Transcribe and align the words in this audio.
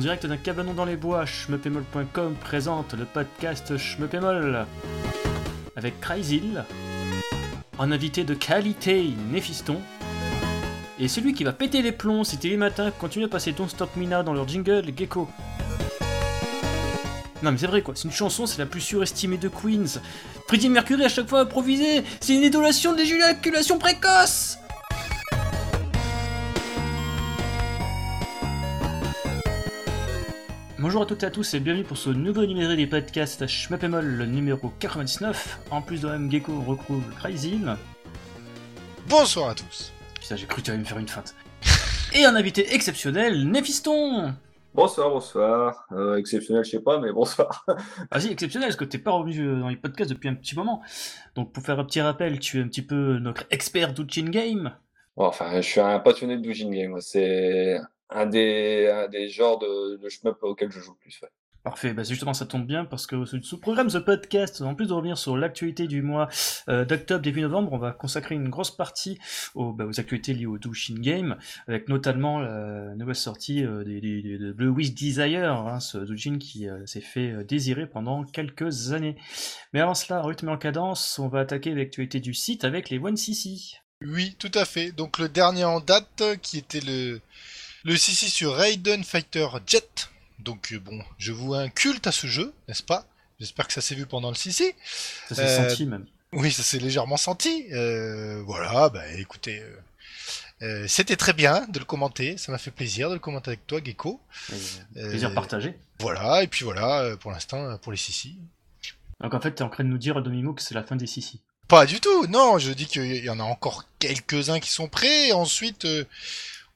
direct 0.00 0.24
d'un 0.24 0.38
cabanon 0.38 0.72
dans 0.72 0.86
les 0.86 0.96
bois, 0.96 1.26
schmeppemol.com 1.26 2.34
présente 2.40 2.94
le 2.94 3.04
podcast 3.04 3.76
Schmeppemol 3.76 4.64
avec 5.76 6.00
Cryzil, 6.00 6.64
un 7.78 7.92
invité 7.92 8.24
de 8.24 8.32
qualité, 8.32 9.10
Néphiston, 9.30 9.76
et 10.98 11.06
celui 11.06 11.34
qui 11.34 11.44
va 11.44 11.52
péter 11.52 11.82
les 11.82 11.92
plombs 11.92 12.24
si 12.24 12.38
les 12.42 12.56
matins 12.56 12.90
continue 12.92 13.26
à 13.26 13.28
passer 13.28 13.52
Don't 13.52 13.68
Stop 13.68 13.94
Mina 13.96 14.22
dans 14.22 14.32
leur 14.32 14.48
jingle, 14.48 14.90
Gecko. 14.96 15.28
Non 17.42 17.52
mais 17.52 17.58
c'est 17.58 17.66
vrai 17.66 17.82
quoi, 17.82 17.94
c'est 17.94 18.04
une 18.04 18.12
chanson, 18.12 18.46
c'est 18.46 18.58
la 18.58 18.66
plus 18.66 18.80
surestimée 18.80 19.36
de 19.36 19.48
Queens. 19.48 20.00
Freddie 20.48 20.70
Mercury 20.70 21.04
à 21.04 21.10
chaque 21.10 21.28
fois 21.28 21.40
improvisé, 21.40 22.04
c'est 22.20 22.34
une 22.34 22.42
idolation 22.42 22.92
de 22.92 22.98
l'éjaculation 22.98 23.78
précoce 23.78 24.59
Bonjour 30.90 31.02
à 31.02 31.06
toutes 31.06 31.22
et 31.22 31.26
à 31.26 31.30
tous 31.30 31.54
et 31.54 31.60
bienvenue 31.60 31.84
pour 31.84 31.96
ce 31.96 32.10
nouveau 32.10 32.44
numéro 32.44 32.74
des 32.74 32.88
podcasts 32.88 33.46
Schmeppemol, 33.46 34.04
le 34.04 34.26
numéro 34.26 34.72
99. 34.80 35.60
En 35.70 35.82
plus 35.82 36.00
de 36.00 36.08
M 36.08 36.28
Gecko, 36.28 36.50
on 36.50 36.68
retrouve 36.68 37.04
Cryzil. 37.14 37.76
Bonsoir 39.08 39.50
à 39.50 39.54
tous. 39.54 39.92
Putain, 40.20 40.34
j'ai 40.34 40.46
cru 40.46 40.60
que 40.60 40.66
tu 40.66 40.72
allais 40.72 40.80
me 40.80 40.84
faire 40.84 40.98
une 40.98 41.06
feinte. 41.06 41.36
et 42.12 42.24
un 42.24 42.34
invité 42.34 42.74
exceptionnel, 42.74 43.48
Néphiston 43.48 44.34
Bonsoir, 44.74 45.10
bonsoir. 45.10 45.86
Euh, 45.92 46.16
exceptionnel, 46.16 46.64
je 46.64 46.70
sais 46.70 46.80
pas, 46.80 46.98
mais 46.98 47.12
bonsoir. 47.12 47.64
Vas-y, 48.10 48.32
exceptionnel, 48.32 48.70
parce 48.70 48.76
que 48.76 48.84
t'es 48.84 48.98
pas 48.98 49.12
revenu 49.12 49.38
euh, 49.46 49.60
dans 49.60 49.68
les 49.68 49.76
podcasts 49.76 50.10
depuis 50.10 50.28
un 50.28 50.34
petit 50.34 50.56
moment. 50.56 50.82
Donc, 51.36 51.52
pour 51.52 51.62
faire 51.62 51.78
un 51.78 51.84
petit 51.84 52.00
rappel, 52.00 52.40
tu 52.40 52.58
es 52.58 52.62
un 52.64 52.66
petit 52.66 52.82
peu 52.82 53.20
notre 53.20 53.44
expert 53.50 53.92
d'Uchin 53.92 54.28
Game. 54.28 54.72
Bon, 55.16 55.26
enfin, 55.26 55.54
je 55.60 55.68
suis 55.68 55.80
un 55.80 56.00
passionné 56.00 56.36
de 56.36 56.42
Doujin 56.42 56.70
Game. 56.70 57.00
C'est 57.00 57.78
un 58.10 58.26
des, 58.26 58.88
un 58.88 59.08
des 59.08 59.28
genres 59.28 59.58
de, 59.58 59.96
de 59.96 60.08
shmup 60.08 60.42
auxquels 60.42 60.70
je 60.70 60.80
joue 60.80 60.92
le 60.92 60.98
plus. 60.98 61.20
Ouais. 61.22 61.28
Parfait, 61.62 61.92
bah 61.92 62.04
justement 62.04 62.32
ça 62.32 62.46
tombe 62.46 62.66
bien 62.66 62.86
parce 62.86 63.06
que 63.06 63.22
sous 63.26 63.60
programme 63.60 63.88
The 63.88 63.98
Podcast, 63.98 64.62
en 64.62 64.74
plus 64.74 64.86
de 64.86 64.94
revenir 64.94 65.18
sur 65.18 65.36
l'actualité 65.36 65.86
du 65.86 66.00
mois 66.00 66.26
euh, 66.70 66.86
d'octobre 66.86 67.20
début 67.20 67.42
novembre, 67.42 67.74
on 67.74 67.78
va 67.78 67.92
consacrer 67.92 68.34
une 68.34 68.48
grosse 68.48 68.70
partie 68.70 69.18
aux, 69.54 69.74
bah, 69.74 69.84
aux 69.84 70.00
actualités 70.00 70.32
liées 70.32 70.46
au 70.46 70.56
Douchin 70.56 70.94
Game, 70.94 71.36
avec 71.68 71.90
notamment 71.90 72.40
la 72.40 72.94
nouvelle 72.94 73.14
sortie 73.14 73.62
euh, 73.62 73.84
des, 73.84 74.00
des, 74.00 74.38
de 74.38 74.52
Blue 74.52 74.68
Wish 74.68 74.94
Desire, 74.94 75.52
hein, 75.52 75.80
ce 75.80 75.98
Douchin 75.98 76.38
qui 76.38 76.66
euh, 76.66 76.86
s'est 76.86 77.02
fait 77.02 77.30
euh, 77.30 77.44
désirer 77.44 77.86
pendant 77.86 78.24
quelques 78.24 78.92
années. 78.92 79.16
Mais 79.74 79.80
avant 79.80 79.94
cela, 79.94 80.22
rythme 80.22 80.48
en 80.48 80.56
cadence, 80.56 81.18
on 81.18 81.28
va 81.28 81.40
attaquer 81.40 81.74
l'actualité 81.74 82.20
du 82.20 82.32
site 82.32 82.64
avec 82.64 82.88
les 82.88 82.98
One 82.98 83.18
CC. 83.18 83.76
Oui, 84.02 84.34
tout 84.38 84.52
à 84.54 84.64
fait. 84.64 84.92
Donc 84.92 85.18
le 85.18 85.28
dernier 85.28 85.64
en 85.64 85.80
date, 85.80 86.22
qui 86.40 86.56
était 86.56 86.80
le, 86.80 87.20
le 87.84 87.96
CC 87.96 88.28
sur 88.28 88.54
Raiden 88.54 89.04
Fighter 89.04 89.46
Jet. 89.66 90.08
Donc 90.38 90.72
euh, 90.72 90.78
bon, 90.78 91.02
je 91.18 91.32
vous 91.32 91.54
un 91.54 91.68
culte 91.68 92.06
à 92.06 92.12
ce 92.12 92.26
jeu, 92.26 92.52
n'est-ce 92.68 92.82
pas? 92.82 93.06
J'espère 93.38 93.66
que 93.66 93.72
ça 93.72 93.80
s'est 93.80 93.94
vu 93.94 94.06
pendant 94.06 94.28
le 94.30 94.34
CC. 94.34 94.74
Ça 95.28 95.34
s'est 95.34 95.42
Euh, 95.42 95.68
senti 95.68 95.86
même. 95.86 96.06
Oui, 96.32 96.52
ça 96.52 96.62
s'est 96.62 96.78
légèrement 96.78 97.16
senti. 97.16 97.66
Euh, 97.72 98.42
voilà, 98.46 98.88
bah 98.88 99.02
écoutez, 99.18 99.62
euh, 100.62 100.86
c'était 100.86 101.16
très 101.16 101.32
bien 101.32 101.66
de 101.68 101.78
le 101.78 101.84
commenter. 101.84 102.36
Ça 102.36 102.52
m'a 102.52 102.58
fait 102.58 102.70
plaisir 102.70 103.08
de 103.08 103.14
le 103.14 103.20
commenter 103.20 103.48
avec 103.50 103.66
toi, 103.66 103.80
Gecko. 103.82 104.20
Plaisir 104.94 105.34
partagé. 105.34 105.76
Voilà, 105.98 106.42
et 106.42 106.46
puis 106.46 106.64
voilà, 106.64 107.16
pour 107.18 107.30
l'instant, 107.32 107.76
pour 107.78 107.92
les 107.92 107.98
CC. 107.98 108.30
Donc 109.20 109.34
en 109.34 109.40
fait, 109.40 109.52
t'es 109.52 109.62
en 109.62 109.68
train 109.68 109.84
de 109.84 109.88
nous 109.88 109.98
dire 109.98 110.16
à 110.16 110.20
demi-mot 110.22 110.54
que 110.54 110.62
c'est 110.62 110.74
la 110.74 110.82
fin 110.82 110.96
des 110.96 111.06
CC. 111.06 111.38
Pas 111.68 111.86
du 111.86 112.00
tout, 112.00 112.26
non, 112.26 112.58
je 112.58 112.72
dis 112.72 112.86
qu'il 112.86 113.24
y 113.24 113.30
en 113.30 113.38
a 113.40 113.44
encore 113.44 113.84
quelques-uns 113.98 114.60
qui 114.60 114.70
sont 114.70 114.88
prêts, 114.88 115.32
ensuite 115.32 115.86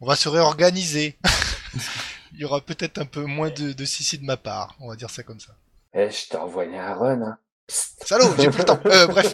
on 0.00 0.06
va 0.06 0.16
se 0.16 0.28
réorganiser. 0.28 1.18
Il 2.32 2.40
y 2.40 2.44
aura 2.44 2.60
peut-être 2.60 2.98
un 2.98 3.06
peu 3.06 3.24
moins 3.24 3.50
de, 3.50 3.72
de 3.72 3.84
CC 3.84 4.16
de 4.16 4.24
ma 4.24 4.36
part, 4.36 4.74
on 4.80 4.88
va 4.88 4.96
dire 4.96 5.10
ça 5.10 5.22
comme 5.22 5.38
ça. 5.40 5.52
Eh, 5.94 6.10
je 6.10 6.28
t'ai 6.28 6.36
envoyé 6.36 6.76
un 6.78 6.94
run. 6.94 7.22
Hein. 7.22 7.38
Salaud, 7.68 8.34
j'ai 8.38 8.50
plus 8.50 8.58
le 8.58 8.64
temps. 8.64 8.80
Euh, 8.86 9.06
bref. 9.06 9.32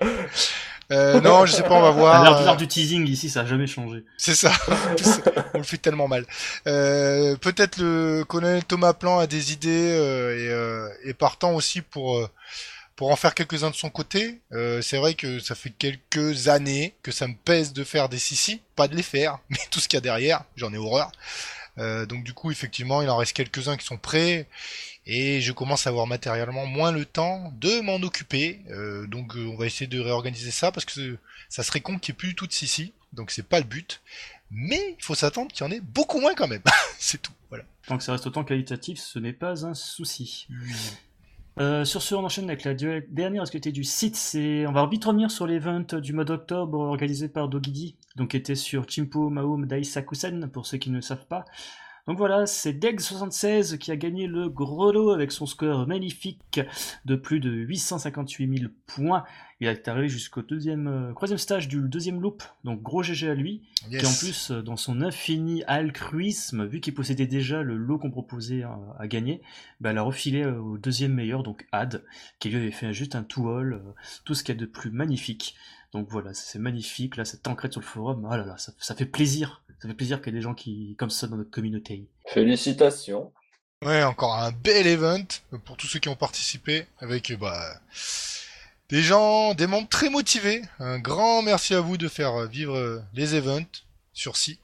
Euh, 0.90 1.20
non, 1.22 1.46
je 1.46 1.52
sais 1.52 1.62
pas, 1.62 1.72
on 1.72 1.80
va 1.80 1.90
voir. 1.90 2.22
L'art 2.22 2.50
euh, 2.50 2.56
du 2.56 2.68
teasing 2.68 3.08
ici, 3.08 3.30
ça 3.30 3.40
a 3.40 3.44
jamais 3.46 3.66
changé. 3.66 4.04
C'est 4.18 4.34
ça. 4.34 4.52
on 5.54 5.58
le 5.58 5.64
fait 5.64 5.78
tellement 5.78 6.06
mal. 6.06 6.26
Euh, 6.66 7.34
peut-être 7.36 7.78
le 7.78 8.24
colonel 8.28 8.62
Thomas 8.64 8.92
Plan 8.92 9.18
a 9.18 9.26
des 9.26 9.52
idées 9.52 9.92
euh, 9.92 10.36
et, 10.36 10.50
euh, 10.50 10.88
et 11.04 11.14
partant 11.14 11.54
aussi 11.54 11.80
pour 11.80 12.18
euh, 12.18 12.28
pour 12.96 13.10
en 13.10 13.16
faire 13.16 13.34
quelques-uns 13.34 13.70
de 13.70 13.74
son 13.74 13.90
côté. 13.90 14.40
Euh, 14.52 14.82
c'est 14.82 14.96
vrai 14.96 15.14
que 15.14 15.38
ça 15.38 15.54
fait 15.54 15.70
quelques 15.70 16.48
années 16.48 16.94
que 17.02 17.10
ça 17.10 17.26
me 17.26 17.34
pèse 17.34 17.72
de 17.72 17.84
faire 17.84 18.08
des 18.08 18.18
sissi, 18.18 18.60
pas 18.76 18.88
de 18.88 18.96
les 18.96 19.02
faire, 19.02 19.38
mais 19.50 19.58
tout 19.70 19.80
ce 19.80 19.88
qu'il 19.88 19.96
y 19.96 19.98
a 19.98 20.02
derrière, 20.02 20.44
j'en 20.56 20.72
ai 20.72 20.78
horreur. 20.78 21.10
Euh, 21.78 22.04
donc 22.04 22.24
du 22.24 22.34
coup, 22.34 22.50
effectivement, 22.50 23.00
il 23.00 23.08
en 23.08 23.16
reste 23.16 23.32
quelques-uns 23.32 23.76
qui 23.76 23.86
sont 23.86 23.96
prêts 23.96 24.46
et 25.06 25.40
je 25.40 25.52
commence 25.52 25.86
à 25.86 25.90
avoir 25.90 26.06
matériellement 26.06 26.66
moins 26.66 26.92
le 26.92 27.04
temps 27.04 27.52
de 27.56 27.80
m'en 27.80 27.96
occuper. 27.96 28.60
Euh, 28.70 29.06
donc 29.06 29.34
on 29.36 29.56
va 29.56 29.66
essayer 29.66 29.86
de 29.86 29.98
réorganiser 29.98 30.50
ça 30.50 30.70
parce 30.70 30.84
que 30.84 31.18
ça 31.48 31.62
serait 31.62 31.80
con 31.80 31.98
qu'il 31.98 32.12
n'y 32.12 32.16
ait 32.16 32.18
plus 32.18 32.28
du 32.28 32.34
tout 32.34 32.46
de 32.46 32.52
sissi, 32.52 32.92
donc 33.12 33.30
c'est 33.30 33.46
pas 33.46 33.58
le 33.58 33.64
but. 33.64 34.02
Mais 34.50 34.96
il 34.98 35.02
faut 35.02 35.14
s'attendre 35.14 35.50
qu'il 35.50 35.66
y 35.66 35.68
en 35.68 35.72
ait 35.72 35.80
beaucoup 35.80 36.20
moins 36.20 36.34
quand 36.34 36.46
même. 36.46 36.62
c'est 36.98 37.22
tout. 37.22 37.32
Voilà. 37.48 37.64
Tant 37.86 37.96
que 37.96 38.04
ça 38.04 38.12
reste 38.12 38.26
autant 38.26 38.44
qualitatif, 38.44 39.00
ce 39.00 39.18
n'est 39.18 39.32
pas 39.32 39.64
un 39.64 39.74
souci. 39.74 40.46
Euh, 41.60 41.84
sur 41.84 42.00
ce, 42.00 42.14
on 42.14 42.24
enchaîne 42.24 42.48
avec 42.48 42.64
la 42.64 42.74
dernière 42.74 43.42
actualité 43.42 43.72
du 43.72 43.84
site? 43.84 44.16
C'est, 44.16 44.66
on 44.66 44.72
va 44.72 44.86
vite 44.86 45.04
revenir 45.04 45.30
sur 45.30 45.46
l'event 45.46 45.80
du 45.80 46.12
mois 46.12 46.24
d'octobre 46.24 46.78
organisé 46.78 47.28
par 47.28 47.48
Dogidi, 47.48 47.96
donc 48.16 48.30
qui 48.30 48.38
était 48.38 48.54
sur 48.54 48.88
Chimpo 48.88 49.28
Maum 49.28 49.66
Daisakusen 49.66 50.48
pour 50.48 50.66
ceux 50.66 50.78
qui 50.78 50.90
ne 50.90 50.96
le 50.96 51.02
savent 51.02 51.26
pas. 51.26 51.44
Donc 52.06 52.18
voilà, 52.18 52.46
c'est 52.46 52.72
Deg76 52.72 53.78
qui 53.78 53.92
a 53.92 53.96
gagné 53.96 54.26
le 54.26 54.48
gros 54.48 54.90
lot 54.90 55.10
avec 55.10 55.30
son 55.30 55.46
score 55.46 55.86
magnifique 55.86 56.60
de 57.04 57.14
plus 57.14 57.38
de 57.38 57.50
858 57.50 58.58
000 58.58 58.72
points. 58.86 59.24
Il 59.60 59.68
est 59.68 59.86
arrivé 59.86 60.08
jusqu'au 60.08 60.42
deuxième, 60.42 60.88
euh, 60.88 61.12
troisième 61.12 61.38
stage 61.38 61.68
du 61.68 61.80
deuxième 61.88 62.20
loop, 62.20 62.42
donc 62.64 62.82
gros 62.82 63.04
GG 63.04 63.28
à 63.30 63.34
lui. 63.34 63.62
Yes. 63.88 64.00
Qui 64.00 64.06
en 64.06 64.12
plus, 64.12 64.50
euh, 64.50 64.62
dans 64.62 64.76
son 64.76 65.00
infini 65.00 65.62
altruisme, 65.68 66.66
vu 66.66 66.80
qu'il 66.80 66.94
possédait 66.94 67.28
déjà 67.28 67.62
le 67.62 67.76
lot 67.76 67.98
qu'on 67.98 68.10
proposait 68.10 68.64
à, 68.64 68.76
à 68.98 69.06
gagner, 69.06 69.40
bah, 69.80 69.90
elle 69.90 69.98
a 69.98 70.02
refilé 70.02 70.42
euh, 70.42 70.60
au 70.60 70.78
deuxième 70.78 71.14
meilleur, 71.14 71.44
donc 71.44 71.66
Ad, 71.70 72.04
qui 72.40 72.48
lui 72.48 72.56
avait 72.56 72.72
fait 72.72 72.92
juste 72.92 73.14
un 73.14 73.24
euh, 73.38 73.78
tout 74.24 74.34
ce 74.34 74.42
qu'il 74.42 74.54
y 74.54 74.58
a 74.58 74.60
de 74.60 74.66
plus 74.66 74.90
magnifique. 74.90 75.54
Donc 75.92 76.08
voilà, 76.08 76.32
c'est 76.34 76.58
magnifique, 76.58 77.16
là, 77.16 77.24
cette 77.24 77.46
ancrette 77.46 77.72
sur 77.72 77.80
le 77.80 77.86
forum, 77.86 78.26
ah 78.30 78.36
là 78.36 78.44
là, 78.44 78.56
ça, 78.56 78.72
ça 78.78 78.94
fait 78.94 79.06
plaisir. 79.06 79.61
Ça 79.82 79.88
fait 79.88 79.94
plaisir 79.94 80.22
qu'il 80.22 80.32
y 80.32 80.36
ait 80.36 80.38
des 80.38 80.44
gens 80.44 80.54
qui, 80.54 80.94
comme 80.96 81.10
ça 81.10 81.26
dans 81.26 81.36
notre 81.36 81.50
communauté. 81.50 82.06
Félicitations. 82.28 83.32
Ouais, 83.84 84.04
encore 84.04 84.36
un 84.36 84.52
bel 84.52 84.86
event 84.86 85.26
pour 85.64 85.76
tous 85.76 85.88
ceux 85.88 85.98
qui 85.98 86.08
ont 86.08 86.14
participé 86.14 86.86
avec 87.00 87.32
euh, 87.32 87.36
bah 87.36 87.80
des 88.90 89.02
gens, 89.02 89.54
des 89.54 89.66
membres 89.66 89.88
très 89.88 90.08
motivés. 90.08 90.62
Un 90.78 91.00
grand 91.00 91.42
merci 91.42 91.74
à 91.74 91.80
vous 91.80 91.96
de 91.96 92.06
faire 92.06 92.42
euh, 92.42 92.46
vivre 92.46 92.76
euh, 92.76 93.02
les 93.12 93.34
events 93.34 93.82
sur 94.12 94.36
si. 94.36 94.60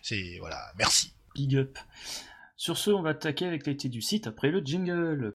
C'est 0.00 0.38
voilà, 0.40 0.72
merci. 0.78 1.12
Big 1.34 1.54
up. 1.54 1.78
Sur 2.56 2.78
ce, 2.78 2.90
on 2.92 3.02
va 3.02 3.10
attaquer 3.10 3.44
avec 3.44 3.66
l'activité 3.66 3.90
du 3.90 4.00
site 4.00 4.26
après 4.26 4.48
le 4.48 4.60
jingle. 4.60 5.34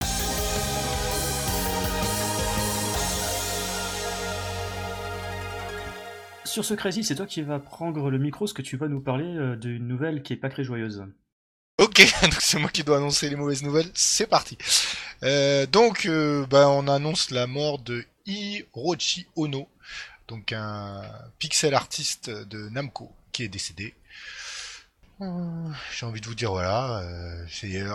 Sur 6.58 6.66
ce 6.66 6.74
Crazy, 6.74 7.04
c'est 7.04 7.14
toi 7.14 7.28
qui 7.28 7.44
vas 7.44 7.60
prendre 7.60 8.10
le 8.10 8.18
micro, 8.18 8.46
parce 8.46 8.54
que 8.54 8.64
tu 8.64 8.78
vas 8.78 8.88
nous 8.88 9.00
parler 9.00 9.38
euh, 9.38 9.56
d'une 9.56 9.88
nouvelle 9.88 10.24
qui 10.24 10.34
est 10.34 10.38
pas 10.38 10.50
très 10.50 10.64
joyeuse. 10.64 11.06
Ok, 11.78 11.98
donc 12.24 12.34
c'est 12.40 12.58
moi 12.58 12.72
qui 12.72 12.84
dois 12.84 12.98
annoncer 12.98 13.30
les 13.30 13.36
mauvaises 13.36 13.62
nouvelles. 13.62 13.92
C'est 13.94 14.26
parti. 14.26 14.58
Euh, 15.22 15.68
donc, 15.68 16.08
euh, 16.08 16.48
bah, 16.48 16.68
on 16.70 16.88
annonce 16.88 17.30
la 17.30 17.46
mort 17.46 17.78
de 17.78 18.04
Hiroshi 18.26 19.28
Ono, 19.36 19.70
donc 20.28 20.52
un 20.52 21.04
pixel 21.38 21.76
artiste 21.76 22.32
de 22.32 22.70
Namco 22.70 23.12
qui 23.32 23.44
est 23.44 23.50
décédé. 23.50 23.94
J'ai 25.20 26.08
envie 26.08 26.22
de 26.22 26.26
vous 26.26 26.34
dire 26.34 26.50
voilà, 26.50 27.04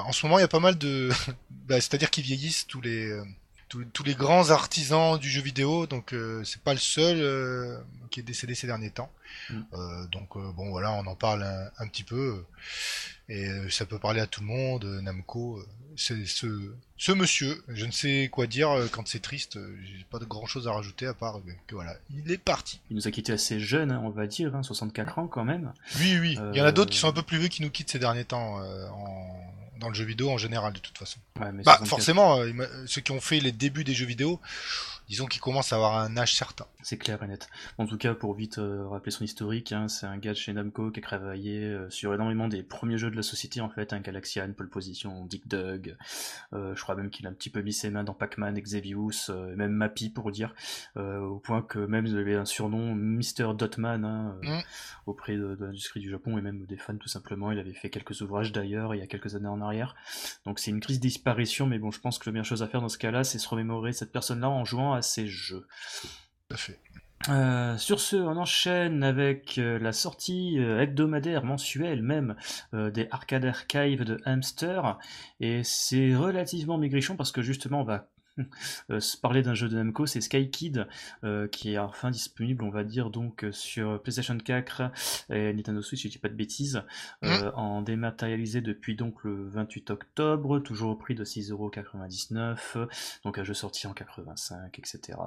en 0.07 0.13
ce 0.13 0.25
moment 0.25 0.39
il 0.39 0.43
y 0.43 0.45
a 0.45 0.49
pas 0.49 0.61
mal 0.61 0.79
de, 0.79 1.11
bah, 1.51 1.81
c'est-à-dire 1.81 2.11
qu'ils 2.11 2.23
vieillissent 2.23 2.69
tous 2.69 2.81
les 2.81 3.13
tous, 3.73 3.85
tous 3.87 4.03
les 4.03 4.15
grands 4.15 4.51
artisans 4.51 5.19
du 5.19 5.31
jeu 5.31 5.41
vidéo, 5.41 5.87
donc 5.87 6.13
euh, 6.13 6.45
c'est 6.45 6.61
pas 6.61 6.75
le 6.75 6.79
seul 6.79 7.17
euh, 7.21 7.79
qui 8.11 8.21
est 8.21 8.23
décédé 8.23 8.55
ces 8.55 8.67
derniers 8.67 8.91
temps. 8.91 9.11
Mm. 9.49 9.61
Euh, 9.73 10.07
donc 10.09 10.37
bon 10.37 10.69
voilà, 10.69 10.93
on 10.93 11.07
en 11.07 11.15
parle 11.15 11.43
un, 11.43 11.71
un 11.79 11.89
petit 11.89 12.05
peu. 12.05 12.45
Et 13.29 13.49
ça 13.71 13.87
peut 13.87 13.99
parler 13.99 14.21
à 14.21 14.27
tout 14.27 14.43
le 14.43 14.47
monde, 14.47 14.85
Namco. 14.85 15.65
C'est 15.97 16.27
ce, 16.27 16.75
ce 16.99 17.13
monsieur, 17.13 17.63
je 17.69 17.87
ne 17.87 17.91
sais 17.91 18.29
quoi 18.31 18.47
dire 18.47 18.69
quand 18.91 19.09
c'est 19.09 19.21
triste, 19.21 19.59
j'ai 19.85 20.05
pas 20.11 20.19
de 20.19 20.27
grand 20.27 20.45
chose 20.45 20.69
à 20.69 20.73
rajouter 20.73 21.07
à 21.07 21.15
part 21.15 21.41
que, 21.67 21.75
voilà, 21.75 21.95
il 22.11 22.31
est 22.31 22.39
parti. 22.39 22.81
Il 22.91 22.97
nous 22.97 23.09
a 23.09 23.11
quitté 23.11 23.33
assez 23.33 23.59
jeune, 23.61 23.91
hein, 23.91 24.03
on 24.05 24.11
va 24.11 24.27
dire, 24.27 24.55
hein, 24.55 24.63
64 24.63 25.19
ans 25.19 25.29
quand 25.29 25.45
même. 25.45 25.73
Oui, 25.99 26.19
oui, 26.21 26.39
il 26.53 26.59
y 26.59 26.61
en 26.61 26.67
a 26.67 26.73
d'autres 26.73 26.91
qui 26.91 26.99
sont 26.99 27.09
un 27.09 27.13
peu 27.13 27.23
plus 27.23 27.39
vieux 27.39 27.49
qui 27.49 27.63
nous 27.63 27.71
quittent 27.71 27.91
ces 27.91 27.99
derniers 27.99 28.25
temps, 28.25 28.61
en, 28.61 29.43
dans 29.83 29.89
le 29.89 29.95
jeu 29.95 30.05
vidéo 30.05 30.31
en 30.31 30.39
général 30.39 30.73
de 30.73 30.79
toute 30.79 30.97
façon. 30.97 31.19
Ouais, 31.41 31.51
mais 31.53 31.63
Bah 31.65 31.77
64, 31.79 31.89
forcément, 31.89 32.39
euh, 32.39 32.53
ceux 32.87 33.01
qui 33.01 33.11
ont 33.11 33.21
fait 33.21 33.41
les 33.41 33.53
débuts 33.53 33.85
des 33.85 33.95
jeux 33.95 34.07
vidéo, 34.07 34.41
disons 35.09 35.27
qu'ils 35.27 35.41
commencent 35.41 35.73
à 35.73 35.77
avoir 35.77 35.97
un 35.97 36.17
âge 36.17 36.35
certain. 36.35 36.67
C'est 36.83 36.99
clair 36.99 37.23
et 37.23 37.27
net. 37.27 37.49
En 37.79 37.87
tout 37.87 37.97
cas, 37.99 38.15
pour 38.15 38.35
vite 38.35 38.59
euh, 38.59 38.87
rappeler 38.89 39.11
son 39.11 39.25
historique, 39.25 39.73
hein, 39.73 39.89
c'est 39.89 40.07
un 40.07 40.19
gars 40.19 40.33
de 40.33 40.37
chez 40.37 40.53
Namco 40.53 40.91
qui 40.91 41.01
a 41.01 41.03
travaillé 41.03 41.65
euh, 41.65 41.91
sur 41.91 42.15
énormément 42.15 42.49
des 42.49 42.63
premiers 42.63 42.99
jeux 42.99 43.11
de 43.11 43.17
la 43.17 43.23
société, 43.23 43.61
en 43.61 43.69
fait, 43.69 43.93
un 43.93 44.01
Galaxian, 44.01 44.53
Pole 44.53 44.69
Position, 44.69 45.25
Dick 45.27 45.49
Dug, 45.49 45.97
euh, 46.53 46.75
je 46.77 46.83
crois 46.83 46.95
même 46.95 47.11
qu'il 47.11 47.27
a 47.27 47.31
un 47.31 47.35
petit 47.35 47.51
peu 47.51 47.63
mis 47.63 47.73
ses 47.73 47.91
mains 47.91 48.05
dans 48.05 48.15
Pac-Man, 48.15 48.57
Exevius, 48.57 49.31
euh, 49.31 49.55
même 49.57 49.73
Mappy 49.73 50.11
pour 50.11 50.31
dire, 50.31 50.55
euh, 50.97 51.21
au 51.21 51.39
point 51.39 51.63
que 51.63 51.79
même 51.79 52.07
il 52.07 52.17
avait 52.17 52.35
un 52.35 52.45
surnom 52.45 52.95
Mr. 52.95 53.55
Dotman 53.57 54.05
hein, 54.05 54.37
euh, 54.45 54.53
Mm. 54.53 54.63
auprès 55.07 55.37
de, 55.37 55.55
de 55.55 55.65
l'industrie 55.65 56.01
du 56.01 56.11
Japon 56.11 56.39
et 56.39 56.43
même 56.43 56.65
des 56.67 56.77
fans 56.77 56.97
tout 56.97 57.09
simplement. 57.09 57.53
Il 57.53 57.59
avait 57.59 57.73
fait 57.73 57.91
quelques 57.91 58.21
ouvrages 58.21 58.53
d'ailleurs 58.53 58.95
il 58.95 58.99
y 58.99 59.03
a 59.03 59.07
quelques 59.07 59.35
années 59.35 59.49
en 59.49 59.61
arrière. 59.61 59.95
Donc 60.45 60.59
c'est 60.59 60.71
une 60.71 60.81
crise 60.81 60.99
de 60.99 61.03
disparition, 61.03 61.67
mais 61.67 61.79
bon, 61.79 61.91
je 61.91 62.01
pense 62.01 62.19
que 62.19 62.29
la 62.29 62.33
meilleure 62.33 62.45
chose 62.45 62.63
à 62.63 62.69
faire 62.69 62.81
dans 62.81 62.89
ce 62.89 62.99
cas-là, 62.99 63.25
c'est 63.25 63.39
se 63.39 63.49
remémorer 63.49 63.93
cette 63.93 64.13
personne-là 64.13 64.51
en 64.51 64.65
jouant 64.65 64.93
à 64.93 65.03
ces 65.03 65.27
jeux. 65.27 65.67
Fait. 66.57 66.79
Euh, 67.29 67.77
sur 67.79 68.01
ce, 68.01 68.17
on 68.17 68.37
enchaîne 68.37 69.05
avec 69.05 69.59
euh, 69.59 69.79
la 69.79 69.93
sortie 69.93 70.59
euh, 70.59 70.81
hebdomadaire, 70.81 71.45
mensuelle 71.45 72.03
même, 72.03 72.35
des 72.73 73.09
Arcade 73.11 73.45
Archive 73.45 74.05
de 74.05 74.19
Hamster. 74.25 74.99
Et 75.41 75.63
c'est 75.65 76.15
relativement 76.15 76.79
maigrichon 76.79 77.17
parce 77.17 77.33
que 77.33 77.43
justement, 77.43 77.83
on 77.83 77.85
va 77.85 78.09
se 79.01 79.17
parler 79.17 79.43
d'un 79.43 79.55
jeu 79.55 79.69
de 79.69 79.77
Namco, 79.77 80.07
c'est 80.07 80.21
Sky 80.21 80.51
Kid, 80.51 80.87
euh, 81.25 81.49
qui 81.49 81.73
est 81.73 81.79
enfin 81.79 82.11
disponible, 82.11 82.65
on 82.65 82.71
va 82.71 82.85
dire, 82.85 83.11
donc 83.11 83.45
euh, 83.45 83.53
sur 83.53 84.01
PlayStation 84.03 84.37
4 84.37 84.83
et 85.31 85.53
Nintendo 85.53 85.83
Switch, 85.83 86.03
si 86.03 86.09
je 86.09 86.13
dis 86.13 86.19
pas 86.19 86.29
de 86.29 86.35
bêtises, 86.35 86.83
euh, 87.25 87.51
en 87.55 87.83
dématérialisé 87.83 88.61
depuis 88.61 88.97
donc 88.97 89.25
le 89.25 89.49
28 89.49 89.91
octobre, 89.91 90.59
toujours 90.61 90.91
au 90.91 90.97
prix 90.97 91.15
de 91.15 91.25
6,99€, 91.25 92.89
donc 93.25 93.39
un 93.39 93.45
jeu 93.45 93.55
sorti 93.55 93.87
en 93.87 93.93
85, 93.93 94.79
etc. 94.79 95.19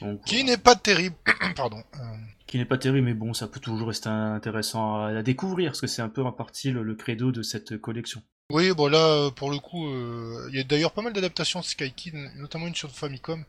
Donc, 0.00 0.24
Qui 0.24 0.36
voilà 0.36 0.50
n'est 0.50 0.58
pas 0.58 0.76
terrible. 0.76 1.16
Pardon. 1.56 1.82
Euh, 1.94 1.98
qui 2.46 2.58
n'est 2.58 2.64
pas 2.64 2.78
terrible, 2.78 3.06
mais 3.06 3.14
bon, 3.14 3.34
ça 3.34 3.46
peut 3.46 3.60
toujours 3.60 3.88
rester 3.88 4.08
intéressant 4.08 4.96
à, 5.02 5.08
à 5.08 5.22
découvrir, 5.22 5.70
parce 5.70 5.80
que 5.80 5.86
c'est 5.86 6.02
un 6.02 6.08
peu 6.08 6.22
en 6.22 6.32
partie 6.32 6.70
le, 6.70 6.82
le 6.82 6.94
credo 6.94 7.32
de 7.32 7.42
cette 7.42 7.78
collection. 7.78 8.22
Oui, 8.50 8.72
bon 8.72 8.88
là, 8.88 9.26
euh, 9.26 9.30
pour 9.30 9.50
le 9.50 9.58
coup, 9.58 9.86
euh, 9.88 10.48
il 10.50 10.56
y 10.56 10.60
a 10.60 10.64
d'ailleurs 10.64 10.92
pas 10.92 11.02
mal 11.02 11.12
d'adaptations 11.12 11.60
de 11.60 11.64
Sky 11.66 11.92
Kid, 11.92 12.14
notamment 12.36 12.66
une 12.66 12.74
sur 12.74 12.90
Famicom. 12.90 13.44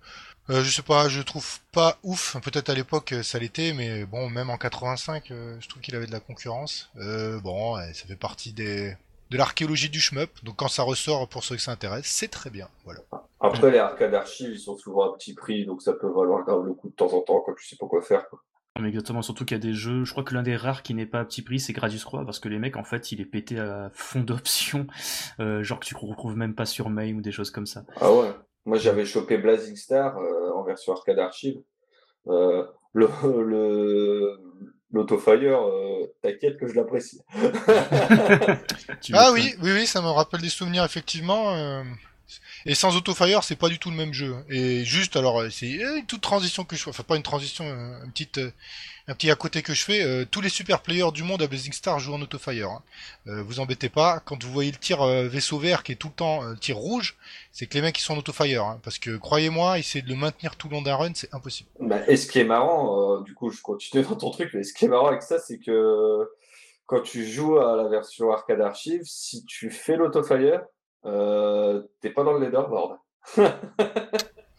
Euh, 0.50 0.62
je 0.62 0.70
sais 0.70 0.82
pas, 0.82 1.08
je 1.08 1.22
trouve 1.22 1.60
pas 1.72 1.98
ouf. 2.04 2.36
Peut-être 2.44 2.70
à 2.70 2.74
l'époque 2.74 3.14
euh, 3.14 3.24
ça 3.24 3.40
l'était, 3.40 3.72
mais 3.72 4.04
bon, 4.04 4.30
même 4.30 4.50
en 4.50 4.58
85, 4.58 5.32
euh, 5.32 5.56
je 5.62 5.70
trouve 5.70 5.82
qu'il 5.82 5.96
avait 5.96 6.08
de 6.08 6.12
la 6.12 6.20
concurrence. 6.20 6.90
Euh, 6.98 7.40
bon, 7.40 7.78
ouais, 7.78 7.94
ça 7.94 8.08
fait 8.08 8.18
partie 8.18 8.52
des 8.52 8.94
de 9.30 9.38
l'archéologie 9.38 9.90
du 9.90 10.02
shmup. 10.02 10.32
Donc 10.44 10.58
quand 10.58 10.68
ça 10.68 10.84
ressort 10.84 11.30
pour 11.30 11.46
ceux 11.46 11.56
que 11.56 11.62
ça 11.62 11.72
intéresse, 11.72 12.08
c'est 12.08 12.28
très 12.28 12.50
bien. 12.50 12.68
Voilà. 12.84 13.00
Après, 13.40 13.72
les 13.72 13.78
arcades 13.78 14.14
archives, 14.14 14.52
ils 14.52 14.60
sont 14.60 14.76
souvent 14.76 15.10
à 15.10 15.18
petit 15.18 15.34
prix, 15.34 15.66
donc 15.66 15.82
ça 15.82 15.94
peut 15.94 16.08
valoir 16.10 16.44
grave 16.44 16.66
le 16.66 16.74
coup 16.74 16.90
de 16.90 16.96
temps 16.96 17.14
en 17.14 17.22
temps 17.22 17.42
quand 17.46 17.54
tu 17.54 17.66
sais 17.66 17.78
pas 17.78 17.88
quoi 17.88 18.02
faire. 18.02 18.28
quoi. 18.28 18.42
Mais 18.82 18.90
exactement, 18.90 19.22
surtout 19.22 19.46
qu'il 19.46 19.56
y 19.56 19.60
a 19.60 19.64
des 19.64 19.74
jeux, 19.74 20.04
je 20.06 20.12
crois 20.12 20.24
que 20.24 20.34
l'un 20.34 20.44
des 20.44 20.56
rares 20.56 20.84
qui 20.84 20.94
n'est 20.94 21.06
pas 21.06 21.20
à 21.20 21.26
petit 21.26 21.42
prix, 21.42 21.60
c'est 21.60 21.74
Gradius 21.74 22.04
Croix, 22.04 22.26
parce 22.26 22.40
que 22.40 22.50
les 22.50 22.60
mecs, 22.60 22.78
en 22.78 22.84
fait, 22.84 23.12
il 23.12 23.22
est 23.22 23.26
pété 23.26 23.60
à 23.60 23.90
fond 23.94 24.22
d'options, 24.22 24.88
euh, 25.40 25.64
genre 25.64 25.80
que 25.80 25.86
tu 25.86 25.96
retrouves 25.96 26.38
même 26.38 26.56
pas 26.56 26.66
sur 26.66 26.90
Mail 26.90 27.16
ou 27.16 27.22
des 27.22 27.32
choses 27.32 27.52
comme 27.52 27.66
ça. 27.66 27.84
Ah 28.00 28.12
ouais. 28.14 28.32
Moi, 28.66 28.78
j'avais 28.78 29.06
chopé 29.06 29.38
Blazing 29.38 29.76
Star 29.76 30.18
euh, 30.18 30.52
en 30.56 30.64
version 30.64 30.94
arcade 30.94 31.20
archive. 31.20 31.56
Euh, 32.28 32.66
le 32.94 33.08
le 33.24 34.38
l'autofire, 34.92 35.62
euh, 35.62 36.06
t'inquiète 36.22 36.58
que 36.58 36.68
je 36.68 36.76
l'apprécie. 36.76 37.22
Ah 39.14 39.32
oui, 39.34 39.56
oui, 39.62 39.72
oui, 39.74 39.86
ça 39.88 40.02
me 40.02 40.08
rappelle 40.08 40.42
des 40.42 40.50
souvenirs 40.50 40.84
effectivement. 40.84 41.54
euh, 41.56 41.84
Et 42.66 42.76
sans 42.76 42.96
Autofire, 42.96 43.44
c'est 43.44 43.56
pas 43.56 43.70
du 43.70 43.80
tout 43.80 43.90
le 43.90 43.96
même 43.96 44.14
jeu. 44.14 44.36
Et 44.50 44.84
juste, 44.86 45.16
alors, 45.16 45.42
euh, 45.42 45.50
c'est 45.50 45.84
euh, 45.84 45.98
une 45.98 46.06
toute 46.06 46.22
transition 46.22 46.64
que 46.64 46.76
je 46.76 46.84
fais, 46.84 46.90
enfin 46.90 47.04
pas 47.04 47.16
une 47.16 47.24
transition, 47.24 47.66
euh, 47.66 48.04
un 48.04 48.10
petit, 48.10 48.30
un 49.08 49.14
petit 49.14 49.32
à 49.32 49.36
côté 49.36 49.62
que 49.62 49.74
je 49.74 49.84
fais. 49.84 50.26
tous 50.28 50.42
les 50.42 50.50
super 50.50 50.82
players 50.82 51.12
du 51.14 51.24
monde 51.24 51.42
à 51.42 51.48
Blazing 51.48 51.74
Star 51.74 52.00
jouent 52.00 52.14
en 52.14 52.22
Autofire. 52.22 52.70
Hein. 52.70 52.84
Euh, 53.28 53.44
vous 53.44 53.60
embêtez 53.60 53.90
pas, 53.90 54.22
quand 54.24 54.44
vous 54.44 54.52
voyez 54.52 54.72
le 54.72 54.78
tir 54.78 55.04
vaisseau 55.06 55.58
vert 55.58 55.84
qui 55.84 55.94
est 55.94 55.96
tout 55.96 56.10
le 56.10 56.14
temps 56.14 56.56
tir 56.56 56.78
rouge, 56.78 57.16
c'est 57.52 57.66
que 57.66 57.74
les 57.76 57.82
mecs 57.82 57.98
ils 57.98 58.04
sont 58.04 58.14
en 58.14 58.18
Autofire. 58.18 58.64
Hein, 58.64 58.80
parce 58.84 59.00
que 59.00 59.18
croyez-moi, 59.18 59.80
essayer 59.80 60.02
de 60.02 60.10
le 60.10 60.16
maintenir 60.16 60.56
tout 60.56 60.68
le 60.70 60.76
long 60.76 60.82
d'un 60.82 60.96
run, 60.96 61.12
c'est 61.16 61.34
impossible. 61.34 61.70
Bah, 61.80 62.02
et 62.08 62.18
ce 62.18 62.28
qui 62.28 62.40
est 62.40 62.46
marrant, 62.46 63.22
du 63.22 63.34
coup, 63.34 63.50
je 63.50 63.62
continue 63.62 64.04
dans 64.04 64.16
ton 64.16 64.32
truc, 64.32 64.52
mais 64.54 64.64
ce 64.64 64.74
qui 64.74 64.86
est 64.86 64.90
marrant 64.90 65.08
avec 65.08 65.24
ça, 65.24 65.40
c'est 65.40 65.60
que 65.60 66.30
quand 66.86 67.02
tu 67.02 67.24
joues 67.24 67.60
à 67.60 67.76
la 67.76 67.88
version 67.88 68.32
arcade 68.32 68.62
archive, 68.62 69.04
si 69.06 69.46
tu 69.46 69.70
fais 69.70 69.96
l'autofire, 69.96 70.62
euh, 71.06 71.82
t'es 72.02 72.10
pas 72.10 72.24
dans 72.24 72.34
le 72.34 72.46
leaderboard. 72.46 72.98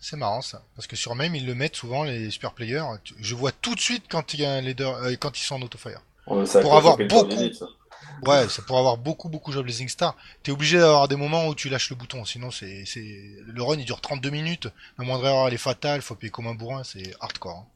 C'est 0.03 0.17
marrant 0.17 0.41
ça, 0.41 0.63
parce 0.77 0.87
que 0.87 0.97
sur 0.97 1.15
même 1.15 1.35
ils 1.35 1.47
le 1.47 1.55
mettent 1.55 1.77
souvent 1.77 2.05
les 2.05 2.31
super 2.31 2.53
players. 2.53 2.83
Je 3.19 3.35
vois 3.35 3.53
tout 3.53 3.75
de 3.75 3.81
suite 3.81 4.05
quand 4.09 4.33
il 4.33 4.41
y 4.41 4.45
a 4.47 4.53
un 4.53 4.61
leader, 4.63 4.95
euh, 4.97 5.15
quand 5.21 5.39
ils 5.39 5.43
sont 5.43 5.57
en 5.57 5.63
Autofire. 5.63 6.01
Ça 6.47 6.61
Pour 6.61 6.75
avoir 6.77 6.97
beaucoup-. 6.97 7.29
Ouais, 8.27 8.47
pourrait 8.67 8.79
avoir 8.79 8.97
beaucoup 8.99 9.29
beaucoup 9.29 9.53
joué 9.53 9.61
à 9.61 9.63
Blazing 9.63 9.89
Star. 9.89 10.17
T'es 10.43 10.53
obligé 10.53 10.79
d'avoir 10.79 11.09
des 11.09 11.17
moments 11.17 11.47
où 11.49 11.55
tu 11.55 11.69
lâches 11.69 11.91
le 11.91 11.97
bouton, 11.97 12.25
sinon 12.25 12.51
c'est 12.51 12.85
c'est 12.87 13.37
le 13.47 13.63
run 13.63 13.77
il 13.77 13.85
dure 13.85 14.01
32 14.01 14.31
minutes. 14.31 14.69
La 14.99 15.05
moindre 15.05 15.27
erreur 15.27 15.49
elle 15.49 15.55
est 15.55 15.59
fatale, 15.59 16.01
faut 16.03 16.15
payer 16.15 16.31
comme 16.31 16.47
un 16.47 16.55
bourrin, 16.55 16.83
c'est 16.85 17.15
hardcore. 17.21 17.59
hein. 17.59 17.67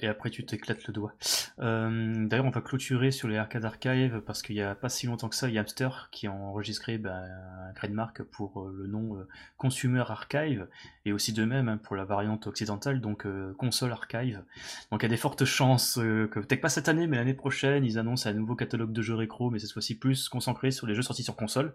Et 0.00 0.06
après, 0.06 0.28
tu 0.28 0.44
t'éclates 0.44 0.86
le 0.86 0.92
doigt. 0.92 1.14
Euh, 1.60 2.26
D'ailleurs, 2.26 2.44
on 2.44 2.50
va 2.50 2.60
clôturer 2.60 3.10
sur 3.10 3.28
les 3.28 3.38
Arcade 3.38 3.64
Archive 3.64 4.20
parce 4.26 4.42
qu'il 4.42 4.56
y 4.56 4.60
a 4.60 4.74
pas 4.74 4.90
si 4.90 5.06
longtemps 5.06 5.30
que 5.30 5.34
ça, 5.34 5.48
il 5.48 5.54
y 5.54 5.58
a 5.58 5.62
Hamster 5.62 6.08
qui 6.12 6.26
a 6.26 6.32
enregistré 6.32 6.98
ben, 6.98 7.24
un 7.68 7.72
trademark 7.72 8.22
pour 8.22 8.60
euh, 8.60 8.74
le 8.76 8.86
nom 8.86 9.16
euh, 9.16 9.26
Consumer 9.56 10.04
Archive 10.06 10.68
et 11.06 11.12
aussi 11.12 11.32
de 11.32 11.44
même 11.44 11.68
hein, 11.68 11.78
pour 11.78 11.96
la 11.96 12.04
variante 12.04 12.46
occidentale, 12.46 13.00
donc 13.00 13.26
Console 13.56 13.92
Archive. 13.92 14.42
Donc 14.90 15.02
il 15.02 15.04
y 15.04 15.06
a 15.06 15.08
des 15.08 15.16
fortes 15.16 15.44
chances 15.44 15.94
que, 15.94 16.40
peut-être 16.40 16.60
pas 16.60 16.68
cette 16.68 16.88
année, 16.88 17.06
mais 17.06 17.16
l'année 17.16 17.34
prochaine, 17.34 17.84
ils 17.84 17.98
annoncent 17.98 18.28
un 18.28 18.34
nouveau 18.34 18.54
catalogue 18.54 18.92
de 18.92 19.02
jeux 19.02 19.14
rétro, 19.14 19.50
mais 19.50 19.58
cette 19.58 19.72
fois-ci 19.72 19.98
plus 19.98 20.28
concentré 20.28 20.70
sur 20.70 20.86
les 20.86 20.94
jeux 20.94 21.02
sortis 21.02 21.22
sur 21.22 21.36
console. 21.36 21.72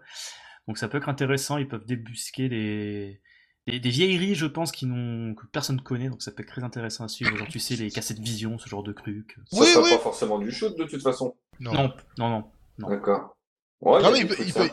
Donc 0.68 0.78
ça 0.78 0.88
peut 0.88 0.98
être 0.98 1.08
intéressant, 1.08 1.56
ils 1.56 1.66
peuvent 1.66 1.86
débusquer 1.86 2.48
des, 2.48 3.20
des, 3.70 3.80
des 3.80 3.90
vieilleries, 3.90 4.34
je 4.34 4.46
pense, 4.46 4.72
qui 4.72 4.86
n'ont 4.86 5.34
que 5.34 5.46
personne 5.46 5.76
ne 5.76 5.80
connaît, 5.80 6.08
donc 6.08 6.22
ça 6.22 6.30
peut 6.30 6.42
être 6.42 6.48
très 6.48 6.62
intéressant 6.64 7.04
à 7.04 7.08
suivre. 7.08 7.36
Genre, 7.36 7.48
tu 7.48 7.58
sais, 7.58 7.76
les 7.76 7.90
cassettes 7.90 8.18
vision, 8.20 8.58
ce 8.58 8.68
genre 8.68 8.82
de 8.82 8.92
trucs. 8.92 9.36
Ça 9.50 9.60
Oui, 9.60 9.66
sera 9.66 9.82
oui. 9.84 9.90
pas 9.90 9.98
forcément 9.98 10.38
du 10.38 10.50
shoot 10.50 10.76
de 10.78 10.84
toute 10.84 11.02
façon. 11.02 11.34
Non. 11.60 11.72
Non, 11.72 11.92
non, 12.18 12.28
non. 12.30 12.44
Non. 12.78 12.88
D'accord. 12.90 13.36
Ouais, 13.80 14.02
Non, 14.02 14.10
mais 14.12 14.20
il 14.20 14.26
peut- 14.28 14.36
il 14.44 14.52
peut-. 14.52 14.70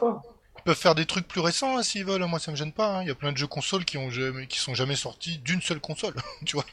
Ils 0.57 0.63
peuvent 0.63 0.77
faire 0.77 0.95
des 0.95 1.05
trucs 1.05 1.27
plus 1.27 1.41
récents 1.41 1.77
hein, 1.77 1.83
s'ils 1.83 2.05
veulent, 2.05 2.25
moi 2.25 2.39
ça 2.39 2.49
me 2.49 2.55
gêne 2.55 2.71
pas. 2.71 2.97
hein. 2.97 3.01
Il 3.03 3.07
y 3.07 3.11
a 3.11 3.15
plein 3.15 3.31
de 3.31 3.37
jeux 3.37 3.45
consoles 3.45 3.85
qui 3.85 3.97
ont 3.97 4.09
jamais, 4.09 4.47
qui 4.47 4.57
sont 4.57 4.73
jamais 4.73 4.95
sortis 4.95 5.37
d'une 5.39 5.61
seule 5.61 5.79
console, 5.79 6.15
tu 6.45 6.55
vois. 6.55 6.65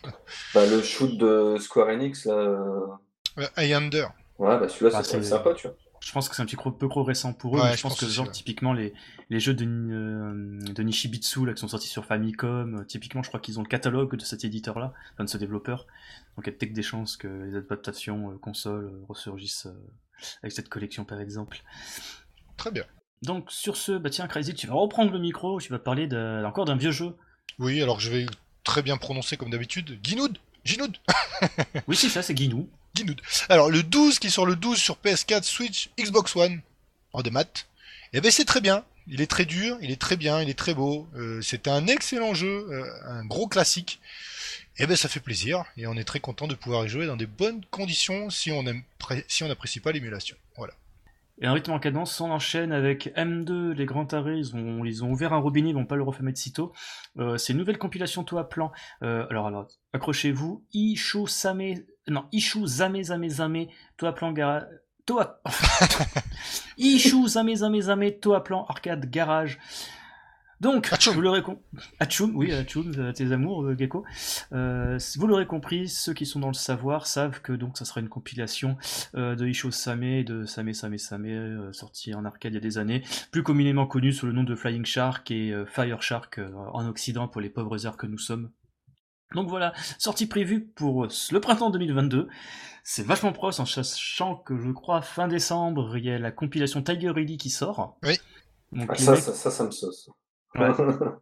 Bah, 0.55 0.65
le 0.67 0.81
shoot 0.83 1.19
de 1.19 1.57
Square 1.59 1.89
Enix, 1.89 2.25
là. 2.27 2.35
euh, 2.35 2.87
Euh, 3.39 3.47
Highlander. 3.57 4.07
Ouais, 4.39 4.59
bah 4.59 4.69
celui-là, 4.69 4.93
Bah, 4.99 5.03
c'est 5.03 5.23
c'est- 5.23 5.29
sympa, 5.31 5.53
tu 5.55 5.67
vois. 5.67 5.77
Je 6.05 6.11
pense 6.11 6.29
que 6.29 6.35
c'est 6.35 6.43
un 6.43 6.47
petit 6.47 6.57
peu 6.57 6.89
trop 6.89 7.05
récent 7.05 7.33
pour 7.33 7.57
eux, 7.57 7.61
Ouais, 7.61 7.67
mais 7.67 7.73
je, 7.73 7.77
je 7.77 7.83
pense, 7.83 7.93
pense 7.93 8.01
que 8.01 8.13
genre 8.13 8.31
typiquement 8.31 8.73
les, 8.73 8.93
les 9.31 9.39
jeux 9.39 9.55
de, 9.55 9.65
euh, 9.65 10.59
de 10.61 10.83
Nishibitsu 10.83 11.47
là, 11.47 11.55
qui 11.55 11.61
sont 11.61 11.69
sortis 11.69 11.89
sur 11.89 12.05
Famicom, 12.05 12.81
euh, 12.81 12.85
typiquement 12.85 13.23
je 13.23 13.29
crois 13.29 13.39
qu'ils 13.39 13.61
ont 13.61 13.63
le 13.63 13.69
catalogue 13.69 14.17
de 14.17 14.25
cet 14.25 14.45
éditeur-là, 14.45 14.93
enfin 15.15 15.25
de 15.25 15.29
ce 15.29 15.39
développeur. 15.39 15.87
Donc 16.37 16.47
il 16.47 16.51
y 16.51 16.55
a 16.55 16.59
peut-être 16.59 16.73
des 16.73 16.83
chances 16.83 17.17
que 17.17 17.29
les 17.29 17.55
adaptations 17.55 18.33
euh, 18.33 18.39
consoles 18.39 18.87
euh, 18.87 19.05
ressurgissent 19.09 19.69
avec 20.43 20.53
cette 20.53 20.69
collection 20.69 21.05
par 21.05 21.21
exemple. 21.21 21.63
Très 22.57 22.73
bien. 22.73 22.85
Donc 23.23 23.53
sur 23.53 23.77
ce, 23.77 23.93
bah 23.93 24.11
tiens 24.11 24.27
Crazy, 24.27 24.55
tu 24.55 24.67
vas 24.67 24.75
reprendre 24.75 25.13
le 25.13 25.21
micro, 25.21 25.61
tu 25.61 25.71
vas 25.71 25.79
parler 25.79 26.09
encore 26.45 26.65
d'un 26.65 26.77
vieux 26.77 26.91
jeu. 26.91 27.17
Oui, 27.61 27.81
alors 27.81 28.01
je 28.01 28.11
vais 28.11 28.27
très 28.65 28.83
bien 28.83 28.97
prononcer 28.97 29.37
comme 29.37 29.51
d'habitude. 29.51 30.01
Ginoud 30.03 30.37
Ginoud 30.65 30.97
Oui 31.87 31.95
c'est 31.95 32.09
ça, 32.09 32.23
c'est 32.23 32.35
Guinou. 32.35 32.69
Alors 33.49 33.71
le 33.71 33.83
12 33.83 34.19
qui 34.19 34.31
sort 34.31 34.47
le 34.47 34.57
12 34.57 34.79
sur 34.79 34.97
PS4, 35.03 35.43
Switch, 35.43 35.91
Xbox 35.99 36.37
One, 36.37 36.61
en 37.13 37.23
démat, 37.23 37.67
eh 38.13 38.21
ben 38.21 38.31
c'est 38.31 38.45
très 38.45 38.61
bien. 38.61 38.85
Il 39.09 39.21
est 39.21 39.27
très 39.27 39.45
dur, 39.45 39.79
il 39.81 39.91
est 39.91 40.01
très 40.01 40.17
bien, 40.17 40.41
il 40.41 40.49
est 40.49 40.59
très 40.59 40.75
beau. 40.75 41.09
Euh, 41.17 41.41
c'est 41.43 41.67
un 41.67 41.89
excellent 41.89 42.35
jeu, 42.35 42.69
euh, 42.71 42.85
un 43.05 43.25
gros 43.25 43.49
classique. 43.49 44.01
Eh 44.79 44.87
ben 44.87 44.97
ça 44.97 45.09
fait 45.09 45.21
plaisir 45.21 45.65
et 45.77 45.87
on 45.87 45.97
est 45.97 46.05
très 46.05 46.21
content 46.21 46.47
de 46.47 46.55
pouvoir 46.55 46.85
y 46.87 46.89
jouer 46.89 47.07
dans 47.07 47.17
des 47.17 47.27
bonnes 47.27 47.63
conditions 47.71 48.31
si 48.31 48.51
on 48.53 48.67
aime 48.67 48.83
si 49.29 49.45
on 49.45 49.49
n'apprécie 49.49 49.81
pas 49.81 49.93
l'émulation. 49.93 50.37
Voilà. 50.57 50.73
Et 51.43 51.47
un 51.47 51.55
rythme 51.55 51.73
en 51.73 51.81
cadence, 51.81 52.21
on 52.21 52.31
enchaîne 52.31 52.71
avec 52.71 53.13
M2, 53.17 53.73
les 53.73 53.85
grands 53.85 54.07
tarés, 54.07 54.39
ils 54.39 54.55
ont, 54.55 54.85
ils 54.85 55.03
ont 55.03 55.11
ouvert 55.11 55.33
un 55.33 55.39
robinet, 55.39 55.71
ils 55.71 55.75
vont 55.75 55.87
pas 55.87 55.97
le 55.97 56.05
refermer 56.05 56.31
de 56.31 56.37
sitôt. 56.37 56.73
Euh, 57.19 57.37
c'est 57.37 57.53
une 57.53 57.59
nouvelle 57.59 57.79
compilation 57.79 58.23
tout 58.23 58.39
à 58.39 58.49
plan. 58.49 58.71
Euh, 59.03 59.27
alors, 59.29 59.49
alors, 59.49 59.67
accrochez-vous. 59.93 60.65
Ishu 60.73 61.27
Same, 61.27 61.75
non, 62.07 62.27
Ishu 62.31 62.65
Zame 62.65 63.03
Zame 63.03 63.29
Zame, 63.29 63.67
tout 63.97 64.07
à 64.07 64.13
plan 64.13 64.31
gara... 64.31 64.63
Toa... 65.05 65.43
Ishu 66.79 67.27
Zame 67.27 67.57
Zame 67.57 67.81
Zame, 67.81 68.13
plan 68.45 68.65
arcade 68.69 69.11
garage. 69.11 69.59
Donc, 70.63 70.93
Atchoum. 70.93 71.15
vous 71.15 71.21
l'aurez 71.21 71.43
com- 71.43 71.59
Atchoum, 71.99 72.37
oui, 72.37 72.53
euh, 72.53 73.13
tes 73.13 73.33
amours, 73.33 73.65
euh, 73.65 73.77
Gecko. 73.77 74.05
Euh, 74.53 74.97
vous 75.17 75.27
l'aurez 75.27 75.47
compris, 75.47 75.89
ceux 75.89 76.15
qui 76.15 76.25
sont 76.25 76.39
dans 76.41 76.49
le 76.49 76.55
savoir 76.55 77.07
savent 77.07 77.41
que 77.43 77.53
donc 77.53 77.77
ça 77.77 77.85
sera 77.85 78.01
une 78.01 78.09
compilation 78.09 78.77
euh, 79.17 79.35
de 79.35 79.47
Isho 79.49 79.71
Same 79.73 80.05
et 80.05 80.23
de 80.25 80.45
Same 80.47 80.73
Same 80.73 80.97
Same, 80.99 81.27
euh, 81.27 81.73
sorti 81.73 82.15
en 82.15 82.25
arcade 82.25 82.53
il 82.53 82.55
y 82.55 82.59
a 82.59 82.61
des 82.61 82.79
années, 82.79 83.03
plus 83.33 83.43
communément 83.43 83.87
connu 83.87 84.13
sous 84.13 84.27
le 84.27 84.33
nom 84.33 84.45
de 84.45 84.55
Flying 84.55 84.85
Shark 84.87 85.31
et 85.33 85.51
euh, 85.53 85.67
Fire 85.67 86.01
Shark 86.03 86.39
euh, 86.39 86.51
en 86.73 86.87
Occident 86.89 87.27
pour 87.29 87.41
les 87.41 87.51
pauvres 87.51 87.85
heures 87.87 87.97
que 87.97 88.07
nous 88.07 88.19
sommes. 88.19 88.51
Donc 89.35 89.49
voilà, 89.49 89.73
sortie 89.99 90.27
prévue 90.27 90.61
pour 90.65 91.07
le 91.07 91.41
printemps 91.41 91.71
2022. 91.71 92.29
C'est 92.85 93.05
vachement 93.05 93.33
proche 93.33 93.59
en 93.59 93.67
sachant 93.67 94.37
que 94.37 94.57
je 94.61 94.71
crois 94.71 95.03
fin 95.03 95.27
décembre, 95.27 95.97
il 95.97 96.05
y 96.05 96.11
a 96.11 96.19
la 96.19 96.31
compilation 96.31 96.83
Tiger 96.83 97.11
Ready 97.11 97.37
qui 97.39 97.51
sort. 97.51 97.99
Oui. 98.05 98.17
Donc, 98.73 98.89
Ah, 98.93 98.97
ça, 98.97 99.13
mecs- 99.13 99.21
ça, 99.23 99.33
ça, 99.35 99.51
ça 99.51 99.65
me 99.65 99.71
sauce. 99.71 100.09
Ouais. 100.55 100.71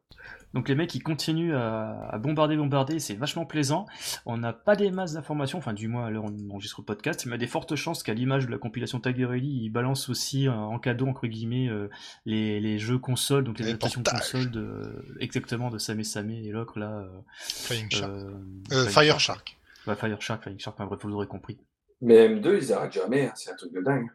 Donc 0.53 0.69
les 0.69 0.75
mecs 0.75 0.93
ils 0.97 1.03
continuent 1.03 1.55
à, 1.55 2.09
à 2.11 2.19
bombarder, 2.19 2.57
bombarder, 2.57 2.99
c'est 2.99 3.15
vachement 3.15 3.47
plaisant. 3.47 3.87
On 4.27 4.37
n'a 4.37 4.53
pas 4.53 4.75
des 4.75 4.91
masses 4.91 5.13
d'informations, 5.13 5.59
enfin 5.59 5.73
du 5.73 5.87
moins 5.87 6.07
à 6.07 6.11
l'heure 6.11 6.25
où 6.25 6.29
on 6.29 6.51
enregistre 6.51 6.81
le 6.81 6.85
podcast, 6.87 7.25
mais 7.25 7.31
il 7.31 7.33
y 7.35 7.35
a 7.37 7.39
des 7.39 7.47
fortes 7.47 7.77
chances 7.77 8.03
qu'à 8.03 8.15
l'image 8.15 8.47
de 8.47 8.51
la 8.51 8.59
compilation 8.59 8.99
Tiger 8.99 9.27
Rally, 9.27 9.47
ils 9.63 9.71
balancent 9.71 10.09
aussi 10.09 10.49
euh, 10.49 10.53
en 10.53 10.81
cadeau 10.81 11.07
entre 11.07 11.29
guillemets 11.29 11.69
euh, 11.69 11.89
les, 12.27 12.59
les 12.59 12.81
jeux 12.81 12.99
consoles, 12.99 13.45
donc 13.45 13.61
les, 13.61 13.65
Les 13.67 13.71
adaptations 13.71 14.03
portages. 14.03 14.23
consoles 14.33 14.51
de 14.51 15.05
exactement 15.21 15.71
de 15.71 15.79
Same 15.79 16.03
Same 16.03 16.31
et 16.31 16.49
l'autre 16.49 16.81
là. 16.81 16.99
euh, 16.99 17.21
Flying 17.39 17.89
Shark. 17.89 18.11
euh, 18.11 18.31
Euh, 18.73 18.87
Flying 18.87 18.89
Fire 18.91 19.21
Shark. 19.21 19.57
Ouais, 19.87 19.95
Fire 19.95 20.21
Shark, 20.21 20.43
Flying 20.43 20.59
Shark, 20.59 20.75
enfin, 20.81 20.87
bref, 20.87 20.99
vous 21.01 21.09
l'aurez 21.11 21.29
compris. 21.29 21.59
Mais 22.01 22.29
M2, 22.29 22.59
ils 22.61 22.73
arrêtent 22.73 22.93
jamais, 22.95 23.27
hein, 23.29 23.33
c'est 23.37 23.53
un 23.53 23.57
truc 23.57 23.73
de 23.73 23.83
dingue. 23.83 24.09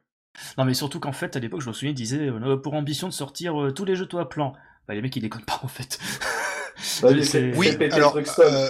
Non 0.57 0.65
mais 0.65 0.73
surtout 0.73 0.99
qu'en 0.99 1.13
fait 1.13 1.37
à 1.37 1.39
l'époque 1.39 1.61
je 1.61 1.69
me 1.69 1.73
souviens 1.73 1.91
ils 1.91 1.95
disaient 1.95 2.29
on 2.29 2.41
a 2.43 2.57
pour 2.57 2.73
ambition 2.73 3.07
de 3.07 3.13
sortir 3.13 3.57
euh, 3.61 3.71
tous 3.71 3.85
les 3.85 3.95
jeux 3.95 4.05
toi 4.05 4.23
à 4.23 4.25
plan. 4.25 4.51
Bah 4.87 4.93
les 4.93 5.01
mecs 5.01 5.15
ils 5.15 5.21
déconnent 5.21 5.45
pas 5.45 5.59
en 5.63 5.67
fait. 5.67 5.99
Vas-y, 7.01 7.25
C'est- 7.25 7.55
Oui, 7.55 7.75
péter 7.77 7.95
alors, 7.95 8.17
euh, 8.17 8.69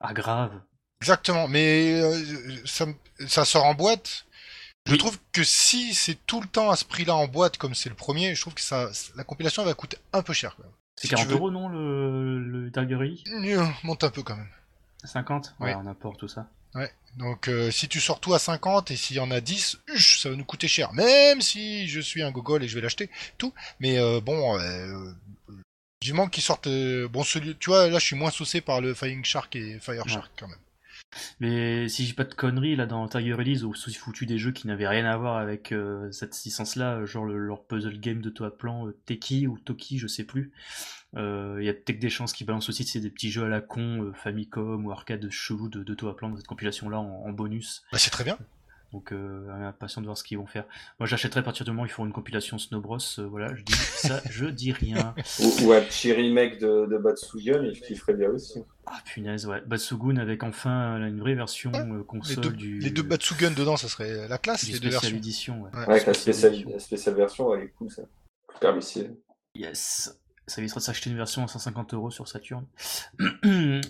Ah 0.00 0.12
grave. 0.12 0.60
Exactement, 1.00 1.48
mais 1.48 2.00
euh, 2.00 2.62
ça, 2.64 3.44
sort 3.44 3.64
en 3.64 3.74
boîte. 3.74 4.24
Je 4.86 4.92
Oui. 4.92 4.98
trouve 4.98 5.18
que 5.32 5.44
si 5.44 5.94
c'est 5.94 6.16
tout 6.26 6.40
le 6.40 6.46
temps 6.46 6.70
à 6.70 6.76
ce 6.76 6.84
prix-là 6.84 7.14
en 7.14 7.26
boîte, 7.28 7.56
comme 7.56 7.74
c'est 7.74 7.88
le 7.88 7.94
premier, 7.94 8.34
je 8.34 8.40
trouve 8.40 8.54
que 8.54 8.60
ça, 8.60 8.88
la 9.16 9.24
compilation 9.24 9.64
va 9.64 9.74
coûter 9.74 9.96
un 10.12 10.22
peu 10.22 10.32
cher. 10.32 10.54
Quand 10.56 10.64
même. 10.64 10.72
C'est 10.96 11.02
Si 11.02 11.08
tu 11.08 11.14
40 11.16 11.28
veux- 11.28 11.34
euros 11.36 11.50
non 11.50 11.68
le, 11.68 12.38
le 12.40 12.96
Rally 12.96 13.22
Euh, 13.28 13.64
Monte 13.84 14.04
un 14.04 14.10
peu 14.10 14.22
quand 14.22 14.36
même. 14.36 14.48
50 15.04 15.54
Oui. 15.60 15.66
Ouais, 15.70 15.74
on 15.76 15.86
apporte 15.86 16.18
tout 16.20 16.28
ça. 16.28 16.46
Donc 17.18 17.48
euh, 17.48 17.70
si 17.70 17.88
tu 17.88 18.00
sors 18.00 18.20
tout 18.20 18.32
à 18.32 18.38
50 18.38 18.90
et 18.90 18.96
s'il 18.96 19.16
y 19.16 19.20
en 19.20 19.30
a 19.30 19.42
10, 19.42 19.78
huch, 19.88 20.20
ça 20.20 20.30
va 20.30 20.36
nous 20.36 20.46
coûter 20.46 20.66
cher. 20.66 20.94
Même 20.94 21.42
si 21.42 21.86
je 21.86 22.00
suis 22.00 22.22
un 22.22 22.30
gogol 22.30 22.64
et 22.64 22.68
je 22.68 22.74
vais 22.74 22.80
l'acheter, 22.80 23.10
tout. 23.36 23.52
Mais 23.80 23.98
euh, 23.98 24.20
bon, 24.22 24.58
euh, 24.58 25.12
du 26.00 26.14
manque 26.14 26.30
qu'ils 26.30 26.42
sortent. 26.42 26.68
euh, 26.68 27.08
bon, 27.08 27.22
celui, 27.22 27.54
tu 27.56 27.68
vois, 27.68 27.88
là 27.88 27.98
je 27.98 28.06
suis 28.06 28.16
moins 28.16 28.30
saucé 28.30 28.62
par 28.62 28.80
le 28.80 28.94
Flying 28.94 29.22
Shark 29.24 29.54
et 29.56 29.78
Fire 29.78 30.04
Ouais. 30.06 30.10
Shark 30.10 30.30
quand 30.38 30.48
même. 30.48 30.56
Mais 31.40 31.88
si 31.88 32.04
j'ai 32.04 32.14
pas 32.14 32.24
de 32.24 32.34
conneries, 32.34 32.76
là, 32.76 32.86
dans 32.86 33.06
Tiger 33.08 33.34
Release, 33.34 33.64
où 33.64 33.74
ils 33.86 33.94
foutu 33.96 34.26
des 34.26 34.38
jeux 34.38 34.52
qui 34.52 34.66
n'avaient 34.66 34.88
rien 34.88 35.04
à 35.04 35.16
voir 35.16 35.36
avec 35.36 35.72
euh, 35.72 36.10
cette 36.12 36.34
licence-là, 36.44 37.04
genre 37.04 37.24
le- 37.24 37.38
leur 37.38 37.62
puzzle 37.64 37.98
game 37.98 38.20
de 38.20 38.30
toi 38.30 38.48
à 38.48 38.50
plan, 38.50 38.86
euh, 38.88 38.96
Teki 39.06 39.46
ou 39.46 39.58
Toki, 39.58 39.98
je 39.98 40.06
sais 40.06 40.24
plus. 40.24 40.52
Euh, 41.16 41.58
Il 41.60 41.66
y 41.66 41.68
a 41.68 41.74
peut-être 41.74 41.98
des 41.98 42.08
chances 42.10 42.32
qu'ils 42.32 42.46
balancent 42.46 42.70
aussi 42.70 42.84
c'est 42.84 43.00
des 43.00 43.10
petits 43.10 43.30
jeux 43.30 43.44
à 43.44 43.48
la 43.48 43.60
con, 43.60 44.02
euh, 44.04 44.12
Famicom 44.14 44.86
ou 44.86 44.90
arcade 44.90 45.28
chelou 45.30 45.68
de, 45.68 45.82
de 45.82 45.94
toi 45.94 46.12
à 46.12 46.14
plan 46.14 46.30
dans 46.30 46.36
cette 46.36 46.46
compilation-là 46.46 46.98
en, 47.00 47.24
en 47.26 47.30
bonus. 47.32 47.82
Bah, 47.92 47.98
c'est 47.98 48.10
très 48.10 48.24
bien. 48.24 48.38
Donc, 48.92 49.10
euh, 49.12 49.48
impatient 49.66 50.02
de 50.02 50.06
voir 50.06 50.18
ce 50.18 50.22
qu'ils 50.24 50.36
vont 50.36 50.46
faire. 50.46 50.64
Moi, 51.00 51.06
j'achèterai 51.06 51.40
à 51.40 51.42
partir 51.42 51.64
du 51.64 51.70
moment 51.70 51.84
où 51.84 51.86
ils 51.86 51.90
feront 51.90 52.04
une 52.04 52.12
compilation 52.12 52.58
Snow 52.58 52.80
Bros. 52.80 52.98
euh, 53.18 53.26
voilà, 53.26 53.54
je 53.54 53.62
dis 53.62 53.72
ça, 53.72 54.20
je 54.30 54.44
dis 54.46 54.70
rien. 54.72 55.14
Ou, 55.40 55.64
ou 55.66 55.72
un 55.72 55.80
petit 55.80 56.12
remake 56.12 56.58
de, 56.58 56.86
de 56.90 56.98
Batsugun, 56.98 57.64
il 57.64 57.80
kifferait 57.80 58.12
bien 58.12 58.28
aussi. 58.28 58.60
Ah 58.86 58.98
punaise, 59.04 59.46
ouais. 59.46 59.60
Batsugun 59.64 60.16
avec 60.16 60.42
enfin 60.42 61.00
euh, 61.00 61.06
une 61.06 61.20
vraie 61.20 61.34
version 61.34 61.70
euh, 61.74 61.98
Les 61.98 62.04
console 62.04 62.42
deux, 62.42 62.50
du. 62.50 62.78
les 62.80 62.90
deux 62.90 63.02
Batsugun 63.02 63.52
dedans, 63.52 63.76
ça 63.76 63.88
serait 63.88 64.26
la 64.28 64.38
classe, 64.38 64.64
du 64.64 64.72
les 64.72 64.80
deux 64.80 64.88
versions. 64.88 65.16
édition, 65.16 65.62
ouais. 65.62 65.70
Ouais. 65.70 65.78
Ouais, 65.78 65.90
avec 65.92 66.06
la 66.06 66.14
Spécial 66.14 66.52
spéciale, 66.52 66.72
la 66.72 66.78
spéciale 66.80 67.14
version, 67.14 67.54
elle 67.54 67.64
est 67.64 67.68
cool 67.68 67.90
ça. 67.90 68.02
Permissive. 68.60 69.14
Yes. 69.54 70.18
Ça 70.52 70.60
évitera 70.60 70.80
de 70.80 70.84
s'acheter 70.84 71.08
une 71.08 71.16
version 71.16 71.42
à 71.42 71.48
150 71.48 71.94
euros 71.94 72.10
sur 72.10 72.28
Saturn. 72.28 72.66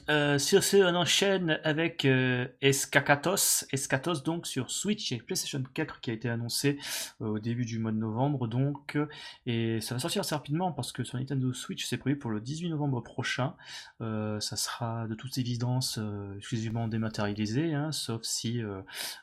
Euh, 0.08 0.38
sur 0.38 0.62
ce, 0.64 0.76
on 0.78 0.94
enchaîne 0.94 1.60
avec 1.64 2.04
euh, 2.04 2.46
Escacatos. 2.60 3.64
Escatos, 3.72 4.22
donc, 4.22 4.46
sur 4.46 4.70
Switch 4.70 5.12
et 5.12 5.18
PlayStation 5.18 5.62
4 5.74 6.00
qui 6.00 6.10
a 6.10 6.14
été 6.14 6.28
annoncé 6.28 6.78
euh, 7.20 7.26
au 7.26 7.38
début 7.38 7.64
du 7.64 7.78
mois 7.78 7.92
de 7.92 7.96
novembre, 7.96 8.46
donc. 8.46 8.96
euh, 8.96 9.06
Et 9.46 9.80
ça 9.80 9.94
va 9.94 9.98
sortir 9.98 10.20
assez 10.20 10.34
rapidement 10.34 10.72
parce 10.72 10.92
que 10.92 11.04
sur 11.04 11.18
Nintendo 11.18 11.52
Switch, 11.52 11.84
c'est 11.84 11.98
prévu 11.98 12.16
pour 12.16 12.30
le 12.30 12.40
18 12.40 12.70
novembre 12.70 13.00
prochain. 13.02 13.54
Ça 14.00 14.56
sera 14.56 15.06
de 15.06 15.14
toute 15.14 15.38
évidence 15.38 15.98
exclusivement 16.36 16.88
dématérialisé, 16.88 17.74
hein, 17.74 17.92
sauf 17.92 18.22
si 18.22 18.60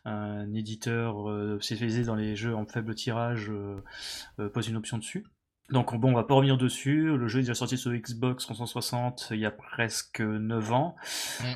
un 0.05 0.53
éditeur 0.53 1.27
spécialisé 1.61 2.03
dans 2.03 2.15
les 2.15 2.35
jeux 2.35 2.55
en 2.55 2.65
faible 2.65 2.95
tirage 2.95 3.51
pose 4.53 4.67
une 4.67 4.77
option 4.77 4.97
dessus. 4.97 5.25
Donc 5.71 5.95
bon, 5.95 6.11
on 6.11 6.15
va 6.15 6.23
pas 6.23 6.33
revenir 6.35 6.57
dessus. 6.57 7.15
Le 7.15 7.27
jeu 7.27 7.39
est 7.39 7.43
déjà 7.43 7.53
sorti 7.53 7.77
sur 7.77 7.91
Xbox 7.91 8.43
360 8.45 9.29
il 9.31 9.39
y 9.39 9.45
a 9.45 9.51
presque 9.51 10.21
9 10.21 10.71
ans. 10.73 10.95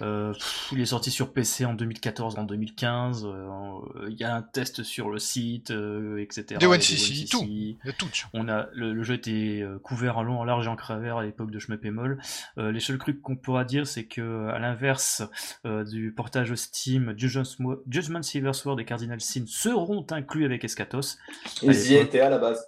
Euh, 0.01 0.33
pff, 0.33 0.69
il 0.71 0.81
est 0.81 0.85
sorti 0.85 1.11
sur 1.11 1.33
PC 1.33 1.65
en 1.65 1.73
2014, 1.73 2.37
en 2.37 2.43
2015. 2.43 3.25
euh, 3.25 3.79
il 4.09 4.15
y 4.17 4.23
a 4.23 4.35
un 4.35 4.41
test 4.41 4.83
sur 4.83 5.09
le 5.09 5.19
site, 5.19 5.71
euh, 5.71 6.21
etc. 6.21 6.59
A 6.61 6.65
1cc, 6.65 7.29
tout. 7.29 7.43
1cc. 7.43 7.47
Il 7.47 7.77
y 7.85 7.89
a 7.89 7.93
tout. 7.93 8.07
On 8.33 8.47
a 8.49 8.67
le, 8.73 8.93
le 8.93 9.03
jeu 9.03 9.15
était 9.15 9.61
euh, 9.61 9.79
couvert 9.79 10.17
en 10.17 10.23
long, 10.23 10.39
en 10.39 10.43
large 10.43 10.65
et 10.65 10.69
en 10.69 10.75
travers 10.75 11.17
à 11.17 11.23
l'époque 11.23 11.51
de 11.51 11.59
Moll. 11.89 12.19
Euh, 12.57 12.71
les 12.71 12.79
seuls 12.79 12.97
trucs 12.97 13.21
qu'on 13.21 13.35
pourra 13.35 13.65
dire, 13.65 13.87
c'est 13.87 14.05
que 14.05 14.47
à 14.49 14.59
l'inverse 14.59 15.23
euh, 15.65 15.83
du 15.83 16.11
portage 16.11 16.53
Steam, 16.55 17.13
Judgment, 17.17 18.21
Silver 18.21 18.53
Sword 18.53 18.79
et 18.79 18.85
Cardinal 18.85 19.21
Sin 19.21 19.45
seront 19.47 20.05
inclus 20.11 20.45
avec 20.45 20.63
Escatos. 20.63 21.17
Ils 21.61 21.91
y 21.91 21.95
étaient 21.95 22.19
à 22.19 22.29
la 22.29 22.37
base. 22.37 22.65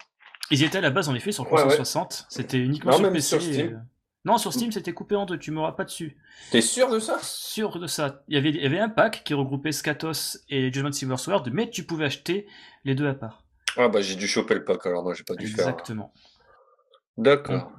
Ils 0.51 0.63
étaient 0.63 0.77
à 0.77 0.81
la 0.81 0.91
base 0.91 1.09
en 1.09 1.15
effet 1.15 1.31
sur 1.31 1.43
Ouais, 1.45 1.53
ouais. 1.53 1.75
360. 1.75 2.27
C'était 2.29 2.59
uniquement 2.59 2.91
Non, 2.91 2.97
sur 2.97 3.03
même 3.05 3.13
PC. 3.13 3.27
sur 3.27 3.41
Steam. 3.41 3.73
euh, 3.73 3.77
Non, 4.25 4.37
sur 4.37 4.53
Steam, 4.53 4.71
c'était 4.71 4.93
coupé 4.93 5.15
en 5.15 5.25
deux. 5.25 5.37
Tu 5.39 5.51
m'auras 5.51 5.71
pas 5.73 5.83
dessus. 5.85 6.17
T'es 6.51 6.61
sûr 6.61 6.89
de 6.91 6.99
ça? 6.99 7.17
Sûr 7.23 7.79
de 7.79 7.87
ça. 7.87 8.21
Il 8.27 8.35
y 8.35 8.37
avait, 8.37 8.49
il 8.49 8.61
y 8.61 8.65
avait 8.65 8.79
un 8.79 8.89
pack 8.89 9.23
qui 9.23 9.33
regroupait 9.33 9.71
Skatos 9.71 10.37
et 10.49 10.71
Judgment 10.71 10.91
Silver 10.91 11.17
Sword, 11.17 11.43
mais 11.51 11.69
tu 11.69 11.83
pouvais 11.83 12.05
acheter 12.05 12.45
les 12.83 12.93
deux 12.95 13.07
à 13.07 13.13
part. 13.15 13.43
Ah 13.77 13.89
bah 13.89 14.01
j'ai 14.01 14.15
dû 14.15 14.25
choper 14.27 14.53
le 14.53 14.63
pack 14.63 14.85
alors 14.85 15.03
moi 15.03 15.13
j'ai 15.13 15.23
pas 15.23 15.35
dû 15.35 15.47
faire. 15.47 15.67
Exactement. 15.67 16.13
D'accord. 17.17 17.71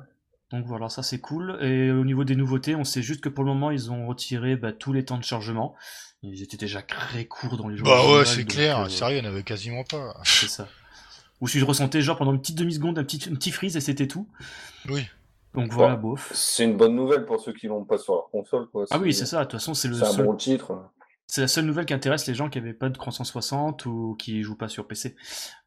Donc 0.50 0.64
voilà, 0.66 0.88
ça 0.88 1.02
c'est 1.02 1.20
cool. 1.20 1.58
Et 1.62 1.90
au 1.90 2.04
niveau 2.04 2.25
des 2.25 2.37
nouveautés, 2.37 2.75
on 2.76 2.85
sait 2.85 3.02
juste 3.02 3.20
que 3.20 3.28
pour 3.28 3.44
le 3.44 3.52
moment, 3.52 3.70
ils 3.70 3.90
ont 3.90 4.06
retiré 4.06 4.56
bah, 4.56 4.73
tous 4.73 4.92
les 4.92 5.04
temps 5.04 5.18
de 5.18 5.25
chargement. 5.25 5.75
Ils 6.23 6.42
étaient 6.42 6.56
déjà 6.56 6.82
très 6.82 7.25
courts 7.26 7.56
dans 7.56 7.68
les 7.68 7.76
jeux. 7.76 7.82
Bah 7.85 8.00
ouais, 8.11 8.25
c'est 8.25 8.44
clair. 8.44 8.80
euh, 8.80 8.88
Sérieux, 8.88 9.18
il 9.18 9.23
n'y 9.23 9.28
en 9.28 9.30
avait 9.32 9.42
quasiment 9.42 9.85
pas. 9.85 10.14
C'est 10.25 10.49
ça. 10.49 10.68
Ou 11.40 11.49
si 11.49 11.59
je 11.59 11.64
ressentais 11.64 12.00
genre 12.00 12.16
pendant 12.16 12.33
une 12.33 12.40
petite 12.40 12.59
demi-seconde 12.59 12.99
un 12.99 13.05
petit, 13.05 13.28
un 13.31 13.35
petit 13.35 13.50
freeze 13.50 13.76
et 13.76 13.81
c'était 13.81 14.09
tout. 14.09 14.26
Oui. 14.88 15.07
Donc 15.55 15.73
voilà, 15.73 15.97
bof. 15.97 16.31
C'est 16.35 16.64
une 16.64 16.76
bonne 16.76 16.95
nouvelle 16.95 17.25
pour 17.25 17.40
ceux 17.40 17.52
qui 17.52 17.66
l'ont 17.66 17.85
pas 17.85 17.99
sur 17.99 18.14
leur 18.14 18.31
console 18.31 18.66
quoi. 18.69 18.85
Ah 18.90 18.99
oui, 18.99 19.14
c'est 19.14 19.26
ça. 19.26 19.38
De 19.38 19.45
toute 19.45 19.52
façon, 19.52 19.73
c'est 19.75 19.88
le 19.88 19.95
C'est 19.95 20.05
un 20.05 20.12
seul 20.12 20.26
bon 20.26 20.35
titre. 20.35 20.90
C'est 21.28 21.40
la 21.40 21.49
seule 21.49 21.64
nouvelle 21.64 21.87
qui 21.87 21.95
intéresse 21.95 22.26
les 22.28 22.35
gens 22.35 22.49
qui 22.49 22.61
n'avaient 22.61 22.73
pas 22.73 22.88
de 22.88 22.95
360 22.95 23.85
ou 23.87 24.14
qui 24.16 24.43
jouent 24.43 24.55
pas 24.57 24.69
sur 24.69 24.87
PC. 24.87 25.16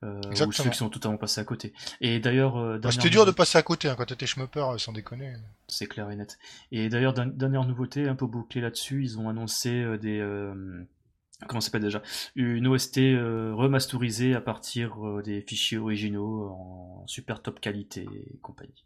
Euh, 0.03 0.21
ou 0.31 0.51
ceux 0.53 0.69
qui 0.69 0.77
sont 0.77 0.89
totalement 0.89 1.17
passés 1.17 1.41
à 1.41 1.43
côté. 1.43 1.73
Et 1.99 2.19
d'ailleurs, 2.19 2.55
euh, 2.57 2.73
Bah, 2.75 2.79
dernière 2.79 2.93
C'était 2.93 3.09
dur 3.09 3.25
de 3.25 3.31
passer 3.31 3.57
à 3.57 3.61
côté 3.61 3.89
hein, 3.89 3.95
quand 3.97 4.05
t'étais 4.05 4.25
schmupper, 4.25 4.61
euh, 4.61 4.77
sans 4.77 4.93
déconner. 4.93 5.33
c'est 5.67 5.87
clair 5.87 6.09
et 6.11 6.15
net. 6.15 6.37
Et 6.71 6.87
d'ailleurs, 6.87 7.13
dernière 7.13 7.65
nouveauté, 7.65 8.07
un 8.07 8.15
peu 8.15 8.25
bouclée 8.25 8.61
là-dessus, 8.61 9.03
ils 9.03 9.19
ont 9.19 9.27
annoncé 9.27 9.69
euh, 9.83 9.97
des... 9.97 10.21
comment 11.47 11.61
s'appelle 11.61 11.83
déjà? 11.83 12.01
Une 12.35 12.67
OST 12.67 12.97
euh, 12.99 13.53
remasterisée 13.53 14.35
à 14.35 14.41
partir 14.41 15.05
euh, 15.05 15.21
des 15.21 15.41
fichiers 15.41 15.77
originaux 15.77 16.49
en 16.49 17.03
super 17.07 17.41
top 17.41 17.59
qualité 17.59 18.07
et 18.13 18.37
compagnie. 18.41 18.85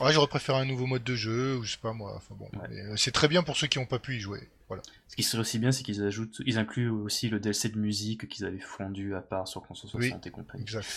Ouais, 0.00 0.12
j'aurais 0.12 0.26
préféré 0.26 0.58
un 0.58 0.64
nouveau 0.64 0.86
mode 0.86 1.04
de 1.04 1.14
jeu, 1.14 1.56
ou 1.56 1.62
je 1.62 1.72
sais 1.72 1.78
pas 1.80 1.92
moi. 1.92 2.14
Enfin 2.16 2.34
bon, 2.36 2.48
Ouais. 2.58 2.80
euh, 2.80 2.96
c'est 2.96 3.12
très 3.12 3.28
bien 3.28 3.42
pour 3.44 3.56
ceux 3.56 3.68
qui 3.68 3.78
n'ont 3.78 3.86
pas 3.86 4.00
pu 4.00 4.16
y 4.16 4.20
jouer. 4.20 4.48
Voilà. 4.66 4.82
Ce 5.08 5.14
qui 5.14 5.22
serait 5.22 5.40
aussi 5.40 5.58
bien, 5.60 5.70
c'est 5.70 5.84
qu'ils 5.84 6.02
ajoutent, 6.02 6.40
ils 6.46 6.58
incluent 6.58 6.88
aussi 6.90 7.28
le 7.28 7.38
DLC 7.38 7.68
de 7.68 7.78
musique 7.78 8.28
qu'ils 8.28 8.44
avaient 8.44 8.58
fondu 8.58 9.14
à 9.14 9.20
part 9.20 9.46
sur 9.46 9.62
360 9.62 10.26
et 10.26 10.30
compagnie. 10.30 10.62
Exact. 10.62 10.88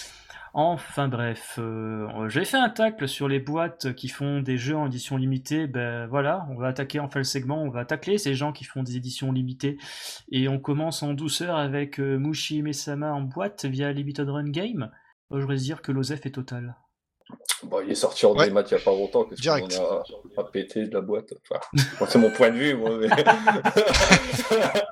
Enfin 0.53 1.09
bref, 1.09 1.59
euh, 1.59 2.07
j'avais 2.29 2.45
fait 2.45 2.57
un 2.57 2.69
tacle 2.69 3.07
sur 3.07 3.27
les 3.27 3.39
boîtes 3.39 3.93
qui 3.93 4.07
font 4.07 4.39
des 4.39 4.57
jeux 4.57 4.75
en 4.75 4.87
édition 4.87 5.17
limitée. 5.17 5.67
Ben 5.67 6.07
voilà, 6.07 6.47
on 6.49 6.55
va 6.55 6.67
attaquer 6.69 6.99
enfin 6.99 7.19
le 7.19 7.25
segment, 7.25 7.61
on 7.61 7.69
va 7.69 7.85
tacler 7.85 8.17
ces 8.17 8.33
gens 8.33 8.51
qui 8.53 8.63
font 8.63 8.81
des 8.81 8.95
éditions 8.95 9.31
limitées. 9.31 9.77
Et 10.31 10.47
on 10.47 10.57
commence 10.59 11.03
en 11.03 11.13
douceur 11.13 11.55
avec 11.57 11.99
euh, 11.99 12.17
Mushi 12.17 12.63
Mesama 12.63 13.11
en 13.13 13.21
boîte 13.21 13.65
via 13.65 13.91
Limited 13.91 14.27
Run 14.29 14.49
Game. 14.49 14.89
Euh, 15.31 15.35
je 15.35 15.41
voudrais 15.41 15.57
dire 15.57 15.81
que 15.83 15.91
l'OSEF 15.91 16.25
est 16.25 16.31
total. 16.31 16.75
Bon, 17.63 17.81
il 17.83 17.91
est 17.91 17.95
sorti 17.95 18.25
en 18.25 18.33
Ouais. 18.35 18.47
démat 18.47 18.63
il 18.67 18.71
y 18.71 18.75
a 18.75 18.79
pas 18.79 18.91
longtemps. 18.91 19.23
Qu'est-ce 19.25 19.41
Direct. 19.41 19.75
qu'on 19.77 19.83
a, 19.83 20.03
a 20.41 20.43
pété 20.45 20.85
de 20.85 20.93
la 20.93 21.01
boîte 21.01 21.33
Enfin, 21.49 21.59
C'est 22.07 22.19
mon 22.19 22.29
point 22.31 22.49
de 22.51 22.55
vue. 22.57 22.75
Moi, 22.75 22.91
mais... 22.99 23.09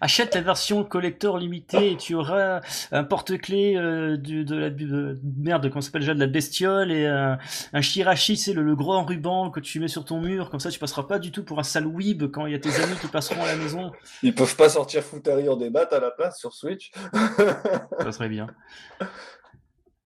achète 0.00 0.34
la 0.34 0.40
version 0.42 0.84
collector 0.84 1.38
limitée 1.38 1.92
et 1.92 1.96
tu 1.96 2.14
auras 2.14 2.60
un 2.92 3.04
porte-clés 3.04 3.76
euh, 3.76 4.16
de, 4.16 4.42
de 4.42 4.56
la 4.56 4.70
de, 4.70 5.18
merde, 5.36 5.68
comment 5.70 5.80
s'appelle 5.80 6.02
déjà, 6.02 6.14
de 6.14 6.20
la 6.20 6.26
bestiole 6.26 6.92
et 6.92 7.06
un, 7.06 7.38
un 7.72 7.80
shirashi, 7.80 8.36
c'est 8.36 8.52
le, 8.52 8.62
le 8.62 8.76
gros 8.76 9.00
ruban 9.02 9.50
que 9.50 9.60
tu 9.60 9.80
mets 9.80 9.88
sur 9.88 10.04
ton 10.04 10.20
mur, 10.20 10.50
comme 10.50 10.60
ça 10.60 10.70
tu 10.70 10.78
passeras 10.78 11.04
pas 11.04 11.18
du 11.18 11.32
tout 11.32 11.44
pour 11.44 11.58
un 11.58 11.62
sale 11.62 11.86
weeb 11.86 12.24
quand 12.30 12.46
il 12.46 12.52
y 12.52 12.54
a 12.54 12.58
tes 12.58 12.74
amis 12.82 12.96
qui 13.00 13.06
passeront 13.08 13.42
à 13.42 13.46
la 13.46 13.56
maison. 13.56 13.92
Ils 14.22 14.34
peuvent 14.34 14.56
pas 14.56 14.68
sortir 14.68 15.02
Futari 15.02 15.48
en 15.48 15.56
débat 15.56 15.88
à 15.90 16.00
la 16.00 16.10
place 16.10 16.38
sur 16.38 16.52
Switch. 16.52 16.90
Ça 18.00 18.12
serait 18.12 18.28
bien. 18.28 18.46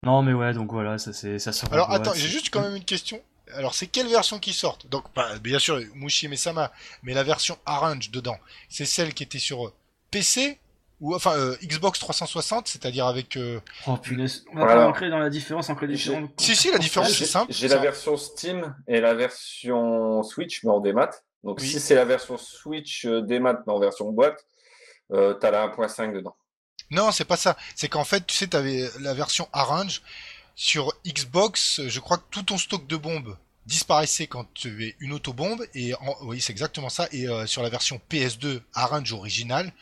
Non 0.05 0.23
mais 0.23 0.33
ouais, 0.33 0.53
donc 0.53 0.73
voilà, 0.73 0.99
ça 0.99 1.13
c'est 1.13 1.39
ça 1.39 1.53
sera. 1.53 1.73
Alors 1.73 1.91
attends, 1.93 2.13
c'est- 2.13 2.21
j'ai 2.21 2.29
juste 2.29 2.51
quand 2.51 2.61
même 2.63 2.75
une 2.77 2.85
question. 2.85 3.21
Alors 3.55 3.75
c'est 3.75 3.87
quelle 3.87 4.09
version 4.09 4.39
qui 4.39 4.53
sortent 4.53 4.87
Donc 4.89 5.05
bah, 5.15 5.29
bien 5.41 5.59
sûr 5.59 5.79
Mushi 5.95 6.27
Mesama, 6.29 6.73
mais 7.03 7.15
la 7.15 7.23
version 7.23 7.57
Orange 7.67 8.11
dedans, 8.11 8.37
c'est 8.69 8.85
celle 8.87 9.15
qui 9.15 9.23
était 9.23 9.39
sur 9.39 9.67
euh, 9.67 9.73
PC 10.11 10.59
ou 11.01 11.15
enfin 11.15 11.37
euh, 11.37 11.55
Xbox 11.63 11.99
360, 12.01 12.67
c'est-à-dire 12.69 13.07
avec 13.07 13.37
euh, 13.37 13.61
Oh 13.87 13.97
punaise, 13.97 14.45
on 14.53 14.55
va 14.57 14.65
Voilà. 14.65 14.81
pas 14.81 14.87
rentrer 14.87 15.11
dans 15.11 15.19
la 15.19 15.29
différence 15.31 15.69
entre 15.71 15.85
les 15.87 15.95
différents. 15.95 16.27
Si 16.39 16.57
si 16.57 16.71
la 16.73 16.79
différence 16.79 17.13
c'est 17.13 17.25
simple. 17.27 17.53
j'ai 17.53 17.69
ça- 17.69 17.77
la 17.77 17.81
version 17.83 18.17
Steam 18.17 18.75
et 18.89 19.01
la 19.01 19.15
version 19.15 20.23
Switch, 20.23 20.65
mais 20.65 20.71
en 20.71 20.81
démat. 20.81 21.11
Donc 21.45 21.59
Oui. 21.61 21.69
si 21.69 21.79
c'est 21.81 21.95
la 21.95 22.05
version 22.05 22.37
Switch 22.39 23.05
euh, 23.05 23.21
démat, 23.21 23.61
mais 23.67 23.73
en 23.73 23.79
version 23.81 24.11
boîte, 24.11 24.47
euh, 25.13 25.35
t'as 25.35 25.51
la 25.51 25.65
1.5 25.65 26.13
dedans. 26.15 26.35
Non, 26.93 27.11
c'est 27.11 27.25
pas 27.25 27.37
ça. 27.37 27.57
C'est 27.75 27.89
qu'en 27.89 28.05
fait, 28.05 28.25
tu 28.27 28.37
sais, 28.37 28.47
t'avais 28.47 28.89
la 29.01 29.15
version 29.15 29.49
Orange 29.53 30.03
sur 30.55 30.93
Xbox. 31.07 31.81
Je 31.89 32.01
crois 32.01 32.19
que 32.19 32.25
tout 32.31 32.43
ton 32.45 32.59
stock 32.59 32.87
de 32.87 32.97
bombes 32.97 33.37
disparaissait 33.67 34.27
quand 34.27 34.45
tu 34.55 34.69
avais 34.69 34.95
une 35.01 35.13
autobombe. 35.13 35.65
Et 35.75 35.95
en- 35.95 36.17
oui, 36.23 36.41
c'est 36.41 36.53
exactement 36.53 36.89
ça. 36.91 37.09
Et 37.13 37.29
euh, 37.29 37.47
sur 37.47 37.63
la 37.63 37.71
version 37.71 38.01
PS2 38.11 38.61
Orange 38.77 39.13
originale, 39.13 39.73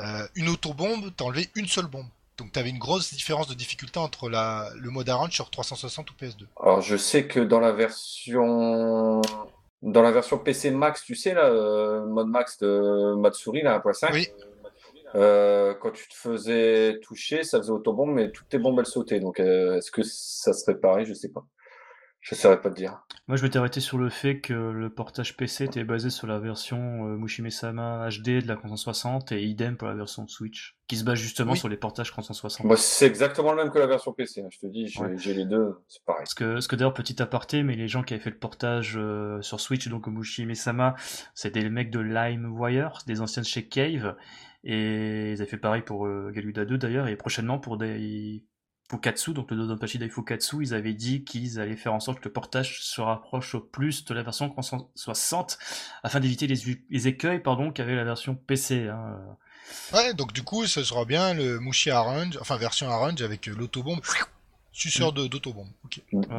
euh, 0.00 0.26
une 0.34 0.48
autobombe, 0.48 1.10
t'enlevais 1.16 1.48
une 1.54 1.66
seule 1.66 1.86
bombe. 1.86 2.06
Donc 2.36 2.52
t'avais 2.52 2.70
une 2.70 2.78
grosse 2.78 3.12
différence 3.14 3.48
de 3.48 3.54
difficulté 3.54 3.98
entre 3.98 4.28
la, 4.28 4.70
le 4.76 4.90
mode 4.90 5.08
Orange 5.08 5.32
sur 5.32 5.50
360 5.50 6.08
ou 6.10 6.14
PS2. 6.22 6.44
Alors 6.62 6.82
je 6.82 6.96
sais 6.96 7.26
que 7.26 7.40
dans 7.40 7.58
la 7.58 7.72
version 7.72 9.20
dans 9.82 10.02
la 10.02 10.10
version 10.10 10.38
PC 10.38 10.70
Max, 10.70 11.02
tu 11.04 11.14
sais 11.14 11.34
là, 11.34 11.44
euh, 11.46 12.04
mode 12.04 12.28
Max 12.28 12.58
de 12.58 13.14
Matsuri, 13.16 13.62
là 13.62 13.78
1.5. 13.78 14.12
Oui. 14.12 14.28
Euh, 15.14 15.74
quand 15.80 15.90
tu 15.92 16.08
te 16.08 16.14
faisais 16.14 16.98
toucher, 17.00 17.42
ça 17.42 17.58
faisait 17.58 17.70
autobombe, 17.70 18.10
mais 18.14 18.30
toutes 18.30 18.48
tes 18.48 18.58
bombes 18.58 18.78
elles 18.78 18.86
sautaient. 18.86 19.20
Donc 19.20 19.40
euh, 19.40 19.76
est-ce 19.76 19.90
que 19.90 20.02
ça 20.04 20.52
serait 20.52 20.78
pareil 20.78 21.06
Je 21.06 21.14
sais 21.14 21.30
pas. 21.30 21.46
Je 22.20 22.34
saurais 22.34 22.60
pas 22.60 22.68
te 22.68 22.74
dire. 22.74 23.00
Moi, 23.28 23.36
je 23.36 23.44
m'étais 23.44 23.58
arrêté 23.60 23.78
sur 23.80 23.96
le 23.96 24.10
fait 24.10 24.40
que 24.40 24.52
le 24.52 24.90
portage 24.90 25.36
PC 25.36 25.64
était 25.64 25.84
basé 25.84 26.10
sur 26.10 26.26
la 26.26 26.40
version 26.40 27.06
euh, 27.06 27.16
Mushime-sama 27.16 28.08
HD 28.10 28.42
de 28.42 28.48
la 28.48 28.56
360 28.56 29.30
et 29.32 29.44
idem 29.44 29.76
pour 29.76 29.86
la 29.86 29.94
version 29.94 30.26
Switch, 30.26 30.76
qui 30.88 30.96
se 30.96 31.04
base 31.04 31.16
justement 31.18 31.52
Oui. 31.52 31.58
sur 31.58 31.68
les 31.68 31.76
portages 31.76 32.10
360. 32.10 32.66
Moi, 32.66 32.76
c'est 32.76 33.06
exactement 33.06 33.52
le 33.52 33.62
même 33.62 33.72
que 33.72 33.78
la 33.78 33.86
version 33.86 34.12
PC. 34.12 34.40
hein. 34.42 34.48
Je 34.50 34.58
te 34.58 34.66
dis, 34.66 34.88
j'ai 34.88 35.00
Ouais. 35.00 35.14
les 35.26 35.44
deux, 35.46 35.76
c'est 35.86 36.04
pareil. 36.04 36.24
Parce 36.24 36.34
que, 36.34 36.54
parce 36.54 36.66
que 36.66 36.74
d'ailleurs, 36.74 36.92
petit 36.92 37.22
aparté, 37.22 37.62
mais 37.62 37.76
les 37.76 37.86
gens 37.86 38.02
qui 38.02 38.14
avaient 38.14 38.22
fait 38.22 38.30
le 38.30 38.38
portage 38.38 38.96
euh, 38.98 39.40
sur 39.40 39.60
Switch, 39.60 39.86
donc 39.88 40.08
Mushime-sama, 40.08 40.96
c'était 41.34 41.60
les 41.60 41.70
mecs 41.70 41.90
de 41.90 42.00
LimeWire, 42.00 42.98
des 43.06 43.20
anciens 43.20 43.42
de 43.42 43.46
chez 43.46 43.68
Cave, 43.68 44.16
et 44.64 45.32
ils 45.32 45.40
avaient 45.40 45.50
fait 45.50 45.56
pareil 45.56 45.82
pour 45.82 46.06
euh, 46.06 46.30
Galuda 46.34 46.64
2 46.64 46.78
d'ailleurs, 46.78 47.08
et 47.08 47.16
prochainement 47.16 47.58
pour 47.58 47.76
des 47.76 48.44
Fukatsu, 48.90 49.34
donc 49.34 49.50
le 49.50 49.56
Dodonpachi 49.58 49.98
Dai 49.98 50.08
Fukatsu, 50.08 50.56
ils 50.62 50.74
avaient 50.74 50.94
dit 50.94 51.24
qu'ils 51.24 51.60
allaient 51.60 51.76
faire 51.76 51.92
en 51.92 52.00
sorte 52.00 52.20
que 52.20 52.28
le 52.28 52.32
portage 52.32 52.82
se 52.82 53.00
rapproche 53.00 53.54
au 53.54 53.60
plus 53.60 54.04
de 54.04 54.14
la 54.14 54.22
version 54.22 54.48
360 54.48 55.58
afin 56.02 56.20
d'éviter 56.20 56.46
les, 56.46 56.56
les 56.88 57.08
écueils 57.08 57.40
pardon 57.40 57.70
qu'avait 57.70 57.94
la 57.94 58.04
version 58.04 58.34
PC. 58.34 58.88
Hein. 58.88 59.18
Ouais, 59.92 60.14
donc 60.14 60.32
du 60.32 60.42
coup, 60.42 60.66
ce 60.66 60.82
sera 60.82 61.04
bien 61.04 61.34
le 61.34 61.60
Mushi 61.60 61.90
Orange, 61.90 62.38
enfin 62.40 62.56
version 62.56 62.88
Orange 62.88 63.20
avec 63.20 63.48
euh, 63.48 63.54
l'autobombe, 63.54 64.00
suceur 64.72 65.12
d'autobombe. 65.12 65.68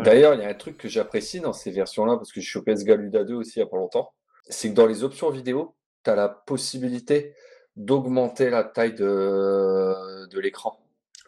D'ailleurs, 0.04 0.34
il 0.34 0.42
y 0.42 0.44
a 0.44 0.50
un 0.50 0.54
truc 0.56 0.78
que 0.78 0.88
j'apprécie 0.88 1.40
dans 1.42 1.54
ces 1.54 1.70
versions-là, 1.70 2.16
parce 2.18 2.32
que 2.32 2.42
je 2.42 2.50
suis 2.50 2.58
au 2.58 2.64
PS 2.64 2.84
Galuda 2.84 3.24
2 3.24 3.36
aussi 3.36 3.54
il 3.58 3.60
y 3.60 3.64
a 3.64 3.68
pas 3.68 3.78
longtemps, 3.78 4.12
c'est 4.50 4.70
que 4.70 4.76
dans 4.76 4.88
les 4.88 5.04
options 5.04 5.30
vidéo, 5.30 5.76
tu 6.04 6.10
as 6.10 6.16
la 6.16 6.30
possibilité 6.30 7.36
d'augmenter 7.76 8.50
la 8.50 8.64
taille 8.64 8.94
de, 8.96 10.28
de 10.28 10.40
l'écran. 10.40 10.80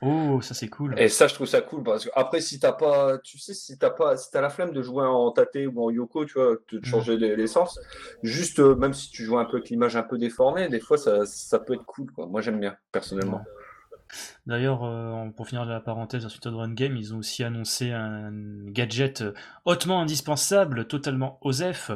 Oh, 0.02 0.42
ça 0.42 0.54
c'est 0.54 0.70
cool. 0.70 0.96
Et 0.98 1.08
ça, 1.08 1.28
je 1.28 1.34
trouve 1.36 1.48
ça 1.48 1.62
cool 1.62 1.84
parce 1.84 2.04
que 2.06 2.10
après, 2.16 2.42
si 2.42 2.60
t'as 2.60 2.74
pas, 2.74 3.18
tu 3.20 3.38
sais, 3.40 3.54
si 3.54 3.78
t'as 3.78 3.92
pas, 3.92 4.18
si 4.18 4.30
t'as 4.30 4.42
la 4.42 4.50
flemme 4.50 4.74
de 4.74 4.82
jouer 4.82 5.06
en 5.06 5.32
Tate 5.32 5.56
ou 5.74 5.82
en 5.86 5.90
Yoko, 5.90 6.26
tu 6.26 6.34
vois, 6.34 6.58
de 6.72 6.80
te 6.80 6.86
changer 6.86 7.18
les- 7.18 7.36
l'essence, 7.38 7.80
juste, 8.24 8.60
euh, 8.60 8.76
même 8.76 8.94
si 8.94 9.10
tu 9.10 9.24
joues 9.24 9.38
un 9.38 9.46
peu 9.46 9.58
avec 9.58 9.70
l'image 9.70 9.96
un 9.96 10.04
peu 10.04 10.18
déformée, 10.18 10.68
des 10.68 10.82
fois, 10.82 10.98
ça, 10.98 11.26
ça 11.26 11.60
peut 11.60 11.74
être 11.76 11.86
cool, 11.86 12.12
quoi. 12.12 12.26
Moi, 12.28 12.42
j'aime 12.42 12.60
bien, 12.60 12.76
personnellement. 12.92 13.48
D'ailleurs, 14.46 14.84
euh, 14.84 15.30
pour 15.36 15.48
finir 15.48 15.66
la 15.66 15.80
parenthèse 15.80 16.22
sur 16.22 16.32
Suite 16.32 16.46
Run 16.46 16.74
Game, 16.74 16.98
ils 16.98 17.14
ont 17.14 17.20
aussi 17.20 17.44
annoncé 17.44 17.92
un 17.92 18.32
gadget 18.68 19.22
euh, 19.22 19.34
hautement 19.66 20.02
indispensable, 20.02 20.86
totalement 20.88 21.38
OSEF, 21.42 21.92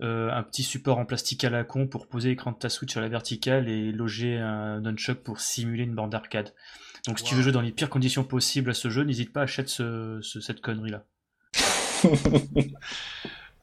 euh, 0.00 0.30
un 0.32 0.42
petit 0.42 0.62
support 0.62 0.98
en 0.98 1.04
plastique 1.04 1.44
à 1.44 1.50
la 1.50 1.64
con 1.64 1.86
pour 1.86 2.06
poser 2.06 2.30
l'écran 2.30 2.52
de 2.52 2.58
ta 2.58 2.68
Switch 2.68 2.96
à 2.96 3.00
la 3.00 3.08
verticale 3.08 3.68
et 3.68 3.92
loger 3.92 4.38
un 4.38 4.80
nunchuck 4.80 5.18
pour 5.18 5.40
simuler 5.40 5.84
une 5.84 5.94
bande 5.94 6.10
d'arcade. 6.12 6.54
Donc 7.06 7.18
si 7.18 7.24
tu 7.24 7.34
veux 7.34 7.42
jouer 7.42 7.52
dans 7.52 7.60
les 7.60 7.72
pires 7.72 7.90
conditions 7.90 8.24
possibles 8.24 8.70
à 8.70 8.74
ce 8.74 8.90
jeu, 8.90 9.02
n'hésite 9.04 9.32
pas 9.32 9.40
à 9.40 9.44
acheter 9.44 9.66
ce, 9.68 10.18
ce- 10.22 10.40
cette 10.40 10.60
connerie-là. 10.60 11.04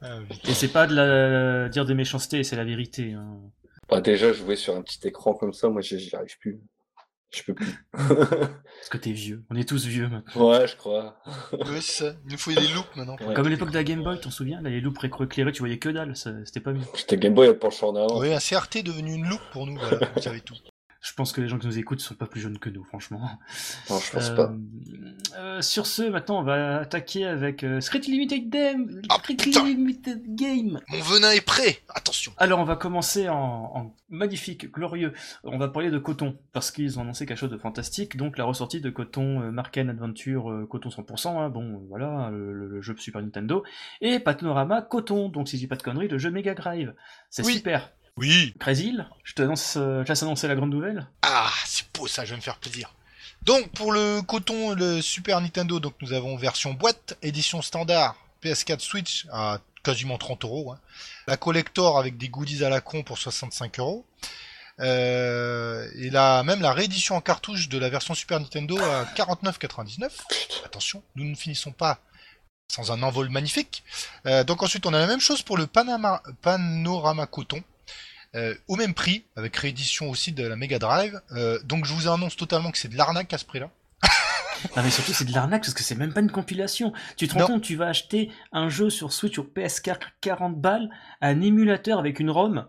Ah. 0.02 0.18
Et 0.46 0.52
c'est 0.52 0.68
pas 0.68 0.86
de 0.86 0.94
la 0.94 1.68
dire 1.70 1.86
des 1.86 1.94
méchancetés, 1.94 2.44
c'est 2.44 2.54
la 2.56 2.64
vérité. 2.64 3.14
hein. 3.14 3.38
Bah, 3.88 4.00
déjà, 4.02 4.30
jouer 4.32 4.54
sur 4.56 4.76
un 4.76 4.82
petit 4.82 4.98
écran 5.08 5.32
comme 5.32 5.54
ça, 5.54 5.68
moi, 5.70 5.80
j'y 5.80 6.14
arrive 6.14 6.38
plus. 6.38 6.60
Je 7.36 7.42
peux 7.42 7.54
plus. 7.54 7.86
Parce 7.92 8.88
que 8.90 8.96
t'es 8.96 9.12
vieux. 9.12 9.44
On 9.50 9.56
est 9.56 9.68
tous 9.68 9.84
vieux 9.84 10.08
maintenant. 10.08 10.50
ouais, 10.50 10.66
je 10.66 10.74
crois. 10.74 11.18
Ouais, 11.52 11.80
c'est 11.82 12.04
ça. 12.04 12.12
Il 12.24 12.32
nous 12.32 12.38
faut 12.38 12.50
des 12.50 12.68
loops 12.68 12.96
maintenant. 12.96 13.16
Ouais. 13.20 13.34
Comme 13.34 13.46
à 13.46 13.50
l'époque 13.50 13.70
de 13.70 13.74
la 13.74 13.84
Game 13.84 14.02
Boy, 14.02 14.18
t'en 14.18 14.30
souviens? 14.30 14.62
Là, 14.62 14.70
les 14.70 14.80
loups 14.80 14.94
rétroéclairés, 14.98 15.52
tu 15.52 15.58
voyais 15.58 15.78
que 15.78 15.90
dalle, 15.90 16.14
c'était 16.16 16.60
pas 16.60 16.72
mieux. 16.72 16.80
J'étais 16.96 17.18
Game 17.18 17.34
Boy, 17.34 17.48
elle 17.48 17.58
penche 17.58 17.82
en 17.82 17.94
avant. 17.94 18.18
Oui, 18.18 18.32
un 18.32 18.38
CRT 18.38 18.76
est 18.76 18.82
devenu 18.82 19.14
une 19.14 19.28
loupe 19.28 19.42
pour 19.52 19.66
nous, 19.66 19.76
voilà, 19.76 20.08
vous 20.16 20.22
savez 20.22 20.40
tout. 20.40 20.54
Je 21.06 21.12
pense 21.14 21.30
que 21.32 21.40
les 21.40 21.46
gens 21.46 21.56
qui 21.58 21.68
nous 21.68 21.78
écoutent 21.78 22.00
sont 22.00 22.16
pas 22.16 22.26
plus 22.26 22.40
jeunes 22.40 22.58
que 22.58 22.68
nous, 22.68 22.82
franchement. 22.82 23.20
Non, 23.88 23.98
je 24.00 24.10
pense 24.10 24.30
Euh, 24.30 24.34
pas. 24.34 24.52
euh, 25.38 25.62
sur 25.62 25.86
ce, 25.86 26.02
maintenant, 26.02 26.40
on 26.40 26.42
va 26.42 26.78
attaquer 26.80 27.24
avec 27.26 27.62
euh, 27.62 27.80
Limited 28.08 28.50
Game. 28.50 29.00
Ah. 29.08 29.18
Limited 29.28 30.22
Game. 30.34 30.80
Mon 30.88 31.00
venin 31.00 31.30
est 31.30 31.46
prêt 31.46 31.78
Attention 31.94 32.32
Alors, 32.38 32.58
on 32.58 32.64
va 32.64 32.74
commencer 32.74 33.28
en, 33.28 33.36
en 33.36 33.94
magnifique, 34.10 34.72
glorieux. 34.72 35.12
On 35.44 35.58
va 35.58 35.68
parler 35.68 35.90
de 35.92 35.98
Coton 35.98 36.36
parce 36.52 36.72
qu'ils 36.72 36.98
ont 36.98 37.02
annoncé 37.02 37.24
quelque 37.24 37.38
chose 37.38 37.50
de 37.52 37.56
fantastique. 37.58 38.16
Donc, 38.16 38.36
la 38.36 38.44
ressortie 38.44 38.80
de 38.80 38.90
Coton 38.90 39.42
euh, 39.42 39.50
Marken 39.52 39.88
Adventure 39.88 40.50
euh, 40.50 40.66
Coton 40.66 40.88
100%. 40.88 41.28
hein, 41.38 41.48
bon, 41.50 41.74
euh, 41.74 41.86
voilà, 41.88 42.30
le, 42.32 42.52
le- 42.66 42.82
jeu 42.82 42.96
Super 42.98 43.22
Nintendo 43.22 43.62
et 44.00 44.18
Panorama 44.18 44.82
Coton. 44.82 45.28
Donc, 45.28 45.48
si 45.48 45.56
je 45.56 45.62
dis 45.62 45.66
pas 45.68 45.76
de 45.76 45.82
conneries, 45.84 46.08
le 46.08 46.18
jeu 46.18 46.30
Mega 46.32 46.54
Drive. 46.54 46.94
C'est 47.30 47.46
Oui. 47.46 47.54
super. 47.54 47.92
Oui 48.16 48.54
Crazy, 48.58 48.96
je 49.24 49.34
te 49.34 49.42
annonce, 49.42 49.76
euh, 49.76 50.02
je 50.02 50.08
laisse 50.08 50.22
annoncer 50.22 50.48
la 50.48 50.54
grande 50.54 50.70
nouvelle. 50.70 51.06
Ah, 51.22 51.50
c'est 51.66 51.84
beau 51.94 52.06
ça, 52.06 52.24
je 52.24 52.30
vais 52.30 52.36
me 52.36 52.40
faire 52.42 52.56
plaisir. 52.56 52.94
Donc, 53.42 53.70
pour 53.72 53.92
le 53.92 54.22
coton, 54.22 54.74
le 54.74 55.02
Super 55.02 55.40
Nintendo, 55.40 55.80
donc 55.80 55.94
nous 56.00 56.12
avons 56.14 56.36
version 56.36 56.72
boîte, 56.72 57.18
édition 57.22 57.60
standard, 57.60 58.16
PS4 58.42 58.80
Switch 58.80 59.26
à 59.30 59.60
quasiment 59.84 60.16
30 60.16 60.44
euros. 60.44 60.72
hein. 60.72 60.80
La 61.26 61.36
collector 61.36 61.98
avec 61.98 62.16
des 62.16 62.28
goodies 62.28 62.64
à 62.64 62.70
la 62.70 62.80
con 62.80 63.02
pour 63.02 63.18
65 63.18 63.78
euros. 63.78 64.06
Euh, 64.80 65.88
et 65.96 66.10
là, 66.10 66.42
même 66.42 66.60
la 66.60 66.72
réédition 66.72 67.16
en 67.16 67.20
cartouche 67.20 67.68
de 67.68 67.78
la 67.78 67.88
version 67.88 68.14
Super 68.14 68.40
Nintendo 68.40 68.78
à 68.78 69.04
49,99. 69.14 70.10
Attention, 70.64 71.02
nous 71.14 71.24
ne 71.24 71.34
finissons 71.34 71.72
pas 71.72 72.00
sans 72.68 72.90
un 72.90 73.02
envol 73.02 73.28
magnifique. 73.28 73.84
Euh, 74.26 74.42
donc 74.42 74.62
ensuite, 74.62 74.86
on 74.86 74.94
a 74.94 74.98
la 74.98 75.06
même 75.06 75.20
chose 75.20 75.42
pour 75.42 75.56
le 75.56 75.66
Panama, 75.66 76.22
Panorama 76.42 77.26
Coton. 77.26 77.62
Euh, 78.36 78.54
au 78.68 78.76
même 78.76 78.92
prix, 78.92 79.24
avec 79.34 79.56
réédition 79.56 80.10
aussi 80.10 80.30
de 80.32 80.46
la 80.46 80.56
Mega 80.56 80.78
Drive. 80.78 81.20
Euh, 81.32 81.58
donc 81.64 81.86
je 81.86 81.92
vous 81.94 82.06
annonce 82.06 82.36
totalement 82.36 82.70
que 82.70 82.76
c'est 82.78 82.88
de 82.88 82.96
l'arnaque 82.96 83.32
à 83.32 83.38
ce 83.38 83.44
prix-là. 83.44 83.70
Non 84.74 84.82
mais 84.82 84.90
surtout 84.90 85.12
c'est 85.12 85.24
de 85.26 85.32
l'arnaque 85.32 85.62
parce 85.62 85.74
que 85.74 85.82
c'est 85.82 85.94
même 85.94 86.12
pas 86.12 86.20
une 86.20 86.30
compilation. 86.30 86.92
Tu 87.16 87.28
te 87.28 87.34
rends 87.34 87.40
Non. 87.40 87.46
compte, 87.46 87.62
tu 87.62 87.76
vas 87.76 87.86
acheter 87.88 88.30
un 88.52 88.68
jeu 88.68 88.90
sur 88.90 89.12
Switch 89.12 89.38
ou 89.38 89.42
PS4 89.42 90.00
40 90.22 90.60
balles, 90.60 90.88
un 91.20 91.40
émulateur 91.40 91.98
avec 91.98 92.20
une 92.20 92.30
ROM. 92.30 92.66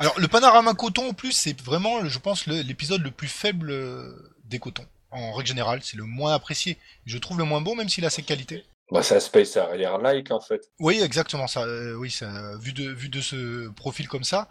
Alors 0.00 0.18
le 0.20 0.28
panorama 0.28 0.74
coton 0.74 1.10
en 1.10 1.14
plus 1.14 1.32
c'est 1.32 1.58
vraiment 1.62 2.04
je 2.04 2.18
pense 2.18 2.46
l'épisode 2.46 3.02
le 3.02 3.10
plus 3.10 3.28
faible 3.28 3.70
euh, 3.70 4.12
des 4.44 4.58
cotons. 4.58 4.86
En 5.10 5.32
règle 5.32 5.48
générale 5.48 5.80
c'est 5.82 5.96
le 5.96 6.04
moins 6.04 6.34
apprécié. 6.34 6.76
Je 7.06 7.16
trouve 7.18 7.38
le 7.38 7.44
moins 7.44 7.60
bon 7.62 7.74
même 7.74 7.88
s'il 7.88 8.04
a 8.04 8.10
ses 8.10 8.22
qualités. 8.22 8.64
Bah, 8.90 9.02
c'est 9.02 9.16
un 9.16 9.20
Space 9.20 9.56
Harrier-like, 9.56 10.30
en 10.30 10.40
fait. 10.40 10.70
Oui 10.78 11.00
exactement 11.02 11.46
ça. 11.46 11.62
Euh, 11.62 11.94
oui 11.94 12.10
ça, 12.10 12.56
vu 12.58 12.72
de 12.72 12.90
vu 12.90 13.08
de 13.08 13.20
ce 13.20 13.68
profil 13.68 14.08
comme 14.08 14.24
ça. 14.24 14.48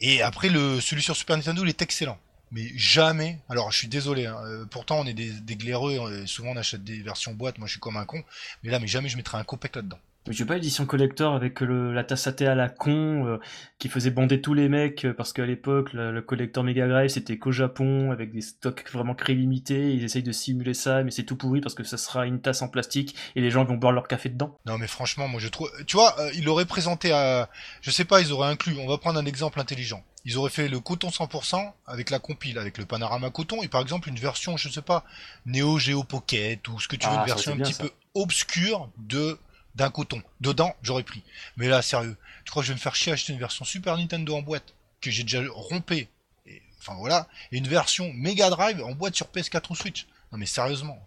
Et 0.00 0.22
après 0.22 0.48
le 0.48 0.80
celui 0.80 1.02
sur 1.02 1.16
Super 1.16 1.36
Nintendo 1.36 1.62
il 1.64 1.68
est 1.70 1.82
excellent. 1.82 2.18
Mais 2.52 2.68
jamais. 2.76 3.38
Alors 3.48 3.70
je 3.72 3.78
suis 3.78 3.88
désolé. 3.88 4.26
hein, 4.26 4.36
euh, 4.46 4.64
pourtant 4.66 5.00
on 5.00 5.06
est 5.06 5.14
des, 5.14 5.30
des 5.30 5.56
glaireux. 5.56 6.26
souvent 6.26 6.50
on 6.52 6.56
achète 6.56 6.84
des 6.84 7.02
versions 7.02 7.32
boîte. 7.34 7.58
Moi 7.58 7.66
je 7.66 7.72
suis 7.72 7.80
comme 7.80 7.96
un 7.96 8.06
con. 8.06 8.22
Mais 8.62 8.70
là 8.70 8.78
mais 8.78 8.86
jamais 8.86 9.08
je 9.08 9.16
mettrai 9.16 9.38
un 9.38 9.44
copec 9.44 9.76
là-dedans. 9.76 9.98
Mais 10.26 10.32
j'ai 10.34 10.44
pas 10.44 10.54
l'édition 10.54 10.86
collector 10.86 11.34
avec 11.34 11.60
le, 11.60 11.92
la 11.92 12.04
tasse 12.04 12.26
à 12.26 12.32
thé 12.32 12.46
à 12.46 12.54
la 12.54 12.68
con 12.68 13.26
euh, 13.26 13.38
qui 13.78 13.88
faisait 13.88 14.10
bander 14.10 14.40
tous 14.40 14.54
les 14.54 14.68
mecs 14.68 15.04
euh, 15.04 15.14
parce 15.14 15.32
qu'à 15.32 15.46
l'époque 15.46 15.92
le, 15.92 16.12
le 16.12 16.22
collector 16.22 16.64
Mega 16.64 16.88
Drive 16.88 17.10
c'était 17.10 17.38
qu'au 17.38 17.52
Japon 17.52 18.10
avec 18.10 18.32
des 18.32 18.40
stocks 18.40 18.84
vraiment 18.92 19.14
très 19.14 19.34
limités. 19.34 19.92
Ils 19.94 20.04
essayent 20.04 20.22
de 20.22 20.32
simuler 20.32 20.74
ça 20.74 21.02
mais 21.02 21.10
c'est 21.10 21.24
tout 21.24 21.36
pourri 21.36 21.60
parce 21.60 21.74
que 21.74 21.84
ça 21.84 21.96
sera 21.96 22.26
une 22.26 22.40
tasse 22.40 22.62
en 22.62 22.68
plastique 22.68 23.14
et 23.36 23.40
les 23.40 23.50
gens 23.50 23.64
vont 23.64 23.76
boire 23.76 23.92
leur 23.92 24.08
café 24.08 24.28
dedans. 24.28 24.58
Non 24.66 24.78
mais 24.78 24.86
franchement 24.86 25.28
moi 25.28 25.40
je 25.40 25.48
trouve, 25.48 25.70
tu 25.86 25.96
vois, 25.96 26.18
euh, 26.18 26.30
il 26.34 26.48
aurait 26.48 26.66
présenté 26.66 27.12
à, 27.12 27.48
je 27.80 27.90
sais 27.90 28.04
pas, 28.04 28.20
ils 28.20 28.32
auraient 28.32 28.48
inclus. 28.50 28.76
On 28.80 28.88
va 28.88 28.98
prendre 28.98 29.18
un 29.18 29.26
exemple 29.26 29.60
intelligent. 29.60 30.02
Ils 30.24 30.38
auraient 30.38 30.50
fait 30.50 30.68
le 30.68 30.80
coton 30.80 31.08
100% 31.08 31.72
avec 31.86 32.10
la 32.10 32.18
compile, 32.18 32.58
avec 32.58 32.78
le 32.78 32.84
panorama 32.84 33.30
coton 33.30 33.62
et 33.62 33.68
par 33.68 33.80
exemple 33.80 34.08
une 34.08 34.18
version, 34.18 34.56
je 34.56 34.68
sais 34.68 34.82
pas, 34.82 35.04
Neo 35.46 35.78
Geo 35.78 36.02
Pocket 36.02 36.66
ou 36.68 36.80
ce 36.80 36.88
que 36.88 36.96
tu 36.96 37.06
veux, 37.06 37.12
Ah, 37.14 37.20
une 37.22 37.28
ça, 37.28 37.34
version 37.34 37.52
un 37.52 37.58
petit 37.58 37.74
peu 37.74 37.90
obscure 38.14 38.88
de 38.98 39.38
d'un 39.76 39.90
coton. 39.90 40.22
Dedans, 40.40 40.74
j'aurais 40.82 41.02
pris. 41.02 41.22
Mais 41.56 41.68
là, 41.68 41.82
sérieux, 41.82 42.16
tu 42.44 42.50
crois 42.50 42.62
que 42.62 42.66
je 42.66 42.72
vais 42.72 42.76
me 42.76 42.80
faire 42.80 42.94
chier 42.94 43.12
à 43.12 43.14
acheter 43.14 43.32
une 43.32 43.38
version 43.38 43.64
Super 43.64 43.96
Nintendo 43.96 44.34
en 44.34 44.42
boîte 44.42 44.74
que 45.00 45.10
j'ai 45.10 45.22
déjà 45.22 45.42
rompé 45.50 46.08
et, 46.46 46.62
Enfin 46.80 46.94
voilà, 46.98 47.28
et 47.52 47.58
une 47.58 47.66
version 47.66 48.12
Mega 48.14 48.48
Drive 48.50 48.82
en 48.82 48.92
boîte 48.92 49.14
sur 49.14 49.26
PS4 49.26 49.70
ou 49.70 49.74
Switch. 49.74 50.06
Non 50.32 50.38
mais 50.38 50.46
sérieusement, 50.46 50.98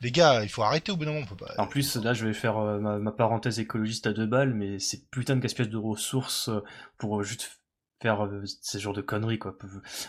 les 0.00 0.10
gars, 0.10 0.42
il 0.42 0.48
faut 0.48 0.62
arrêter 0.62 0.92
au 0.92 0.96
bout 0.96 1.04
d'un 1.04 1.12
moment. 1.12 1.26
On 1.30 1.34
peut 1.34 1.44
pas. 1.46 1.54
En 1.58 1.66
plus 1.66 1.96
là 1.96 2.12
je 2.12 2.26
vais 2.26 2.34
faire 2.34 2.58
euh, 2.58 2.78
ma, 2.78 3.12
parenthèse 3.12 3.58
écologiste 3.58 4.06
à 4.06 4.12
deux 4.12 4.26
balles 4.26 4.54
mais 4.54 4.78
c'est 4.78 5.08
putain 5.10 5.36
de 5.36 5.40
gaspillage 5.40 5.70
de 5.70 5.78
ressources 5.78 6.48
euh, 6.48 6.62
pour 6.98 7.20
euh, 7.20 7.22
juste 7.22 7.60
faire 8.02 8.24
euh, 8.24 8.42
ces 8.60 8.78
genres 8.78 8.92
de 8.92 9.00
conneries 9.00 9.38
quoi. 9.38 9.56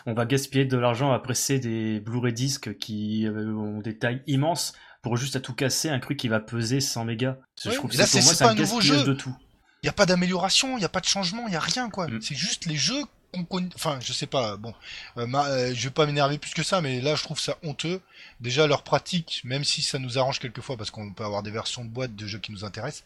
On 0.06 0.14
va 0.14 0.26
gaspiller 0.26 0.66
de 0.66 0.78
l'argent 0.78 1.12
à 1.12 1.20
presser 1.20 1.60
des 1.60 2.00
Blu-ray 2.02 2.34
disques 2.34 2.78
qui 2.78 3.26
ont 3.30 3.80
des 3.80 3.98
tailles 3.98 4.22
immenses 4.28 4.74
pour 5.06 5.18
juste 5.18 5.36
à 5.36 5.40
tout 5.40 5.54
casser 5.54 5.90
un 5.90 6.00
truc 6.00 6.18
qui 6.18 6.30
va 6.30 6.40
peser 6.40 6.82
100 6.82 7.06
mégas. 7.06 7.36
Je 7.64 7.70
Ouais, 7.70 7.76
trouve 7.76 7.92
mais 7.92 7.98
que 7.98 8.02
là, 8.02 8.08
c'est- 8.08 8.18
pour 8.18 8.22
c'est- 8.22 8.26
moi 8.26 8.34
c'est 8.34 8.38
c'est 8.40 8.44
pas 8.44 8.50
un 8.50 8.54
un 8.54 8.56
nouveau 8.56 8.82
jeu. 8.82 9.04
de 9.04 9.14
tout. 9.14 9.36
Il 9.84 9.86
y 9.86 9.90
a 9.90 9.94
pas 9.94 10.08
d'amélioration, 10.08 10.80
il 10.80 10.82
y 10.82 10.86
a 10.86 10.90
pas 10.90 11.00
de 11.00 11.06
changement, 11.06 11.44
il 11.46 11.54
y 11.54 11.56
a 11.56 11.60
rien 11.60 11.92
quoi. 11.92 12.08
Mm. 12.08 12.22
C'est 12.24 12.34
juste 12.34 12.66
les 12.66 12.76
jeux 12.76 13.04
qu'on 13.32 13.44
connaît. 13.44 13.70
Enfin, 13.76 14.00
je 14.02 14.14
sais 14.14 14.26
pas. 14.26 14.58
Bon, 14.58 14.74
euh, 15.20 15.28
ma- 15.28 15.46
euh, 15.46 15.74
je 15.76 15.84
vais 15.84 15.92
pas 15.94 16.08
m'énerver 16.08 16.40
plus 16.40 16.56
que 16.56 16.64
ça, 16.64 16.82
mais 16.82 17.02
là, 17.02 17.14
je 17.14 17.22
trouve 17.22 17.40
ça 17.40 17.56
honteux. 17.64 18.02
Déjà, 18.40 18.66
leur 18.66 18.82
pratique, 18.82 19.42
même 19.44 19.64
si 19.64 19.84
ça 19.84 20.00
nous 20.00 20.18
arrange 20.18 20.40
quelquefois 20.40 20.76
parce 20.76 20.90
qu'on 20.90 21.14
peut 21.14 21.24
avoir 21.24 21.44
des 21.44 21.52
versions 21.52 21.86
de 21.86 21.90
boîte 21.90 22.16
de 22.16 22.26
jeux 22.26 22.40
qui 22.40 22.52
nous 22.52 22.66
intéressent, 22.66 23.04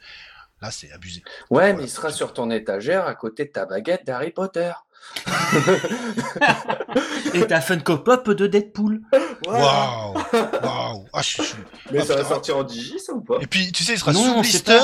là, 0.62 0.71
c'est 0.71 0.93
abusé. 0.93 1.21
Ouais, 1.49 1.73
mais 1.73 1.83
il 1.83 1.89
sera 1.89 2.13
sur 2.13 2.33
ton 2.33 2.49
étagère 2.49 3.07
à 3.07 3.13
côté 3.15 3.43
de 3.43 3.49
ta 3.49 3.65
baguette 3.65 4.05
d'Harry 4.05 4.31
Potter. 4.31 4.71
Et 7.33 7.47
ta 7.47 7.62
Funko 7.62 7.99
Pop 7.99 8.29
de 8.31 8.47
Deadpool. 8.47 9.01
Waouh, 9.47 10.13
waouh. 10.63 11.06
Ah, 11.13 11.22
je, 11.22 11.41
je- 11.43 11.54
Mais 11.91 12.00
Ah, 12.02 12.06
ça 12.06 12.15
va 12.15 12.26
sortir 12.26 12.58
en 12.58 12.63
digi, 12.63 13.00
ça 13.00 13.13
ou 13.13 13.22
pas 13.22 13.38
Et 13.41 13.48
puis, 13.48 13.72
tu 13.72 13.84
sais, 13.84 13.93
il 13.93 14.00
sera 14.00 14.12
Non, 14.13 14.36
sous 14.36 14.41
blister. 14.41 14.80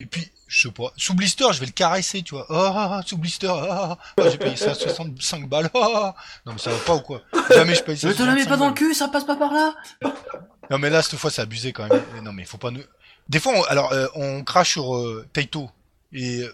Et 0.00 0.06
puis, 0.06 0.30
je 0.46 0.66
sais 0.68 0.72
pas, 0.72 0.92
sous 0.96 1.14
blister, 1.14 1.44
je 1.52 1.60
vais 1.60 1.66
le 1.66 1.72
caresser, 1.72 2.22
tu 2.22 2.34
vois. 2.34 2.46
Ah, 2.50 2.72
ah, 2.74 2.90
ah, 2.98 3.02
sous 3.06 3.16
blister, 3.18 3.48
ah, 3.48 3.66
ah, 3.70 3.98
ah. 4.18 4.22
j'ai 4.30 4.38
payé 4.38 4.56
ça 4.56 4.74
65 4.74 5.48
balles. 5.48 5.70
Ah, 5.74 5.78
ah. 5.94 6.14
non, 6.46 6.52
mais 6.52 6.58
ça 6.58 6.70
va 6.70 6.78
pas 6.78 6.94
ou 6.96 7.00
quoi 7.00 7.20
Jamais 7.50 7.74
je 7.74 7.82
paye 7.82 7.96
ça. 7.98 8.08
Ne 8.08 8.12
te 8.14 8.22
la 8.22 8.32
mets 8.34 8.42
65 8.44 8.48
pas 8.48 8.56
dans 8.56 8.68
le 8.68 8.74
cul, 8.74 8.94
ça 8.94 9.08
passe 9.08 9.24
pas 9.24 9.36
par 9.36 9.52
là. 9.52 9.74
Non, 10.70 10.78
mais 10.78 10.88
là, 10.90 11.02
cette 11.02 11.18
fois, 11.18 11.30
c'est 11.30 11.42
abusé 11.42 11.72
quand 11.72 11.88
même. 11.88 12.02
Mais 12.14 12.20
non, 12.20 12.32
mais 12.32 12.44
faut 12.44 12.58
pas 12.58 12.70
nous. 12.70 12.82
Des 13.28 13.38
fois, 13.40 13.52
on, 13.54 13.62
alors, 13.64 13.92
euh, 13.92 14.06
on 14.14 14.42
crache 14.42 14.72
sur 14.72 14.96
euh, 14.96 15.26
Taito. 15.32 15.70
Et 16.12 16.40
euh, 16.42 16.52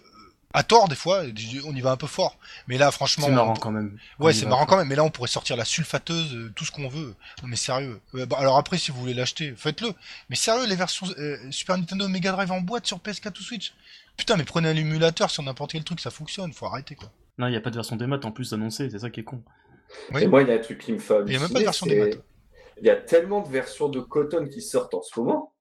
à 0.57 0.63
tort, 0.63 0.89
des 0.89 0.95
fois, 0.97 1.23
on 1.67 1.77
y 1.77 1.81
va 1.83 1.91
un 1.91 1.99
peu 1.99 2.07
fort. 2.07 2.39
Mais 2.67 2.79
là, 2.79 2.91
franchement. 2.91 3.27
C'est 3.27 3.33
marrant 3.33 3.53
on- 3.53 3.61
quand 3.61 3.71
même. 3.71 3.99
Ouais, 4.19 4.33
c'est 4.33 4.47
marrant 4.47 4.65
quand 4.65 4.79
même. 4.79 4.89
Mais 4.89 4.97
là, 4.97 5.05
on 5.05 5.11
pourrait 5.11 5.29
sortir 5.29 5.55
la 5.55 5.67
sulfateuse, 5.67 6.35
euh, 6.35 6.51
tout 6.57 6.65
ce 6.65 6.73
qu'on 6.73 6.89
veut. 6.89 7.15
Non, 7.43 7.49
mais 7.49 7.57
sérieux. 7.57 8.01
Euh, 8.15 8.25
bah, 8.25 8.39
alors 8.41 8.57
après, 8.57 8.79
si 8.79 8.91
vous 8.91 8.99
voulez 8.99 9.13
l'acheter, 9.13 9.53
faites-le. 9.55 9.91
Mais 10.31 10.37
sérieux, 10.37 10.67
les 10.67 10.75
versions 10.75 11.07
euh, 11.19 11.37
Super 11.51 11.77
Nintendo 11.77 12.09
Mega 12.09 12.33
Drive 12.33 12.51
en 12.53 12.63
boîte 12.63 12.87
sur 12.87 12.99
PS4 13.01 13.39
ou 13.39 13.43
Switch. 13.43 13.75
Putain, 14.17 14.37
mais 14.39 14.45
prenez 14.45 14.71
un 14.71 14.77
émulateur 14.77 15.31
sur 15.31 15.43
n'importe 15.43 15.73
quel 15.73 15.85
truc, 15.85 16.01
ça 16.01 16.11
fonctionne. 16.11 16.55
Faut 16.55 16.65
arrêter, 16.65 16.95
quoi. 16.95 17.11
Non, 17.37 17.49
il 17.49 17.53
y 17.53 17.57
a 17.57 17.61
pas 17.61 17.69
de 17.69 17.75
version 17.75 17.97
des 17.97 18.07
maths 18.07 18.25
en 18.25 18.31
plus 18.31 18.55
annoncée, 18.55 18.89
c'est 18.89 19.01
ça 19.01 19.11
qui 19.11 19.21
est 19.21 19.25
con. 19.25 19.43
Oui. 20.15 20.23
Et 20.23 20.27
moi, 20.27 20.41
il 20.41 20.49
y 20.49 20.53
a 20.53 20.55
un 20.55 20.59
truc 20.59 20.79
qui 20.79 20.93
me 20.95 20.99
fait 20.99 21.15
Il 21.27 21.35
y 21.35 21.37
a 21.37 21.39
même 21.41 21.53
pas 21.53 21.59
de 21.59 21.65
version 21.65 21.87
maths. 21.87 22.19
Il 22.81 22.87
y 22.87 22.91
a 22.91 22.97
tellement 22.97 23.43
de 23.43 23.49
versions 23.49 23.91
de 23.91 24.01
Cotton 24.01 24.49
qui 24.51 24.63
sortent 24.63 24.95
en 24.95 25.03
ce 25.03 25.21
moment 25.21 25.53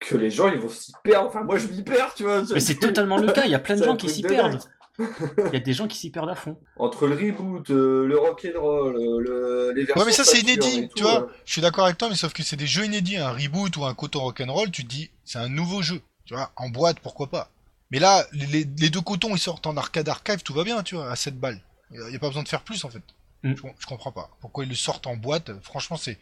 que 0.00 0.16
les 0.16 0.30
gens, 0.30 0.48
ils 0.48 0.58
vont 0.58 0.68
s'y 0.68 0.92
perdre. 1.04 1.28
Enfin, 1.28 1.42
moi, 1.42 1.58
je 1.58 1.66
m'y 1.68 1.82
perds, 1.82 2.14
tu 2.14 2.24
vois. 2.24 2.42
Mais 2.52 2.60
c'est 2.60 2.74
totalement 2.80 3.16
le 3.18 3.30
cas, 3.32 3.44
il 3.44 3.50
y 3.50 3.54
a 3.54 3.58
plein 3.58 3.76
de 3.76 3.84
gens 3.84 3.96
qui 3.96 4.08
s'y 4.08 4.22
de 4.22 4.28
perdent. 4.28 4.58
Il 4.98 5.52
y 5.54 5.56
a 5.56 5.60
des 5.60 5.72
gens 5.72 5.86
qui 5.88 5.96
s'y 5.96 6.10
perdent 6.10 6.28
à 6.28 6.34
fond. 6.34 6.58
Entre 6.76 7.06
le 7.06 7.14
reboot, 7.14 7.70
euh, 7.70 8.06
le 8.06 8.18
rock'n'roll, 8.18 8.96
euh, 8.96 9.20
le, 9.20 9.72
les 9.74 9.84
versions 9.84 10.00
Ouais, 10.00 10.06
mais 10.06 10.12
ça, 10.12 10.24
c'est 10.24 10.40
inédit, 10.40 10.90
tu 10.94 11.02
vois. 11.02 11.22
euh. 11.22 11.26
Je 11.46 11.52
suis 11.52 11.62
d'accord 11.62 11.84
avec 11.84 11.96
toi, 11.96 12.08
mais 12.10 12.16
sauf 12.16 12.32
que 12.34 12.42
c'est 12.42 12.56
des 12.56 12.66
jeux 12.66 12.84
inédits. 12.84 13.16
Un 13.16 13.30
reboot 13.32 13.74
ou 13.78 13.84
un 13.84 13.94
coton 13.94 14.20
rock'n'roll, 14.20 14.70
tu 14.70 14.84
te 14.84 14.88
dis, 14.88 15.10
c'est 15.24 15.38
un 15.38 15.48
nouveau 15.48 15.80
jeu. 15.80 16.02
Tu 16.26 16.34
vois, 16.34 16.50
en 16.56 16.68
boîte, 16.68 17.00
pourquoi 17.00 17.28
pas. 17.28 17.50
Mais 17.90 17.98
là, 17.98 18.24
les, 18.32 18.66
les 18.78 18.90
deux 18.90 19.00
cotons, 19.00 19.34
ils 19.34 19.38
sortent 19.38 19.66
en 19.66 19.76
arcade 19.76 20.08
archive, 20.08 20.42
tout 20.42 20.54
va 20.54 20.64
bien, 20.64 20.82
tu 20.82 20.96
vois, 20.96 21.10
à 21.10 21.16
7 21.16 21.38
balles. 21.40 21.60
Il 21.92 22.00
n'y 22.00 22.16
a 22.16 22.18
pas 22.18 22.28
besoin 22.28 22.42
de 22.42 22.48
faire 22.48 22.62
plus, 22.62 22.84
en 22.84 22.90
fait. 22.90 23.02
Mm. 23.42 23.54
Je, 23.56 23.62
je 23.78 23.86
comprends 23.86 24.12
pas. 24.12 24.30
Pourquoi 24.40 24.64
ils 24.64 24.68
le 24.70 24.76
sortent 24.76 25.06
en 25.06 25.16
boîte 25.16 25.50
Franchement, 25.62 25.96
c'est. 25.96 26.18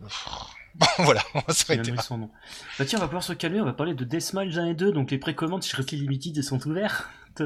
Bon, 0.00 0.86
voilà, 0.98 1.22
on 1.34 1.40
va 1.40 1.52
s'arrêter 1.52 1.90
là. 1.90 2.02
Bah 2.78 2.84
tiens, 2.86 2.98
on 2.98 3.02
va 3.02 3.06
pouvoir 3.08 3.22
se 3.22 3.32
calmer, 3.34 3.60
on 3.60 3.64
va 3.64 3.72
parler 3.74 3.94
de 3.94 4.04
Deathmatch 4.04 4.56
1 4.56 4.66
et 4.68 4.74
2, 4.74 4.92
donc 4.92 5.10
les 5.10 5.18
précommandes 5.18 5.62
chez 5.62 5.76
Rifty 5.76 5.96
Limited 5.96 6.42
sont 6.42 6.66
ouvertes. 6.66 7.08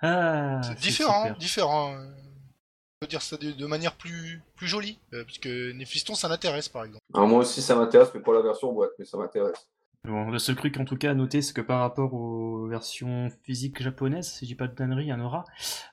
Ah, 0.00 0.60
C'est 0.62 0.78
différent, 0.78 1.22
super. 1.22 1.36
différent. 1.38 1.94
On 1.96 3.00
peut 3.00 3.08
dire 3.08 3.20
ça 3.22 3.36
de, 3.36 3.50
de 3.50 3.66
manière 3.66 3.96
plus, 3.96 4.40
plus 4.54 4.68
jolie. 4.68 4.98
euh, 5.12 5.24
parce 5.24 5.38
que 5.38 5.72
Néphiston, 5.72 6.14
ça 6.14 6.28
l'intéresse, 6.28 6.68
par 6.68 6.84
exemple. 6.84 7.02
Alors, 7.14 7.26
moi 7.26 7.40
aussi, 7.40 7.60
ça 7.62 7.74
m'intéresse, 7.74 8.10
mais 8.14 8.20
pour 8.20 8.32
la 8.32 8.42
version 8.42 8.72
boîte, 8.72 8.92
mais 8.98 9.04
ça 9.04 9.16
m'intéresse. 9.16 9.68
Bon, 10.04 10.30
le 10.30 10.38
seul 10.38 10.56
truc 10.56 10.78
en 10.78 10.84
tout 10.86 10.96
cas 10.96 11.10
à 11.10 11.14
noter, 11.14 11.42
c'est 11.42 11.52
que 11.52 11.60
par 11.60 11.80
rapport 11.80 12.14
aux 12.14 12.66
versions 12.66 13.28
physiques 13.42 13.82
japonaises, 13.82 14.28
si 14.32 14.46
je 14.46 14.50
dis 14.50 14.54
pas 14.54 14.66
de 14.68 14.74
dinnerie, 14.74 15.04
il 15.04 15.08
y 15.08 15.12
en 15.12 15.20
aura. 15.20 15.44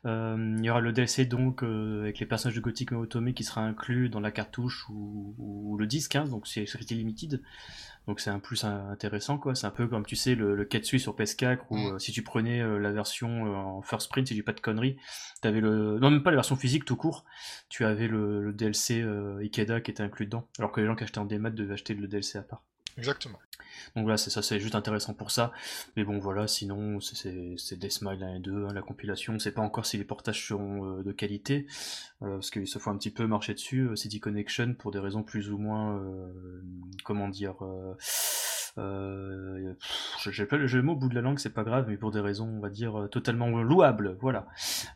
Euh, 0.05 0.55
il 0.57 0.63
y 0.63 0.69
aura 0.69 0.79
le 0.79 0.93
DLC 0.93 1.25
donc 1.25 1.63
euh, 1.63 2.01
avec 2.03 2.19
les 2.19 2.25
personnages 2.25 2.55
de 2.55 2.61
Gothic 2.61 2.91
Otome 2.93 3.33
qui 3.33 3.43
sera 3.43 3.61
inclus 3.61 4.07
dans 4.07 4.21
la 4.21 4.31
cartouche 4.31 4.87
ou, 4.89 5.35
ou 5.37 5.75
le 5.77 5.85
disque, 5.87 6.15
hein, 6.15 6.25
donc 6.25 6.47
c'est 6.47 6.65
Limited. 6.91 7.41
Donc 8.07 8.19
c'est 8.19 8.29
un 8.29 8.39
plus 8.39 8.63
intéressant 8.63 9.37
quoi. 9.37 9.55
C'est 9.55 9.67
un 9.67 9.71
peu 9.71 9.87
comme 9.87 10.05
tu 10.05 10.15
sais 10.15 10.35
le, 10.35 10.55
le 10.55 10.69
sur 10.99 11.15
PS4 11.15 11.59
où 11.71 11.75
Mm. 11.77 11.93
euh, 11.95 11.99
si 11.99 12.11
tu 12.11 12.21
prenais 12.21 12.61
euh, 12.61 12.77
la 12.77 12.91
version 12.91 13.47
euh, 13.47 13.55
en 13.55 13.81
first 13.81 14.09
print, 14.09 14.27
si 14.27 14.33
je 14.35 14.39
dis 14.39 14.43
pas 14.43 14.53
de 14.53 14.61
conneries, 14.61 14.97
t'avais 15.41 15.59
le 15.59 15.97
non 15.99 16.11
même 16.11 16.23
pas 16.23 16.29
la 16.29 16.37
version 16.37 16.55
physique 16.55 16.85
tout 16.85 16.95
court, 16.95 17.25
tu 17.69 17.83
avais 17.83 18.07
le, 18.07 18.41
le 18.43 18.53
DLC 18.53 19.03
Ikeda 19.41 19.81
qui 19.81 19.91
était 19.91 20.03
inclus 20.03 20.25
dedans, 20.25 20.47
alors 20.59 20.71
que 20.71 20.79
les 20.79 20.87
gens 20.87 20.95
qui 20.95 21.03
achetaient 21.03 21.19
en 21.19 21.25
démat 21.25 21.49
devaient 21.49 21.73
acheter 21.73 21.95
le 21.95 22.07
DLC 22.07 22.37
à 22.37 22.43
part. 22.43 22.63
Exactement. 22.97 23.39
Donc 23.95 24.03
voilà, 24.03 24.17
c'est 24.17 24.29
ça, 24.29 24.41
c'est 24.41 24.59
juste 24.59 24.75
intéressant 24.75 25.13
pour 25.13 25.31
ça. 25.31 25.51
Mais 25.97 26.05
bon, 26.05 26.17
voilà, 26.19 26.47
sinon, 26.47 26.99
c'est- 27.01 27.55
des 27.75 27.89
Smile 27.89 28.23
1 28.23 28.35
et 28.35 28.39
2, 28.39 28.65
hein, 28.65 28.73
la 28.73 28.81
compilation. 28.81 29.33
On 29.33 29.39
sait 29.39 29.51
pas 29.51 29.61
encore 29.61 29.85
si 29.85 29.97
les 29.97 30.05
portages 30.05 30.47
seront 30.47 30.99
euh, 30.99 31.03
de 31.03 31.11
qualité, 31.11 31.67
euh, 32.21 32.35
parce 32.35 32.51
qu'ils 32.51 32.67
se 32.67 32.79
font 32.79 32.91
un 32.91 32.97
petit 32.97 33.11
peu 33.11 33.27
marcher 33.27 33.53
dessus. 33.53 33.81
euh, 33.89 33.95
CD 33.97 34.19
Connection, 34.19 34.75
pour 34.75 34.91
des 34.91 34.99
raisons 34.99 35.23
plus 35.23 35.51
ou 35.51 35.57
moins, 35.57 35.97
euh, 35.99 36.61
comment 37.03 37.27
dire, 37.29 37.55
euh, 38.77 39.73
euh, 40.27 40.31
j'ai 40.31 40.45
pas 40.45 40.57
le 40.57 40.81
mot 40.81 40.93
au 40.93 40.95
bout 40.95 41.09
de 41.09 41.15
la 41.15 41.21
langue, 41.21 41.39
c'est 41.39 41.53
pas 41.53 41.63
grave, 41.63 41.85
mais 41.87 41.97
pour 41.97 42.11
des 42.11 42.19
raisons, 42.19 42.47
on 42.47 42.59
va 42.59 42.69
dire, 42.69 42.99
euh, 42.99 43.07
totalement 43.07 43.47
louables, 43.61 44.17
voilà. 44.21 44.47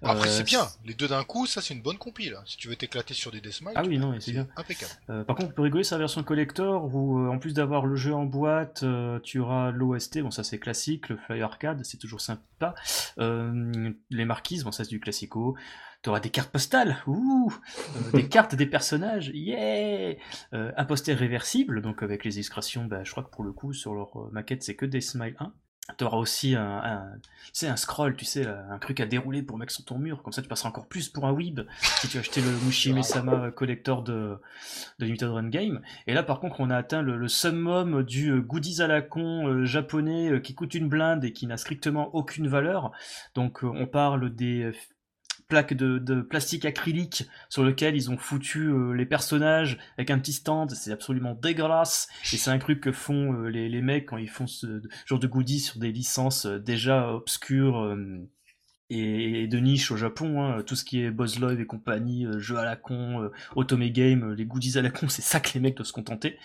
Après, 0.01 0.27
Euh, 0.27 0.31
c'est 0.31 0.43
bien. 0.43 0.67
Les 0.85 0.93
deux 0.93 1.07
d'un 1.07 1.23
coup, 1.23 1.45
ça, 1.45 1.61
c'est 1.61 1.73
une 1.73 1.81
bonne 1.81 1.97
compile. 1.97 2.37
Si 2.45 2.57
tu 2.57 2.67
veux 2.67 2.75
t'éclater 2.75 3.13
sur 3.13 3.31
des 3.31 3.41
Deathmatch, 3.41 3.73
Ah 3.77 3.83
oui, 3.85 3.97
non, 3.97 4.13
c'est 4.19 4.31
bien. 4.31 4.47
impeccable. 4.57 4.91
Euh, 5.09 5.23
par 5.23 5.35
contre, 5.35 5.49
on 5.49 5.53
peut 5.53 5.61
rigoler 5.61 5.83
sur 5.83 5.95
la 5.95 5.99
version 5.99 6.23
collector 6.23 6.93
où, 6.93 7.19
euh, 7.19 7.29
en 7.29 7.37
plus 7.39 7.53
d'avoir 7.53 7.85
le 7.85 7.95
jeu 7.95 8.13
en 8.13 8.25
boîte, 8.25 8.83
euh, 8.83 9.19
tu 9.21 9.39
auras 9.39 9.71
l'OST, 9.71 10.21
bon 10.21 10.31
ça 10.31 10.43
c'est 10.43 10.59
classique, 10.59 11.09
le 11.09 11.17
Fly 11.17 11.41
Arcade, 11.41 11.83
c'est 11.85 11.97
toujours 11.97 12.21
sympa. 12.21 12.75
Euh, 13.19 13.91
les 14.09 14.25
marquises, 14.25 14.63
bon 14.63 14.71
ça 14.71 14.83
c'est 14.83 14.89
du 14.89 14.99
classico. 14.99 15.55
Tu 16.01 16.09
auras 16.09 16.21
des 16.21 16.29
cartes 16.29 16.51
postales, 16.51 16.97
ouh, 17.07 17.53
euh, 17.97 18.11
des 18.13 18.29
cartes 18.29 18.55
des 18.55 18.65
personnages, 18.65 19.31
yeah. 19.33 20.15
Euh, 20.53 20.71
Un 20.77 20.85
poster 20.85 21.13
réversible, 21.13 21.81
donc 21.81 22.03
avec 22.03 22.23
les 22.23 22.35
illustrations, 22.35 22.85
bah, 22.85 23.03
je 23.03 23.11
crois 23.11 23.23
que 23.23 23.29
pour 23.29 23.43
le 23.43 23.51
coup, 23.51 23.73
sur 23.73 23.93
leur 23.93 24.17
euh, 24.17 24.29
maquette, 24.31 24.63
c'est 24.63 24.75
que 24.75 24.85
des 24.85 25.01
Smile 25.01 25.35
1. 25.39 25.53
Tu 25.97 26.03
auras 26.03 26.17
aussi 26.17 26.53
un, 26.55 26.77
un, 26.83 27.03
tu 27.21 27.29
sais, 27.51 27.67
un 27.67 27.75
scroll, 27.75 28.15
tu 28.15 28.23
sais, 28.23 28.45
un 28.45 28.77
truc 28.77 28.99
à 28.99 29.07
dérouler 29.07 29.41
pour 29.41 29.57
mettre 29.57 29.73
sur 29.73 29.83
ton 29.83 29.97
mur, 29.97 30.21
comme 30.21 30.31
ça 30.31 30.43
tu 30.43 30.47
passeras 30.47 30.69
encore 30.69 30.87
plus 30.87 31.09
pour 31.09 31.25
un 31.25 31.31
weeb 31.31 31.61
si 31.81 32.07
tu 32.07 32.17
as 32.17 32.19
acheté 32.19 32.41
le 32.41 32.51
Mushime 32.63 33.01
Sama 33.01 33.49
collector 33.49 34.03
de, 34.03 34.37
de 34.99 35.05
Limited 35.05 35.29
Run 35.29 35.49
Game. 35.49 35.81
Et 36.05 36.13
là, 36.13 36.21
par 36.21 36.39
contre, 36.41 36.59
on 36.59 36.69
a 36.69 36.77
atteint 36.77 37.01
le, 37.01 37.17
le 37.17 37.27
summum 37.27 38.03
du 38.03 38.39
goodies 38.39 38.83
à 38.83 38.87
la 38.87 39.01
con 39.01 39.47
euh, 39.47 39.65
japonais 39.65 40.29
euh, 40.29 40.39
qui 40.39 40.53
coûte 40.53 40.75
une 40.75 40.89
blinde 40.89 41.25
et 41.25 41.33
qui 41.33 41.47
n'a 41.47 41.57
strictement 41.57 42.13
aucune 42.13 42.47
valeur. 42.47 42.91
Donc, 43.33 43.63
euh, 43.63 43.71
on 43.73 43.87
parle 43.87 44.29
des 44.35 44.71
plaques 45.49 45.73
de, 45.73 45.97
de 45.97 46.21
plastique 46.21 46.63
acrylique 46.63 47.27
sur 47.49 47.63
lequel 47.63 47.95
ils 47.95 48.09
ont 48.09 48.17
foutu 48.17 48.67
euh, 48.67 48.93
les 48.93 49.05
personnages 49.05 49.77
avec 49.97 50.11
un 50.11 50.19
petit 50.19 50.33
stand. 50.33 50.71
C'est 50.71 50.91
absolument 50.91 51.33
dégueulasse. 51.33 52.07
Et 52.31 52.37
c'est 52.37 52.51
un 52.51 52.59
truc 52.59 52.79
que 52.79 52.91
font 52.91 53.33
euh, 53.33 53.49
les, 53.49 53.67
les 53.67 53.81
mecs 53.81 54.05
quand 54.05 54.17
ils 54.17 54.29
font 54.29 54.47
ce 54.47 54.81
genre 55.05 55.19
de 55.19 55.27
goodies 55.27 55.59
sur 55.59 55.79
des 55.79 55.91
licences 55.91 56.45
euh, 56.45 56.59
déjà 56.59 57.11
obscures. 57.11 57.95
Euh, 58.91 59.43
et 59.43 59.47
de 59.47 59.59
niche 59.59 59.91
au 59.91 59.97
Japon, 59.97 60.41
hein, 60.41 60.63
tout 60.63 60.75
ce 60.75 60.83
qui 60.83 61.03
est 61.03 61.11
Buzz 61.11 61.39
Live 61.39 61.59
et 61.59 61.65
compagnie, 61.65 62.25
euh, 62.25 62.39
jeux 62.39 62.57
à 62.57 62.65
la 62.65 62.75
con, 62.75 63.23
euh, 63.23 63.31
Otome 63.55 63.87
Game, 63.89 64.31
euh, 64.31 64.35
les 64.35 64.45
goodies 64.45 64.77
à 64.77 64.81
la 64.81 64.89
con, 64.89 65.07
c'est 65.09 65.21
ça 65.21 65.39
que 65.39 65.51
les 65.53 65.59
mecs 65.59 65.75
doivent 65.75 65.87
se 65.87 65.93
contenter. 65.93 66.37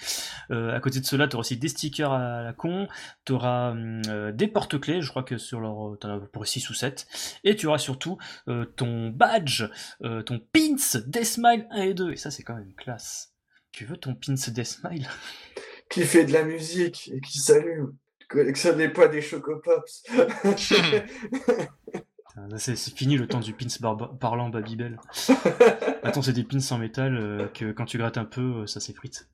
à 0.50 0.78
côté 0.80 1.00
de 1.00 1.06
cela, 1.06 1.28
tu 1.28 1.36
auras 1.36 1.40
aussi 1.40 1.56
des 1.56 1.68
stickers 1.68 2.12
à 2.12 2.42
la 2.42 2.52
con, 2.52 2.88
tu 3.24 3.32
auras 3.32 3.70
hum, 3.70 4.02
des 4.32 4.48
porte-clés, 4.48 5.02
je 5.02 5.10
crois 5.10 5.22
que 5.22 5.38
sur 5.38 5.60
leur, 5.60 5.98
t'en 5.98 6.16
as 6.16 6.20
pour 6.20 6.46
6 6.46 6.68
ou 6.70 6.74
7, 6.74 7.06
et 7.44 7.56
tu 7.56 7.66
auras 7.66 7.78
surtout 7.78 8.18
ton 8.76 9.10
badge, 9.10 9.64
ton 10.00 10.38
pins 10.38 11.00
Deathmile 11.06 11.66
1 11.70 11.82
et 11.82 11.94
2, 11.94 12.12
et 12.12 12.16
ça 12.16 12.30
c'est 12.30 12.42
quand 12.42 12.54
même 12.54 12.72
classe. 12.76 13.32
Tu 13.72 13.84
veux 13.84 13.96
ton 13.96 14.14
pins 14.14 14.34
Deathmile 14.34 15.08
Qui 15.90 16.04
fait 16.04 16.24
de 16.24 16.32
la 16.32 16.44
musique 16.44 17.10
et 17.12 17.20
qui 17.20 17.38
s'allume 17.38 17.94
collectionnez 18.28 18.88
pas 18.88 19.08
des 19.08 19.22
Chocopops. 19.22 20.04
C'est 22.56 22.76
fini 22.76 23.16
le 23.16 23.28
temps 23.28 23.40
du 23.40 23.52
pins 23.52 23.66
parlant 24.18 24.48
Babybel. 24.48 24.98
Attends, 26.02 26.22
c'est 26.22 26.32
des 26.32 26.44
pins 26.44 26.58
en 26.70 26.78
métal 26.78 27.16
euh, 27.16 27.46
que 27.46 27.70
quand 27.72 27.84
tu 27.84 27.98
grattes 27.98 28.18
un 28.18 28.24
peu, 28.24 28.62
euh, 28.62 28.66
ça 28.66 28.80
s'effrite. 28.80 29.28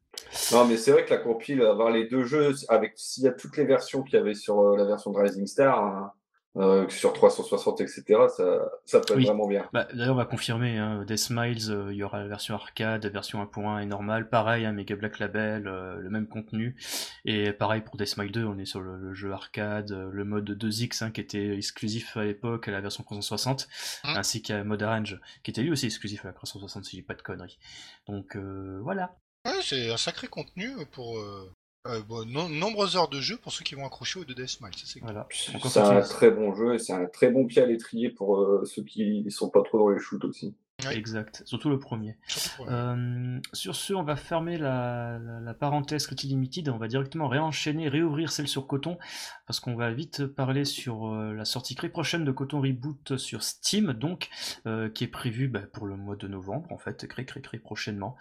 Non, 0.52 0.66
mais 0.66 0.76
c'est 0.76 0.92
vrai 0.92 1.04
que 1.04 1.10
la 1.10 1.18
compile, 1.18 1.62
avoir 1.62 1.90
les 1.90 2.06
deux 2.06 2.24
jeux, 2.24 2.54
avec 2.68 2.92
s'il 2.96 3.24
y 3.24 3.28
a 3.28 3.32
toutes 3.32 3.56
les 3.56 3.64
versions 3.64 4.02
qu'il 4.02 4.14
y 4.14 4.18
avait 4.18 4.34
sur 4.34 4.60
euh, 4.60 4.76
la 4.76 4.84
version 4.84 5.12
de 5.12 5.18
Rising 5.18 5.46
Star, 5.46 5.82
hein, 5.82 6.12
euh, 6.56 6.88
sur 6.88 7.12
360, 7.12 7.80
etc., 7.80 8.02
ça, 8.36 8.70
ça 8.84 9.00
peut 9.00 9.14
être 9.14 9.24
vraiment 9.24 9.46
bien. 9.46 9.68
Bah, 9.72 9.86
D'ailleurs, 9.94 10.14
on 10.14 10.18
va 10.18 10.24
confirmer, 10.24 10.78
hein, 10.78 11.04
Death 11.06 11.18
Smiles, 11.18 11.70
euh, 11.70 11.92
il 11.92 11.96
y 11.96 12.02
aura 12.02 12.18
la 12.18 12.26
version 12.26 12.56
arcade, 12.56 13.04
la 13.04 13.10
version 13.10 13.40
1.1 13.42 13.82
et 13.82 13.86
normale, 13.86 14.28
pareil, 14.28 14.64
hein, 14.64 14.72
Mega 14.72 14.96
Black 14.96 15.20
Label, 15.20 15.68
euh, 15.68 15.96
le 15.96 16.10
même 16.10 16.26
contenu, 16.26 16.76
et 17.24 17.52
pareil 17.52 17.82
pour 17.82 17.96
Death 17.96 18.08
Smile 18.08 18.32
2, 18.32 18.44
on 18.44 18.58
est 18.58 18.64
sur 18.64 18.80
le, 18.80 19.14
jeu 19.14 19.32
arcade, 19.32 19.92
le 19.92 20.24
mode 20.24 20.50
2X 20.50 21.04
hein, 21.04 21.10
qui 21.10 21.20
était 21.20 21.56
exclusif 21.56 22.16
à 22.16 22.24
l'époque 22.24 22.66
à 22.66 22.72
la 22.72 22.80
version 22.80 23.04
360, 23.04 23.68
hein 24.04 24.14
ainsi 24.16 24.42
qu'à 24.42 24.64
Mode 24.64 24.82
Arrange, 24.82 25.20
qui 25.42 25.52
était 25.52 25.62
lui 25.62 25.70
aussi 25.70 25.86
exclusif 25.86 26.24
à 26.24 26.28
la 26.28 26.34
360 26.34 26.84
si 26.84 26.96
j'ai 26.96 27.02
pas 27.02 27.14
de 27.14 27.22
conneries. 27.22 27.58
Donc 28.08 28.36
voilà. 28.36 29.16
Ouais, 29.46 29.62
c'est 29.62 29.90
un 29.90 29.96
sacré 29.96 30.28
contenu 30.28 30.70
pour, 30.92 31.18
euh, 31.18 31.50
bon, 32.06 32.26
nombreuses 32.26 32.96
heures 32.96 33.08
de 33.08 33.20
jeu 33.20 33.36
pour 33.36 33.52
ceux 33.52 33.64
qui 33.64 33.74
vont 33.74 33.86
accrocher 33.86 34.20
au 34.20 34.24
2D 34.24 34.46
Smile. 34.46 34.72
C'est 34.74 35.80
un 35.80 36.00
très 36.02 36.30
bon 36.30 36.54
jeu 36.54 36.74
et 36.74 36.78
c'est 36.78 36.92
un 36.92 37.06
très 37.06 37.30
bon 37.30 37.46
pied 37.46 37.62
à 37.62 37.66
l'étrier 37.66 38.10
pour 38.10 38.38
euh, 38.38 38.64
ceux 38.64 38.82
qui 38.82 39.30
sont 39.30 39.50
pas 39.50 39.62
trop 39.62 39.78
dans 39.78 39.88
les 39.88 39.98
shoots 39.98 40.24
aussi. 40.24 40.54
Exact, 40.90 41.42
surtout 41.44 41.68
le 41.68 41.78
premier. 41.78 42.16
Euh, 42.60 43.38
sur 43.52 43.74
ce, 43.74 43.92
on 43.92 44.02
va 44.02 44.16
fermer 44.16 44.58
la, 44.58 45.18
parenthèse 45.58 46.06
Creative 46.06 46.30
Limited, 46.30 46.68
on 46.68 46.78
va 46.78 46.88
directement 46.88 47.28
réenchaîner, 47.28 47.88
réouvrir 47.88 48.32
celle 48.32 48.48
sur 48.48 48.66
Coton, 48.66 48.98
parce 49.46 49.60
qu'on 49.60 49.74
va 49.74 49.92
vite 49.92 50.26
parler 50.26 50.64
sur 50.64 51.06
euh, 51.06 51.34
la 51.34 51.44
sortie 51.44 51.74
très 51.74 51.88
prochaine 51.88 52.24
de 52.24 52.32
Coton 52.32 52.60
Reboot 52.60 53.16
sur 53.16 53.42
Steam, 53.42 53.92
donc, 53.92 54.28
euh, 54.66 54.88
qui 54.88 55.04
est 55.04 55.08
prévue 55.08 55.48
bah, 55.48 55.62
pour 55.72 55.86
le 55.86 55.96
mois 55.96 56.16
de 56.16 56.28
novembre, 56.28 56.70
en 56.72 56.78
fait, 56.78 57.06
très 57.08 57.24
très 57.24 57.40
très 57.40 57.58
prochainement. 57.58 58.16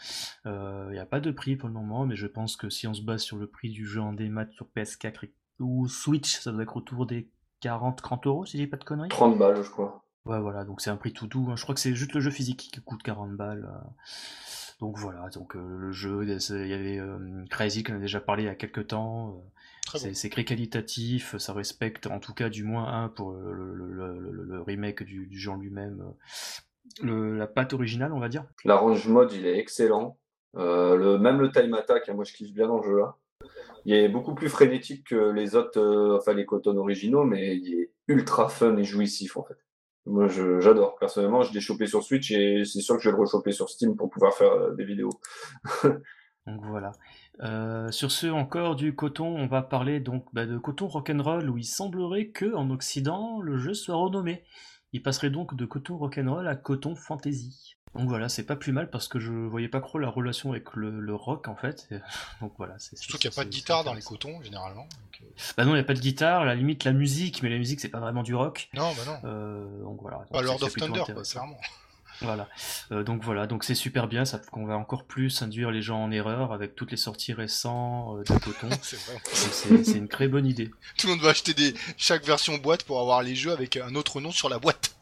Il 0.45 0.91
n'y 0.91 0.99
a 0.99 1.05
pas 1.05 1.19
de 1.19 1.31
prix 1.31 1.55
pour 1.55 1.69
le 1.69 1.73
moment, 1.73 2.05
mais 2.05 2.15
je 2.15 2.27
pense 2.27 2.57
que 2.57 2.69
si 2.69 2.87
on 2.87 2.93
se 2.93 3.01
base 3.01 3.21
sur 3.21 3.37
le 3.37 3.47
prix 3.47 3.69
du 3.69 3.85
jeu 3.85 4.01
en 4.01 4.13
démat 4.13 4.47
sur 4.51 4.67
PS4 4.75 5.29
ou 5.59 5.87
Switch, 5.87 6.39
ça 6.39 6.51
doit 6.51 6.63
être 6.63 6.77
autour 6.77 7.05
des 7.05 7.29
40-30 7.61 8.27
euros, 8.27 8.45
si 8.45 8.57
j'ai 8.57 8.67
pas 8.67 8.77
de 8.77 8.83
conneries. 8.83 9.09
30 9.09 9.37
balles, 9.37 9.63
je 9.63 9.69
crois. 9.69 10.03
Ouais, 10.25 10.39
voilà, 10.39 10.63
donc 10.65 10.81
c'est 10.81 10.89
un 10.89 10.97
prix 10.97 11.13
tout 11.13 11.27
doux. 11.27 11.47
Hein. 11.49 11.55
Je 11.55 11.63
crois 11.63 11.75
que 11.75 11.81
c'est 11.81 11.95
juste 11.95 12.13
le 12.13 12.19
jeu 12.19 12.31
physique 12.31 12.69
qui 12.71 12.81
coûte 12.81 13.01
40 13.03 13.35
balles. 13.35 13.69
Euh. 13.71 13.89
Donc 14.79 14.97
voilà, 14.97 15.27
donc 15.29 15.55
euh, 15.55 15.77
le 15.77 15.91
jeu, 15.91 16.23
il 16.23 16.67
y 16.67 16.73
avait 16.73 16.99
euh, 16.99 17.43
Crazy 17.49 17.83
qu'on 17.83 17.95
a 17.95 17.99
déjà 17.99 18.21
parlé 18.21 18.43
il 18.43 18.45
y 18.45 18.49
a 18.49 18.55
quelques 18.55 18.87
temps. 18.87 19.43
C'est 19.95 20.29
très 20.29 20.45
qualitatif, 20.45 21.35
ça 21.37 21.51
respecte 21.51 22.05
en 22.05 22.19
tout 22.19 22.33
cas 22.33 22.49
du 22.49 22.63
moins 22.63 22.93
un 22.93 23.09
pour 23.09 23.31
le, 23.31 24.61
remake 24.61 25.01
du, 25.01 25.25
du 25.25 25.39
jeu 25.39 25.51
lui-même, 25.59 26.13
la 27.01 27.47
patte 27.47 27.73
originale 27.73 28.13
on 28.13 28.19
va 28.19 28.29
dire. 28.29 28.45
L'arrange 28.65 29.07
mode 29.07 29.33
il 29.33 29.47
est 29.47 29.57
excellent. 29.57 30.17
le, 30.53 31.17
même 31.17 31.41
le 31.41 31.51
time 31.51 31.73
attack, 31.73 32.07
hein, 32.07 32.13
moi 32.13 32.23
je 32.23 32.33
kiffe 32.33 32.53
bien 32.53 32.67
dans 32.67 32.77
le 32.77 32.83
jeu 32.83 32.99
là. 32.99 33.15
Il 33.85 33.95
est 33.95 34.09
beaucoup 34.09 34.35
plus 34.35 34.49
frénétique 34.49 35.07
que 35.07 35.31
les 35.31 35.55
autres, 35.55 36.15
enfin 36.15 36.33
les 36.33 36.45
Cotton 36.45 36.77
originaux, 36.77 37.23
mais 37.23 37.57
il 37.57 37.73
est 37.73 37.91
ultra 38.07 38.47
fun 38.47 38.77
et 38.77 38.83
jouissif 38.83 39.37
en 39.37 39.43
fait. 39.43 39.57
Moi, 40.05 40.27
j'adore. 40.27 40.95
Personnellement, 40.99 41.43
je 41.43 41.53
l'ai 41.53 41.59
chopé 41.59 41.85
sur 41.85 42.03
Switch 42.03 42.31
et 42.31 42.63
c'est 42.65 42.81
sûr 42.81 42.95
que 42.95 43.01
je 43.01 43.09
vais 43.09 43.15
le 43.15 43.21
rechoper 43.21 43.51
sur 43.51 43.69
Steam 43.69 43.95
pour 43.95 44.09
pouvoir 44.09 44.33
faire 44.33 44.51
euh, 44.51 44.73
des 44.73 44.85
vidéos. 44.85 45.11
donc 45.83 46.65
voilà. 46.65 46.91
Euh, 47.41 47.91
sur 47.91 48.11
ce, 48.11 48.27
encore 48.27 48.75
du 48.75 48.95
coton, 48.95 49.27
on 49.27 49.47
va 49.47 49.61
parler 49.61 49.99
donc 49.99 50.25
bah, 50.33 50.45
de 50.45 50.57
coton 50.57 50.87
rock'n'roll 50.87 51.49
où 51.49 51.57
il 51.57 51.65
semblerait 51.65 52.29
que 52.29 52.53
en 52.55 52.69
Occident 52.69 53.39
le 53.41 53.57
jeu 53.57 53.73
soit 53.73 53.95
renommé. 53.95 54.43
Il 54.91 55.03
passerait 55.03 55.29
donc 55.29 55.55
de 55.55 55.65
coton 55.65 55.97
rock'n'roll 55.97 56.47
à 56.47 56.55
coton 56.55 56.95
fantasy. 56.95 57.77
Donc 57.95 58.07
voilà, 58.07 58.29
c'est 58.29 58.43
pas 58.43 58.55
plus 58.55 58.71
mal 58.71 58.89
parce 58.89 59.07
que 59.07 59.19
je 59.19 59.31
voyais 59.31 59.67
pas 59.67 59.81
trop 59.81 59.97
la 59.97 60.09
relation 60.09 60.51
avec 60.51 60.73
le, 60.75 61.15
rock 61.15 61.47
en 61.47 61.55
fait. 61.55 61.89
Donc 62.41 62.53
voilà, 62.57 62.75
c'est 62.77 62.97
Surtout 62.97 63.17
qu'il 63.17 63.29
n'y 63.29 63.35
a 63.35 63.37
pas 63.37 63.45
de 63.45 63.49
guitare 63.49 63.83
dans 63.83 63.93
les 63.93 64.01
cotons 64.01 64.41
généralement. 64.43 64.87
Euh. 65.21 65.25
Bah 65.57 65.65
non, 65.65 65.71
il 65.71 65.75
n'y 65.75 65.81
a 65.81 65.85
pas 65.85 65.95
de 65.95 65.99
guitare, 65.99 66.41
à 66.41 66.45
la 66.45 66.55
limite 66.55 66.83
la 66.83 66.93
musique, 66.93 67.41
mais 67.43 67.49
la 67.49 67.57
musique 67.57 67.79
c'est 67.79 67.89
pas 67.89 67.99
vraiment 67.99 68.23
du 68.23 68.35
rock. 68.35 68.69
Non, 68.73 68.93
bah 68.93 69.03
non. 69.05 69.29
Euh, 69.29 69.83
donc 69.83 70.01
voilà. 70.01 70.19
Pas 70.31 70.41
Lord 70.41 70.61
of 70.63 70.73
Thunder, 70.73 71.03
quoi, 71.13 71.23
clairement. 71.23 71.59
Voilà. 72.21 72.49
Euh, 72.91 73.03
donc 73.03 73.23
voilà, 73.23 73.47
donc 73.47 73.63
c'est 73.63 73.75
super 73.75 74.07
bien, 74.07 74.25
ça 74.25 74.39
qu'on 74.39 74.65
va 74.65 74.77
encore 74.77 75.05
plus 75.05 75.41
induire 75.41 75.71
les 75.71 75.81
gens 75.81 76.03
en 76.03 76.11
erreur 76.11 76.51
avec 76.51 76.75
toutes 76.75 76.91
les 76.91 76.97
sorties 76.97 77.31
récentes 77.31 78.27
de 78.27 78.37
coton. 78.39 78.69
c'est 78.81 79.97
une 79.97 80.09
très 80.09 80.27
bonne 80.27 80.45
idée. 80.45 80.69
Tout 80.97 81.07
le 81.07 81.13
monde 81.13 81.21
va 81.21 81.29
acheter 81.29 81.53
des 81.53 81.73
chaque 81.95 82.25
version 82.25 82.57
boîte 82.57 82.83
pour 82.83 82.99
avoir 82.99 83.23
les 83.23 83.35
jeux 83.35 83.53
avec 83.53 83.77
un 83.77 83.95
autre 83.95 84.19
nom 84.19 84.31
sur 84.31 84.49
la 84.49 84.59
boîte. 84.59 84.97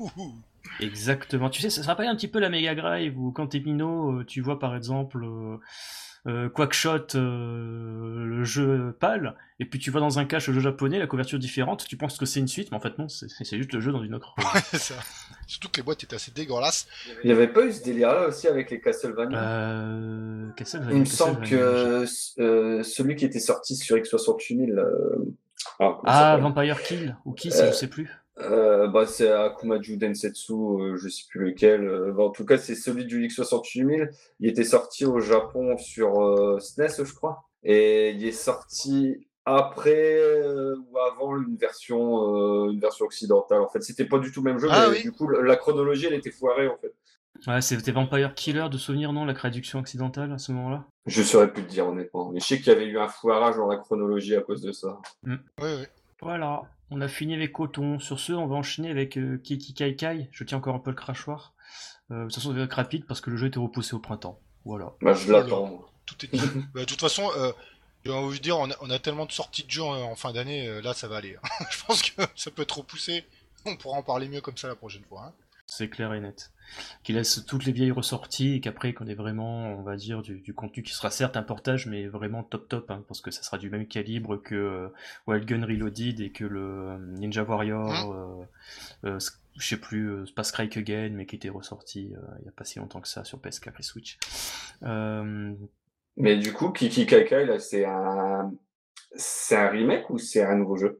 Exactement. 0.79 1.49
Tu 1.49 1.61
sais, 1.61 1.69
ça, 1.69 1.83
ça 1.83 1.89
rappelle 1.89 2.07
un 2.07 2.15
petit 2.15 2.27
peu 2.27 2.39
la 2.39 2.49
Mega 2.49 2.75
Drive 2.75 3.17
où 3.17 3.31
quand 3.31 3.47
t'es 3.47 3.59
minot, 3.59 4.19
euh, 4.19 4.25
tu 4.25 4.41
vois 4.41 4.59
par 4.59 4.75
exemple 4.75 5.23
euh, 5.23 5.57
euh 6.27 6.49
Quackshot, 6.49 7.15
euh, 7.15 8.25
le 8.25 8.43
jeu 8.43 8.95
pâle, 8.99 9.35
et 9.59 9.65
puis 9.65 9.79
tu 9.79 9.91
vois 9.91 10.01
dans 10.01 10.19
un 10.19 10.25
cache 10.25 10.47
le 10.47 10.53
jeu 10.53 10.59
japonais, 10.59 10.99
la 10.99 11.07
couverture 11.07 11.39
différente, 11.39 11.85
tu 11.87 11.97
penses 11.97 12.17
que 12.17 12.25
c'est 12.25 12.39
une 12.39 12.47
suite, 12.47 12.71
mais 12.71 12.77
en 12.77 12.79
fait 12.79 12.97
non, 12.97 13.07
c'est 13.07 13.57
juste 13.57 13.73
le 13.73 13.79
jeu 13.79 13.91
dans 13.91 14.03
une 14.03 14.15
autre. 14.15 14.35
Ouais, 14.37 14.61
ça. 14.77 14.95
Surtout 15.47 15.69
que 15.69 15.77
les 15.77 15.83
boîtes 15.83 16.03
étaient 16.03 16.15
assez 16.15 16.31
dégueulasses. 16.31 16.87
Il 17.23 17.27
n'y 17.27 17.33
avait 17.33 17.47
pas 17.47 17.65
eu 17.65 17.71
ce 17.71 17.83
délire-là 17.83 18.27
aussi 18.27 18.47
avec 18.47 18.69
les 18.69 18.81
Castlevania? 18.81 19.39
Euh... 19.39 20.49
Castlevania, 20.57 20.93
Il 20.93 20.99
me 20.99 21.05
semble 21.05 21.47
que 21.47 22.05
celui 22.05 23.15
qui 23.15 23.25
était 23.25 23.39
sorti 23.39 23.75
sur 23.75 23.95
X68000. 23.95 24.83
Ah, 25.79 25.97
ah 26.05 26.37
Vampire 26.37 26.81
Kill, 26.83 27.17
ou 27.25 27.33
qui, 27.33 27.49
je 27.49 27.71
sais 27.71 27.87
plus. 27.87 28.09
Euh, 28.41 28.87
bah, 28.87 29.05
c'est 29.07 29.31
Akumaju 29.31 29.97
Densetsu, 29.97 30.53
euh, 30.53 30.97
je 30.97 31.09
sais 31.09 31.23
plus 31.29 31.45
lequel. 31.45 31.87
Euh, 31.87 32.11
bah, 32.11 32.23
en 32.23 32.29
tout 32.29 32.45
cas, 32.45 32.57
c'est 32.57 32.75
celui 32.75 33.05
du 33.05 33.27
X68000. 33.27 34.09
Il 34.39 34.49
était 34.49 34.63
sorti 34.63 35.05
au 35.05 35.19
Japon 35.19 35.77
sur 35.77 36.59
SNES, 36.61 37.03
je 37.03 37.13
crois. 37.13 37.43
Et 37.63 38.11
il 38.11 38.25
est 38.25 38.31
sorti 38.31 39.27
après 39.45 40.21
ou 40.77 40.97
avant 40.99 41.37
une 41.37 41.55
version, 41.55 42.69
une 42.69 42.79
version 42.79 43.05
occidentale. 43.05 43.61
En 43.61 43.69
fait, 43.69 43.81
c'était 43.81 44.05
pas 44.05 44.19
du 44.19 44.31
tout 44.31 44.43
le 44.43 44.51
même 44.51 44.59
jeu, 44.59 44.67
ah 44.69 44.89
mais 44.91 45.01
du 45.01 45.11
coup, 45.11 45.27
la 45.27 45.55
chronologie, 45.55 46.05
elle 46.05 46.13
était 46.13 46.31
foirée, 46.31 46.67
en 46.67 46.77
fait. 46.77 46.93
Ouais, 47.45 47.61
c'était 47.61 47.91
Vampire 47.91 48.33
Killer 48.33 48.67
de 48.69 48.77
souvenir, 48.77 49.13
non 49.13 49.23
La 49.25 49.33
traduction 49.33 49.79
occidentale 49.79 50.31
à 50.31 50.37
ce 50.37 50.51
moment-là? 50.53 50.85
Je 51.05 51.21
saurais 51.21 51.51
plus 51.51 51.63
te 51.63 51.69
dire, 51.69 51.87
honnêtement. 51.87 52.31
Mais 52.31 52.39
je 52.39 52.45
sais 52.45 52.57
qu'il 52.57 52.67
y 52.67 52.75
avait 52.75 52.87
eu 52.87 52.97
un 52.97 53.07
foirage 53.07 53.57
dans 53.57 53.67
la 53.67 53.77
chronologie 53.77 54.35
à 54.35 54.41
cause 54.41 54.61
de 54.61 54.71
ça. 54.71 54.99
Mm. 55.23 55.35
Oui, 55.61 55.69
oui. 55.79 55.85
Voilà. 56.21 56.63
On 56.89 57.01
a 57.01 57.07
fini 57.07 57.33
avec 57.33 57.51
Coton. 57.51 57.99
Sur 57.99 58.19
ce, 58.19 58.33
on 58.33 58.47
va 58.47 58.55
enchaîner 58.55 58.89
avec 58.89 59.17
euh, 59.17 59.37
Kiki 59.43 59.73
Kai 59.73 59.95
Kai. 59.95 60.29
Je 60.31 60.43
tiens 60.43 60.57
encore 60.57 60.75
un 60.75 60.79
peu 60.79 60.91
le 60.91 60.95
crachoir. 60.95 61.53
Euh, 62.11 62.19
de 62.19 62.23
toute 62.25 62.35
façon, 62.35 62.51
ça 62.51 62.57
va 62.57 62.63
être 62.63 62.73
rapide 62.73 63.05
parce 63.05 63.21
que 63.21 63.29
le 63.29 63.37
jeu 63.37 63.47
était 63.47 63.59
repoussé 63.59 63.93
au 63.93 63.99
printemps. 63.99 64.39
Voilà. 64.65 64.93
Bah, 65.01 65.13
je 65.13 65.31
l'attends. 65.31 65.85
Tout 66.05 66.15
est 66.25 66.33
dit. 66.33 66.41
bah, 66.73 66.81
de 66.81 66.85
toute 66.85 66.99
façon, 66.99 67.29
euh, 67.37 67.51
j'ai 68.05 68.11
envie 68.11 68.37
de 68.37 68.43
dire, 68.43 68.57
on 68.57 68.89
a, 68.89 68.99
tellement 68.99 69.25
de 69.25 69.31
sorties 69.31 69.63
de 69.63 69.71
jeux 69.71 69.83
en, 69.83 70.15
fin 70.15 70.31
d'année, 70.31 70.67
euh, 70.67 70.81
là, 70.81 70.93
ça 70.93 71.07
va 71.07 71.17
aller. 71.17 71.35
Hein. 71.35 71.65
je 71.69 71.83
pense 71.85 72.01
que 72.01 72.21
ça 72.35 72.51
peut 72.51 72.61
être 72.61 72.77
repoussé. 72.77 73.25
On 73.65 73.75
pourra 73.75 73.97
en 73.97 74.03
parler 74.03 74.29
mieux 74.29 74.41
comme 74.41 74.57
ça 74.57 74.67
la 74.67 74.75
prochaine 74.75 75.03
fois. 75.03 75.25
Hein. 75.27 75.33
C'est 75.65 75.89
clair 75.89 76.13
et 76.13 76.21
net. 76.21 76.51
Qui 77.03 77.13
laisse 77.13 77.45
toutes 77.45 77.65
les 77.65 77.71
vieilles 77.71 77.91
ressorties 77.91 78.55
et 78.55 78.59
qu'après 78.59 78.93
qu'on 78.93 79.07
ait 79.07 79.15
vraiment, 79.15 79.73
on 79.73 79.81
va 79.81 79.95
dire, 79.95 80.21
du, 80.21 80.53
contenu 80.53 80.83
qui 80.83 80.93
sera 80.93 81.09
certes 81.09 81.37
un 81.37 81.43
portage, 81.43 81.87
mais 81.87 82.07
vraiment 82.07 82.43
top 82.43 82.67
top, 82.67 82.91
hein, 82.91 83.03
parce 83.07 83.21
que 83.21 83.31
ça 83.31 83.43
sera 83.43 83.57
du 83.57 83.69
même 83.69 83.87
calibre 83.87 84.41
que 84.41 84.55
euh, 84.55 84.87
Wild 85.27 85.45
Gun 85.45 85.65
Reloaded 85.65 86.19
et 86.19 86.31
que 86.31 86.43
le 86.43 86.61
euh, 86.61 86.97
Ninja 86.97 87.43
Warrior, 87.43 87.91
hein 87.91 88.47
euh, 89.05 89.19
je 89.57 89.67
sais 89.67 89.77
plus, 89.77 90.25
pas 90.35 90.43
Strike 90.43 90.77
Again, 90.77 91.11
mais 91.13 91.25
qui 91.25 91.35
était 91.35 91.49
ressorti 91.49 92.13
il 92.39 92.43
n'y 92.43 92.47
a 92.47 92.51
pas 92.51 92.63
si 92.63 92.79
longtemps 92.79 93.01
que 93.01 93.07
ça 93.07 93.23
sur 93.23 93.39
PS4 93.39 93.73
et 93.79 93.83
Switch. 93.83 94.17
Mais 96.17 96.35
du 96.35 96.51
coup, 96.51 96.71
Kiki 96.71 97.05
Kakai, 97.05 97.45
là, 97.45 97.59
c'est 97.59 97.85
un... 97.85 98.51
c'est 99.15 99.55
un 99.55 99.69
remake 99.69 100.09
ou 100.09 100.17
c'est 100.17 100.43
un 100.43 100.55
nouveau 100.55 100.75
jeu? 100.75 100.99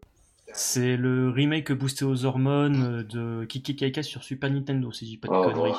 C'est 0.54 0.98
le 0.98 1.30
remake 1.30 1.72
boosté 1.72 2.06
aux 2.06 2.26
hormones 2.26 3.04
de 3.04 3.46
Kiki 3.46 3.76
Kaika 3.76 4.04
sur 4.04 4.24
Super 4.24 4.50
Nintendo, 4.50 4.92
si 4.92 5.06
je 5.06 5.12
dis 5.12 5.18
pas 5.18 5.28
de 5.28 5.34
oh, 5.34 5.44
conneries. 5.44 5.74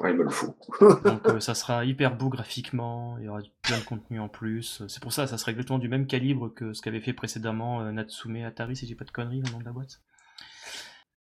Ouais, 0.00 0.10
il 0.10 0.16
me 0.16 0.24
le 0.24 0.30
fout. 0.30 0.54
Donc 0.80 1.26
euh, 1.26 1.40
ça 1.40 1.54
sera 1.54 1.84
hyper 1.84 2.16
beau 2.16 2.28
graphiquement, 2.28 3.16
il 3.18 3.24
y 3.24 3.28
aura 3.28 3.40
plein 3.62 3.78
de 3.78 3.84
contenu 3.84 4.20
en 4.20 4.28
plus. 4.28 4.82
C'est 4.88 5.02
pour 5.02 5.12
ça, 5.12 5.26
ça 5.26 5.38
sera 5.38 5.52
exactement 5.52 5.78
du 5.78 5.88
même 5.88 6.06
calibre 6.06 6.52
que 6.52 6.72
ce 6.72 6.82
qu'avait 6.82 7.00
fait 7.00 7.12
précédemment 7.12 7.80
euh, 7.82 7.92
Natsume 7.92 8.44
Atari, 8.44 8.76
si 8.76 8.86
je 8.86 8.92
dis 8.92 8.94
pas 8.94 9.04
de 9.04 9.10
conneries, 9.10 9.42
le 9.42 9.50
nom 9.50 9.58
de 9.58 9.64
la 9.64 9.72
boîte. 9.72 10.00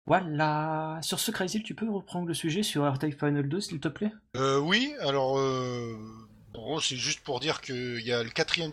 Voilà. 0.07 0.99
Sur 1.03 1.21
ce, 1.21 1.31
Crazy, 1.31 1.63
tu 1.63 1.75
peux 1.75 1.89
reprendre 1.89 2.27
le 2.27 2.35
sujet 2.35 2.63
sur 2.63 2.91
R-Type 2.91 3.19
Final 3.19 3.49
2, 3.49 3.61
s'il 3.61 3.81
te 3.81 3.89
plaît? 3.89 4.13
Euh, 4.37 4.59
oui, 4.59 4.93
alors 5.01 5.39
euh, 5.39 5.97
bon, 6.53 6.81
c'est 6.81 6.97
juste 6.97 7.21
pour 7.21 7.39
dire 7.39 7.61
qu'il 7.61 8.01
y 8.01 8.13
a 8.13 8.23
le 8.23 8.31
quatrième 8.31 8.73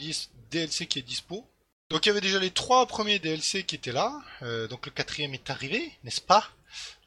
DLC 0.52 0.88
qui 0.88 1.00
est 1.00 1.04
dispo. 1.04 1.46
Donc 1.90 2.06
il 2.06 2.10
y 2.10 2.12
avait 2.12 2.22
déjà 2.22 2.40
les 2.40 2.52
trois 2.52 2.86
premiers 2.86 3.20
DLC 3.20 3.64
qui 3.64 3.76
étaient 3.76 3.92
là. 3.94 4.22
Euh, 4.42 4.68
donc 4.68 4.86
le 4.86 4.92
quatrième 4.92 5.34
est 5.34 5.50
arrivé, 5.50 5.92
n'est-ce 6.04 6.22
pas? 6.22 6.50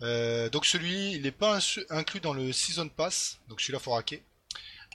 Euh, 0.02 0.48
Donc 0.48 0.64
celui, 0.64 1.12
il 1.12 1.22
n'est 1.22 1.30
pas 1.30 1.58
inclus 1.90 2.20
dans 2.20 2.32
le 2.32 2.50
Season 2.52 2.88
Pass. 2.88 3.38
Donc 3.48 3.60
celui-là 3.60 3.78
faut 3.78 3.90
raquer. 3.92 4.22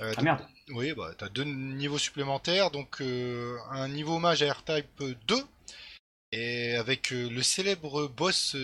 Euh, 0.02 0.10
Ah 0.12 0.16
donc- 0.16 0.24
merde. 0.26 0.46
Oui, 0.70 0.94
bah 0.94 1.12
t'as 1.16 1.30
deux 1.30 1.44
niveaux 1.44 2.00
supplémentaires. 2.00 2.72
Donc 2.72 3.00
euh, 3.02 3.58
un 3.72 3.88
niveau 3.88 4.18
mage 4.18 4.42
à 4.42 4.52
R-Type 4.52 5.04
2. 5.28 5.36
Et 6.32 6.74
avec 6.76 7.12
le 7.12 7.42
célèbre 7.44 8.08
boss 8.08 8.58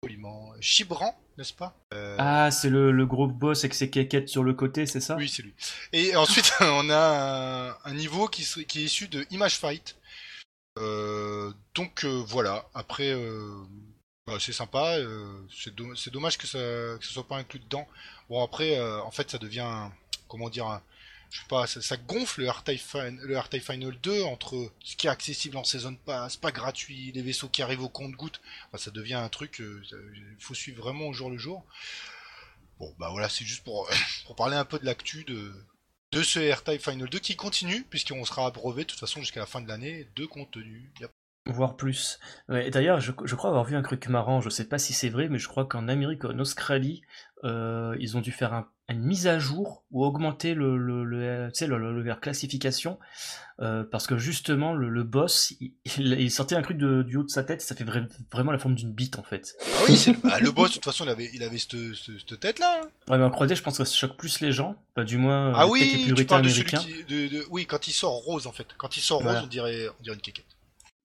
poliment 0.00 0.52
Chibran, 0.60 1.18
n'est-ce 1.36 1.52
pas? 1.52 1.76
Ah, 2.18 2.50
c'est 2.52 2.70
le, 2.70 2.90
le 2.92 3.04
gros 3.06 3.26
boss 3.26 3.64
avec 3.64 3.74
ses 3.74 3.90
quéquettes 3.90 4.28
sur 4.30 4.42
le 4.44 4.54
côté, 4.54 4.86
c'est 4.86 5.00
ça? 5.00 5.16
Oui, 5.16 5.28
c'est 5.28 5.42
lui. 5.42 5.52
Et 5.92 6.14
ensuite, 6.16 6.52
on 6.60 6.88
a 6.88 7.74
un, 7.84 7.90
un 7.90 7.94
niveau 7.94 8.28
qui 8.28 8.42
est 8.42 8.74
issu 8.76 9.08
de 9.08 9.26
Image 9.30 9.56
Fight. 9.58 9.96
Euh, 10.78 11.52
donc 11.74 12.04
euh, 12.04 12.22
voilà, 12.26 12.68
après, 12.74 13.10
euh, 13.12 13.54
bah, 14.26 14.36
c'est 14.40 14.52
sympa. 14.52 14.96
c'est 15.50 15.74
do- 15.74 15.94
c'est 15.94 16.12
dommage 16.12 16.38
que 16.38 16.46
ça, 16.46 16.58
que 16.58 17.04
ça 17.04 17.12
soit 17.12 17.26
pas 17.28 17.36
inclus 17.36 17.60
dedans. 17.60 17.86
Bon, 18.28 18.42
après, 18.44 18.78
en 18.80 19.10
fait, 19.10 19.30
ça 19.30 19.38
devient, 19.38 19.88
comment 20.28 20.48
dire, 20.50 20.80
je 21.30 21.40
sais 21.40 21.46
pas, 21.48 21.66
ça, 21.66 21.96
gonfle 21.96 22.42
le 22.42 22.46
le 23.26 23.38
R-Type 23.38 23.62
Final 23.62 23.96
2 24.02 24.22
entre 24.24 24.70
ce 24.82 24.96
qui 24.96 25.06
est 25.06 25.10
accessible 25.10 25.56
en 25.56 25.64
Season 25.64 25.94
Pass, 26.04 26.36
pas 26.36 26.52
gratuit, 26.52 27.12
les 27.12 27.22
vaisseaux 27.22 27.48
qui 27.48 27.62
arrivent 27.62 27.82
au 27.82 27.88
compte-goutte. 27.88 28.40
Ça 28.76 28.90
devient 28.90 29.14
un 29.14 29.28
truc, 29.28 29.58
il 29.60 30.36
faut 30.40 30.54
suivre 30.54 30.82
vraiment 30.82 31.06
au 31.08 31.12
jour 31.12 31.30
le 31.30 31.38
jour. 31.38 31.64
Bon, 32.78 32.94
bah 32.98 33.08
voilà, 33.10 33.28
c'est 33.28 33.44
juste 33.44 33.64
pour 33.64 33.88
parler 34.36 34.56
un 34.56 34.64
peu 34.64 34.78
de 34.78 34.84
l'actu 34.84 35.24
de, 35.24 35.52
de 36.12 36.22
ce 36.22 36.52
R-Type 36.52 36.80
Final 36.80 37.08
2 37.08 37.18
qui 37.18 37.36
continue, 37.36 37.84
puisqu'on 37.84 38.24
sera 38.24 38.46
abreuvé 38.46 38.82
de 38.82 38.88
toute 38.88 39.00
façon 39.00 39.20
jusqu'à 39.20 39.40
la 39.40 39.46
fin 39.46 39.60
de 39.60 39.68
l'année 39.68 40.08
de 40.16 40.24
contenu. 40.26 40.92
Yep. 41.00 41.10
Voire 41.48 41.76
plus. 41.76 42.18
Ouais, 42.48 42.70
D'ailleurs, 42.70 43.00
je, 43.00 43.12
je 43.24 43.34
crois 43.36 43.50
avoir 43.50 43.64
vu 43.64 43.76
un 43.76 43.82
truc 43.82 44.08
marrant, 44.08 44.40
je 44.40 44.48
sais 44.48 44.66
pas 44.68 44.78
si 44.78 44.92
c'est 44.92 45.08
vrai, 45.08 45.28
mais 45.28 45.38
je 45.38 45.46
crois 45.48 45.64
qu'en 45.64 45.86
Amérique, 45.88 46.24
en 46.24 46.38
Australie, 46.38 47.02
euh, 47.44 47.96
ils 48.00 48.16
ont 48.16 48.20
dû 48.20 48.32
faire 48.32 48.52
un- 48.52 48.68
une 48.88 49.02
mise 49.02 49.26
à 49.26 49.38
jour 49.40 49.82
ou 49.90 50.04
augmenter 50.04 50.54
le, 50.54 50.76
le, 50.76 51.02
le, 51.04 51.48
tu 51.52 51.58
sais, 51.58 51.66
le, 51.66 51.76
le, 51.76 51.92
le- 51.92 52.02
la 52.04 52.14
classification, 52.14 52.98
euh, 53.60 53.82
parce 53.82 54.06
que 54.06 54.16
justement, 54.16 54.74
le, 54.74 55.02
boss, 55.02 55.54
il, 55.96 56.30
sortait 56.30 56.54
un 56.54 56.62
truc 56.62 56.76
de- 56.78 57.02
du 57.02 57.16
haut 57.16 57.24
de 57.24 57.28
sa 57.28 57.42
tête, 57.42 57.62
ça 57.62 57.74
fait 57.74 57.82
vra- 57.84 58.06
vraiment 58.32 58.52
la 58.52 58.58
forme 58.58 58.76
d'une 58.76 58.92
bite 58.92 59.18
en 59.18 59.24
fait. 59.24 59.56
Ah 59.60 59.80
oui, 59.88 60.16
bah, 60.22 60.38
le 60.40 60.52
boss, 60.52 60.68
de 60.70 60.74
toute 60.74 60.84
façon, 60.84 61.04
il 61.04 61.10
avait, 61.10 61.28
il 61.34 61.42
avait 61.42 61.58
cette, 61.58 61.72
cette- 61.94 62.20
cette 62.28 62.38
tête-là. 62.40 62.80
hein. 62.84 62.88
Ouais, 63.10 63.18
mais 63.18 63.24
en 63.24 63.30
3D, 63.30 63.56
je 63.56 63.62
pense 63.62 63.76
que 63.78 63.84
ça 63.84 63.92
choque 63.92 64.16
plus 64.16 64.40
les 64.40 64.52
gens, 64.52 64.76
pas 64.94 65.02
du 65.02 65.16
moins 65.18 65.48
euh, 65.48 65.52
ah 65.56 65.66
peut-être 65.66 65.80
les 66.06 66.12
oui, 66.12 66.14
tu 66.14 66.24
parles 66.26 66.42
de 66.42 66.48
celui 66.48 66.64
qui. 66.64 67.04
De, 67.08 67.26
de- 67.38 67.44
oui, 67.50 67.66
quand 67.66 67.88
il 67.88 67.92
sort 67.92 68.12
rose 68.12 68.46
en 68.46 68.52
fait. 68.52 68.68
Quand 68.78 68.96
il 68.96 69.00
sort 69.00 69.20
Voilà. 69.22 69.40
rose, 69.40 69.46
on 69.46 69.50
dirait, 69.50 69.88
on 69.98 70.02
dirait 70.04 70.16
une. 70.16 70.32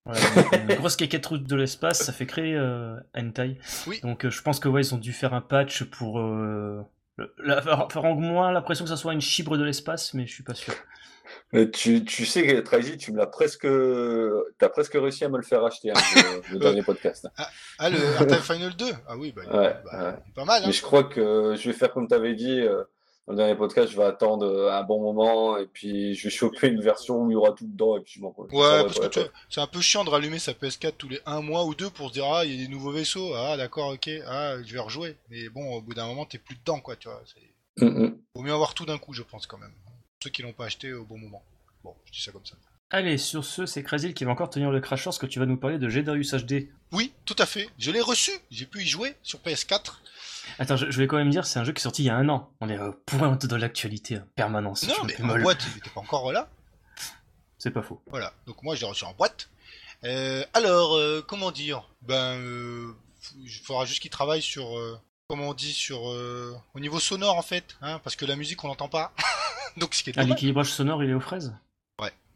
Voilà, 0.06 0.20
donc, 0.36 0.52
une 0.70 0.76
grosse 0.78 0.96
quéquette 0.96 1.26
rouge 1.28 1.42
de 1.44 1.56
l'espace, 1.56 2.04
ça 2.04 2.12
fait 2.14 2.26
créer 2.26 2.56
euh, 2.56 2.96
hentai. 3.16 3.58
Oui. 3.88 4.00
Donc 4.02 4.26
euh, 4.26 4.30
je 4.32 4.42
pense 4.42 4.60
que 4.60 4.68
ouais, 4.68 4.82
ils 4.82 4.94
ont 4.96 4.98
dû 4.98 5.14
faire 5.14 5.34
un 5.36 5.42
patch 5.42 5.84
pour 5.84 6.20
euh, 6.20 6.82
la- 7.38 7.88
au 7.96 8.16
moins 8.16 8.52
l'impression 8.52 8.86
que 8.86 8.90
ça 8.90 8.98
soit 8.98 9.14
une 9.14 9.22
chibre 9.22 9.58
de 9.58 9.64
l'espace, 9.64 10.14
mais 10.14 10.26
je 10.28 10.34
suis 10.34 10.44
pas 10.44 10.54
sûr. 10.54 10.74
Mais 11.54 11.70
tu, 11.70 12.04
tu 12.04 12.26
sais 12.26 12.46
que 12.46 12.60
Trazy, 12.60 12.98
tu 12.98 13.12
me 13.14 13.18
l'as 13.18 13.28
presque, 13.28 13.68
t'as 14.58 14.70
presque 14.70 14.94
réussi 14.94 15.24
à 15.26 15.30
me 15.30 15.38
le 15.38 15.44
faire 15.44 15.64
acheter 15.64 15.92
hein, 15.92 16.00
le, 16.16 16.54
le 16.54 16.60
dernier 16.60 16.84
podcast. 16.84 17.28
Ah, 17.80 17.90
le 17.90 17.98
R-Type 17.98 18.42
Final 18.42 18.76
2 18.76 18.86
Ah 19.08 19.16
oui, 19.18 19.34
bah, 19.34 19.42
Ouais, 19.52 19.76
bah, 19.86 20.10
ouais. 20.12 20.16
pas 20.36 20.46
mal. 20.46 20.62
Hein. 20.62 20.68
Mais 20.68 20.74
je 20.74 20.82
crois 20.82 21.04
que 21.06 21.56
je 21.58 21.70
vais 21.70 21.76
faire 21.76 21.92
comme 21.94 22.08
tu 22.08 22.14
avais 22.14 22.34
dit 22.36 22.60
euh, 22.62 22.84
dans 23.32 23.38
le 23.38 23.38
dernier 23.48 23.56
podcast. 23.58 23.92
Je 23.92 23.98
vais 23.98 24.04
attendre 24.04 24.46
euh, 24.46 24.72
un 24.72 24.84
bon 24.84 25.02
moment 25.02 25.58
et 25.58 25.66
puis 25.66 26.14
je 26.16 26.24
vais 26.26 26.30
choper 26.30 26.68
une 26.68 26.82
version 26.82 27.24
où 27.24 27.30
il 27.30 27.34
y 27.34 27.36
aura 27.36 27.52
tout 27.52 27.66
dedans 27.68 27.98
et 27.98 28.02
puis 28.02 28.14
je 28.16 28.22
m'en 28.22 28.34
Ouais, 28.38 28.46
ça, 28.48 28.84
parce 28.84 29.00
que 29.00 29.20
ouais, 29.20 29.26
ouais. 29.26 29.32
c'est 29.50 29.62
un 29.62 29.68
peu 29.68 29.82
chiant 29.82 30.04
de 30.04 30.10
rallumer 30.10 30.40
sa 30.40 30.54
PS4 30.54 30.94
tous 30.98 31.10
les 31.10 31.20
un 31.26 31.42
mois 31.42 31.66
ou 31.66 31.76
deux 31.76 31.90
pour 31.90 32.10
se 32.10 32.14
dire 32.14 32.26
ah 32.26 32.46
il 32.46 32.52
y 32.54 32.62
a 32.62 32.66
des 32.66 32.72
nouveaux 32.72 32.92
vaisseaux. 32.92 33.34
Ah 33.36 33.58
d'accord 33.58 33.90
ok. 33.94 34.10
Ah 34.28 34.56
je 34.64 34.74
vais 34.74 34.80
rejouer. 34.80 35.18
Mais 35.30 35.50
bon 35.50 35.74
au 35.74 35.82
bout 35.82 35.94
d'un 35.94 36.08
moment 36.08 36.26
t'es 36.26 36.38
plus 36.38 36.56
dedans 36.56 36.80
quoi 36.80 36.96
tu 36.96 37.08
vois. 37.08 37.22
C'est 37.26 37.42
Mm, 37.78 37.86
mm. 37.86 38.18
vaut 38.36 38.42
mieux 38.42 38.54
avoir 38.54 38.74
tout 38.74 38.86
d'un 38.86 38.98
coup 38.98 39.14
je 39.14 39.24
pense 39.24 39.48
quand 39.48 39.58
même. 39.58 39.74
Ceux 40.22 40.30
qui 40.30 40.42
l'ont 40.42 40.54
pas 40.54 40.66
acheté 40.66 40.92
au 40.94 41.06
bon 41.06 41.18
moment. 41.18 41.42
Bon 41.84 41.96
je 42.06 42.12
dis 42.12 42.22
ça 42.22 42.32
comme 42.32 42.46
ça. 42.46 42.56
Allez, 42.94 43.18
sur 43.18 43.46
ce, 43.46 43.66
c'est 43.66 43.84
Krasil 43.84 44.14
qui 44.14 44.26
va 44.26 44.32
encore 44.32 44.50
tenir 44.50 44.70
le 44.70 44.82
crash 44.82 45.06
parce 45.06 45.18
que 45.18 45.26
tu 45.26 45.40
vas 45.40 45.46
nous 45.46 45.56
parler 45.56 45.78
de 45.80 45.88
Gedarius 45.88 46.34
HD. 46.34 46.68
oui 46.92 47.14
tout 47.26 47.36
à 47.40 47.46
fait. 47.46 47.70
Je 47.78 47.90
l'ai 47.92 48.02
reçu. 48.02 48.32
J'ai 48.52 48.66
pu 48.66 48.82
y 48.82 48.86
jouer 48.88 49.16
sur 49.24 49.40
PS4 49.40 49.94
Attends, 50.60 50.76
je, 50.76 50.90
je 50.92 50.98
vais 50.98 51.08
quand 51.08 51.18
même 51.18 51.30
dire, 51.30 51.46
c'est 51.46 51.60
un 51.60 51.64
jeu 51.64 51.74
qui 51.74 51.80
est 51.80 51.84
sorti 51.84 52.04
il 52.04 52.08
y 52.08 52.10
a 52.10 52.16
un 52.16 52.28
an. 52.30 52.52
On 52.62 52.70
est 52.70 52.78
euh, 52.80 52.92
pointe 53.06 53.46
de 53.46 53.56
l'actualité 53.56 54.18
en 54.18 54.24
permanence. 54.36 54.88
non 54.88 54.94
mais 55.06 55.22
en 55.22 55.40
boîte 55.40 55.66
il 55.74 55.78
était 55.80 55.90
pas 55.90 56.02
encore 56.02 56.32
là 56.32 56.50
C'est 57.58 57.72
pas 57.72 57.82
faux. 57.82 58.02
Voilà, 58.08 58.34
donc 58.48 58.62
moi 58.64 58.76
je 58.76 58.82
l'ai 58.82 58.88
reçu 58.88 59.04
en 59.06 59.14
boîte. 59.14 59.50
Euh, 60.04 60.44
alors, 60.54 60.96
euh, 60.96 61.24
comment 61.28 61.52
dire? 61.52 61.88
Ben, 62.02 62.36
euh, 62.40 62.94
il 63.44 63.52
faudra 63.52 63.86
juste 63.86 64.02
qu'il 64.02 64.10
travaille 64.10 64.42
sur, 64.42 64.78
comment 65.28 65.50
on 65.50 65.54
dit, 65.54 65.74
sur 65.74 66.02
au 66.04 66.80
niveau 66.80 67.00
sonore 67.00 67.38
en 67.38 67.42
fait, 67.44 67.78
hein, 67.82 68.00
parce 68.04 68.16
que 68.16 68.26
la 68.26 68.36
musique 68.36 68.64
on 68.64 68.68
l'entend 68.68 68.90
pas. 68.90 69.14
donc 69.78 69.94
ce 69.94 70.04
qui 70.04 70.10
est 70.10 70.14
Ah, 70.18 70.24
l'équilibrage 70.24 70.72
sonore, 70.72 71.04
il 71.04 71.12
est 71.12 71.14
aux 71.14 71.20
fraises? 71.20 71.54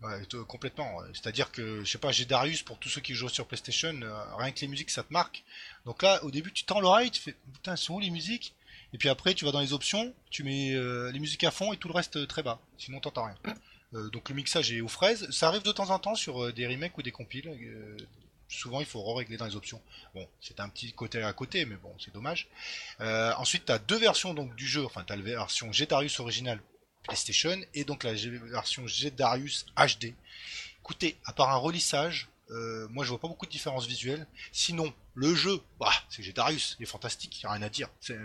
Ouais, 0.01 0.21
complètement. 0.47 0.99
C'est-à-dire 1.13 1.51
que, 1.51 1.84
je 1.84 1.89
sais 1.89 1.97
pas, 1.97 2.12
j'ai 2.12 2.25
Darius 2.25 2.62
pour 2.62 2.77
tous 2.77 2.89
ceux 2.89 3.01
qui 3.01 3.13
jouent 3.13 3.29
sur 3.29 3.47
PlayStation, 3.47 3.93
euh, 4.01 4.36
rien 4.36 4.51
que 4.51 4.60
les 4.60 4.67
musiques 4.67 4.91
ça 4.91 5.03
te 5.03 5.12
marque. 5.12 5.43
Donc 5.86 6.03
là, 6.03 6.23
au 6.23 6.31
début, 6.31 6.51
tu 6.51 6.63
tends 6.63 6.79
l'oreille, 6.79 7.12
tu 7.12 7.21
fais 7.21 7.36
putain, 7.53 7.75
sont 7.75 7.95
où 7.95 7.99
les 7.99 8.10
musiques? 8.10 8.53
Et 8.93 8.97
puis 8.97 9.10
après, 9.10 9.34
tu 9.34 9.45
vas 9.45 9.51
dans 9.51 9.62
les 9.62 9.73
options, 9.73 10.13
tu 10.29 10.43
mets 10.43 10.73
euh, 10.73 11.12
les 11.12 11.19
musiques 11.19 11.43
à 11.43 11.51
fond 11.51 11.73
et 11.73 11.77
tout 11.77 11.88
le 11.88 11.93
reste 11.93 12.17
euh, 12.17 12.27
très 12.27 12.43
bas. 12.43 12.60
Sinon, 12.77 12.99
t'entends 12.99 13.25
rien. 13.25 13.36
Donc 14.12 14.27
le 14.27 14.36
mixage 14.36 14.73
est 14.73 14.81
aux 14.81 14.89
fraises. 14.89 15.29
Ça 15.31 15.47
arrive 15.47 15.63
de 15.63 15.71
temps 15.71 15.89
en 15.89 15.99
temps 15.99 16.15
sur 16.15 16.51
des 16.51 16.67
remakes 16.67 16.97
ou 16.97 17.01
des 17.01 17.12
compiles. 17.12 17.49
souvent, 18.49 18.81
il 18.81 18.86
faut 18.86 19.01
re-régler 19.01 19.38
dans 19.38 19.45
les 19.45 19.55
options. 19.55 19.81
Bon, 20.13 20.27
c'est 20.41 20.60
un 20.60 20.67
petit 20.67 20.91
côté 20.91 21.21
à 21.21 21.31
côté, 21.31 21.63
mais 21.63 21.77
bon, 21.77 21.93
c'est 22.03 22.13
dommage. 22.13 22.49
Ensuite, 22.99 23.67
tu 23.67 23.71
as 23.71 23.79
deux 23.79 23.97
versions 23.97 24.34
donc 24.34 24.53
du 24.55 24.67
jeu. 24.67 24.84
Enfin, 24.84 25.05
tu 25.08 25.13
as 25.13 25.15
la 25.15 25.21
version 25.21 25.71
G-Darius 25.71 26.19
originale 26.19 26.60
PlayStation 27.05 27.57
et 27.73 27.83
donc 27.83 28.03
la 28.03 28.15
G- 28.15 28.29
version 28.29 28.85
G-Darius 28.87 29.65
HD. 29.77 30.13
Écoutez, 30.81 31.17
à 31.25 31.33
part 31.33 31.49
un 31.49 31.55
relissage, 31.57 32.27
euh, 32.51 32.87
moi 32.91 33.03
je 33.03 33.09
vois 33.09 33.19
pas 33.19 33.27
beaucoup 33.27 33.45
de 33.45 33.51
différence 33.51 33.87
visuelle. 33.87 34.27
Sinon, 34.51 34.93
le 35.15 35.33
jeu, 35.33 35.59
bah, 35.79 35.91
c'est 36.09 36.21
G-Darius, 36.23 36.75
il 36.79 36.83
est 36.83 36.87
fantastique, 36.87 37.41
y 37.41 37.45
a 37.45 37.51
rien 37.51 37.61
à 37.63 37.69
dire, 37.69 37.89
c'est 37.99 38.17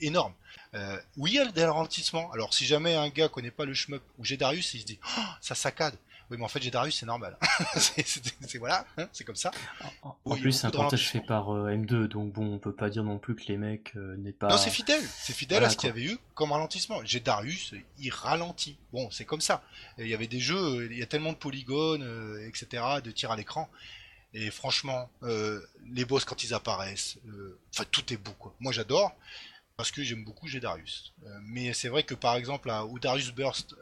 énorme. 0.00 0.32
Euh, 0.74 0.98
oui, 1.16 1.32
il 1.32 1.34
y 1.34 1.38
a 1.38 1.44
des 1.46 1.64
ralentissements. 1.64 2.32
Alors, 2.32 2.54
si 2.54 2.64
jamais 2.66 2.94
un 2.94 3.08
gars 3.10 3.28
connaît 3.28 3.50
pas 3.50 3.64
le 3.66 3.74
shmup 3.74 4.02
ou 4.18 4.24
G-Darius, 4.24 4.74
il 4.74 4.80
se 4.80 4.86
dit, 4.86 4.98
Oh, 5.18 5.20
ça 5.40 5.54
saccade. 5.54 5.96
Oui, 6.32 6.38
mais 6.38 6.44
en 6.44 6.48
fait, 6.48 6.62
G-Darius, 6.62 6.96
c'est 6.98 7.04
normal. 7.04 7.36
c'est 7.76 8.58
voilà, 8.58 8.86
hein, 8.96 9.06
c'est 9.12 9.22
comme 9.22 9.36
ça. 9.36 9.50
En, 10.02 10.34
plus, 10.34 10.52
c'est 10.52 10.66
un 10.66 10.70
portage 10.70 11.10
fait 11.10 11.20
par 11.20 11.54
euh, 11.54 11.70
M2, 11.70 12.08
donc 12.08 12.32
bon, 12.32 12.54
on 12.54 12.58
peut 12.58 12.74
pas 12.74 12.88
dire 12.88 13.04
non 13.04 13.18
plus 13.18 13.36
que 13.36 13.44
les 13.48 13.58
mecs 13.58 13.92
euh, 13.96 14.16
n'aient 14.16 14.32
pas. 14.32 14.48
Non, 14.48 14.56
c'est 14.56 14.70
fidèle. 14.70 15.02
C'est 15.18 15.34
fidèle 15.34 15.58
Voilà, 15.58 15.66
à 15.66 15.70
ce 15.70 15.76
qu'il 15.76 15.88
y 15.88 15.92
avait 15.92 16.04
eu 16.04 16.18
comme 16.34 16.52
ralentissement. 16.52 17.00
J'ai 17.04 17.20
Darius, 17.20 17.74
il 17.98 18.10
ralentit. 18.10 18.78
Bon, 18.94 19.10
c'est 19.10 19.26
comme 19.26 19.42
ça. 19.42 19.62
Il 19.98 20.08
y 20.08 20.14
avait 20.14 20.26
des 20.26 20.40
jeux, 20.40 20.88
il 20.90 20.98
y 20.98 21.02
a 21.02 21.06
tellement 21.06 21.32
de 21.32 21.36
polygones, 21.36 22.02
euh, 22.02 22.48
etc., 22.48 22.82
de 23.04 23.10
tirs 23.10 23.30
à 23.30 23.36
l'écran. 23.36 23.68
Et 24.34 24.50
franchement, 24.50 25.10
euh, 25.22 25.60
les 25.92 26.04
boss 26.04 26.24
quand 26.24 26.42
ils 26.42 26.54
apparaissent, 26.54 27.18
euh, 27.28 27.58
enfin 27.74 27.84
tout 27.90 28.12
est 28.12 28.16
beau 28.16 28.32
quoi. 28.38 28.54
Moi 28.60 28.72
j'adore 28.72 29.14
parce 29.76 29.90
que 29.90 30.02
j'aime 30.02 30.24
beaucoup 30.24 30.48
j'ai 30.48 30.60
Darius. 30.60 31.12
Euh, 31.26 31.38
mais 31.42 31.72
c'est 31.74 31.88
vrai 31.88 32.02
que 32.02 32.14
par 32.14 32.36
exemple 32.36 32.70
à 32.70 32.86
ou 32.86 32.98
Darius 32.98 33.32
Burst, 33.32 33.74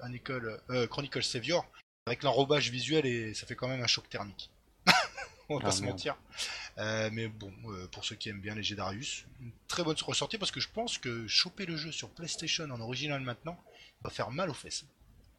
euh, 0.71 0.87
Chronicle 0.89 1.23
Savior, 1.23 1.65
avec 2.11 2.25
l'enrobage 2.25 2.70
visuel 2.70 3.07
et 3.07 3.35
ça 3.35 3.46
fait 3.46 3.55
quand 3.55 3.68
même 3.68 3.83
un 3.83 3.87
choc 3.87 4.09
thermique. 4.09 4.51
On 5.49 5.55
va 5.55 5.61
Ah, 5.62 5.66
pas 5.66 5.73
se 5.73 5.83
mentir. 5.83 6.16
Euh, 6.79 7.09
mais 7.12 7.29
bon, 7.29 7.53
euh, 7.68 7.87
pour 7.92 8.05
ceux 8.05 8.16
qui 8.16 8.29
aiment 8.29 8.40
bien 8.40 8.55
les 8.57 8.75
Darius, 8.75 9.27
une 9.40 9.53
très 9.68 9.85
bonne 9.85 9.96
ressortie 10.05 10.37
parce 10.38 10.51
que 10.51 10.61
je 10.61 10.68
pense 10.73 10.99
que 10.99 11.27
choper 11.29 11.66
le 11.66 11.77
jeu 11.77 11.92
sur 11.92 12.09
PlayStation 12.11 12.64
en 12.70 12.81
original 12.81 13.20
maintenant 13.20 13.57
va 14.03 14.11
faire 14.11 14.31
mal 14.33 14.51
aux 14.51 14.55
fesses. 14.55 14.85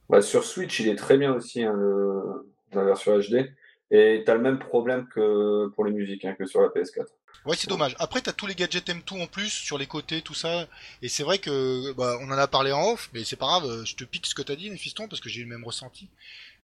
Bah, 0.09 0.21
sur 0.21 0.43
Switch, 0.45 0.79
il 0.79 0.87
est 0.87 0.95
très 0.95 1.17
bien 1.17 1.33
aussi, 1.33 1.63
hein, 1.63 1.73
le- 1.73 2.49
la 2.73 2.83
version 2.83 3.17
HD. 3.19 3.53
Et 3.93 4.23
t'as 4.25 4.35
le 4.35 4.41
même 4.41 4.59
problème 4.59 5.07
que 5.09 5.67
pour 5.75 5.83
les 5.83 5.91
musiques, 5.91 6.23
hein, 6.23 6.35
que 6.39 6.45
sur 6.45 6.61
la 6.61 6.69
PS4. 6.69 7.07
Ouais, 7.45 7.55
c'est 7.57 7.67
dommage. 7.67 7.95
Après, 7.97 8.21
t'as 8.21 8.33
tous 8.33 8.45
les 8.45 8.53
gadgets 8.55 8.87
M2 8.87 9.21
en 9.23 9.27
plus 9.27 9.49
sur 9.49 9.77
les 9.77 9.87
côtés, 9.87 10.21
tout 10.21 10.33
ça. 10.35 10.67
Et 11.01 11.09
c'est 11.09 11.23
vrai 11.23 11.39
que, 11.39 11.91
bah, 11.93 12.17
on 12.21 12.25
en 12.29 12.37
a 12.37 12.47
parlé 12.47 12.71
en 12.71 12.91
off, 12.91 13.09
mais 13.13 13.23
c'est 13.25 13.35
pas 13.35 13.47
grave. 13.47 13.65
euh, 13.65 13.83
Je 13.85 13.95
te 13.95 14.03
pique 14.03 14.27
ce 14.27 14.35
que 14.35 14.41
t'as 14.43 14.55
dit, 14.55 14.69
fiston, 14.77 15.07
parce 15.07 15.19
que 15.21 15.27
j'ai 15.27 15.41
eu 15.41 15.43
le 15.45 15.49
même 15.49 15.65
ressenti. 15.65 16.07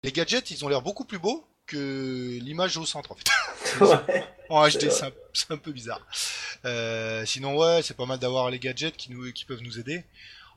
Les 0.04 0.12
gadgets, 0.12 0.52
ils 0.52 0.64
ont 0.66 0.68
l'air 0.68 0.82
beaucoup 0.82 1.06
plus 1.06 1.20
beaux 1.20 1.46
que 1.66 2.38
l'image 2.42 2.78
au 2.78 2.86
centre, 2.86 3.12
en 3.12 3.16
fait. 3.16 3.30
Ouais. 3.82 4.24
En 4.50 4.70
C'est 4.70 4.78
HD, 4.78 4.92
c'est 5.34 5.52
un, 5.52 5.58
peu 5.58 5.72
bizarre. 5.72 6.06
Euh, 6.66 7.26
sinon, 7.26 7.58
ouais, 7.58 7.82
c'est 7.82 7.96
pas 7.96 8.06
mal 8.06 8.20
d'avoir 8.20 8.52
les 8.52 8.60
gadgets 8.60 8.96
qui, 8.96 9.12
nous, 9.12 9.32
qui 9.32 9.46
peuvent 9.46 9.62
nous 9.62 9.80
aider. 9.80 10.04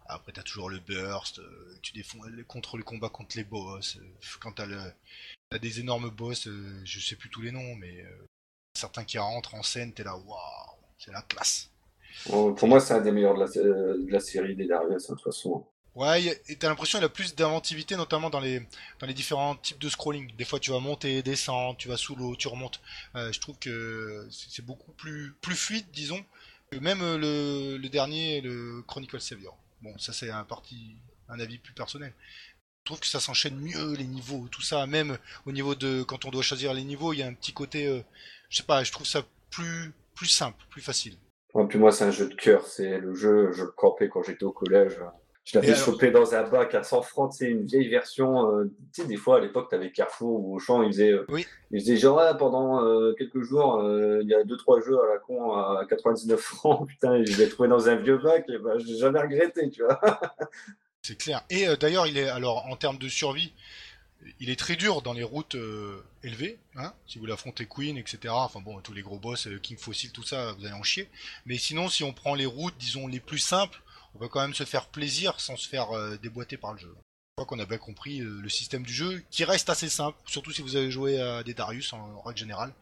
Après, 0.08 0.32
t'as 0.32 0.42
toujours 0.42 0.68
le 0.68 0.80
burst, 0.80 1.38
euh, 1.38 1.78
tu 1.82 1.92
défends 1.92 2.18
contre 2.46 2.76
le 2.76 2.82
combat 2.82 3.08
contre 3.08 3.36
les 3.36 3.44
boss. 3.44 3.96
euh, 3.96 4.06
quand 4.40 4.52
t'as 4.52 4.66
le, 4.66 4.78
t'as 5.50 5.58
des 5.58 5.80
énormes 5.80 6.10
boss, 6.10 6.46
euh, 6.46 6.80
je 6.84 7.00
sais 7.00 7.16
plus 7.16 7.30
tous 7.30 7.42
les 7.42 7.52
noms, 7.52 7.74
mais 7.76 8.02
euh, 8.02 8.26
certains 8.74 9.04
qui 9.04 9.18
rentrent 9.18 9.54
en 9.54 9.62
scène, 9.62 9.92
t'es 9.92 10.04
là, 10.04 10.16
waouh, 10.16 10.76
c'est 10.98 11.12
la 11.12 11.22
classe. 11.22 11.70
pour 12.26 12.68
moi, 12.68 12.80
c'est 12.80 12.94
un 12.94 13.00
des 13.00 13.12
meilleurs 13.12 13.34
de 13.34 13.40
la, 13.40 13.46
de 13.46 14.12
la 14.12 14.20
série 14.20 14.54
des 14.54 14.66
Darius, 14.66 15.08
hein, 15.08 15.14
de 15.14 15.18
toute 15.18 15.24
façon. 15.24 15.66
Ouais, 15.96 16.42
et 16.48 16.56
t'as 16.56 16.68
l'impression 16.68 16.98
qu'il 16.98 17.06
a 17.06 17.08
plus 17.08 17.34
d'inventivité, 17.34 17.96
notamment 17.96 18.28
dans 18.28 18.38
les, 18.38 18.60
dans 19.00 19.06
les 19.06 19.14
différents 19.14 19.56
types 19.56 19.78
de 19.78 19.88
scrolling. 19.88 20.30
Des 20.36 20.44
fois, 20.44 20.60
tu 20.60 20.70
vas 20.70 20.78
monter, 20.78 21.22
descendre, 21.22 21.74
tu 21.78 21.88
vas 21.88 21.96
sous 21.96 22.14
l'eau, 22.14 22.36
tu 22.36 22.48
remontes. 22.48 22.82
Euh, 23.14 23.32
je 23.32 23.40
trouve 23.40 23.58
que 23.58 24.28
c'est 24.30 24.64
beaucoup 24.64 24.92
plus, 24.92 25.34
plus 25.40 25.56
fluide, 25.56 25.86
disons, 25.94 26.22
que 26.70 26.76
même 26.76 27.00
le, 27.00 27.78
le 27.78 27.88
dernier, 27.88 28.42
le 28.42 28.82
Chronicle 28.86 29.18
Savior. 29.22 29.56
Bon, 29.80 29.96
ça 29.96 30.12
c'est 30.12 30.30
un 30.30 30.46
un 31.28 31.40
avis 31.40 31.58
plus 31.58 31.72
personnel. 31.72 32.12
Je 32.82 32.84
trouve 32.84 33.00
que 33.00 33.06
ça 33.06 33.18
s'enchaîne 33.18 33.56
mieux 33.56 33.94
les 33.94 34.06
niveaux, 34.06 34.48
tout 34.50 34.62
ça. 34.62 34.86
Même 34.86 35.16
au 35.46 35.52
niveau 35.52 35.74
de 35.74 36.02
quand 36.02 36.26
on 36.26 36.30
doit 36.30 36.42
choisir 36.42 36.74
les 36.74 36.84
niveaux, 36.84 37.14
il 37.14 37.20
y 37.20 37.22
a 37.22 37.26
un 37.26 37.32
petit 37.34 37.54
côté, 37.54 37.86
euh, 37.86 38.02
je 38.50 38.58
sais 38.58 38.62
pas, 38.64 38.84
je 38.84 38.92
trouve 38.92 39.06
ça 39.06 39.24
plus, 39.50 39.92
plus 40.14 40.28
simple, 40.28 40.62
plus 40.68 40.82
facile. 40.82 41.16
Ouais, 41.54 41.66
moi, 41.76 41.90
c'est 41.90 42.04
un 42.04 42.10
jeu 42.10 42.28
de 42.28 42.34
cœur. 42.34 42.66
C'est 42.66 42.98
le 42.98 43.14
jeu, 43.14 43.50
je 43.52 43.62
le 43.62 43.70
campais 43.70 44.10
quand 44.10 44.22
j'étais 44.22 44.44
au 44.44 44.52
collège. 44.52 45.00
Je 45.46 45.56
l'avais 45.56 45.76
chopé 45.76 46.10
dans 46.10 46.34
un 46.34 46.42
bac 46.42 46.74
à 46.74 46.82
100 46.82 47.02
francs, 47.02 47.32
c'est 47.32 47.46
une 47.46 47.64
vieille 47.64 47.86
version. 47.86 48.50
Euh, 48.50 48.64
tu 48.92 49.02
sais, 49.02 49.06
des 49.06 49.16
fois 49.16 49.36
à 49.36 49.40
l'époque, 49.40 49.68
tu 49.68 49.76
avais 49.76 49.92
Carrefour 49.92 50.44
ou 50.44 50.56
Auchan, 50.56 50.82
ils 50.82 50.88
faisaient, 50.88 51.12
euh, 51.12 51.24
oui. 51.28 51.46
ils 51.70 51.80
faisaient 51.80 51.98
genre 51.98 52.20
pendant 52.36 52.84
euh, 52.84 53.14
quelques 53.16 53.42
jours, 53.42 53.80
il 53.80 54.28
y 54.28 54.34
a 54.34 54.42
2-3 54.42 54.84
jeux 54.84 54.98
à 55.00 55.06
la 55.06 55.18
con 55.18 55.52
à 55.52 55.86
99 55.88 56.40
francs. 56.40 56.88
Putain, 56.88 57.24
je 57.24 57.38
l'ai 57.38 57.48
trouvé 57.48 57.68
dans 57.68 57.88
un 57.88 57.94
vieux 57.94 58.18
bac, 58.18 58.44
et 58.48 58.58
ben, 58.58 58.76
je 58.78 58.92
jamais 58.94 59.20
regretté, 59.20 59.70
tu 59.70 59.84
vois. 59.84 60.00
c'est 61.02 61.16
clair. 61.16 61.44
Et 61.48 61.66
d'ailleurs, 61.78 62.08
il 62.08 62.18
est 62.18 62.28
alors 62.28 62.66
en 62.66 62.74
termes 62.74 62.98
de 62.98 63.08
survie, 63.08 63.52
il 64.40 64.50
est 64.50 64.58
très 64.58 64.74
dur 64.74 65.00
dans 65.00 65.12
les 65.12 65.22
routes 65.22 65.56
élevées. 66.24 66.58
Hein, 66.74 66.92
si 67.06 67.20
vous 67.20 67.26
l'affrontez 67.26 67.66
Queen, 67.66 67.96
etc. 67.96 68.18
Enfin 68.30 68.58
bon, 68.58 68.80
tous 68.80 68.94
les 68.94 69.02
gros 69.02 69.20
boss, 69.20 69.48
King 69.62 69.78
Fossil, 69.78 70.10
tout 70.10 70.24
ça, 70.24 70.54
vous 70.58 70.64
allez 70.64 70.74
en 70.74 70.82
chier. 70.82 71.08
Mais 71.44 71.56
sinon, 71.56 71.88
si 71.88 72.02
on 72.02 72.12
prend 72.12 72.34
les 72.34 72.46
routes, 72.46 72.74
disons 72.80 73.06
les 73.06 73.20
plus 73.20 73.38
simples 73.38 73.80
on 74.16 74.24
va 74.24 74.28
quand 74.28 74.40
même 74.40 74.54
se 74.54 74.64
faire 74.64 74.86
plaisir 74.86 75.38
sans 75.40 75.56
se 75.56 75.68
faire 75.68 75.90
euh, 75.92 76.16
déboîter 76.16 76.56
par 76.56 76.72
le 76.72 76.78
jeu. 76.78 76.94
Je 76.94 77.42
crois 77.42 77.46
qu'on 77.46 77.62
a 77.62 77.66
bien 77.66 77.78
compris 77.78 78.20
euh, 78.20 78.40
le 78.40 78.48
système 78.48 78.82
du 78.82 78.92
jeu, 78.92 79.22
qui 79.30 79.44
reste 79.44 79.68
assez 79.68 79.90
simple, 79.90 80.16
surtout 80.26 80.52
si 80.52 80.62
vous 80.62 80.76
avez 80.76 80.90
joué 80.90 81.20
à 81.20 81.42
des 81.42 81.52
Darius 81.52 81.92
en, 81.92 82.22
règle 82.22 82.38
générale. 82.38 82.72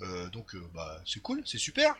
Euh, 0.00 0.28
donc 0.30 0.56
bah, 0.74 1.00
c'est 1.06 1.20
cool, 1.20 1.42
c'est 1.44 1.58
super. 1.58 1.94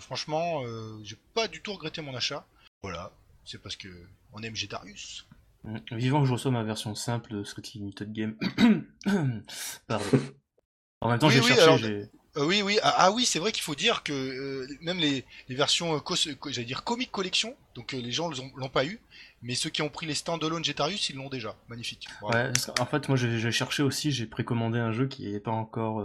franchement, 0.00 0.62
j'ai 1.02 1.16
pas 1.34 1.48
du 1.48 1.62
tout 1.62 1.72
regretté 1.72 2.02
mon 2.02 2.14
achat. 2.14 2.44
Voilà, 2.82 3.12
c'est 3.44 3.62
parce 3.62 3.76
que 3.76 3.88
on 4.32 4.42
aime 4.42 4.54
Darius. 4.68 5.26
Mm. 5.64 5.78
Vivant 5.92 6.20
que 6.20 6.26
je 6.26 6.32
reçois 6.32 6.50
ma 6.50 6.64
version 6.64 6.94
simple 6.94 7.32
de 7.32 7.44
Street 7.44 7.62
Limited 7.74 8.12
Game. 8.12 8.36
Pardon. 9.86 10.04
En 11.00 11.10
même 11.10 11.18
temps, 11.18 11.30
j'ai 11.30 11.42
cherché. 11.42 12.10
Euh, 12.36 12.44
oui, 12.44 12.62
oui, 12.62 12.78
ah, 12.82 12.94
ah, 12.98 13.10
oui, 13.12 13.24
c'est 13.24 13.38
vrai 13.38 13.52
qu'il 13.52 13.62
faut 13.62 13.74
dire 13.74 14.02
que 14.02 14.12
euh, 14.12 14.66
même 14.82 14.98
les, 14.98 15.24
versions, 15.48 15.96
euh, 15.96 16.14
j'allais 16.48 16.66
dire 16.66 16.84
comic 16.84 17.10
collection, 17.10 17.54
donc 17.74 17.92
les 17.92 18.12
gens 18.12 18.30
l'ont 18.56 18.68
pas 18.68 18.84
eu, 18.84 19.00
mais 19.42 19.54
ceux 19.54 19.70
qui 19.70 19.80
ont 19.82 19.88
pris 19.88 20.06
les 20.06 20.14
standalone 20.14 20.64
Jetarius, 20.64 21.08
ils 21.08 21.16
l'ont 21.16 21.28
déjà. 21.28 21.54
Magnifique. 21.68 22.08
Ouais, 22.22 22.50
en 22.78 22.86
fait, 22.86 23.08
moi 23.08 23.16
j'ai 23.16 23.50
cherché 23.50 23.82
aussi, 23.82 24.10
j'ai 24.10 24.26
précommandé 24.26 24.78
un 24.78 24.92
jeu 24.92 25.06
qui 25.06 25.30
n'est 25.30 25.40
pas 25.40 25.50
encore 25.50 26.02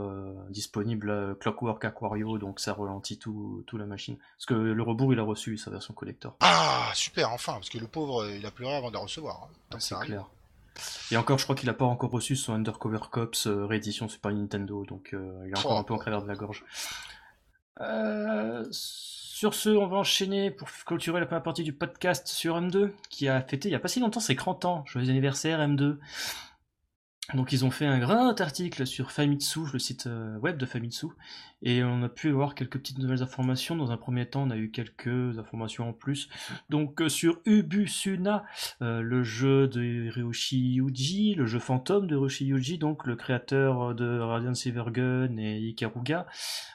disponible, 0.49 1.35
Clockwork 1.39 1.83
Aquario, 1.83 2.37
donc 2.37 2.59
ça 2.59 2.73
ralentit 2.73 3.17
tout, 3.17 3.63
tout 3.67 3.77
la 3.77 3.85
machine. 3.85 4.17
Parce 4.37 4.45
que 4.45 4.53
le 4.53 4.83
rebours, 4.83 5.13
il 5.13 5.19
a 5.19 5.23
reçu 5.23 5.57
sa 5.57 5.71
version 5.71 5.93
collector. 5.93 6.35
Ah, 6.39 6.91
super, 6.93 7.31
enfin, 7.31 7.53
parce 7.53 7.69
que 7.69 7.77
le 7.77 7.87
pauvre, 7.87 8.29
il 8.29 8.45
a 8.45 8.51
pleuré 8.51 8.75
avant 8.75 8.89
de 8.89 8.95
la 8.95 9.01
recevoir. 9.01 9.49
Hein. 9.71 9.77
c'est 9.79 9.95
clair. 9.99 10.25
Et 11.11 11.17
encore, 11.17 11.37
je 11.37 11.43
crois 11.43 11.55
qu'il 11.55 11.69
a 11.69 11.73
pas 11.73 11.85
encore 11.85 12.11
reçu 12.11 12.35
son 12.35 12.53
Undercover 12.53 12.99
Cops 13.11 13.47
euh, 13.47 13.65
réédition 13.65 14.07
Super 14.07 14.31
Nintendo, 14.31 14.85
donc 14.85 15.13
euh, 15.13 15.43
il 15.45 15.51
est 15.51 15.57
encore 15.57 15.77
un 15.77 15.83
peu 15.83 15.93
en 15.93 15.97
travers 15.97 16.21
de 16.21 16.27
la 16.27 16.35
gorge. 16.35 16.63
Euh, 17.79 18.65
sur 18.71 19.53
ce, 19.53 19.69
on 19.69 19.87
va 19.87 19.97
enchaîner 19.97 20.51
pour 20.51 20.69
clôturer 20.85 21.19
la 21.19 21.25
première 21.25 21.43
partie 21.43 21.63
du 21.63 21.73
podcast 21.73 22.27
sur 22.27 22.59
M2, 22.59 22.91
qui 23.09 23.27
a 23.27 23.41
fêté 23.41 23.69
il 23.69 23.71
y 23.71 23.75
a 23.75 23.79
pas 23.79 23.87
si 23.87 23.99
longtemps 23.99 24.19
ses 24.19 24.35
30 24.35 24.65
ans. 24.65 24.83
Joyeux 24.85 25.09
anniversaire 25.09 25.59
M2. 25.59 25.97
Donc 27.33 27.53
ils 27.53 27.63
ont 27.63 27.71
fait 27.71 27.85
un 27.85 27.99
grand 27.99 28.39
article 28.41 28.85
sur 28.85 29.11
Famitsu, 29.11 29.61
le 29.71 29.79
site 29.79 30.07
euh, 30.07 30.37
web 30.39 30.57
de 30.57 30.65
Famitsu, 30.65 31.07
et 31.61 31.83
on 31.83 32.03
a 32.03 32.09
pu 32.09 32.29
avoir 32.29 32.55
quelques 32.55 32.77
petites 32.77 32.97
nouvelles 32.97 33.23
informations. 33.23 33.75
Dans 33.75 33.91
un 33.91 33.97
premier 33.97 34.25
temps, 34.25 34.43
on 34.43 34.49
a 34.49 34.57
eu 34.57 34.69
quelques 34.69 35.39
informations 35.39 35.89
en 35.89 35.93
plus. 35.93 36.29
Donc 36.69 37.01
euh, 37.01 37.09
sur 37.09 37.39
Ubusuna, 37.45 38.43
euh, 38.81 39.01
le 39.01 39.23
jeu 39.23 39.67
de 39.67 40.09
Ryoshi 40.09 40.73
Yuji, 40.73 41.35
le 41.35 41.45
jeu 41.45 41.59
fantôme 41.59 42.07
de 42.07 42.15
Ryoshi 42.15 42.45
Yuji, 42.45 42.77
donc 42.77 43.05
le 43.05 43.15
créateur 43.15 43.95
de 43.95 44.19
Radiant 44.19 44.53
Silvergun 44.53 45.37
et 45.37 45.59
Ikaruga. 45.59 46.27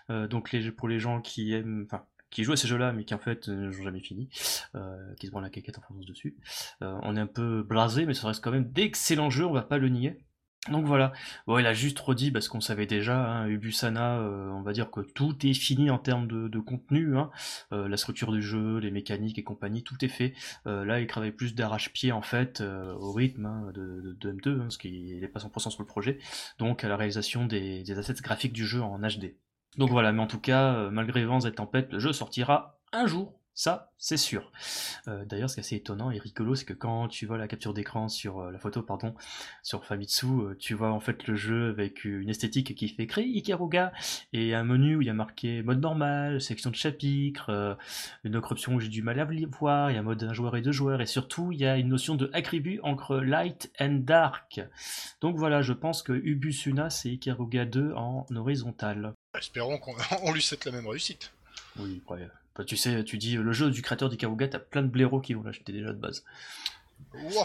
donc 0.08 0.52
les, 0.52 0.70
pour 0.70 0.88
les 0.88 0.98
gens 0.98 1.20
qui 1.20 1.52
aiment, 1.52 1.84
enfin 1.86 2.04
qui 2.30 2.44
jouent 2.44 2.52
à 2.52 2.56
ces 2.56 2.68
jeux-là, 2.68 2.92
mais 2.92 3.04
qui 3.04 3.14
en 3.14 3.18
fait 3.18 3.48
n'ont 3.48 3.70
jamais 3.70 4.00
fini, 4.00 4.28
qui 4.28 5.26
se 5.26 5.30
prend 5.30 5.40
la 5.40 5.48
caquette 5.48 5.78
en 5.78 5.80
France 5.80 6.04
dessus. 6.06 6.36
on 6.80 7.16
est 7.16 7.20
un 7.20 7.26
peu 7.26 7.62
blasé, 7.62 8.04
mais 8.04 8.14
ça 8.14 8.26
reste 8.26 8.42
quand 8.42 8.50
même 8.50 8.70
d'excellents 8.70 9.30
jeux, 9.30 9.46
on 9.46 9.52
va 9.52 9.62
pas 9.62 9.78
le 9.78 9.88
nier. 9.88 10.25
Donc 10.68 10.84
voilà, 10.84 11.12
bon, 11.46 11.58
il 11.58 11.66
a 11.66 11.72
juste 11.72 11.98
redit 11.98 12.30
parce 12.30 12.48
qu'on 12.48 12.60
savait 12.60 12.86
déjà, 12.86 13.18
hein, 13.18 13.48
Ubusana, 13.48 14.18
euh, 14.18 14.50
on 14.50 14.62
va 14.62 14.72
dire 14.72 14.90
que 14.90 15.00
tout 15.00 15.34
est 15.46 15.54
fini 15.54 15.90
en 15.90 15.98
termes 15.98 16.26
de, 16.26 16.58
contenu, 16.58 17.16
hein. 17.16 17.30
euh, 17.72 17.88
la 17.88 17.96
structure 17.96 18.32
du 18.32 18.42
jeu, 18.42 18.78
les 18.78 18.90
mécaniques 18.90 19.38
et 19.38 19.44
compagnie, 19.44 19.82
tout 19.82 20.04
est 20.04 20.08
fait. 20.08 20.34
Euh, 20.66 20.84
là, 20.84 21.00
il 21.00 21.06
travaille 21.06 21.32
plus 21.32 21.54
d'arrache-pied 21.54 22.12
en 22.12 22.22
fait 22.22 22.60
au 22.60 23.12
rythme 23.12 23.46
hein, 23.46 23.72
de, 23.74 24.16
M2, 24.22 24.58
parce 24.58 24.76
qu'il 24.76 25.20
n'est 25.20 25.28
pas 25.28 25.40
100% 25.40 25.70
sur 25.70 25.82
le 25.82 25.86
projet, 25.86 26.18
donc 26.58 26.82
à 26.82 26.88
la 26.88 26.96
réalisation 26.96 27.46
des, 27.46 27.82
des 27.82 27.98
assets 27.98 28.14
graphiques 28.14 28.52
du 28.52 28.66
jeu 28.66 28.82
en 28.82 28.98
HD. 28.98 29.36
Donc 29.78 29.90
voilà, 29.90 30.12
mais 30.12 30.22
en 30.22 30.26
tout 30.26 30.40
cas, 30.40 30.90
malgré 30.90 31.24
vents 31.24 31.40
et 31.40 31.52
tempêtes, 31.52 31.92
le 31.92 31.98
jeu 31.98 32.12
sortira 32.12 32.80
un 32.92 33.06
jour 33.06 33.38
ça, 33.58 33.90
c'est 33.96 34.18
sûr. 34.18 34.52
Euh, 35.08 35.24
d'ailleurs, 35.24 35.48
ce 35.48 35.54
qui 35.54 35.60
est 35.60 35.64
assez 35.64 35.76
étonnant 35.76 36.10
et 36.10 36.18
rigolo, 36.18 36.54
c'est 36.54 36.66
que 36.66 36.74
quand 36.74 37.08
tu 37.08 37.24
vois 37.24 37.38
la 37.38 37.48
capture 37.48 37.72
d'écran 37.72 38.10
sur 38.10 38.40
euh, 38.40 38.52
la 38.52 38.58
photo, 38.58 38.82
pardon, 38.82 39.14
sur 39.62 39.82
Famitsu, 39.86 40.26
euh, 40.26 40.56
tu 40.58 40.74
vois 40.74 40.92
en 40.92 41.00
fait 41.00 41.26
le 41.26 41.36
jeu 41.36 41.70
avec 41.70 42.04
une 42.04 42.28
esthétique 42.28 42.74
qui 42.74 42.90
fait 42.90 43.06
créer 43.06 43.24
Ikaruga 43.24 43.94
et 44.34 44.54
un 44.54 44.62
menu 44.62 44.96
où 44.96 45.00
il 45.00 45.06
y 45.06 45.10
a 45.10 45.14
marqué 45.14 45.62
mode 45.62 45.80
normal, 45.80 46.42
section 46.42 46.68
de 46.68 46.76
chapitre, 46.76 47.78
une 48.24 48.36
autre 48.36 48.52
option 48.52 48.74
où 48.74 48.80
j'ai 48.80 48.90
du 48.90 49.00
mal 49.00 49.18
à 49.18 49.26
voir, 49.58 49.90
il 49.90 49.94
y 49.94 49.98
a 49.98 50.02
mode 50.02 50.22
un 50.22 50.34
joueur 50.34 50.54
et 50.58 50.60
deux 50.60 50.72
joueurs, 50.72 51.00
et 51.00 51.06
surtout 51.06 51.50
il 51.50 51.58
y 51.58 51.64
a 51.64 51.78
une 51.78 51.88
notion 51.88 52.14
de 52.14 52.30
attribut 52.34 52.78
entre 52.82 53.16
light 53.16 53.72
and 53.80 54.00
dark. 54.02 54.60
Donc 55.22 55.38
voilà, 55.38 55.62
je 55.62 55.72
pense 55.72 56.02
que 56.02 56.12
Ubusuna 56.12 56.90
c'est 56.90 57.08
Ikaruga 57.08 57.64
2 57.64 57.94
en 57.94 58.26
horizontal. 58.36 59.14
Espérons 59.34 59.78
qu'on 59.78 59.94
lui 60.34 60.42
souhaite 60.42 60.66
la 60.66 60.72
même 60.72 60.86
réussite. 60.86 61.32
Oui, 61.78 62.02
ouais. 62.10 62.28
Bah, 62.56 62.64
tu 62.64 62.76
sais, 62.76 63.04
tu 63.04 63.18
dis 63.18 63.36
le 63.36 63.52
jeu 63.52 63.70
du 63.70 63.82
créateur 63.82 64.08
d'Ikaruga, 64.08 64.48
t'as 64.48 64.58
plein 64.58 64.82
de 64.82 64.88
blaireaux 64.88 65.20
qui 65.20 65.34
vont 65.34 65.42
l'acheter 65.42 65.72
déjà 65.72 65.92
de 65.92 65.98
base. 65.98 66.24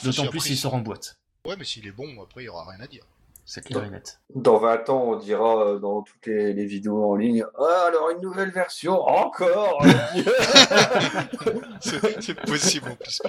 D'autant 0.04 0.28
plus 0.28 0.40
s'il 0.40 0.58
sort 0.58 0.74
en 0.74 0.80
boîte. 0.80 1.18
Ouais, 1.46 1.56
mais 1.58 1.66
s'il 1.66 1.88
est 1.88 1.92
bon, 1.92 2.22
après 2.22 2.42
il 2.42 2.46
n'y 2.46 2.50
aura 2.50 2.70
rien 2.70 2.80
à 2.80 2.88
dire. 2.88 3.04
C'est 3.44 3.66
clair 3.66 3.84
et 3.84 3.90
net. 3.90 4.20
Dans 4.36 4.60
20 4.60 4.90
ans, 4.90 5.04
on 5.08 5.16
dira 5.18 5.66
euh, 5.66 5.80
dans 5.80 6.04
toutes 6.04 6.26
les, 6.28 6.66
vidéos 6.66 7.04
en 7.04 7.16
ligne 7.16 7.44
ah, 7.60 7.86
alors 7.88 8.12
une 8.12 8.22
nouvelle 8.22 8.52
version, 8.52 9.02
encore 9.02 9.84
C'est 11.82 12.40
possible 12.46 12.92
en 12.92 12.96
plus. 12.96 13.22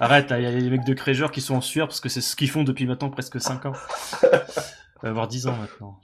Arrête, 0.00 0.26
il 0.36 0.42
y 0.42 0.46
a 0.46 0.50
les 0.50 0.68
mecs 0.68 0.84
de 0.84 0.92
Créjeur 0.92 1.30
qui 1.30 1.40
sont 1.40 1.54
en 1.54 1.60
sueur 1.60 1.86
parce 1.86 2.00
que 2.00 2.08
c'est 2.08 2.20
ce 2.20 2.34
qu'ils 2.34 2.50
font 2.50 2.64
depuis 2.64 2.84
maintenant 2.84 3.10
presque 3.10 3.40
5 3.40 3.66
ans. 3.66 3.72
va 5.02 5.08
avoir 5.08 5.28
10 5.28 5.46
ans 5.46 5.56
maintenant, 5.56 6.00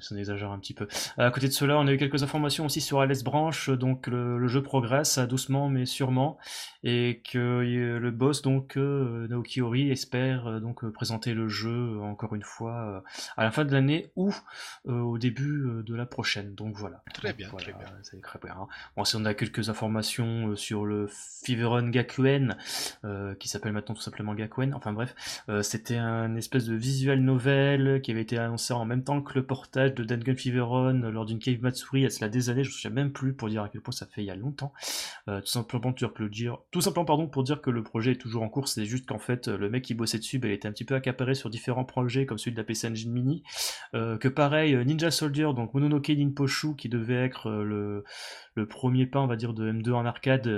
ça 0.00 0.16
exagère 0.16 0.50
un 0.50 0.58
petit 0.58 0.74
peu. 0.74 0.88
À 1.18 1.30
côté 1.30 1.48
de 1.48 1.52
cela, 1.52 1.78
on 1.78 1.86
a 1.86 1.92
eu 1.92 1.98
quelques 1.98 2.22
informations 2.22 2.66
aussi 2.66 2.80
sur 2.80 3.00
Alice 3.00 3.24
Branch, 3.24 3.70
donc 3.70 4.06
le, 4.06 4.46
jeu 4.48 4.62
progresse 4.62 5.18
doucement 5.18 5.68
mais 5.68 5.86
sûrement, 5.86 6.38
et 6.84 7.22
que 7.30 7.38
euh, 7.38 7.98
le 7.98 8.10
boss, 8.10 8.42
donc 8.42 8.76
euh, 8.76 9.26
Naoki 9.28 9.60
Ori, 9.60 9.90
espère 9.90 10.46
euh, 10.46 10.60
donc 10.60 10.88
présenter 10.90 11.34
le 11.34 11.48
jeu 11.48 12.00
encore 12.00 12.34
une 12.34 12.42
fois 12.42 13.04
à 13.36 13.44
la 13.44 13.50
fin 13.50 13.64
de 13.64 13.72
l'année 13.72 14.10
ou 14.16 14.32
au 14.84 15.18
début 15.18 15.82
de 15.84 15.94
la 15.94 16.06
prochaine. 16.06 16.54
Donc 16.54 16.76
voilà. 16.76 17.02
Très 17.14 17.32
bien, 17.32 17.48
très 17.50 17.72
bien. 17.72 17.86
très 18.22 18.38
bien. 18.38 18.54
Hein. 18.54 18.66
Bon, 18.96 19.04
si 19.04 19.16
on 19.16 19.24
a 19.24 19.34
quelques 19.34 19.68
informations 19.68 20.56
sur 20.56 20.84
le 20.84 21.08
Feveron 21.44 21.88
Gakuen, 21.88 22.56
qui 23.38 23.48
s'appelle 23.48 23.72
maintenant 23.72 23.94
tout 23.94 24.02
simplement 24.02 24.34
Gakuen, 24.34 24.74
enfin 24.74 24.92
bref, 24.92 25.14
c'était 25.62 25.96
un 25.96 26.34
espèce 26.36 26.64
de 26.66 26.74
visual 26.74 27.20
novel 27.20 28.00
qui 28.02 28.10
avait 28.10 28.21
été 28.22 28.38
annoncé 28.38 28.72
en 28.72 28.84
même 28.84 29.04
temps 29.04 29.22
que 29.22 29.34
le 29.34 29.46
portage 29.46 29.94
de 29.94 30.04
Dangan 30.04 30.36
Feveron 30.36 31.10
lors 31.10 31.26
d'une 31.26 31.38
Cave 31.38 31.60
Matsuri 31.60 32.00
il 32.00 32.02
y 32.04 32.06
a 32.06 32.10
cela 32.10 32.28
des 32.28 32.50
années, 32.50 32.64
je 32.64 32.70
ne 32.70 32.72
me 32.72 32.76
souviens 32.76 32.90
même 32.90 33.12
plus 33.12 33.34
pour 33.34 33.48
dire 33.48 33.62
à 33.62 33.68
quel 33.68 33.80
point 33.80 33.92
ça 33.92 34.06
fait 34.06 34.22
il 34.22 34.26
y 34.26 34.30
a 34.30 34.36
longtemps. 34.36 34.72
Euh, 35.28 35.40
tout 35.40 35.46
simplement 35.46 35.92
pour 35.92 36.28
dire, 36.28 36.58
tout 36.70 36.80
simplement 36.80 37.04
pardon 37.04 37.28
pour 37.28 37.44
dire 37.44 37.60
que 37.60 37.70
le 37.70 37.82
projet 37.82 38.12
est 38.12 38.20
toujours 38.20 38.42
en 38.42 38.48
cours, 38.48 38.68
c'est 38.68 38.84
juste 38.84 39.06
qu'en 39.06 39.18
fait 39.18 39.48
le 39.48 39.70
mec 39.70 39.84
qui 39.84 39.94
bossait 39.94 40.18
dessus, 40.18 40.38
bah, 40.38 40.48
il 40.48 40.52
était 40.52 40.68
un 40.68 40.72
petit 40.72 40.84
peu 40.84 40.94
accaparé 40.94 41.34
sur 41.34 41.50
différents 41.50 41.84
projets 41.84 42.26
comme 42.26 42.38
celui 42.38 42.52
de 42.52 42.56
la 42.56 42.64
PC 42.64 42.88
Engine 42.88 43.12
Mini, 43.12 43.42
euh, 43.94 44.16
que 44.18 44.28
pareil 44.28 44.74
Ninja 44.84 45.10
Soldier, 45.10 45.48
donc 45.54 45.74
Mononoke 45.74 46.08
Ninposhu 46.08 46.76
qui 46.76 46.88
devait 46.88 47.24
être 47.24 47.48
euh, 47.48 47.64
le, 47.64 48.04
le 48.54 48.66
premier 48.66 49.06
pas 49.06 49.20
on 49.20 49.26
va 49.26 49.36
dire 49.36 49.54
de 49.54 49.70
M2 49.70 49.92
en 49.92 50.06
arcade, 50.06 50.48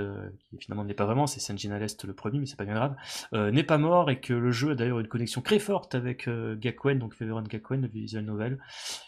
qui 0.49 0.57
finalement 0.57 0.83
n'est 0.83 0.93
pas 0.93 1.05
vraiment, 1.05 1.27
c'est 1.27 1.39
Senjin 1.39 1.77
l'Est 1.77 2.05
le 2.05 2.13
premier 2.13 2.39
mais 2.39 2.45
c'est 2.45 2.57
pas 2.57 2.65
bien 2.65 2.75
grave, 2.75 2.95
n'est 3.33 3.63
pas 3.63 3.77
mort 3.77 4.09
et 4.09 4.19
que 4.19 4.33
le 4.33 4.51
jeu 4.51 4.71
a 4.71 4.75
d'ailleurs 4.75 4.99
une 4.99 5.07
connexion 5.07 5.41
très 5.41 5.59
forte 5.59 5.95
avec 5.95 6.29
Gakuen, 6.29 6.99
donc 6.99 7.13
Feveron 7.13 7.43
Gakuen, 7.43 7.81
le 7.81 7.87
visual 7.87 8.25
novel, 8.25 8.59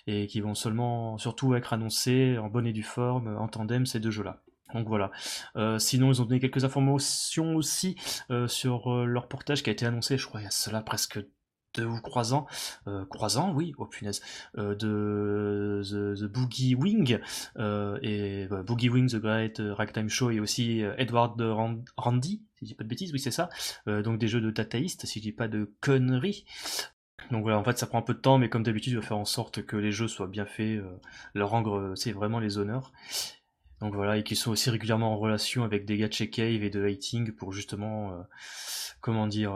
et 0.08 0.28
qui 0.28 0.42
vont 0.42 0.56
seulement 0.56 1.18
surtout 1.18 1.56
être 1.56 1.74
annoncés 1.74 2.38
en 2.38 2.48
bonne 2.48 2.68
et 2.68 2.74
due 2.74 2.84
forme 2.84 3.36
en 3.38 3.48
tandem 3.48 3.86
ces 3.86 4.00
deux 4.00 4.12
jeux-là. 4.12 4.42
Donc 4.74 4.88
voilà. 4.88 5.12
Euh, 5.56 5.80
sinon, 5.80 6.12
ils 6.12 6.22
ont 6.22 6.26
donné 6.26 6.40
quelques 6.40 6.64
informations 6.64 7.56
aussi 7.56 7.96
euh, 8.32 8.48
sur 8.48 8.92
euh, 8.94 9.06
leur 9.06 9.28
portage 9.28 9.64
qui 9.64 9.70
a 9.70 9.74
été 9.74 9.86
annoncé, 9.86 10.18
je 10.18 10.28
crois, 10.28 10.42
il 10.42 10.44
y 10.44 10.48
a 10.48 10.52
cela 10.52 10.82
presque 10.82 11.20
deux 11.78 11.86
ou 11.86 12.00
trois 12.02 12.34
ans, 12.34 12.48
euh, 12.88 13.06
trois 13.06 13.38
ans, 13.38 13.54
oui, 13.54 13.74
oh 13.78 13.86
punaise, 13.86 14.22
euh, 14.58 14.76
de 14.76 15.82
The, 15.84 16.24
Boogie 16.26 16.76
Wing 16.76 17.20
euh, 17.58 18.00
et 18.02 18.48
bah, 18.48 18.64
Boogie 18.64 18.90
Wing, 18.90 19.10
The 19.10 19.18
Great 19.18 19.62
Ragtime 19.64 20.10
Show 20.10 20.32
et 20.32 20.40
aussi 20.40 20.82
Edward 20.98 21.40
Randy, 21.96 22.42
si 22.56 22.66
je 22.66 22.66
dis 22.66 22.76
pas 22.76 22.84
de 22.84 22.90
bêtises, 22.90 23.14
oui 23.14 23.20
c'est 23.20 23.32
ça, 23.32 23.50
donc 23.86 24.18
des 24.18 24.28
jeux 24.28 24.42
de 24.42 24.52
dataïstes, 24.52 25.06
si 25.06 25.20
je 25.20 25.24
dis 25.24 25.32
pas 25.32 25.48
de 25.48 25.72
conneries. 25.82 26.46
Donc 27.32 27.42
voilà, 27.44 27.60
en 27.60 27.64
fait 27.64 27.78
ça 27.78 27.88
prend 27.88 28.00
un 28.00 28.04
peu 28.04 28.14
de 28.14 28.20
temps, 28.20 28.38
mais 28.38 28.50
comme 28.50 28.64
d'habitude, 28.64 28.94
je 28.94 29.00
vais 29.00 29.06
faire 29.06 29.18
en 29.18 29.26
sorte 29.26 29.64
que 29.64 29.76
les 29.76 29.92
jeux 29.92 30.08
soient 30.08 30.28
bien 30.28 30.46
faits, 30.46 30.82
leur 31.34 31.50
rendre, 31.50 31.94
c'est 31.96 32.12
vraiment 32.12 32.40
les 32.40 32.58
honneurs. 32.58 32.92
Donc 33.82 33.94
voilà, 33.94 34.18
et 34.18 34.24
qui 34.24 34.36
sont 34.36 34.52
aussi 34.52 34.72
régulièrement 34.72 35.14
en 35.14 35.18
relation 35.18 35.64
avec 35.64 35.86
des 35.86 35.98
gars 35.98 36.08
de 36.08 36.26
Cave 36.26 36.64
et 36.64 36.70
de 36.72 36.84
Hating 36.84 37.34
pour 37.34 37.54
justement, 37.54 38.26
comment 39.02 39.28
dire, 39.28 39.54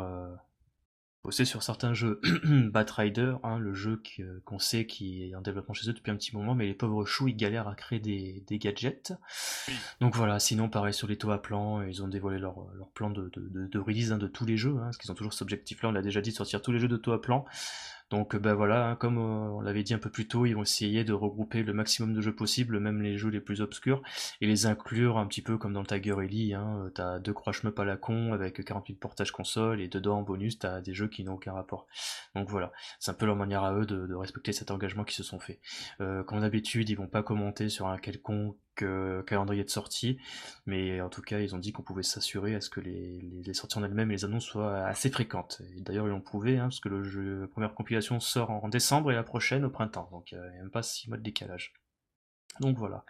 bosser 1.24 1.46
sur 1.46 1.64
certains 1.64 1.94
jeux. 1.94 2.20
Batrider, 2.44 3.36
hein, 3.44 3.60
le 3.60 3.74
jeu 3.74 4.02
euh, 4.20 4.42
qu'on 4.46 4.60
sait 4.60 4.86
qui 4.86 5.30
est 5.30 5.36
en 5.36 5.42
développement 5.42 5.74
chez 5.74 5.90
eux 5.90 5.94
depuis 5.94 6.12
un 6.12 6.16
petit 6.16 6.36
moment, 6.36 6.56
mais 6.56 6.66
les 6.66 6.74
pauvres 6.74 7.06
choux 7.06 7.28
ils 7.28 7.36
galèrent 7.36 7.68
à 7.68 7.76
créer 7.76 8.00
des, 8.00 8.44
des 8.48 8.58
gadgets. 8.58 9.14
Donc 10.00 10.16
voilà, 10.16 10.40
sinon 10.40 10.70
pareil 10.70 10.94
sur 10.94 11.08
les 11.08 11.18
taux 11.18 11.32
à 11.32 11.42
plan, 11.42 11.82
ils 11.84 12.04
ont 12.04 12.08
dévoilé 12.08 12.40
leur, 12.40 12.72
leur 12.74 12.90
plan 12.90 13.10
de, 13.10 13.30
de, 13.34 13.68
de, 13.68 13.80
release 13.80 14.12
hein, 14.12 14.18
de 14.18 14.28
tous 14.28 14.46
les 14.46 14.58
jeux, 14.58 14.78
hein, 14.78 14.86
parce 14.86 14.98
qu'ils 14.98 15.12
ont 15.12 15.16
toujours 15.16 15.34
cet 15.34 15.44
objectif 15.44 15.82
là, 15.84 15.90
on 15.90 15.92
l'a 15.92 16.02
déjà 16.02 16.22
dit, 16.22 16.32
de 16.32 16.36
sortir 16.36 16.62
tous 16.62 16.72
les 16.72 16.80
jeux 16.80 16.88
de 16.88 16.98
taux 16.98 17.14
à 17.14 17.22
plan. 17.22 17.46
Donc 18.12 18.36
ben 18.36 18.54
voilà, 18.54 18.90
hein, 18.90 18.96
comme 18.98 19.18
euh, 19.18 19.56
on 19.56 19.62
l'avait 19.62 19.84
dit 19.84 19.94
un 19.94 19.98
peu 19.98 20.10
plus 20.10 20.28
tôt, 20.28 20.46
ils 20.46 20.54
vont 20.54 20.64
essayer 20.64 21.06
de 21.06 21.14
regrouper 21.14 21.64
le 21.64 21.72
maximum 21.72 22.14
de 22.14 22.20
jeux 22.20 22.36
possibles, 22.36 22.78
même 22.82 23.02
les 23.02 23.18
jeux 23.18 23.30
les 23.30 23.40
plus 23.40 23.62
obscurs, 23.62 24.02
et 24.42 24.48
les 24.48 24.66
inclure 24.66 25.18
un 25.18 25.26
petit 25.26 25.42
peu 25.42 25.58
comme 25.58 25.72
dans 25.72 25.80
le 25.80 25.88
Tiger 25.88 26.16
Ellie. 26.22 26.54
Hein, 26.54 26.84
euh, 26.86 26.90
t'as 26.90 27.20
deux 27.20 27.32
croix 27.32 27.54
à 27.78 27.86
la 27.86 27.96
con 27.96 28.34
avec 28.34 28.66
48 28.66 28.96
portages 28.96 29.32
console, 29.32 29.80
et 29.80 29.88
dedans 29.88 30.20
en 30.20 30.24
bonus 30.24 30.60
t'as 30.60 30.82
des 30.82 30.94
jeux 30.94 31.08
qui 31.08 31.24
n'ont 31.24 31.36
aucun 31.36 31.54
rapport. 31.54 31.88
Donc 32.36 32.50
voilà, 32.50 32.74
c'est 33.00 33.12
un 33.12 33.14
peu 33.14 33.26
leur 33.26 33.38
manière 33.38 33.64
à 33.64 33.74
eux 33.76 33.86
de, 33.86 34.14
respecter 34.14 34.52
cet 34.52 34.72
engagement 34.72 35.06
qui 35.06 35.16
se 35.16 35.24
sont 35.24 35.40
fait. 35.40 35.62
Euh, 36.02 36.22
comme 36.24 36.42
d'habitude, 36.42 36.90
ils 36.90 36.96
vont 36.96 37.08
pas 37.08 37.24
commenter 37.24 37.70
sur 37.70 37.88
un 37.88 37.98
quelconque 37.98 38.58
calendrier 38.76 39.64
de 39.64 39.70
sortie, 39.70 40.18
mais 40.66 41.02
en 41.02 41.10
tout 41.10 41.22
cas 41.22 41.40
ils 41.40 41.56
ont 41.56 41.60
dit 41.60 41.72
qu'on 41.72 41.84
pouvait 41.84 42.04
s'assurer 42.04 42.56
à 42.56 42.62
ce 42.62 42.70
que 42.70 42.80
les, 42.80 43.20
les, 43.46 43.54
sorties 43.54 43.78
en 43.78 43.84
elles-mêmes 43.84 44.12
et 44.12 44.16
les 44.16 44.26
annonces 44.26 44.46
soient 44.46 44.86
assez 44.86 45.10
fréquentes. 45.10 45.62
Et 45.76 45.82
d'ailleurs 45.82 46.08
ils 46.08 46.12
l'ont 46.12 46.22
prouvé, 46.22 46.58
hein, 46.58 46.64
parce 46.64 46.80
que 46.80 46.90
le 46.90 47.04
jeu, 47.04 47.42
la 47.42 47.48
première 47.48 47.74
compilation 47.74 48.20
sort 48.20 48.50
en 48.50 48.70
décembre 48.70 49.12
et 49.12 49.16
la 49.16 49.24
prochaine 49.24 49.66
au 49.66 49.70
printemps, 49.70 50.10
donc 50.12 50.34
euh, 50.34 50.48
il 50.50 50.54
n'y 50.54 50.60
a 50.60 50.62
même 50.62 50.72
pas 50.72 50.84
six 50.84 51.10
mois 51.10 51.18
de 51.18 51.24
décalage. 51.24 51.74
Donc 52.60 52.78
voilà, 52.78 53.06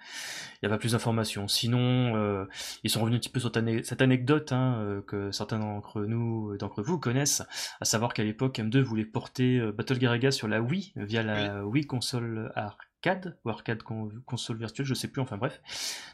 il 0.56 0.58
n'y 0.66 0.68
a 0.68 0.70
pas 0.70 0.78
plus 0.78 0.92
d'informations. 0.92 1.48
Sinon, 1.48 2.16
euh, 2.16 2.46
ils 2.84 2.92
sont 2.92 3.02
revenus 3.02 3.18
un 3.18 3.20
petit 3.20 3.30
peu 3.30 3.40
sur 3.40 3.52
cette 3.52 4.02
anecdote 4.02 4.52
hein, 4.52 4.78
euh, 4.82 5.02
que 5.02 5.32
certains 5.32 5.58
d'entre 5.58 6.02
nous, 6.02 6.56
d'entre 6.58 6.84
vous 6.84 7.00
connaissent, 7.00 7.42
à 7.82 7.86
savoir 7.86 8.14
qu'à 8.14 8.24
l'époque, 8.24 8.60
M2 8.60 8.82
voulait 8.82 9.04
porter 9.04 9.60
Battle 9.72 9.98
Garaga 9.98 10.30
sur 10.30 10.48
la 10.48 10.62
Wii 10.62 10.94
via 10.96 11.24
la 11.24 11.66
Wii 11.66 11.88
console 11.88 12.52
Arc 12.56 12.91
arcade 13.02 13.36
ou 13.44 13.50
arcade 13.50 13.82
console 14.26 14.58
virtuelle, 14.58 14.86
je 14.86 14.94
sais 14.94 15.08
plus, 15.08 15.22
enfin 15.22 15.38
bref. 15.38 15.62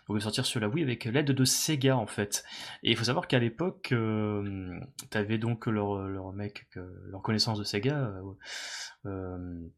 On 0.08 0.14
va 0.14 0.20
sortir 0.22 0.46
sur 0.46 0.60
la 0.60 0.70
Wii 0.70 0.84
avec 0.84 1.04
l'aide 1.06 1.32
de 1.32 1.46
Sega 1.46 1.98
en 1.98 2.08
fait. 2.08 2.46
Et 2.84 2.92
il 2.92 2.98
faut 2.98 3.06
savoir 3.06 3.28
qu'à 3.28 3.40
l'époque, 3.40 3.90
euh, 3.92 4.80
tu 5.12 5.18
avais 5.18 5.38
donc 5.38 5.66
leur, 5.66 6.08
leur 6.08 6.32
mec, 6.32 6.68
leur 6.76 7.22
connaissance 7.22 7.60
de 7.60 7.64
Sega, 7.64 7.98
euh, 7.98 8.34
euh 9.06 9.70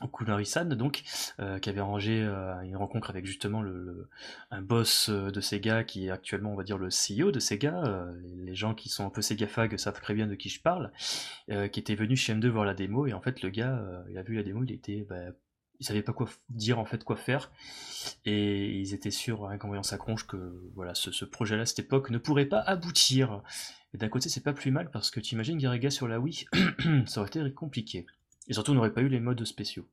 donc, 0.00 1.02
euh, 1.38 1.58
qui 1.60 1.70
avait 1.70 1.80
arrangé 1.80 2.20
une 2.64 2.76
rencontre 2.76 3.10
avec 3.10 3.26
justement 3.26 3.62
le, 3.62 4.08
un 4.50 4.60
boss 4.60 5.08
de 5.08 5.40
Sega 5.40 5.84
qui 5.84 6.06
est 6.06 6.10
actuellement, 6.10 6.50
on 6.52 6.56
va 6.56 6.64
dire, 6.64 6.78
le 6.78 6.88
CEO 6.88 7.30
de 7.30 7.38
Sega. 7.38 8.10
les, 8.42 8.56
gens 8.56 8.74
qui 8.74 8.88
sont 8.88 9.06
un 9.06 9.10
peu 9.10 9.22
Sega 9.22 9.46
fag 9.46 9.76
savent 9.76 10.00
très 10.00 10.14
bien 10.14 10.26
de 10.26 10.34
qui 10.34 10.48
je 10.48 10.60
parle, 10.60 10.90
qui 11.46 11.78
était 11.78 11.94
venu 11.94 12.16
chez 12.16 12.34
M2 12.34 12.48
voir 12.48 12.64
la 12.64 12.74
démo 12.74 13.06
et 13.06 13.12
en 13.12 13.20
fait 13.20 13.40
le 13.40 13.50
gars, 13.50 14.04
il 14.10 14.18
a 14.18 14.24
vu 14.24 14.34
la 14.34 14.42
démo, 14.42 14.64
il 14.64 14.72
était 14.72 15.06
bah, 15.08 15.30
ils 15.84 15.86
savaient 15.86 16.02
pas 16.02 16.12
quoi 16.12 16.28
dire 16.48 16.78
en 16.78 16.86
fait 16.86 17.04
quoi 17.04 17.16
faire 17.16 17.52
et 18.24 18.78
ils 18.78 18.94
étaient 18.94 19.10
sûrs 19.10 19.46
rien 19.46 19.58
qu'en 19.58 19.68
voyant 19.68 19.82
sa 19.82 19.98
que 19.98 20.70
voilà 20.74 20.94
ce, 20.94 21.24
projet 21.24 21.56
là 21.56 21.62
à 21.62 21.66
cette 21.66 21.80
époque 21.80 22.10
ne 22.10 22.18
pourrait 22.18 22.46
pas 22.46 22.60
aboutir 22.60 23.42
et 23.92 23.98
d'un 23.98 24.08
côté 24.08 24.28
c'est 24.30 24.42
pas 24.42 24.54
plus 24.54 24.70
mal 24.70 24.90
parce 24.90 25.10
que 25.10 25.20
tu 25.20 25.34
imagines 25.34 25.58
Garaga 25.58 25.90
sur 25.90 26.08
la 26.08 26.18
Wii 26.18 26.46
ça 27.06 27.20
aurait 27.20 27.28
été 27.28 27.52
compliqué 27.52 28.06
et 28.48 28.54
surtout 28.54 28.72
on 28.72 28.74
n'aurait 28.74 28.94
pas 28.94 29.02
eu 29.02 29.08
les 29.08 29.20
modes 29.20 29.44
spéciaux 29.44 29.86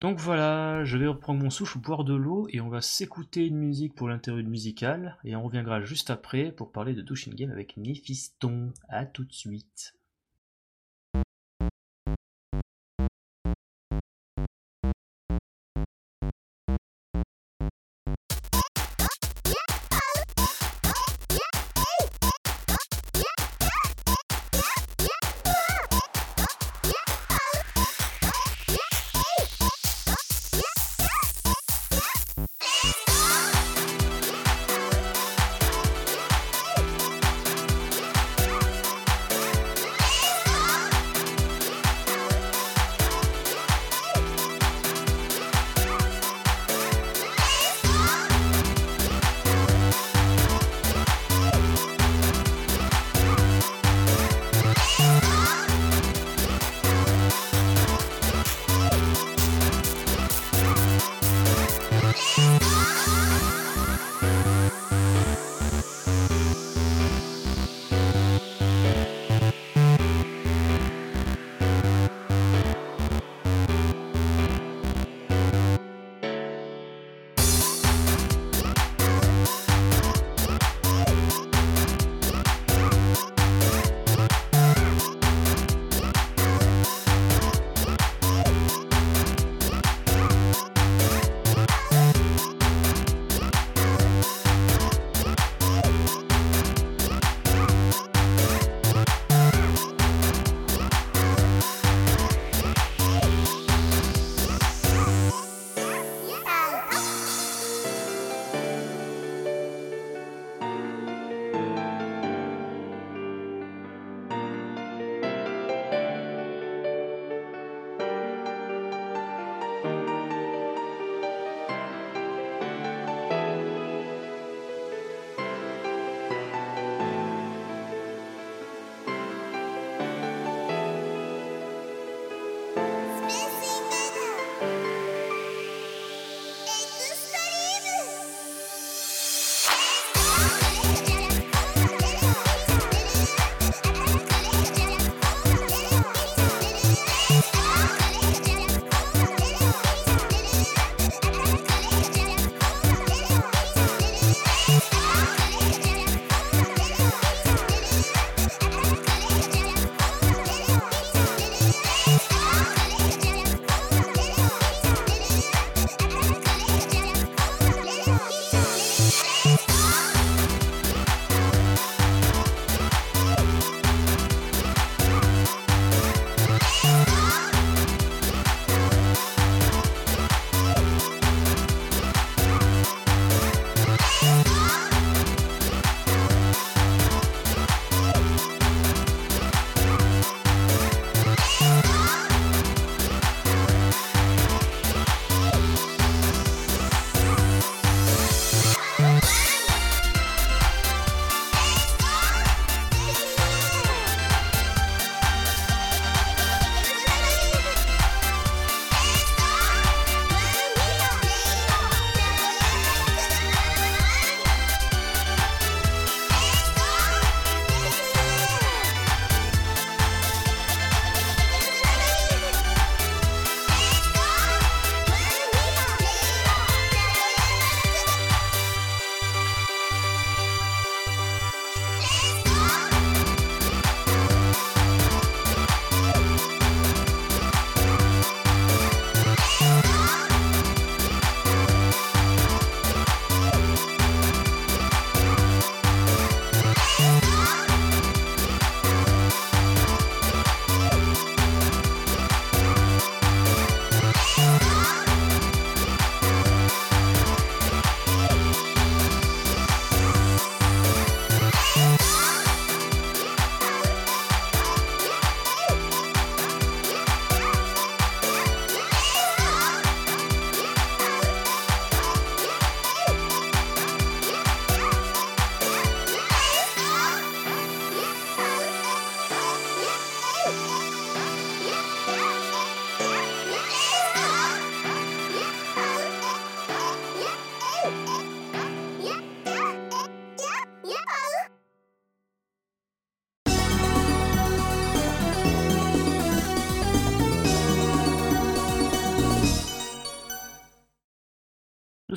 donc 0.00 0.18
voilà, 0.18 0.82
je 0.86 0.96
vais 0.96 1.06
reprendre 1.06 1.42
mon 1.42 1.50
souffle, 1.50 1.78
boire 1.78 2.04
de 2.04 2.14
l'eau 2.14 2.48
et 2.48 2.62
on 2.62 2.70
va 2.70 2.80
s'écouter 2.80 3.46
une 3.46 3.58
musique 3.58 3.94
pour 3.94 4.08
l'interlude 4.08 4.48
musical 4.48 5.18
et 5.24 5.36
on 5.36 5.42
reviendra 5.42 5.82
juste 5.82 6.08
après 6.08 6.52
pour 6.52 6.72
parler 6.72 6.94
de 6.94 7.02
Douching 7.02 7.34
Game 7.34 7.50
avec 7.50 7.76
Néphiston. 7.76 8.72
À 8.88 9.04
tout 9.04 9.24
de 9.24 9.32
suite. 9.34 9.99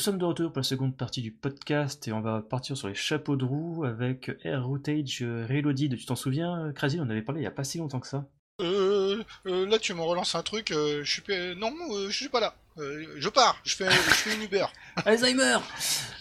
Sommes 0.04 0.18
de 0.18 0.26
retour 0.26 0.52
pour 0.52 0.60
la 0.60 0.64
seconde 0.64 0.96
partie 0.98 1.22
du 1.22 1.32
podcast 1.32 2.08
et 2.08 2.14
on 2.14 2.22
va 2.22 2.42
partir 2.42 2.76
sur 2.78 2.88
les 2.88 2.94
chapeaux 2.96 3.36
de 3.36 3.46
roue 3.46 3.86
avec 3.86 4.32
Air 4.44 4.66
Routage 4.66 5.22
Reloaded. 5.24 5.98
Tu 5.98 6.06
t'en 6.06 6.16
souviens, 6.16 6.72
Crazy 6.76 7.00
On 7.00 7.10
avait 7.10 7.22
parlé 7.22 7.40
il 7.40 7.44
n'y 7.44 7.48
a 7.48 7.52
pas 7.52 7.64
si 7.64 7.78
longtemps 7.78 8.00
que 8.00 8.08
ça. 8.08 8.26
Euh, 8.62 9.24
euh, 9.48 9.66
là, 9.68 9.80
tu 9.80 9.94
me 9.94 10.02
relances 10.02 10.36
un 10.36 10.44
truc. 10.44 10.72
Euh, 10.72 11.02
je 11.04 11.12
suis 11.12 11.24
non, 11.58 11.72
euh, 11.92 12.10
je 12.10 12.16
suis 12.18 12.30
pas 12.30 12.40
là. 12.40 12.54
Euh, 12.78 13.06
je 13.18 13.30
pars. 13.30 13.60
Je 13.64 13.76
fais, 13.76 13.86
je 13.90 13.92
fais 13.92 14.36
une 14.36 14.44
Uber. 14.44 14.66
Alzheimer 15.06 15.58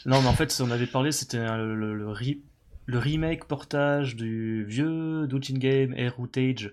Non, 0.07 0.23
mais 0.23 0.29
en 0.29 0.33
fait, 0.35 0.57
on 0.61 0.71
avait 0.71 0.87
parlé, 0.87 1.13
c'était 1.13 1.39
un- 1.39 1.57
le, 1.59 1.75
le, 1.75 1.95
le 1.95 2.07
re- 2.13 2.41
le 2.87 2.99
remake 2.99 3.45
portage 3.47 4.17
du 4.17 4.65
vieux 4.65 5.27
Doujin 5.27 5.59
Game 5.59 5.93
Air 5.95 6.17
Routage 6.17 6.71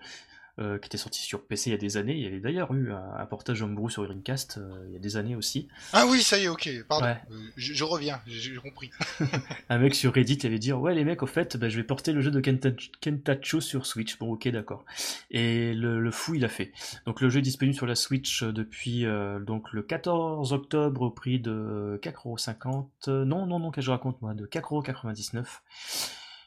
euh, 0.60 0.78
qui 0.78 0.88
était 0.88 0.98
sorti 0.98 1.22
sur 1.22 1.44
PC 1.46 1.70
il 1.70 1.74
y 1.74 1.76
a 1.76 1.80
des 1.80 1.98
années. 1.98 2.14
Il 2.16 2.22
y 2.22 2.28
avait 2.28 2.40
d'ailleurs 2.40 2.74
eu 2.74 2.92
un, 2.92 3.12
un 3.18 3.26
portage 3.26 3.62
homebrew 3.62 3.90
sur 3.90 4.04
Dreamcast 4.04 4.58
euh, 4.58 4.86
il 4.88 4.94
y 4.94 4.96
a 4.96 5.00
des 5.00 5.16
années 5.18 5.36
aussi. 5.36 5.68
Ah 5.94 6.06
oui, 6.08 6.22
ça 6.22 6.38
y 6.38 6.44
est, 6.44 6.48
ok. 6.48 6.70
Pardon. 6.88 7.06
Ouais. 7.06 7.18
Euh, 7.32 7.40
je, 7.56 7.74
je 7.74 7.84
reviens. 7.84 8.22
J'ai 8.28 8.56
compris. 8.56 8.92
Un 9.70 9.78
mec 9.78 9.96
sur 9.96 10.14
Reddit 10.14 10.40
avait 10.46 10.60
dit 10.60 10.74
ouais 10.74 10.94
les 10.96 11.04
mecs 11.06 11.24
au 11.24 11.28
fait 11.28 11.58
bah, 11.58 11.70
je 11.70 11.78
vais 11.78 11.84
porter 11.84 12.12
le 12.14 12.22
jeu 12.22 12.32
de 12.32 12.42
Kenta- 12.42 12.76
Kentacho 13.02 13.62
sur 13.62 13.86
Switch 13.86 14.18
bon 14.18 14.34
ok 14.34 14.48
d'accord 14.50 14.86
et 15.32 15.74
le, 15.74 16.00
le 16.00 16.12
fou 16.12 16.36
il 16.36 16.44
a 16.46 16.50
fait 16.50 16.72
donc 17.06 17.22
le 17.22 17.30
jeu 17.30 17.40
est 17.40 17.44
disponible 17.44 17.76
sur 17.76 17.86
la 17.86 17.96
Switch 17.96 18.44
depuis 18.44 19.06
donc 19.46 19.72
le 19.74 19.82
14 19.84 20.52
octobre 20.54 21.02
au 21.02 21.10
prix 21.12 21.40
de 21.40 22.00
4,50€ 22.04 22.86
Euh, 23.08 23.26
non 23.26 23.46
non 23.46 23.60
non 23.60 23.72
que 23.72 23.82
je 23.82 23.92
raconte 23.92 24.22
moi? 24.22 24.34
De 24.34 24.46
4,99€ 24.46 25.46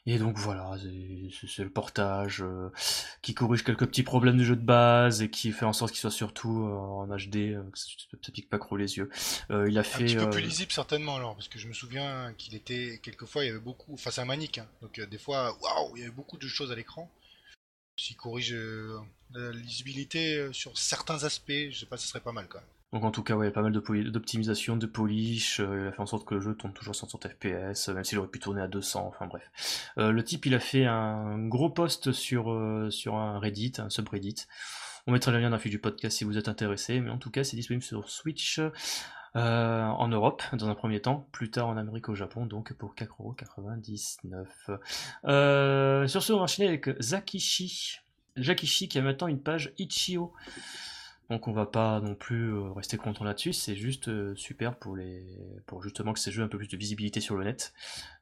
et 0.05 0.17
donc 0.17 0.37
voilà, 0.37 0.75
c'est- 0.81 1.63
le 1.63 1.69
portage 1.69 2.41
euh, 2.41 2.69
qui 3.21 3.33
corrige 3.33 3.63
quelques 3.63 3.87
petits 3.87 4.03
problèmes 4.03 4.37
du 4.37 4.45
jeu 4.45 4.55
de 4.55 4.61
base 4.65 5.21
et 5.21 5.29
qui 5.29 5.51
fait 5.51 5.65
en 5.65 5.73
sorte 5.73 5.91
qu'il 5.91 6.01
soit 6.01 6.11
surtout 6.11 6.65
euh, 6.65 6.73
en 6.75 7.07
HD, 7.07 7.53
euh, 7.53 7.63
que 7.71 7.77
ça, 7.79 7.85
ça 8.21 8.31
pique 8.31 8.49
pas 8.49 8.59
trop 8.59 8.75
les 8.77 8.97
yeux. 8.97 9.09
Il 9.49 9.77
a 9.77 9.81
Un 9.81 9.83
fait 9.83 10.03
petit 10.05 10.15
peu 10.15 10.29
plus 10.29 10.41
lisible 10.41 10.71
certainement 10.71 11.15
alors, 11.15 11.35
parce 11.35 11.47
que 11.47 11.57
je 11.59 11.67
me 11.67 11.73
souviens 11.73 12.33
qu'il 12.37 12.55
était 12.55 12.99
quelquefois 13.01 13.43
il 13.43 13.47
y 13.47 13.49
avait 13.51 13.59
beaucoup. 13.59 13.93
Enfin, 13.93 14.11
c'est 14.11 14.21
un 14.21 14.25
manique, 14.25 14.57
hein, 14.57 14.67
donc 14.81 14.99
des 14.99 15.17
fois, 15.17 15.57
waouh, 15.61 15.95
il 15.95 16.01
y 16.01 16.03
avait 16.03 16.11
beaucoup 16.13 16.37
de 16.37 16.47
choses 16.47 16.71
à 16.71 16.75
l'écran. 16.75 17.09
S'il 17.97 18.15
corrige 18.17 18.55
la 19.33 19.51
lisibilité 19.51 20.49
sur 20.51 20.77
certains 20.77 21.23
aspects, 21.23 21.51
je 21.69 21.77
sais 21.79 21.85
pas, 21.85 21.97
ce 21.97 22.07
serait 22.07 22.19
pas 22.19 22.31
mal 22.31 22.47
quand 22.49 22.57
même. 22.59 22.67
Donc 22.93 23.03
en 23.03 23.11
tout 23.11 23.23
cas, 23.23 23.35
ouais, 23.35 23.47
il 23.47 23.49
y 23.49 23.51
a 23.51 23.53
pas 23.53 23.63
mal 23.63 23.71
d'optimisation, 23.71 24.77
de 24.77 24.85
polish, 24.85 25.59
euh, 25.59 25.81
il 25.81 25.87
a 25.87 25.91
fait 25.91 25.99
en 25.99 26.05
sorte 26.05 26.27
que 26.27 26.35
le 26.35 26.41
jeu 26.41 26.53
tourne 26.53 26.73
toujours 26.73 26.95
160 26.95 27.27
FPS, 27.27 27.89
euh, 27.89 27.93
même 27.95 28.03
s'il 28.03 28.19
aurait 28.19 28.27
pu 28.27 28.39
tourner 28.39 28.61
à 28.61 28.67
200, 28.67 29.07
enfin 29.07 29.25
bref. 29.25 29.49
Euh, 29.97 30.11
le 30.11 30.23
type, 30.23 30.45
il 30.45 30.53
a 30.53 30.59
fait 30.59 30.85
un 30.85 31.39
gros 31.47 31.71
post 31.71 32.11
sur, 32.11 32.55
sur 32.91 33.15
un 33.15 33.39
Reddit, 33.39 33.73
un 33.79 33.89
subreddit. 33.89 34.45
On 35.07 35.11
mettra 35.11 35.31
le 35.31 35.39
lien 35.39 35.49
dans 35.49 35.55
la 35.55 35.59
fiche 35.59 35.71
du 35.71 35.79
podcast 35.79 36.19
si 36.19 36.23
vous 36.23 36.37
êtes 36.37 36.47
intéressé, 36.47 36.99
mais 36.99 37.09
en 37.09 37.17
tout 37.17 37.31
cas, 37.31 37.43
c'est 37.43 37.57
disponible 37.57 37.83
sur 37.83 38.07
Switch 38.07 38.61
en 39.33 40.07
Europe, 40.07 40.43
dans 40.53 40.69
un 40.69 40.75
premier 40.75 41.01
temps, 41.01 41.27
plus 41.31 41.49
tard 41.49 41.69
en 41.69 41.77
Amérique 41.77 42.09
au 42.09 42.15
Japon, 42.15 42.45
donc 42.45 42.73
pour 42.73 42.93
4,99€. 42.93 44.79
Euh, 45.25 46.07
sur 46.07 46.21
ce, 46.21 46.31
on 46.31 46.37
va 46.37 46.43
enchaîner 46.43 46.67
avec 46.67 46.89
Zakishi. 47.01 47.97
Zakishi 48.37 48.87
qui 48.87 48.99
a 48.99 49.01
maintenant 49.01 49.27
une 49.27 49.41
page 49.41 49.73
Ichio. 49.79 50.31
Donc 51.29 51.47
on 51.47 51.53
va 51.53 51.65
pas 51.65 51.99
non 52.01 52.15
plus 52.15 52.53
euh, 52.53 52.71
rester 52.71 52.97
content 52.97 53.23
là-dessus, 53.23 53.53
c'est 53.53 53.75
juste 53.75 54.09
euh, 54.09 54.35
super 54.35 54.75
pour 54.75 54.95
les 54.95 55.23
pour 55.65 55.81
justement 55.81 56.13
que 56.13 56.19
ces 56.19 56.31
jeux 56.31 56.41
aient 56.41 56.45
un 56.45 56.49
peu 56.49 56.57
plus 56.57 56.67
de 56.67 56.77
visibilité 56.77 57.21
sur 57.21 57.35
le 57.37 57.43
net. 57.43 57.73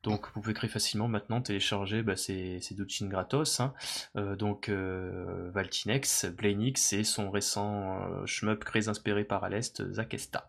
Donc 0.04 0.28
vous 0.34 0.42
pouvez 0.42 0.54
créer 0.54 0.70
facilement 0.70 1.08
maintenant, 1.08 1.42
télécharger 1.42 2.04
bah, 2.04 2.16
ces, 2.16 2.60
ces 2.62 2.76
Dochin 2.76 3.08
gratos, 3.08 3.60
hein. 3.60 3.74
Euh, 4.16 4.36
donc 4.36 4.70
Valtinex, 4.70 6.26
Blainix 6.26 6.94
et 6.94 7.04
son 7.04 7.32
récent 7.32 8.00
euh, 8.02 8.26
shmup 8.26 8.64
très 8.64 8.88
inspiré 8.88 9.24
par 9.24 9.44
Alest, 9.44 9.92
Zakesta. 9.92 10.48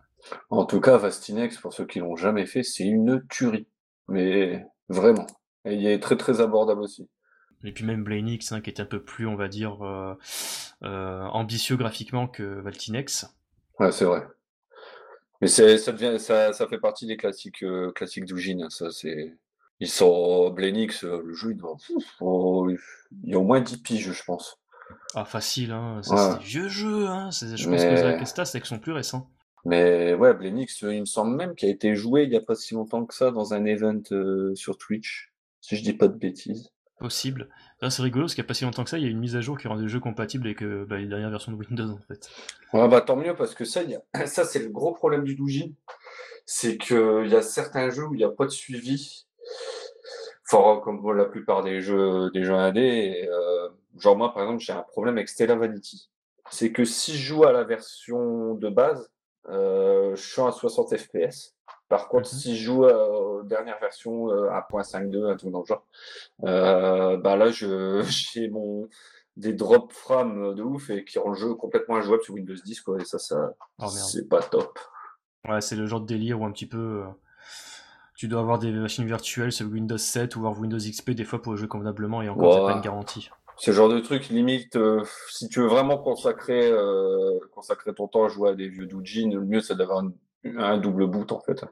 En 0.50 0.64
tout 0.64 0.80
cas, 0.80 0.98
Vastinex, 0.98 1.58
pour 1.58 1.72
ceux 1.72 1.86
qui 1.86 1.98
l'ont 1.98 2.16
jamais 2.16 2.46
fait, 2.46 2.62
c'est 2.62 2.84
une 2.84 3.26
tuerie. 3.28 3.66
Mais 4.08 4.64
vraiment. 4.88 5.26
Et 5.64 5.74
il 5.74 5.86
est 5.86 6.00
très 6.00 6.16
très 6.16 6.40
abordable 6.40 6.82
aussi. 6.82 7.08
Et 7.64 7.72
puis 7.72 7.84
même 7.84 8.02
Blainix, 8.04 8.50
hein, 8.52 8.60
qui 8.60 8.70
est 8.70 8.80
un 8.80 8.84
peu 8.84 9.00
plus, 9.02 9.26
on 9.26 9.36
va 9.36 9.48
dire, 9.48 9.84
euh, 9.86 10.14
euh, 10.82 11.22
ambitieux 11.26 11.76
graphiquement 11.76 12.26
que 12.26 12.42
Valtinex. 12.60 13.26
Ouais, 13.78 13.92
c'est 13.92 14.04
vrai. 14.04 14.26
Mais 15.40 15.48
ça 15.48 15.64
devient, 15.92 16.18
ça, 16.20 16.52
ça 16.52 16.66
fait 16.68 16.78
partie 16.78 17.06
des 17.06 17.16
classiques, 17.16 17.62
euh, 17.62 17.90
classiques. 17.92 18.24
Ça, 18.70 18.90
c'est, 18.90 19.36
ils 19.80 19.88
sont 19.88 20.50
Blenix, 20.50 21.02
le 21.02 21.32
jeu, 21.34 21.50
il 21.52 21.56
doit, 21.56 21.76
oh, 22.20 22.68
il 22.70 23.30
y 23.30 23.34
a 23.34 23.38
au 23.38 23.42
moins 23.42 23.60
10 23.60 23.78
piges, 23.78 24.12
je 24.12 24.24
pense. 24.24 24.58
Ah 25.14 25.24
facile, 25.24 25.72
hein, 25.72 25.96
Ouais. 25.96 26.02
c'est 26.16 26.38
des 26.38 26.44
vieux 26.44 26.68
jeux, 26.68 27.06
hein. 27.06 27.30
je 27.32 27.46
pense 27.48 27.64
que 27.64 27.68
Mais- 27.70 27.96
Zakesta 27.96 28.44
c'est 28.44 28.60
que 28.60 28.66
son 28.66 28.78
plus 28.78 28.92
récent. 28.92 29.30
Mais 29.64 30.14
ouais, 30.14 30.34
Blenix, 30.34 30.82
il 30.82 31.00
me 31.00 31.04
semble 31.04 31.36
même 31.36 31.54
qu'il 31.54 31.68
a 31.68 31.72
été 31.72 31.94
joué 31.94 32.24
il 32.24 32.32
y 32.32 32.36
a 32.36 32.40
pas 32.40 32.54
si 32.56 32.74
longtemps 32.74 33.04
que 33.06 33.14
ça 33.14 33.30
dans 33.30 33.54
un 33.54 33.64
event 33.64 34.00
euh, 34.10 34.54
sur 34.54 34.76
Twitch, 34.76 35.32
si 35.60 35.76
je 35.76 35.82
dis 35.82 35.92
pas 35.92 36.08
de 36.08 36.16
bêtises. 36.16 36.70
Possible. 37.02 37.48
C'est 37.80 38.00
rigolo 38.00 38.24
parce 38.24 38.34
qu'il 38.34 38.42
n'y 38.42 38.46
a 38.46 38.48
pas 38.48 38.54
si 38.54 38.64
longtemps 38.64 38.84
que 38.84 38.90
ça, 38.90 38.96
il 38.96 39.04
y 39.04 39.08
a 39.08 39.10
une 39.10 39.18
mise 39.18 39.34
à 39.34 39.40
jour 39.40 39.58
qui 39.58 39.66
rend 39.66 39.74
le 39.74 39.88
jeu 39.88 39.98
compatible 39.98 40.46
avec 40.46 40.62
euh, 40.62 40.86
bah, 40.88 40.98
les 40.98 41.06
dernières 41.06 41.30
versions 41.30 41.50
de 41.50 41.56
Windows 41.56 41.90
en 41.90 41.98
fait. 42.06 42.30
Bah 42.72 43.00
tant 43.00 43.16
mieux 43.16 43.34
parce 43.34 43.54
que 43.54 43.64
ça, 43.64 43.80
ça 44.26 44.44
c'est 44.44 44.60
le 44.60 44.68
gros 44.68 44.92
problème 44.92 45.24
du 45.24 45.34
Doujin, 45.34 45.72
c'est 46.46 46.78
que 46.78 47.24
il 47.24 47.30
y 47.30 47.34
a 47.34 47.42
certains 47.42 47.90
jeux 47.90 48.06
où 48.06 48.14
il 48.14 48.18
n'y 48.18 48.24
a 48.24 48.30
pas 48.30 48.44
de 48.44 48.50
suivi. 48.50 49.26
Comme 50.48 51.16
la 51.16 51.24
plupart 51.24 51.64
des 51.64 51.80
jeux, 51.80 52.30
des 52.34 52.44
jeux 52.44 52.54
indés, 52.54 53.26
euh, 53.32 53.70
genre 53.98 54.16
moi 54.16 54.34
par 54.34 54.42
exemple 54.42 54.62
j'ai 54.62 54.74
un 54.74 54.82
problème 54.82 55.16
avec 55.16 55.30
Stella 55.30 55.56
Vanity. 55.56 56.10
C'est 56.50 56.72
que 56.72 56.84
si 56.84 57.16
je 57.16 57.34
joue 57.34 57.44
à 57.44 57.52
la 57.52 57.64
version 57.64 58.54
de 58.54 58.68
base, 58.68 59.10
euh, 59.48 60.14
je 60.14 60.22
suis 60.22 60.42
à 60.42 60.52
60 60.52 60.94
FPS. 60.96 61.56
Par 61.92 62.08
contre, 62.08 62.32
Mhm. 62.32 62.38
si 62.40 62.56
je 62.56 62.64
joue 62.64 62.84
à- 62.86 63.10
aux 63.10 63.42
dernières 63.42 63.78
versions 63.78 64.30
euh, 64.30 64.48
à 64.50 64.62
1.52, 64.62 65.26
un 65.28 65.36
truc 65.36 65.50
dans 65.52 65.60
le 65.60 65.66
genre, 65.66 65.84
euh, 66.44 67.18
bah 67.18 67.36
là 67.36 67.50
j'ai 68.32 68.48
mon 68.48 68.88
des 69.36 69.52
drop 69.52 69.92
frames 69.92 70.54
de 70.54 70.62
ouf 70.62 70.88
et 70.88 71.04
qui 71.04 71.18
rend 71.18 71.28
le 71.32 71.36
jeu 71.36 71.52
complètement 71.54 71.96
injouable 71.96 72.22
sur 72.22 72.32
Windows 72.32 72.54
10 72.64 72.80
quoi 72.80 72.98
et 72.98 73.04
ça 73.04 73.18
ça 73.18 73.52
Oh 73.78 73.88
c'est 73.88 74.26
pas 74.26 74.40
top. 74.40 74.78
Ouais, 75.46 75.60
c'est 75.60 75.76
le 75.76 75.84
genre 75.84 76.00
de 76.00 76.06
délire 76.06 76.40
où 76.40 76.46
un 76.46 76.52
petit 76.52 76.66
peu. 76.66 76.78
euh, 76.78 77.04
tu 78.16 78.26
dois 78.28 78.40
avoir 78.40 78.58
des 78.58 78.70
machines 78.72 79.04
virtuelles 79.04 79.52
sur 79.52 79.66
Windows 79.66 79.98
7 79.98 80.36
ou 80.36 80.38
avoir 80.40 80.58
Windows 80.58 80.78
XP 80.78 81.10
des 81.10 81.24
fois 81.24 81.42
pour 81.42 81.56
jouer 81.58 81.68
convenablement 81.68 82.22
et 82.22 82.28
encore, 82.30 82.54
c'est 82.54 82.60
pas 82.60 82.72
une 82.72 82.80
garantie. 82.80 83.28
Ce 83.58 83.70
genre 83.70 83.90
de 83.90 84.00
truc 84.00 84.28
limite 84.30 84.76
euh, 84.76 85.02
si 85.30 85.48
tu 85.50 85.60
veux 85.60 85.66
vraiment 85.66 85.98
consacrer 85.98 86.70
euh, 86.70 87.38
consacrer 87.54 87.92
ton 87.94 88.08
temps 88.08 88.24
à 88.24 88.28
jouer 88.28 88.50
à 88.50 88.54
des 88.54 88.68
vieux 88.68 88.86
doujin, 88.86 89.28
le 89.30 89.44
mieux 89.44 89.60
c'est 89.60 89.76
d'avoir 89.76 90.02
un 90.44 90.78
double 90.78 91.06
boot 91.06 91.32
en 91.32 91.40
fait. 91.40 91.64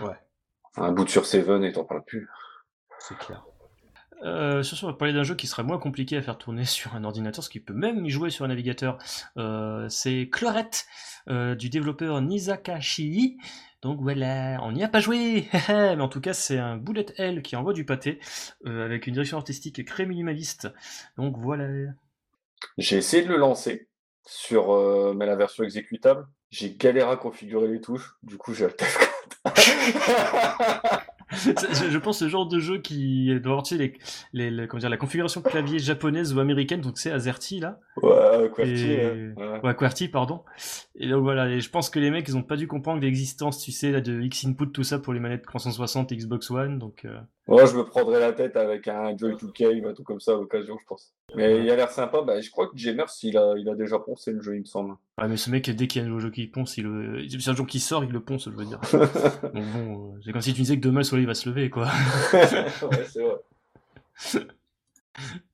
Ouais. 0.00 0.16
Un 0.76 0.92
boot 0.92 1.08
sur 1.08 1.26
Seven 1.26 1.64
et 1.64 1.72
t'en 1.72 1.84
parles 1.84 2.04
plus. 2.04 2.28
C'est 2.98 3.18
clair. 3.18 3.44
Euh, 4.22 4.62
sur 4.62 4.76
ce, 4.76 4.84
on 4.84 4.88
va 4.88 4.94
parler 4.94 5.14
d'un 5.14 5.22
jeu 5.22 5.34
qui 5.34 5.46
sera 5.46 5.62
moins 5.62 5.78
compliqué 5.78 6.16
à 6.16 6.22
faire 6.22 6.38
tourner 6.38 6.64
sur 6.64 6.94
un 6.94 7.04
ordinateur, 7.04 7.42
ce 7.44 7.50
qui 7.50 7.60
peut 7.60 7.74
même 7.74 8.04
y 8.04 8.10
jouer 8.10 8.30
sur 8.30 8.44
un 8.44 8.48
navigateur. 8.48 8.98
Euh, 9.36 9.88
c'est 9.88 10.28
Clorette 10.30 10.86
euh, 11.28 11.54
du 11.54 11.70
développeur 11.70 12.20
Nizakashi. 12.20 13.38
Donc 13.80 14.00
voilà, 14.00 14.58
on 14.62 14.72
n'y 14.72 14.82
a 14.82 14.88
pas 14.88 14.98
joué, 14.98 15.46
mais 15.68 16.00
en 16.00 16.08
tout 16.08 16.20
cas 16.20 16.32
c'est 16.32 16.58
un 16.58 16.76
bullet 16.76 17.06
hell 17.16 17.42
qui 17.42 17.54
envoie 17.54 17.72
du 17.72 17.84
pâté 17.84 18.18
avec 18.64 19.06
une 19.06 19.12
direction 19.12 19.36
artistique 19.36 19.84
très 19.86 20.04
minimaliste. 20.04 20.68
Donc 21.16 21.36
voilà. 21.38 21.68
J'ai 22.76 22.96
essayé 22.96 23.22
de 23.22 23.28
le 23.28 23.36
lancer 23.36 23.88
sur 24.26 25.14
mais 25.14 25.26
la 25.26 25.36
version 25.36 25.62
exécutable. 25.62 26.26
J'ai 26.50 26.74
galéré 26.74 27.10
à 27.10 27.16
configurer 27.16 27.68
les 27.68 27.80
touches. 27.80 28.16
Du 28.22 28.36
coup, 28.38 28.54
j'ai 28.54 28.68
C'est- 31.32 31.74
je, 31.74 31.90
je 31.90 31.98
pense 31.98 32.18
ce 32.18 32.28
genre 32.28 32.46
de 32.48 32.58
jeu 32.58 32.78
qui 32.78 33.26
doit 33.40 33.52
avoir 33.52 33.64
les, 33.72 33.98
les, 34.32 34.50
les- 34.50 34.66
comment 34.66 34.80
dire, 34.80 34.88
la 34.88 34.96
configuration 34.96 35.42
clavier 35.42 35.78
japonaise 35.78 36.32
ou 36.32 36.40
américaine, 36.40 36.80
donc 36.80 36.98
c'est 36.98 37.10
AZERTY 37.12 37.60
là. 37.60 37.78
Ouais, 38.02 38.50
QWERTY, 38.54 38.84
Et- 38.92 38.96
ouais. 38.96 39.32
Ouais. 39.36 39.60
Ouais, 39.62 39.74
QWERTY, 39.74 40.08
pardon. 40.08 40.42
Et 40.96 41.08
donc 41.08 41.22
voilà, 41.22 41.48
et 41.48 41.60
je 41.60 41.70
pense 41.70 41.90
que 41.90 41.98
les 41.98 42.10
mecs, 42.10 42.26
ils 42.28 42.36
ont 42.36 42.42
pas 42.42 42.56
dû 42.56 42.66
comprendre 42.66 43.00
l'existence, 43.00 43.58
tu 43.62 43.72
sais, 43.72 43.90
là, 43.90 44.00
de 44.00 44.20
X-Input, 44.22 44.66
tout 44.72 44.82
ça 44.84 44.98
pour 44.98 45.12
les 45.12 45.20
manettes 45.20 45.42
360 45.44 46.12
et 46.12 46.16
Xbox 46.16 46.50
One, 46.50 46.78
donc... 46.78 47.04
euh, 47.04 47.18
Moi, 47.46 47.64
je 47.66 47.76
me 47.76 47.84
prendrais 47.84 48.20
la 48.20 48.32
tête 48.32 48.56
avec 48.56 48.88
un 48.88 49.16
Joy 49.16 49.34
2K, 49.34 49.88
un 49.88 49.92
truc 49.94 50.06
comme 50.06 50.20
ça 50.20 50.32
à 50.32 50.34
l'occasion, 50.34 50.76
je 50.80 50.84
pense. 50.86 51.12
Mais 51.34 51.60
il 51.62 51.70
a 51.70 51.76
l'air 51.76 51.90
sympa. 51.90 52.22
Bah, 52.22 52.40
je 52.40 52.50
crois 52.50 52.66
que 52.68 52.76
Jamers, 52.76 53.06
il 53.22 53.36
a, 53.36 53.54
il 53.58 53.68
a 53.68 53.74
déjà 53.74 53.98
poncé 53.98 54.32
le 54.32 54.40
jeu, 54.40 54.54
il 54.56 54.60
me 54.60 54.64
semble. 54.64 54.94
Ouais, 55.20 55.28
mais 55.28 55.36
ce 55.36 55.50
mec, 55.50 55.68
dès 55.70 55.86
qu'il 55.86 56.00
y 56.00 56.02
a 56.02 56.06
un 56.06 56.08
nouveau 56.08 56.20
jeu 56.20 56.30
qui 56.30 56.46
ponce, 56.46 56.76
il 56.78 56.84
le... 56.84 57.26
c'est 57.28 57.50
un 57.50 57.54
jour 57.54 57.66
qui 57.66 57.80
sort, 57.80 58.02
il 58.04 58.10
le 58.10 58.20
ponce, 58.20 58.46
je 58.46 58.50
veux 58.56 58.64
dire. 58.64 58.80
Donc 58.92 59.64
bon, 59.72 60.14
euh, 60.14 60.20
c'est 60.24 60.32
comme 60.32 60.40
si 60.40 60.54
tu 60.54 60.62
disais 60.62 60.76
que 60.76 60.80
demain 60.82 61.00
le 61.00 61.04
soleil 61.04 61.26
va 61.26 61.34
se 61.34 61.48
lever, 61.48 61.68
quoi. 61.70 61.86
ouais, 62.32 62.46
c'est 63.06 63.22
vrai. 63.22 64.44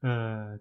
Euh, 0.05 0.57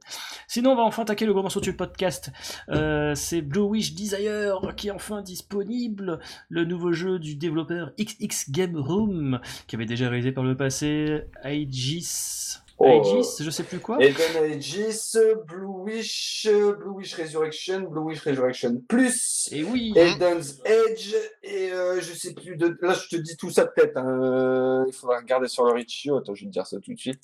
Sinon, 0.48 0.72
on 0.72 0.76
va 0.76 0.84
enfin 0.84 1.02
attaquer 1.04 1.26
le 1.26 1.34
gros 1.34 1.42
morceau 1.42 1.60
du 1.60 1.76
podcast. 1.76 2.32
Euh, 2.70 3.16
c'est 3.16 3.42
Blue 3.42 3.62
Wish 3.62 3.96
Desire 3.96 4.60
qui 4.78 4.88
est 4.88 4.92
enfin 4.92 5.22
disponible. 5.22 6.20
Le 6.50 6.64
nouveau 6.66 6.94
jeu 6.94 7.20
du 7.20 7.36
développeur 7.36 7.92
XX 8.00 8.50
Game 8.52 8.78
Room, 8.78 9.40
qui 9.68 9.76
avait 9.76 9.86
déjà 9.86 10.08
réalisé 10.10 10.32
par 10.32 10.44
le 10.44 10.56
passé 10.56 11.24
Aegis. 11.44 12.58
Oh, 12.80 12.88
Aegis, 12.88 13.44
je 13.44 13.50
sais 13.52 13.64
plus 13.64 13.80
quoi. 13.80 13.98
Eden 14.04 14.44
Aegis, 14.44 15.14
Blue 15.48 15.66
Wish, 15.68 16.48
Blue 16.52 16.90
Wish 16.96 17.14
Resurrection, 17.16 17.82
Blue 17.82 18.02
Wish 18.02 18.22
Resurrection 18.22 18.82
Plus, 18.90 19.48
Et 19.52 19.64
oui. 19.64 19.94
Eden's 19.96 20.60
Edge, 20.66 21.14
et 21.44 21.72
euh, 21.72 22.02
je 22.02 22.14
sais 22.14 22.34
plus 22.34 22.56
de. 22.58 22.76
Là, 22.82 22.94
je 22.94 23.16
te 23.16 23.22
dis 23.22 23.38
tout 23.38 23.52
ça 23.52 23.66
de 23.66 23.72
tête. 23.76 23.96
hein. 23.96 24.08
Euh, 24.08 24.86
Il 24.88 24.94
faudra 24.94 25.18
regarder 25.20 25.48
sur 25.48 25.66
le 25.66 25.74
Richio. 25.74 26.18
Attends, 26.18 26.34
je 26.34 26.42
vais 26.42 26.48
te 26.48 26.54
dire 26.54 26.66
ça 26.66 26.80
tout 26.80 26.94
de 26.94 27.00
suite. 27.00 27.22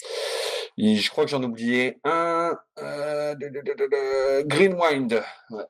Et 0.80 0.96
je 0.96 1.10
crois 1.10 1.26
que 1.26 1.32
j'en 1.32 1.42
ai 1.42 1.46
oublié 1.46 2.00
un. 2.04 2.58
Euh, 2.82 3.36
de- 3.36 3.48
de- 3.50 3.60
de- 3.62 3.74
de- 3.74 4.42
de- 4.44 4.48
Greenwind. 4.48 5.22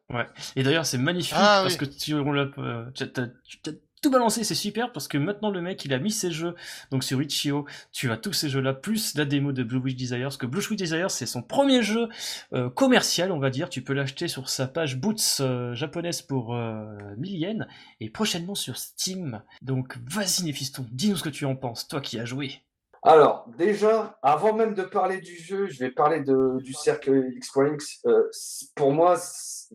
Ouais. 0.10 0.26
Et 0.55 0.64
d'ailleurs, 0.64 0.86
c'est 0.86 0.97
magnifique 0.99 1.34
Ah, 1.36 1.62
parce 1.64 1.74
oui. 1.74 1.80
que 1.80 1.86
tu 1.86 2.14
on 2.14 2.32
l'a, 2.32 2.47
euh, 2.60 2.86
tu 2.93 3.03
as- 3.03 3.07
t'as- 3.07 3.28
tu 3.64 3.70
as 3.70 3.74
tout 4.01 4.12
balancé, 4.12 4.45
c'est 4.45 4.55
super 4.55 4.93
parce 4.93 5.10
que 5.10 5.18
maintenant 5.18 5.49
le 5.51 5.60
mec 5.62 5.84
il 5.84 5.93
a 5.93 5.99
mis 5.99 6.12
ses 6.12 6.32
jeux 6.32 6.55
donc 6.89 7.03
sur 7.03 7.22
Itch.io, 7.22 7.66
tu 7.91 8.10
as 8.12 8.16
tous 8.16 8.32
ces 8.32 8.47
jeux 8.47 8.62
là 8.62 8.74
plus 8.74 9.14
la 9.18 9.26
démo 9.26 9.51
de 9.51 9.62
Blue 9.62 9.80
Wish 9.80 9.97
Desire 9.97 10.22
parce 10.22 10.38
que 10.38 10.45
Blue 10.45 10.60
Wish 10.62 10.78
Desire 10.78 11.12
c'est 11.12 11.26
son 11.26 11.41
premier 11.41 11.84
jeu 11.84 12.07
euh, 12.53 12.70
commercial 12.70 13.30
on 13.34 13.39
va 13.39 13.49
dire, 13.49 13.68
tu 13.70 13.82
peux 13.82 13.91
l'acheter 13.91 14.30
sur 14.30 14.47
sa 14.47 14.68
page 14.68 14.95
Boots 14.95 15.41
euh, 15.41 15.74
japonaise 15.76 16.22
pour 16.22 16.55
euh, 16.55 16.86
1000 17.18 17.36
yens 17.39 17.68
et 17.99 18.10
prochainement 18.10 18.55
sur 18.55 18.78
Steam. 18.78 19.41
Donc 19.62 19.97
vas-y 20.10 20.43
Néphiston, 20.45 20.86
dis-nous 20.91 21.18
ce 21.18 21.24
que 21.24 21.28
tu 21.30 21.43
en 21.43 21.57
penses, 21.57 21.86
toi 21.89 21.99
qui 21.99 22.18
as 22.20 22.26
joué. 22.26 22.62
Alors, 23.02 23.47
déjà, 23.58 24.18
avant 24.22 24.54
même 24.54 24.74
de 24.74 24.84
parler 24.84 25.22
du 25.22 25.36
jeu, 25.36 25.68
je 25.68 25.80
vais 25.80 25.91
parler 25.91 26.22
du 26.22 26.74
cercle 26.74 27.30
X.X. 27.36 28.02
Euh, 28.06 28.30
pour 28.76 28.91
moi, 28.91 29.18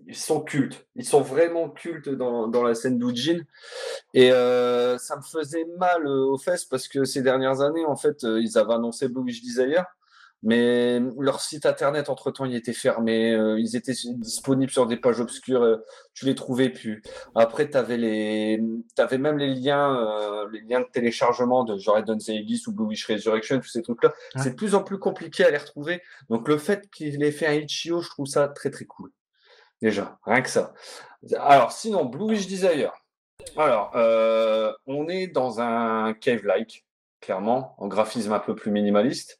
ils 0.07 0.17
sont 0.17 0.41
cultes. 0.43 0.87
Ils 0.95 1.07
sont 1.07 1.23
vraiment 1.23 1.71
cultes 1.71 2.11
dans, 2.11 2.63
la 2.63 2.75
scène 2.75 2.99
d'Ujin. 2.99 3.41
Et 4.13 4.31
euh, 4.31 4.99
ça 4.99 5.17
me 5.17 5.23
faisait 5.23 5.65
mal 5.79 6.07
euh, 6.07 6.27
aux 6.27 6.39
fesses 6.39 6.67
parce 6.67 6.87
que 6.87 7.05
ces 7.05 7.23
dernières 7.23 7.63
années, 7.63 7.87
en 7.87 7.97
fait, 7.97 8.23
ils 8.25 8.59
avaient 8.59 8.75
annoncé 8.75 9.09
Blue 9.09 9.23
Wish 9.23 9.43
Desire. 9.43 9.85
Mais 10.47 11.01
leur 11.19 11.41
site 11.41 11.65
internet, 11.65 12.11
entre-temps, 12.11 12.45
il 12.45 12.55
était 12.55 12.75
fermé. 12.75 13.33
euh, 13.33 13.59
ils 13.59 13.77
étaient 13.77 13.95
disponibles 14.17 14.71
sur 14.71 14.87
des 14.87 14.99
pages 14.99 15.19
obscures. 15.19 15.63
euh, 15.63 15.85
tu 16.13 16.27
les 16.27 16.35
trouvais 16.35 16.69
plus. 16.69 17.03
Après, 17.35 17.69
tu 17.69 17.77
avais, 17.77 17.97
les... 17.97 18.63
avais 18.99 19.17
même 19.19 19.39
les 19.39 19.55
liens, 19.55 19.97
euh, 20.07 20.47
les 20.53 20.61
liens 20.61 20.81
de 20.81 20.87
téléchargement 20.93 21.65
de 21.65 21.79
genre 21.79 21.99
Aegis 21.99 22.63
ou 22.67 22.73
Blue 22.73 22.87
Wish 22.87 23.07
Resurrection, 23.07 23.59
tous 23.59 23.69
ces 23.69 23.83
trucs-là. 23.83 24.13
C'est 24.37 24.51
de 24.51 24.55
plus 24.55 24.75
en 24.75 24.83
plus 24.83 24.99
compliqué 24.99 25.45
à 25.45 25.51
les 25.51 25.57
retrouver. 25.57 26.03
Donc, 26.29 26.47
le 26.47 26.59
fait 26.59 26.91
qu'il 26.91 27.23
ait 27.25 27.33
fait 27.33 27.47
un 27.47 27.55
Itch.io, 27.55 28.03
je 28.03 28.11
trouve 28.11 28.27
ça 28.27 28.49
très, 28.49 28.71
très 28.71 28.85
cool. 28.85 29.11
Déjà, 29.81 30.19
rien 30.25 30.43
que 30.43 30.51
ça. 30.51 30.75
Alors, 31.39 31.73
sinon, 31.73 32.05
Blue 32.05 32.27
Wish 32.27 32.47
Desire. 32.47 32.93
Alors, 33.57 33.93
euh, 33.95 34.73
on 34.87 35.09
est 35.09 35.27
dans 35.27 35.61
un 35.61 36.13
cave-like, 36.13 36.85
clairement, 37.21 37.75
en 37.79 37.89
graphisme 37.89 38.33
un 38.33 38.39
peu 38.39 38.55
plus 38.55 38.71
minimaliste. 38.71 39.39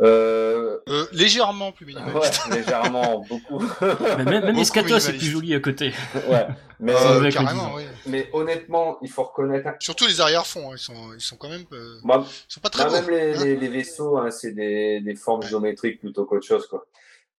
Euh, 0.00 0.78
Euh, 0.88 1.06
légèrement 1.12 1.72
plus 1.72 1.84
minimaliste. 1.86 2.46
ouais, 2.48 2.56
légèrement, 2.58 3.24
beaucoup. 3.28 3.62
Mais 4.18 4.24
même, 4.24 4.44
même 4.44 4.56
Escatos 4.58 5.00
c'est 5.00 5.12
plus 5.12 5.26
joli 5.26 5.54
à 5.54 5.60
côté. 5.60 5.92
ouais, 6.30 6.46
mais, 6.80 6.94
Euh, 6.94 7.30
carrément, 7.30 7.74
oui. 7.74 7.82
mais 8.06 8.30
honnêtement, 8.32 8.98
il 9.02 9.10
faut 9.10 9.24
reconnaître. 9.24 9.70
Surtout 9.80 10.06
les 10.06 10.20
arrière-fonds, 10.20 10.70
hein, 10.70 10.74
ils 10.76 10.78
sont, 10.78 11.12
ils 11.14 11.20
sont 11.20 11.36
quand 11.36 11.48
même, 11.48 11.64
euh, 11.72 11.98
Moi, 12.04 12.24
ils 12.26 12.52
sont 12.52 12.60
pas 12.60 12.70
très 12.70 12.84
Bah, 12.84 12.90
beaux. 12.90 12.94
même 12.96 13.10
les, 13.10 13.36
hein. 13.36 13.44
les, 13.44 13.56
les 13.56 13.68
vaisseaux, 13.68 14.16
hein, 14.18 14.30
c'est 14.30 14.52
des, 14.52 15.00
des 15.00 15.14
formes 15.16 15.42
géométriques 15.42 16.00
plutôt 16.00 16.24
qu'autre 16.24 16.46
chose, 16.46 16.66
quoi. 16.68 16.86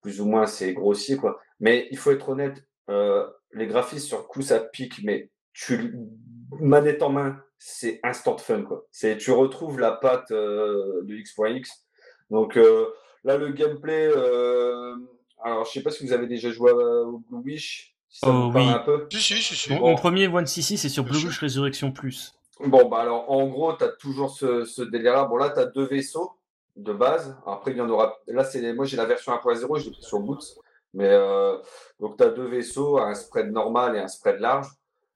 Plus 0.02 0.20
ou 0.20 0.26
moins, 0.26 0.46
c'est 0.46 0.72
grossier, 0.74 1.16
quoi. 1.16 1.40
Mais 1.60 1.86
il 1.90 1.96
faut 1.98 2.10
être 2.10 2.28
honnête, 2.28 2.64
euh, 2.90 3.26
les 3.52 3.66
graphismes 3.66 4.06
sur 4.08 4.18
le 4.18 4.24
coup, 4.24 4.42
ça 4.42 4.58
pique, 4.60 5.00
mais 5.04 5.30
tu 5.52 5.94
manette 6.60 7.02
en 7.02 7.10
main, 7.10 7.40
c'est 7.58 8.00
instant 8.02 8.36
fun, 8.36 8.62
quoi. 8.62 8.84
C'est, 8.90 9.16
tu 9.16 9.30
retrouves 9.30 9.78
la 9.80 9.92
patte 9.92 10.30
euh, 10.32 11.02
de 11.04 11.14
X.X. 11.14 11.84
Donc 12.30 12.56
euh, 12.56 12.86
là, 13.24 13.36
le 13.36 13.48
gameplay, 13.52 14.08
euh, 14.14 14.94
alors 15.42 15.64
je 15.64 15.72
sais 15.72 15.82
pas 15.82 15.90
si 15.90 16.06
vous 16.06 16.12
avez 16.12 16.26
déjà 16.26 16.50
joué 16.50 16.70
à- 16.70 16.74
au 16.74 17.18
Blue 17.30 17.42
Wish, 17.44 17.94
si 18.08 18.20
ça 18.20 18.28
Oh, 18.28 18.46
vous 18.46 18.52
parle 18.52 18.66
oui. 18.66 18.72
un 18.72 18.78
peu. 18.80 19.06
Si, 19.10 19.20
si, 19.20 19.42
si, 19.42 19.68
Bon. 19.70 19.80
mon 19.80 19.94
premier 19.96 20.28
One 20.28 20.46
CC 20.46 20.76
c'est 20.76 20.88
sur 20.88 21.04
Blue. 21.04 21.16
Wish 21.16 21.40
Resurrection 21.40 21.92
Plus. 21.92 22.34
Bon, 22.60 22.88
bah 22.88 22.98
alors, 23.02 23.30
en 23.30 23.46
gros, 23.46 23.72
tu 23.76 23.84
as 23.84 23.88
toujours 23.88 24.30
ce, 24.30 24.64
ce 24.64 24.82
délire-là. 24.82 25.26
Bon, 25.26 25.36
là, 25.36 25.50
tu 25.50 25.60
as 25.60 25.66
deux 25.66 25.86
vaisseaux 25.86 26.32
de 26.74 26.92
base. 26.92 27.36
Après, 27.46 27.70
il 27.70 27.76
y 27.76 27.80
en 27.80 27.88
aura. 27.88 28.16
Là, 28.26 28.42
c'est 28.44 28.72
moi, 28.72 28.84
j'ai 28.84 28.96
la 28.96 29.04
version 29.04 29.32
1.0, 29.32 29.78
je 29.78 29.84
l'ai 29.84 29.90
pris 29.92 30.02
sur 30.02 30.18
Boots. 30.18 30.42
Mais 30.92 31.06
euh, 31.08 31.56
donc, 32.00 32.16
tu 32.16 32.24
as 32.24 32.30
deux 32.30 32.46
vaisseaux, 32.46 32.98
un 32.98 33.14
spread 33.14 33.52
normal 33.52 33.94
et 33.94 34.00
un 34.00 34.08
spread 34.08 34.40
large. 34.40 34.66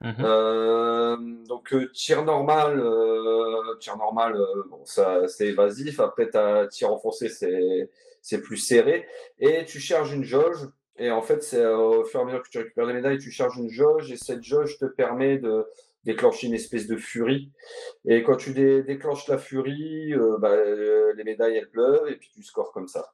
Mhm. 0.03 0.15
Euh, 0.25 1.17
donc, 1.47 1.73
euh, 1.73 1.91
tir 1.93 2.25
normal, 2.25 2.81
euh, 2.81 3.77
tir 3.79 3.97
normal, 3.97 4.35
euh, 4.37 4.65
bon, 4.69 4.85
ça, 4.85 5.29
c'est 5.29 5.47
évasif. 5.47 6.01
Après, 6.01 6.35
as 6.37 6.67
tir 6.69 6.91
enfoncé, 6.93 7.29
c'est, 7.29 7.89
c'est 8.21 8.41
plus 8.43 8.57
serré. 8.57 9.07
Et 9.39 9.65
tu 9.65 9.79
charges 9.81 10.13
une 10.13 10.25
jauge. 10.25 10.69
Et 10.99 11.11
en 11.11 11.23
fait, 11.23 11.43
c'est 11.43 11.65
au 11.67 12.05
fur 12.05 12.21
et 12.21 12.23
à 12.23 12.27
mesure 12.27 12.43
que 12.43 12.49
tu 12.49 12.59
récupères 12.59 12.87
des 12.87 12.93
médailles, 12.93 13.19
tu 13.19 13.31
charges 13.31 13.57
une 13.59 13.71
jauge. 13.71 14.11
Et 14.13 14.17
cette 14.17 14.43
jauge 14.43 14.79
te 14.79 14.87
permet 14.87 15.39
de 15.39 15.67
déclencher 16.05 16.49
une 16.49 16.55
espèce 16.55 16.89
de 16.89 16.97
furie. 16.97 17.51
Et 18.05 18.25
quand 18.25 18.37
tu 18.37 18.53
dé- 18.53 18.83
déclenches 18.83 19.29
la 19.29 19.39
furie, 19.39 20.15
bah, 20.41 20.57
les 21.17 21.25
médailles, 21.25 21.57
elles 21.57 21.71
pleuvent. 21.71 22.09
Et 22.09 22.17
puis, 22.17 22.31
tu 22.35 22.43
scores 22.43 22.73
comme 22.73 22.89
ça. 22.89 23.13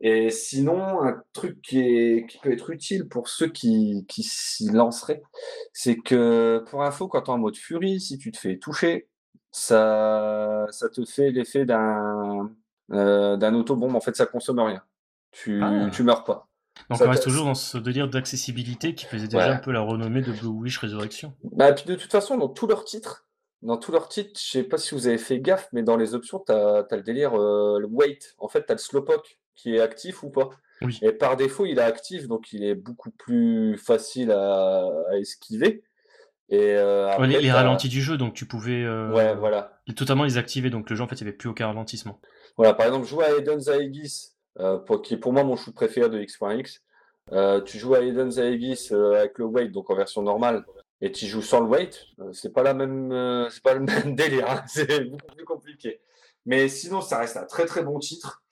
Et 0.00 0.30
sinon, 0.30 1.02
un 1.02 1.20
truc 1.32 1.60
qui, 1.62 1.80
est, 1.80 2.26
qui 2.28 2.38
peut 2.38 2.52
être 2.52 2.70
utile 2.70 3.08
pour 3.08 3.28
ceux 3.28 3.48
qui, 3.48 4.04
qui 4.08 4.22
s'y 4.22 4.70
lanceraient, 4.70 5.22
c'est 5.72 5.96
que 5.96 6.64
pour 6.70 6.82
info, 6.84 7.08
quand 7.08 7.22
tu 7.22 7.30
es 7.30 7.34
en 7.34 7.38
mode 7.38 7.56
furie, 7.56 8.00
si 8.00 8.16
tu 8.18 8.30
te 8.30 8.38
fais 8.38 8.58
toucher, 8.58 9.08
ça, 9.50 10.66
ça 10.70 10.88
te 10.88 11.04
fait 11.04 11.30
l'effet 11.30 11.64
d'un 11.64 12.50
euh, 12.92 13.36
d'un 13.36 13.54
autobombe. 13.54 13.94
En 13.94 14.00
fait, 14.00 14.16
ça 14.16 14.24
consomme 14.26 14.60
rien. 14.60 14.82
Tu, 15.30 15.60
Ah. 15.62 15.90
tu 15.92 16.02
meurs 16.02 16.24
pas. 16.24 16.48
Donc 16.88 16.98
Ça 16.98 17.06
on 17.06 17.10
reste 17.10 17.24
te- 17.24 17.28
toujours 17.28 17.44
dans 17.44 17.54
ce 17.54 17.76
délire 17.76 18.08
d'accessibilité 18.08 18.94
qui 18.94 19.04
faisait 19.04 19.26
déjà 19.26 19.48
Ouais. 19.48 19.54
un 19.54 19.58
peu 19.58 19.72
la 19.72 19.80
renommée 19.80 20.22
de 20.22 20.32
Blue 20.32 20.46
Wish 20.48 20.78
Resurrection. 20.78 21.34
Bah, 21.42 21.72
puis 21.72 21.84
de 21.84 21.96
toute 21.96 22.10
façon, 22.10 22.38
dans 22.38 22.48
tous 22.48 22.66
leurs 22.66 22.84
titres, 22.84 23.26
dans 23.62 23.76
tous 23.76 23.92
leurs 23.92 24.08
titres, 24.08 24.40
je 24.40 24.50
sais 24.52 24.62
pas 24.62 24.78
si 24.78 24.94
vous 24.94 25.06
avez 25.08 25.18
fait 25.18 25.40
gaffe, 25.40 25.68
mais 25.72 25.82
dans 25.82 25.96
les 25.96 26.14
options, 26.14 26.38
tu 26.46 26.52
as, 26.52 26.86
le 26.90 27.02
délire, 27.02 27.34
euh, 27.38 27.78
le 27.80 27.86
wait. 27.88 28.18
En 28.38 28.48
fait, 28.48 28.64
tu 28.64 28.70
as 28.72 28.74
le 28.76 28.78
slowpoke 28.78 29.38
qui 29.58 29.74
est 29.74 29.80
actif 29.80 30.22
ou 30.22 30.30
pas. 30.30 30.48
Oui. 30.80 30.98
Et 31.02 31.12
par 31.12 31.36
défaut, 31.36 31.66
il 31.66 31.78
est 31.78 31.82
actif, 31.82 32.28
donc 32.28 32.52
il 32.52 32.64
est 32.64 32.76
beaucoup 32.76 33.10
plus 33.10 33.76
facile 33.76 34.30
à, 34.30 34.86
à 35.10 35.16
esquiver. 35.16 35.82
Et 36.50 36.76
euh, 36.76 37.10
après, 37.10 37.26
les, 37.26 37.50
ralentis 37.50 37.88
du 37.88 38.00
jeu, 38.00 38.16
donc 38.16 38.32
tu 38.32 38.46
pouvais 38.46 38.82
euh, 38.82 39.10
Ouais, 39.12 39.34
voilà. 39.34 39.80
totalement 39.94 40.24
les 40.24 40.38
activer, 40.38 40.70
donc 40.70 40.88
le 40.88 40.96
jeu 40.96 41.02
en 41.02 41.08
fait 41.08 41.16
il 41.16 41.24
n'y 41.24 41.28
avait 41.28 41.36
plus 41.36 41.48
aucun 41.48 41.66
ralentissement. 41.66 42.20
Voilà, 42.56 42.72
par 42.72 42.86
exemple, 42.86 43.06
jouer 43.06 43.24
à 43.26 43.36
Eden's 43.36 43.68
Aegis, 43.68 44.30
euh, 44.60 44.78
pour, 44.78 45.02
qui 45.02 45.14
est 45.14 45.18
pour 45.18 45.32
moi 45.32 45.44
mon 45.44 45.56
shoot 45.56 45.74
préféré 45.74 46.08
de 46.08 46.18
X.X. 46.20 46.82
Euh, 47.32 47.60
tu 47.60 47.78
joues 47.78 47.94
à 47.94 48.00
Eden's 48.00 48.38
Aegis 48.38 48.88
euh, 48.92 49.18
avec 49.18 49.38
le 49.38 49.44
weight, 49.44 49.72
donc 49.72 49.90
en 49.90 49.94
version 49.94 50.22
normale, 50.22 50.64
et 51.02 51.12
tu 51.12 51.26
joues 51.26 51.42
sans 51.42 51.60
le 51.60 51.66
weight, 51.66 52.06
c'est 52.32 52.52
pas 52.52 52.62
la 52.62 52.72
même, 52.72 53.48
c'est 53.50 53.62
pas 53.62 53.74
le 53.74 53.80
même 53.84 54.14
délire, 54.14 54.50
hein, 54.50 54.62
c'est 54.66 55.04
beaucoup 55.04 55.34
plus 55.36 55.44
compliqué. 55.44 56.00
Mais 56.48 56.68
sinon, 56.68 57.00
ça 57.02 57.18
reste 57.18 57.36
un 57.36 57.44
très 57.44 57.66
très 57.66 57.82
bon 57.82 57.98
titre. 57.98 58.42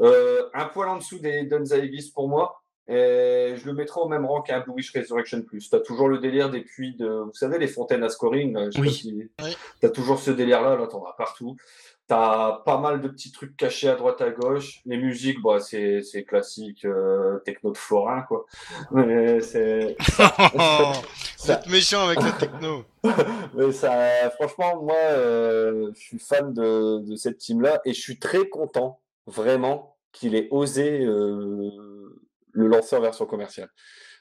Euh, 0.00 0.42
un 0.54 0.66
poil 0.66 0.88
en 0.88 0.96
dessous 0.98 1.20
des 1.20 1.30
Eden's 1.30 1.70
Aegis 1.72 2.10
pour 2.12 2.28
moi. 2.28 2.60
Et 2.88 3.54
je 3.56 3.64
le 3.64 3.72
mettrai 3.72 4.00
au 4.02 4.08
même 4.08 4.26
rang 4.26 4.42
qu'un 4.42 4.60
Blue 4.60 4.74
Wish 4.74 4.92
Resurrection 4.94 5.40
Plus. 5.40 5.70
Tu 5.70 5.74
as 5.76 5.80
toujours 5.80 6.08
le 6.08 6.18
délire 6.18 6.50
des 6.50 6.60
puits 6.60 6.94
de. 6.96 7.06
Vous 7.08 7.32
savez, 7.32 7.58
les 7.58 7.68
fontaines 7.68 8.02
à 8.02 8.10
scoring. 8.10 8.52
là, 8.52 8.66
je 8.66 8.72
sais 8.72 8.80
Oui. 8.80 8.86
pas 8.88 8.92
si... 8.92 9.30
Oui. 9.42 9.56
Tu 9.80 9.86
as 9.86 9.90
toujours 9.90 10.18
ce 10.18 10.32
délire-là, 10.32 10.76
là, 10.76 10.86
t'en 10.88 11.02
as 11.04 11.14
partout. 11.16 11.56
Tu 12.06 12.14
as 12.14 12.62
pas 12.66 12.78
mal 12.78 13.00
de 13.00 13.08
petits 13.08 13.32
trucs 13.32 13.56
cachés 13.56 13.88
à 13.88 13.94
droite 13.94 14.20
à 14.20 14.30
gauche. 14.30 14.80
Les 14.84 14.98
musiques, 14.98 15.40
bah, 15.42 15.58
c'est 15.60 16.02
c'est 16.02 16.24
classique, 16.24 16.84
euh, 16.84 17.38
techno 17.46 17.72
de 17.72 17.78
forain, 17.78 18.22
quoi. 18.22 18.44
Mais 18.90 19.40
c'est. 19.40 19.96
Vous 21.38 21.50
êtes 21.50 21.66
méchant 21.68 22.06
avec 22.06 22.22
la 22.22 22.32
techno. 22.32 22.84
Mais 23.54 23.72
ça, 23.72 24.30
franchement, 24.30 24.82
moi, 24.82 24.96
euh, 24.96 25.90
je 25.94 26.00
suis 26.00 26.18
fan 26.18 26.52
de, 26.52 27.00
de 27.00 27.16
cette 27.16 27.38
team-là 27.38 27.80
et 27.84 27.92
je 27.92 28.00
suis 28.00 28.18
très 28.18 28.48
content, 28.48 29.00
vraiment, 29.26 29.96
qu'il 30.12 30.34
ait 30.34 30.48
osé 30.50 31.04
euh, 31.04 31.70
le 32.52 32.66
lancer 32.66 32.96
en 32.96 33.00
version 33.00 33.26
commerciale. 33.26 33.70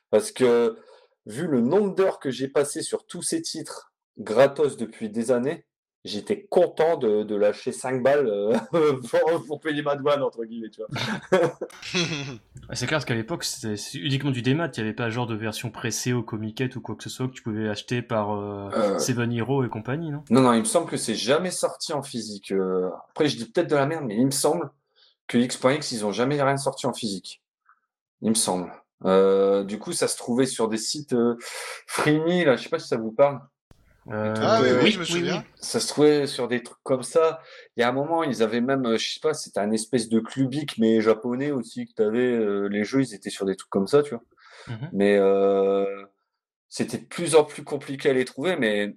Parce 0.09 0.31
que, 0.31 0.77
vu 1.25 1.47
le 1.47 1.61
nombre 1.61 1.95
d'heures 1.95 2.19
que 2.19 2.31
j'ai 2.31 2.47
passé 2.47 2.81
sur 2.81 3.05
tous 3.05 3.21
ces 3.21 3.41
titres 3.41 3.93
gratos 4.17 4.75
depuis 4.77 5.09
des 5.09 5.31
années, 5.31 5.65
j'étais 6.05 6.43
content 6.49 6.97
de, 6.97 7.23
de 7.23 7.35
lâcher 7.35 7.71
5 7.71 8.03
balles 8.03 8.27
euh, 8.27 8.53
pour, 9.09 9.45
pour 9.47 9.59
payer 9.61 9.81
ma 9.81 9.95
douane, 9.95 10.21
entre 10.23 10.43
guillemets, 10.45 10.69
tu 10.69 10.81
vois. 10.81 11.39
C'est 12.73 12.85
clair 12.87 12.97
parce 12.97 13.05
qu'à 13.05 13.13
l'époque 13.15 13.43
c'était 13.43 13.75
uniquement 13.99 14.31
du 14.31 14.41
démat, 14.41 14.67
il 14.75 14.79
n'y 14.83 14.87
avait 14.89 14.95
pas 14.95 15.09
genre 15.09 15.27
de 15.27 15.35
version 15.35 15.69
pressée 15.69 16.13
au 16.13 16.23
Comiket 16.23 16.75
ou 16.75 16.81
quoi 16.81 16.95
que 16.95 17.03
ce 17.03 17.09
soit 17.09 17.27
que 17.27 17.33
tu 17.33 17.43
pouvais 17.43 17.67
acheter 17.69 18.01
par 18.01 18.31
euh, 18.31 18.69
Euh. 18.73 18.99
Seven 18.99 19.31
Hero 19.31 19.63
et 19.63 19.69
compagnie, 19.69 20.11
non? 20.11 20.23
Non, 20.29 20.41
non, 20.41 20.53
il 20.53 20.59
me 20.59 20.65
semble 20.65 20.89
que 20.89 20.97
c'est 20.97 21.15
jamais 21.15 21.51
sorti 21.51 21.93
en 21.93 22.01
physique. 22.01 22.51
euh. 22.51 22.89
Après, 23.11 23.27
je 23.27 23.37
dis 23.37 23.45
peut-être 23.49 23.69
de 23.69 23.75
la 23.75 23.85
merde, 23.85 24.05
mais 24.05 24.15
il 24.15 24.25
me 24.25 24.31
semble 24.31 24.69
que 25.27 25.37
X.X, 25.37 25.91
ils 25.91 26.05
ont 26.05 26.11
jamais 26.11 26.41
rien 26.41 26.57
sorti 26.57 26.85
en 26.87 26.93
physique. 26.93 27.41
Il 28.21 28.29
me 28.29 28.35
semble. 28.35 28.71
Euh, 29.05 29.63
du 29.65 29.79
coup, 29.79 29.91
ça 29.91 30.07
se 30.07 30.15
trouvait 30.17 30.45
sur 30.45 30.69
des 30.69 30.77
sites 30.77 31.13
euh, 31.13 31.35
Freemy, 31.87 32.45
là, 32.45 32.55
je 32.55 32.63
sais 32.63 32.69
pas 32.69 32.79
si 32.79 32.87
ça 32.87 32.97
vous 32.97 33.11
parle. 33.11 33.39
Euh, 34.11 34.33
Ah 34.37 34.59
oui, 34.61 34.67
oui, 34.71 34.79
oui, 34.83 34.91
je 34.91 34.99
me 34.99 35.03
oui, 35.05 35.09
souviens. 35.09 35.43
Ça 35.55 35.79
se 35.79 35.87
trouvait 35.87 36.27
sur 36.27 36.47
des 36.47 36.61
trucs 36.61 36.81
comme 36.83 37.03
ça. 37.03 37.39
Il 37.77 37.81
y 37.81 37.83
a 37.83 37.89
un 37.89 37.93
moment, 37.93 38.23
ils 38.23 38.43
avaient 38.43 38.59
même, 38.61 38.85
euh, 38.85 38.97
je 38.97 39.13
sais 39.13 39.19
pas, 39.21 39.33
c'était 39.33 39.59
un 39.61 39.71
espèce 39.71 40.09
de 40.09 40.19
clubique, 40.19 40.77
mais 40.77 40.99
japonais 41.01 41.51
aussi, 41.51 41.85
que 41.87 41.93
t'avais, 41.93 42.31
euh, 42.33 42.67
les 42.67 42.83
jeux, 42.83 43.01
ils 43.01 43.13
étaient 43.13 43.29
sur 43.29 43.45
des 43.45 43.55
trucs 43.55 43.69
comme 43.69 43.87
ça, 43.87 44.03
tu 44.03 44.11
vois. 44.15 44.23
Mhm. 44.67 44.89
Mais 44.93 45.17
euh, 45.17 46.03
c'était 46.69 46.97
de 46.97 47.05
plus 47.05 47.35
en 47.35 47.43
plus 47.45 47.63
compliqué 47.63 48.09
à 48.09 48.13
les 48.13 48.25
trouver, 48.25 48.55
mais 48.57 48.95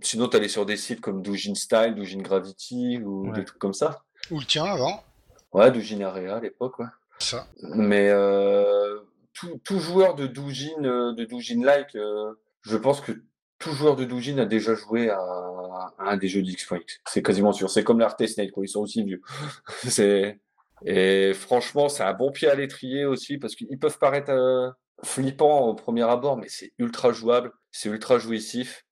sinon, 0.00 0.28
t'allais 0.28 0.48
sur 0.48 0.66
des 0.66 0.76
sites 0.76 1.00
comme 1.00 1.22
Doujin 1.22 1.54
Style, 1.54 1.94
Doujin 1.94 2.18
Gravity, 2.22 2.98
ou 3.04 3.28
Ouais. 3.28 3.38
des 3.38 3.44
trucs 3.44 3.58
comme 3.60 3.74
ça. 3.74 4.02
Ou 4.30 4.40
le 4.40 4.44
tien 4.46 4.64
avant. 4.64 5.02
Ouais, 5.52 5.70
Doujin 5.70 6.00
Area 6.00 6.36
à 6.36 6.40
l'époque, 6.40 6.78
ouais. 6.80 6.86
Ça. 7.20 7.46
Mais 7.62 8.08
euh, 8.10 8.98
tout, 9.34 9.60
tout 9.64 9.78
joueur 9.80 10.14
de 10.14 10.26
Doujin, 10.26 10.80
de 10.80 11.24
Doujin 11.24 11.64
like, 11.64 11.94
euh, 11.96 12.32
je 12.62 12.76
pense 12.76 13.00
que 13.00 13.12
tout 13.58 13.72
joueur 13.72 13.96
de 13.96 14.04
Doujin 14.04 14.38
a 14.38 14.46
déjà 14.46 14.74
joué 14.74 15.10
à, 15.10 15.18
un 15.98 16.16
des 16.16 16.28
jeux 16.28 16.42
d'X.X. 16.42 17.00
C'est 17.08 17.22
quasiment 17.22 17.52
sûr. 17.52 17.70
C'est 17.70 17.84
comme 17.84 17.98
l'Arte 17.98 18.24
Snake, 18.26 18.52
quoi. 18.52 18.64
Ils 18.64 18.68
sont 18.68 18.80
aussi 18.80 19.02
vieux. 19.02 19.20
c'est 19.88 20.38
et 20.84 21.32
franchement, 21.34 21.88
c'est 21.88 22.04
un 22.04 22.14
bon 22.14 22.30
pied 22.30 22.48
à 22.48 22.54
l'étrier 22.54 23.04
aussi 23.04 23.38
parce 23.38 23.56
qu'ils 23.56 23.78
peuvent 23.78 23.98
paraître 23.98 24.30
euh, 24.30 24.70
flippants 25.04 25.66
au 25.66 25.74
premier 25.74 26.02
abord, 26.02 26.36
mais 26.36 26.48
c'est 26.48 26.72
ultra 26.78 27.12
jouable, 27.12 27.52
c'est 27.72 27.88
ultra 27.88 28.18
jouissif. 28.18 28.84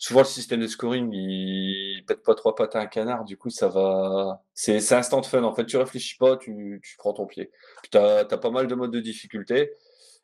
Souvent, 0.00 0.20
le 0.20 0.26
système 0.26 0.60
de 0.60 0.66
scoring, 0.68 1.12
il 1.12 2.04
pète 2.06 2.22
pas 2.22 2.34
trois 2.34 2.54
pattes 2.54 2.76
à 2.76 2.80
un 2.80 2.86
canard. 2.86 3.24
Du 3.24 3.36
coup, 3.36 3.50
ça 3.50 3.68
va. 3.68 4.42
C'est 4.54 4.80
c'est 4.80 4.94
instant 4.94 5.22
fun. 5.22 5.42
En 5.42 5.54
fait, 5.54 5.66
tu 5.66 5.76
réfléchis 5.76 6.16
pas, 6.16 6.36
tu, 6.36 6.80
tu 6.84 6.96
prends 6.98 7.12
ton 7.12 7.26
pied. 7.26 7.50
Puis 7.82 7.90
t'as 7.90 8.20
as 8.20 8.38
pas 8.38 8.50
mal 8.50 8.68
de 8.68 8.74
modes 8.74 8.92
de 8.92 9.00
difficulté. 9.00 9.72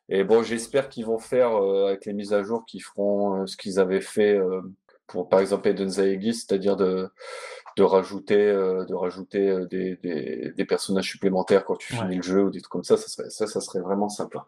Et 0.09 0.23
bon, 0.23 0.43
j'espère 0.43 0.89
qu'ils 0.89 1.05
vont 1.05 1.17
faire 1.19 1.55
euh, 1.61 1.87
avec 1.87 2.05
les 2.05 2.13
mises 2.13 2.33
à 2.33 2.43
jour, 2.43 2.65
qu'ils 2.65 2.83
feront 2.83 3.41
euh, 3.41 3.47
ce 3.47 3.57
qu'ils 3.57 3.79
avaient 3.79 4.01
fait 4.01 4.37
euh, 4.37 4.61
pour, 5.07 5.29
par 5.29 5.39
exemple, 5.39 5.67
Eden 5.67 5.89
Zaegi, 5.89 6.33
c'est-à-dire 6.33 6.75
de, 6.75 7.09
de 7.77 7.83
rajouter, 7.83 8.35
euh, 8.39 8.85
de 8.85 8.93
rajouter 8.93 9.49
euh, 9.49 9.65
des, 9.65 9.95
des, 9.97 10.51
des 10.55 10.65
personnages 10.65 11.09
supplémentaires 11.09 11.65
quand 11.65 11.75
tu 11.77 11.93
Ouais. 11.93 11.99
finis 11.99 12.15
le 12.17 12.21
jeu 12.23 12.43
ou 12.43 12.49
des 12.51 12.61
trucs 12.61 12.71
comme 12.71 12.83
ça. 12.83 12.97
Ça 12.97 13.07
serait, 13.07 13.29
ça, 13.29 13.47
ça 13.47 13.61
serait 13.61 13.79
vraiment 13.81 14.09
sympa. 14.09 14.45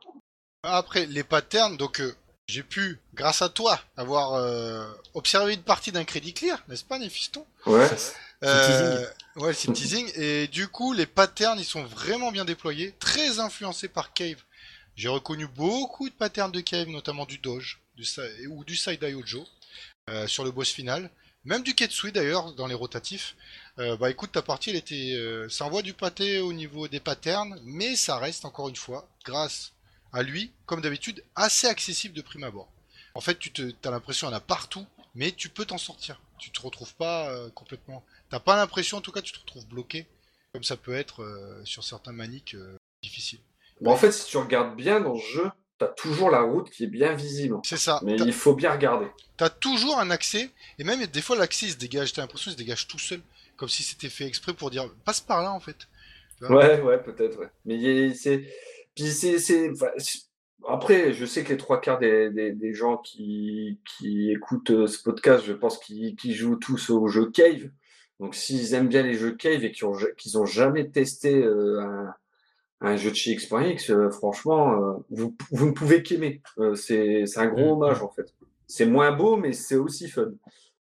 Après, 0.64 1.05
les 1.05 1.24
patterns, 1.24 1.78
donc 1.78 2.01
euh, 2.01 2.14
j'ai 2.47 2.64
pu, 2.64 2.99
grâce 3.14 3.41
à 3.41 3.49
toi, 3.49 3.80
avoir 3.95 4.34
euh, 4.36 4.86
observé 5.14 5.53
une 5.55 5.62
partie 5.64 5.91
d'un 5.91 6.03
crédit 6.03 6.34
clear, 6.34 6.64
n'est-ce 6.68 6.84
pas, 6.86 6.99
Néphiston 6.99 7.45
Ouais. 7.66 7.88
Euh, 8.43 9.03
ouais, 9.38 9.53
c'est 9.53 9.72
teasing. 9.74 10.12
Et 10.16 10.47
du 10.47 10.68
coup, 10.68 10.93
les 10.93 11.05
patterns, 11.08 11.58
ils 11.60 11.66
sont 11.66 11.84
vraiment 11.84 12.32
bien 12.32 12.45
déployés, 12.45 12.93
très 12.99 13.39
influencés 13.39 13.88
par 13.88 14.14
Cave. 14.14 14.43
J'ai 14.98 15.10
reconnu 15.10 15.48
beaucoup 15.48 16.10
de 16.10 16.16
patterns 16.16 16.52
de 16.52 16.60
Cave, 16.60 16.89
notamment 16.89 17.28
du 17.28 17.38
Doge 17.38 17.80
du, 17.95 18.04
ou 18.48 18.64
du 18.64 18.76
Saidai 18.76 19.14
Ojo 19.14 19.48
euh, 20.10 20.26
sur 20.26 20.43
le 20.43 20.50
boss 20.50 20.72
final. 20.72 21.12
Même 21.45 21.62
du 21.62 21.76
Ketsui 21.76 22.12
d'ailleurs, 22.12 22.54
dans 22.54 22.66
les 22.66 22.74
rotatifs. 22.74 23.36
Euh, 23.78 23.95
bah 23.95 24.10
écoute, 24.10 24.32
ta 24.32 24.41
partie, 24.41 24.72
elle 24.72 24.76
était, 24.76 25.14
euh, 25.14 25.48
ça 25.50 25.66
envoie 25.66 25.84
du 25.84 25.93
pâté 25.93 26.39
au 26.39 26.52
niveau 26.52 26.88
des 26.88 27.00
patterns, 27.00 27.60
mais 27.64 27.95
ça 27.95 28.18
reste 28.18 28.43
encore 28.43 28.70
une 28.70 28.76
fois, 28.76 29.08
grâce 29.24 29.74
à 30.14 30.24
lui, 30.24 30.52
comme 30.66 30.82
d'habitude, 30.82 31.24
assez 31.36 31.68
accessible 31.68 32.16
de 32.16 32.24
prime 32.24 32.43
abord. 32.43 32.72
En 33.14 33.22
fait, 33.22 33.38
tu 33.38 33.52
te, 33.52 33.72
as 33.88 33.91
l'impression 33.91 34.28
qu'il 34.28 34.34
y 34.34 34.36
en 34.36 34.38
a 34.38 34.41
partout, 34.41 34.88
mais 35.14 35.32
tu 35.32 35.50
peux 35.50 35.66
t'en 35.66 35.78
sortir. 35.78 36.20
Tu 36.39 36.50
te 36.50 36.60
retrouves 36.60 36.95
pas 36.95 37.50
complètement. 37.52 38.04
T'as 38.32 38.39
pas 38.39 38.56
l'impression, 38.56 38.98
en 38.98 39.02
tout 39.02 39.12
cas, 39.12 39.22
tu 39.22 39.32
te 39.32 39.39
retrouves 39.39 39.68
bloqué, 39.68 40.08
comme 40.54 40.64
ça 40.64 40.76
peut 40.76 40.95
être 40.95 41.62
sur 41.66 41.84
certains 41.84 42.14
maniques 42.14 42.56
difficiles. 43.04 43.41
Bon, 43.82 43.91
en 43.91 43.95
fait, 43.95 44.11
si 44.11 44.25
tu 44.25 44.38
regardes 44.38 44.75
bien 44.75 44.99
dans 44.99 45.13
le 45.13 45.19
jeu, 45.19 45.49
t'as 45.78 45.88
toujours 45.88 46.30
la 46.32 46.41
route 46.41 46.69
qui 46.69 46.84
est 46.86 46.88
bien 46.88 47.13
visible. 47.13 47.57
C'est 47.63 47.78
ça. 47.78 47.99
Mais 48.03 48.15
il 48.15 48.34
faut 48.34 48.55
bien 48.55 48.71
regarder. 48.71 49.07
T'as 49.38 49.49
toujours 49.49 49.99
un 49.99 50.09
accès, 50.09 50.49
et 50.80 50.84
même 50.84 51.05
des 51.05 51.21
fois 51.21 51.36
l'accès 51.36 51.67
il 51.67 51.71
se 51.73 51.78
dégage, 51.78 52.13
t'as 52.13 52.21
l'impression 52.21 52.45
qu'il 52.49 52.53
se 52.53 52.57
dégage 52.63 52.88
tout 52.88 52.97
seul, 52.99 53.21
comme 53.55 53.69
si 53.69 53.84
c'était 53.84 54.09
fait 54.09 54.25
exprès 54.25 54.53
pour 54.53 54.71
dire 54.71 54.89
passe 55.05 55.19
par 55.21 55.43
là 55.43 55.51
en 55.51 55.59
fait. 55.59 55.78
Ouais, 56.41 56.82
ouais, 56.82 57.01
peut-être, 57.01 57.38
ouais. 57.39 57.49
Mais 57.65 58.13
c'est. 58.13 58.45
Puis 58.95 59.05
c'est. 59.11 59.71
enfin, 59.71 59.88
Après, 60.67 61.13
je 61.13 61.25
sais 61.25 61.43
que 61.43 61.49
les 61.49 61.57
trois 61.57 61.80
quarts 61.80 61.99
des, 61.99 62.30
des, 62.32 62.51
des 62.51 62.73
gens 62.73 62.97
qui, 62.97 63.80
qui 63.97 64.32
écoutent 64.32 64.71
euh, 64.71 64.88
ce 64.88 65.01
podcast, 65.01 65.43
je 65.45 65.53
pense 65.53 65.78
qu'ils 65.78 66.15
jouent 66.36 66.57
tous 66.57 66.89
au 66.89 67.07
jeu 67.07 67.30
Cave. 67.32 67.69
Donc, 68.19 68.34
s'ils 68.36 68.73
aiment 68.73 68.88
bien 68.88 69.03
les 69.03 69.13
jeux 69.13 69.36
Cave 69.36 69.63
et 69.63 69.71
qu'ils 69.71 69.86
ont, 69.86 69.93
ja- 69.93 70.11
qu'ils 70.17 70.38
ont 70.39 70.45
jamais 70.45 70.89
testé 70.89 71.36
euh, 71.36 71.80
un, 71.82 72.13
un 72.82 72.95
jeu 72.95 73.09
de 73.11 73.15
chez 73.15 73.32
X.X, 73.32 73.89
euh, 73.89 74.09
franchement, 74.11 74.73
euh, 74.82 74.93
vous, 75.09 75.36
vous 75.51 75.65
ne 75.67 75.71
pouvez 75.71 76.03
qu'aimer. 76.03 76.41
Euh, 76.59 76.75
c'est 76.75 77.25
c'est 77.25 77.39
un 77.39 77.47
gros 77.47 77.75
Mm. 77.75 77.82
hommage, 77.84 78.01
en 78.01 78.09
fait. 78.09 78.34
C'est 78.67 78.86
moins 78.86 79.11
beau, 79.11 79.38
mais 79.38 79.53
c'est 79.53 79.75
aussi 79.75 80.09
fun. 80.09 80.32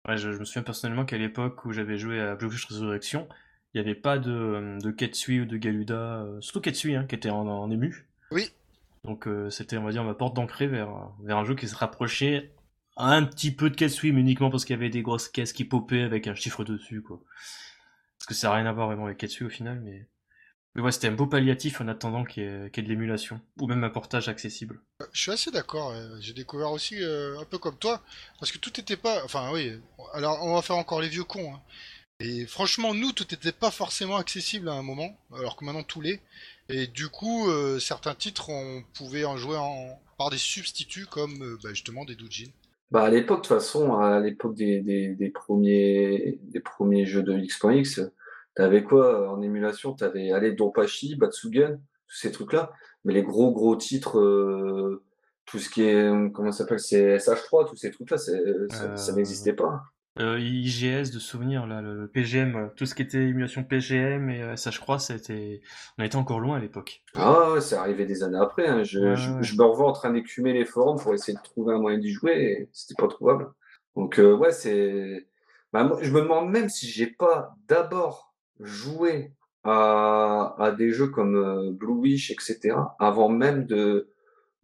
Ouais, 0.07 0.17
je, 0.17 0.31
je 0.31 0.39
me 0.39 0.45
souviens 0.45 0.63
personnellement 0.63 1.05
qu'à 1.05 1.17
l'époque 1.17 1.65
où 1.65 1.71
j'avais 1.71 1.97
joué 1.97 2.19
à 2.19 2.35
Blue 2.35 2.49
Fish 2.51 2.65
Resurrection, 2.65 3.27
il 3.73 3.81
n'y 3.81 3.87
avait 3.87 3.99
pas 3.99 4.17
de, 4.17 4.77
de 4.81 4.91
Ketsui 4.91 5.41
ou 5.41 5.45
de 5.45 5.57
Galuda, 5.57 6.21
euh, 6.23 6.41
surtout 6.41 6.61
Ketsui, 6.61 6.95
hein, 6.95 7.05
qui 7.07 7.15
était 7.15 7.29
en, 7.29 7.47
en 7.47 7.69
ému. 7.71 8.07
Oui. 8.31 8.49
Donc 9.03 9.27
euh, 9.27 9.49
c'était, 9.49 9.77
on 9.77 9.83
va 9.83 9.91
dire, 9.91 10.03
ma 10.03 10.13
porte 10.13 10.35
d'entrée 10.35 10.67
vers, 10.67 10.89
vers 11.23 11.37
un 11.37 11.45
jeu 11.45 11.55
qui 11.55 11.67
se 11.67 11.75
rapprochait 11.75 12.51
un 12.97 13.23
petit 13.23 13.51
peu 13.51 13.69
de 13.69 13.75
Ketsui, 13.75 14.11
mais 14.11 14.21
uniquement 14.21 14.49
parce 14.49 14.65
qu'il 14.65 14.75
y 14.75 14.79
avait 14.79 14.89
des 14.89 15.01
grosses 15.01 15.29
caisses 15.29 15.53
qui 15.53 15.63
popaient 15.65 16.01
avec 16.01 16.27
un 16.27 16.35
chiffre 16.35 16.63
dessus, 16.63 17.01
quoi. 17.01 17.21
Parce 18.17 18.25
que 18.27 18.33
ça 18.33 18.49
n'a 18.49 18.55
rien 18.55 18.65
à 18.65 18.73
voir 18.73 18.87
vraiment 18.87 19.05
avec 19.05 19.17
Ketsui 19.17 19.45
au 19.45 19.49
final, 19.49 19.79
mais... 19.83 20.05
Mais 20.75 20.81
ouais, 20.81 20.91
c'était 20.91 21.07
un 21.07 21.13
beau 21.13 21.25
palliatif 21.25 21.81
en 21.81 21.87
attendant 21.87 22.23
qu'il 22.23 22.43
y 22.43 22.45
ait, 22.45 22.69
qu'il 22.71 22.83
y 22.83 22.85
ait 22.85 22.87
de 22.87 22.93
l'émulation, 22.93 23.41
ou 23.59 23.67
même 23.67 23.83
un 23.83 23.89
portage 23.89 24.29
accessible. 24.29 24.79
Je 25.11 25.21
suis 25.21 25.31
assez 25.31 25.51
d'accord, 25.51 25.91
euh, 25.91 26.15
j'ai 26.19 26.33
découvert 26.33 26.71
aussi 26.71 27.01
euh, 27.03 27.39
un 27.39 27.45
peu 27.45 27.57
comme 27.57 27.77
toi, 27.77 28.01
parce 28.39 28.51
que 28.51 28.59
tout 28.59 28.71
n'était 28.77 28.97
pas. 28.97 29.23
Enfin 29.25 29.51
oui, 29.51 29.71
alors 30.13 30.37
on 30.43 30.53
va 30.53 30.61
faire 30.61 30.77
encore 30.77 31.01
les 31.01 31.09
vieux 31.09 31.23
cons. 31.23 31.53
hein. 31.53 31.61
Et 32.21 32.45
franchement, 32.45 32.93
nous, 32.93 33.13
tout 33.13 33.25
n'était 33.31 33.53
pas 33.53 33.71
forcément 33.71 34.17
accessible 34.17 34.67
à 34.69 34.73
un 34.73 34.83
moment, 34.83 35.17
alors 35.33 35.55
que 35.55 35.63
maintenant 35.65 35.83
tout 35.83 36.01
l'est. 36.01 36.21
Et 36.67 36.85
du 36.85 37.07
coup, 37.09 37.49
euh, 37.49 37.79
certains 37.79 38.13
titres, 38.13 38.49
on 38.49 38.83
pouvait 38.93 39.25
en 39.25 39.37
jouer 39.37 39.57
en... 39.57 39.97
par 40.17 40.29
des 40.29 40.37
substituts 40.37 41.05
comme 41.07 41.41
euh, 41.41 41.57
bah, 41.63 41.69
justement 41.69 42.05
des 42.05 42.15
doujins. 42.15 42.51
Bah, 42.91 43.03
à 43.03 43.09
l'époque, 43.09 43.43
de 43.43 43.47
toute 43.47 43.55
façon, 43.57 43.93
à 43.97 44.19
l'époque 44.19 44.55
des, 44.55 44.81
des, 44.81 45.15
des 45.15 45.29
premiers, 45.29 46.39
des 46.43 46.59
premiers 46.59 47.05
jeux 47.05 47.23
de 47.23 47.37
X.X, 47.37 48.01
t'avais 48.55 48.83
quoi 48.83 49.29
en 49.31 49.41
émulation? 49.41 49.93
T'avais, 49.93 50.31
allez, 50.31 50.53
Donpachi, 50.53 51.15
Batsugen, 51.15 51.79
tous 52.07 52.15
ces 52.17 52.31
trucs-là. 52.31 52.71
Mais 53.05 53.13
les 53.13 53.23
gros, 53.23 53.51
gros 53.51 53.75
titres, 53.75 54.19
euh, 54.19 55.03
tout 55.45 55.59
ce 55.59 55.69
qui 55.69 55.83
est, 55.83 56.09
comment 56.33 56.51
ça 56.51 56.59
s'appelle, 56.59 56.79
c'est 56.79 57.17
SH3, 57.17 57.67
tous 57.69 57.75
ces 57.75 57.91
trucs-là, 57.91 58.17
c'est, 58.17 58.41
ça, 58.71 58.95
ça 58.97 59.11
Euh, 59.11 59.15
n'existait 59.15 59.53
pas. 59.53 59.81
Euh, 60.19 60.37
IGS 60.39 61.11
de 61.13 61.19
souvenir, 61.19 61.65
là, 61.65 61.81
le, 61.81 62.07
PGM, 62.09 62.55
euh, 62.55 62.67
tout 62.75 62.85
ce 62.85 62.93
qui 62.93 63.03
était 63.03 63.19
émulation 63.29 63.63
PGM 63.63 64.29
et 64.29 64.41
euh, 64.43 64.55
ça, 64.57 64.69
je 64.69 64.79
crois, 64.79 64.99
c'était... 64.99 65.61
on 65.97 66.03
était 66.03 66.17
encore 66.17 66.39
loin 66.41 66.57
à 66.57 66.59
l'époque. 66.59 67.03
Ah, 67.15 67.51
ouais, 67.53 67.61
c'est 67.61 67.75
arrivé 67.75 68.05
des 68.05 68.21
années 68.23 68.37
après, 68.39 68.67
hein. 68.67 68.83
Je, 68.83 68.99
Ouais, 68.99 69.15
je, 69.15 69.31
ouais. 69.31 69.43
je 69.43 69.55
me 69.55 69.63
revois 69.63 69.87
en 69.87 69.93
train 69.93 70.11
d'écumer 70.11 70.51
les 70.51 70.65
forums 70.65 70.99
pour 70.99 71.13
essayer 71.13 71.37
de 71.37 71.43
trouver 71.43 71.73
un 71.75 71.79
moyen 71.79 71.99
d'y 71.99 72.11
jouer 72.11 72.33
et 72.35 72.69
c'était 72.73 73.01
pas 73.01 73.07
trouvable. 73.07 73.47
Donc, 73.95 74.19
euh, 74.19 74.35
ouais, 74.35 74.51
c'est. 74.51 75.27
Bah, 75.71 75.89
je 76.01 76.11
me 76.11 76.21
demande 76.21 76.49
même 76.49 76.67
si 76.69 76.87
j'ai 76.87 77.07
pas 77.07 77.55
d'abord 77.67 78.28
joué 78.59 79.31
à, 79.63 80.55
à 80.57 80.71
des 80.71 80.91
jeux 80.91 81.07
comme 81.07 81.35
euh, 81.35 81.71
Blue 81.71 81.93
Wish, 81.93 82.31
etc., 82.31 82.75
avant 82.99 83.29
même 83.29 83.65
de, 83.65 84.09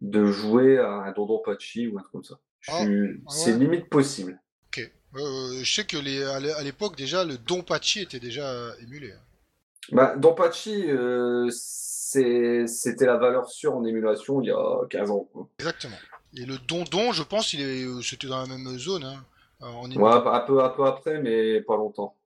de 0.00 0.26
jouer 0.26 0.78
à 0.78 0.90
un 0.90 1.12
Dondon 1.12 1.40
Pachi 1.44 1.86
ou 1.88 1.98
un 1.98 2.02
truc 2.02 2.12
comme 2.12 2.24
ça. 2.24 2.38
Ah, 2.68 2.80
ah 2.82 2.84
C'est 3.28 3.52
ouais. 3.52 3.58
limite 3.58 3.88
possible. 3.88 4.40
Ok. 4.68 4.90
Euh, 5.16 5.60
je 5.62 5.74
sais 5.74 5.84
que 5.84 5.96
les, 5.96 6.22
à 6.24 6.40
l'é- 6.40 6.52
à 6.52 6.62
l'époque 6.62 6.96
déjà, 6.96 7.24
le 7.24 7.38
Donpachi 7.38 8.00
était 8.02 8.18
déjà 8.20 8.50
euh, 8.50 8.72
émulé. 8.82 9.12
hein. 9.12 9.20
Bah, 9.92 10.16
Donpachi, 10.16 10.90
euh, 10.90 11.48
c'est- 11.52 12.66
c'était 12.66 13.06
la 13.06 13.16
valeur 13.16 13.48
sûre 13.48 13.74
en 13.76 13.84
émulation 13.84 14.40
il 14.42 14.48
y 14.48 14.50
a 14.50 14.86
15 14.90 15.10
ans. 15.10 15.28
Quoi. 15.32 15.48
Exactement. 15.60 15.96
Et 16.36 16.44
le 16.44 16.58
Dondon, 16.58 17.12
je 17.12 17.22
pense, 17.22 17.52
il 17.52 17.60
est, 17.60 17.84
euh, 17.84 18.02
c'était 18.02 18.26
dans 18.26 18.40
la 18.40 18.46
même 18.46 18.76
zone. 18.78 19.04
Hein, 19.04 19.24
euh, 19.62 19.66
en. 19.66 19.90
Ouais, 19.90 20.10
un 20.12 20.40
peu, 20.40 20.62
un 20.62 20.68
peu 20.70 20.84
après, 20.84 21.20
mais 21.22 21.60
pas 21.62 21.76
longtemps. 21.76 22.16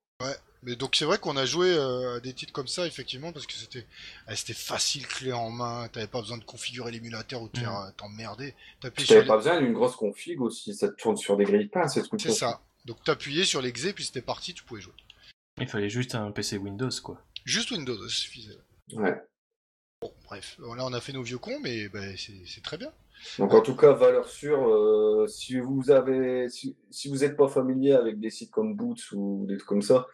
Mais 0.63 0.77
donc 0.77 0.95
c'est 0.95 1.07
vrai 1.07 1.17
qu'on 1.19 1.37
a 1.39 1.47
joué 1.47 1.71
euh, 1.73 2.17
à 2.17 2.21
des 2.21 2.35
titres 2.35 2.53
comme 2.53 2.67
ça 2.69 2.87
effectivement 2.87 3.33
parce 3.33 3.47
que 3.47 3.55
c'était 3.55 3.87
ah, 4.27 4.37
c'était 4.37 4.53
facile 4.53 5.07
clé 5.07 5.33
en 5.33 5.51
main, 5.51 5.89
t'avais 5.89 6.07
pas 6.07 6.21
besoin 6.21 6.37
de 6.37 6.45
configurer 6.45 6.91
l'émulateur 6.93 7.41
ou 7.43 7.49
de 7.49 7.59
faire 7.59 7.71
Mhm. 7.73 7.87
euh, 7.89 7.91
t'emmerder. 7.97 8.55
Sur 8.99 9.07
t'avais 9.07 9.27
pas 9.27 9.37
besoin 9.39 9.61
d'une 9.61 9.73
grosse 9.73 9.97
config 9.97 10.41
aussi, 10.41 10.75
ça 10.75 10.89
tourne 10.91 11.17
sur 11.17 11.37
des 11.39 11.45
grilles 11.45 11.65
de 11.67 11.71
pain, 11.71 11.89
ces 11.89 12.03
trucs 12.03 12.21
c'est 12.21 12.33
ça. 12.33 12.61
Donc 12.85 13.03
t'appuyais 13.05 13.45
sur 13.45 13.63
l'exé 13.63 13.93
puis 13.95 14.05
c'était 14.05 14.21
parti, 14.21 14.53
tu 14.53 14.63
pouvais 14.65 14.81
jouer. 14.83 14.93
Il 15.59 15.67
fallait 15.67 15.91
juste 15.91 16.15
un 16.15 16.31
PC 16.31 16.57
Windows, 16.59 16.91
quoi. 17.03 17.21
Juste 17.45 17.71
Windows, 17.71 17.97
ça 18.03 18.09
suffisait. 18.15 18.59
Ouais. 18.93 19.15
Bon, 20.03 20.13
bref, 20.25 20.57
là 20.59 20.85
on 20.87 20.93
a 20.93 21.01
fait 21.01 21.13
nos 21.13 21.23
vieux 21.23 21.39
cons, 21.39 21.59
mais 21.63 21.89
bah, 21.89 22.01
c'est 22.17 22.33
c'est 22.47 22.63
très 22.63 22.77
bien. 22.77 22.93
Donc 23.39 23.53
en 23.53 23.61
tout 23.61 23.77
cas, 23.77 23.93
valeur 23.93 24.29
sûre, 24.29 24.67
euh, 24.67 25.27
si 25.27 25.59
vous 25.59 25.91
avez, 25.91 26.49
si, 26.49 26.75
si 26.91 27.09
vous 27.09 27.17
n'êtes 27.19 27.37
pas 27.37 27.49
familier 27.49 27.93
avec 27.93 28.19
des 28.19 28.31
sites 28.31 28.51
comme 28.51 28.75
Boots 28.75 29.13
ou 29.13 29.45
des 29.47 29.59
trucs 29.59 29.69
comme 29.69 29.83
ça, 29.83 30.07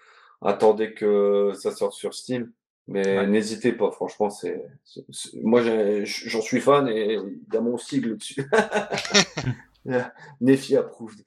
attendez 0.43 0.95
que 0.95 1.53
ça 1.55 1.73
sorte 1.73 1.95
sur 1.95 2.15
Steam. 2.15 2.53
Mais 2.89 3.19
Ouais. 3.19 3.27
n'hésitez 3.27 3.73
pas, 3.73 3.91
franchement, 3.91 4.31
c'est, 4.31 4.63
moi 5.43 5.61
j'en 6.05 6.41
suis 6.41 6.61
fan 6.61 6.87
et 6.89 7.15
il 7.15 7.53
y 7.53 7.57
a 7.57 7.61
mon 7.61 7.79
sigle 7.79 8.17
dessus. 8.17 8.49
Nefi 10.41 10.77
approved. 10.77 11.25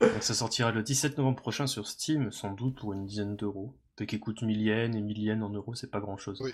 Donc 0.00 0.20
ça 0.22 0.34
sortira 0.34 0.70
le 0.70 0.82
17 0.82 1.18
novembre 1.18 1.40
prochain 1.40 1.66
sur 1.66 1.88
Steam, 1.88 2.30
sans 2.30 2.52
doute 2.52 2.78
pour 2.78 2.92
une 2.92 3.06
dizaine 3.06 3.36
d'euros. 3.36 3.74
Qui 4.06 4.20
coûte 4.20 4.42
1000 4.42 4.62
yens 4.62 4.94
et 4.96 5.00
1000 5.00 5.18
yens 5.24 5.42
en 5.42 5.48
euros, 5.50 5.74
c'est 5.74 5.90
pas 5.90 5.98
grand 5.98 6.16
chose. 6.16 6.40
Oui. 6.40 6.52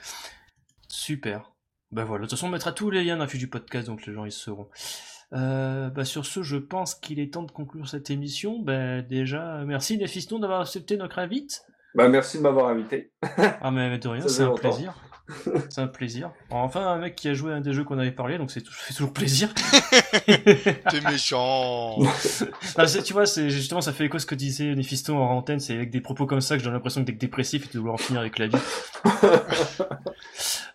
Super. 0.89 1.53
Bah 1.93 2.05
voilà, 2.07 2.25
de 2.25 2.31
toute 2.31 2.39
façon 2.39 2.47
on 2.47 2.51
mettra 2.51 2.73
tous 2.73 2.89
les 2.89 3.05
liens 3.05 3.17
dans 3.17 3.25
la 3.25 3.29
fiche 3.29 3.39
du 3.41 3.49
podcast, 3.51 3.87
donc 3.87 4.07
les 4.07 4.15
gens 4.15 4.25
ils 4.25 4.33
sauront. 4.33 4.69
Euh, 5.33 5.91
bah 5.91 6.05
sur 6.05 6.27
ce, 6.27 6.43
je 6.43 6.57
pense 6.57 6.95
qu'il 6.95 7.19
est 7.19 7.33
temps 7.33 7.43
de 7.43 7.51
conclure 7.51 7.89
cette 7.89 8.11
émission. 8.11 8.59
Bah 8.61 9.03
déjà, 9.03 9.63
merci 9.67 9.97
Néphiston 9.99 10.39
d'avoir 10.39 10.61
accepté 10.61 10.97
notre 10.97 11.19
invite. 11.19 11.63
Bah 11.95 12.09
merci 12.09 12.39
de 12.39 12.43
m'avoir 12.43 12.69
invité. 12.69 13.13
Ah 13.63 13.71
mais 13.71 13.99
de 13.99 14.09
rien, 14.09 14.27
c'est 14.29 14.43
un 14.43 14.47
longtemps. 14.47 14.61
plaisir. 14.71 14.95
C'est 15.71 15.81
un 15.81 15.87
plaisir. 15.87 16.31
Enfin, 16.51 16.87
un 16.87 16.99
mec 16.99 17.15
qui 17.15 17.29
a 17.29 17.35
joué 17.35 17.51
à 17.53 17.57
un 17.57 17.63
des 17.63 17.73
jeux 17.73 17.83
qu'on 17.83 17.99
avait 17.99 18.13
parlé, 18.13 18.37
donc 18.37 18.51
c'est 18.51 18.63
fait 18.69 18.93
toujours 18.93 19.15
plaisir. 19.15 19.49
T'es 20.27 21.01
méchant. 21.11 21.97
Ah, 22.77 22.87
c'est- 22.87 23.03
tu 23.03 23.13
vois, 23.15 23.25
c'est 23.25 23.49
justement 23.49 23.81
ça 23.81 23.93
fait 23.95 24.05
écho 24.05 24.17
à 24.17 24.21
ce 24.21 24.27
que 24.27 24.35
disait 24.35 24.75
Néphiston 24.75 25.17
en 25.17 25.31
antenne. 25.31 25.61
C'est 25.61 25.75
avec 25.75 25.91
des 25.91 26.01
propos 26.03 26.27
comme 26.27 26.41
ça 26.43 26.59
que 26.59 26.63
j'ai 26.63 26.71
l'impression 26.71 27.01
que 27.03 27.07
t'es 27.11 27.17
dépressif 27.17 27.65
et 27.67 27.73
de 27.73 27.79
vouloir 27.79 27.95
en 27.95 27.99
finir 27.99 28.21
avec 28.21 28.39
la 28.39 28.49
vie. 28.49 28.57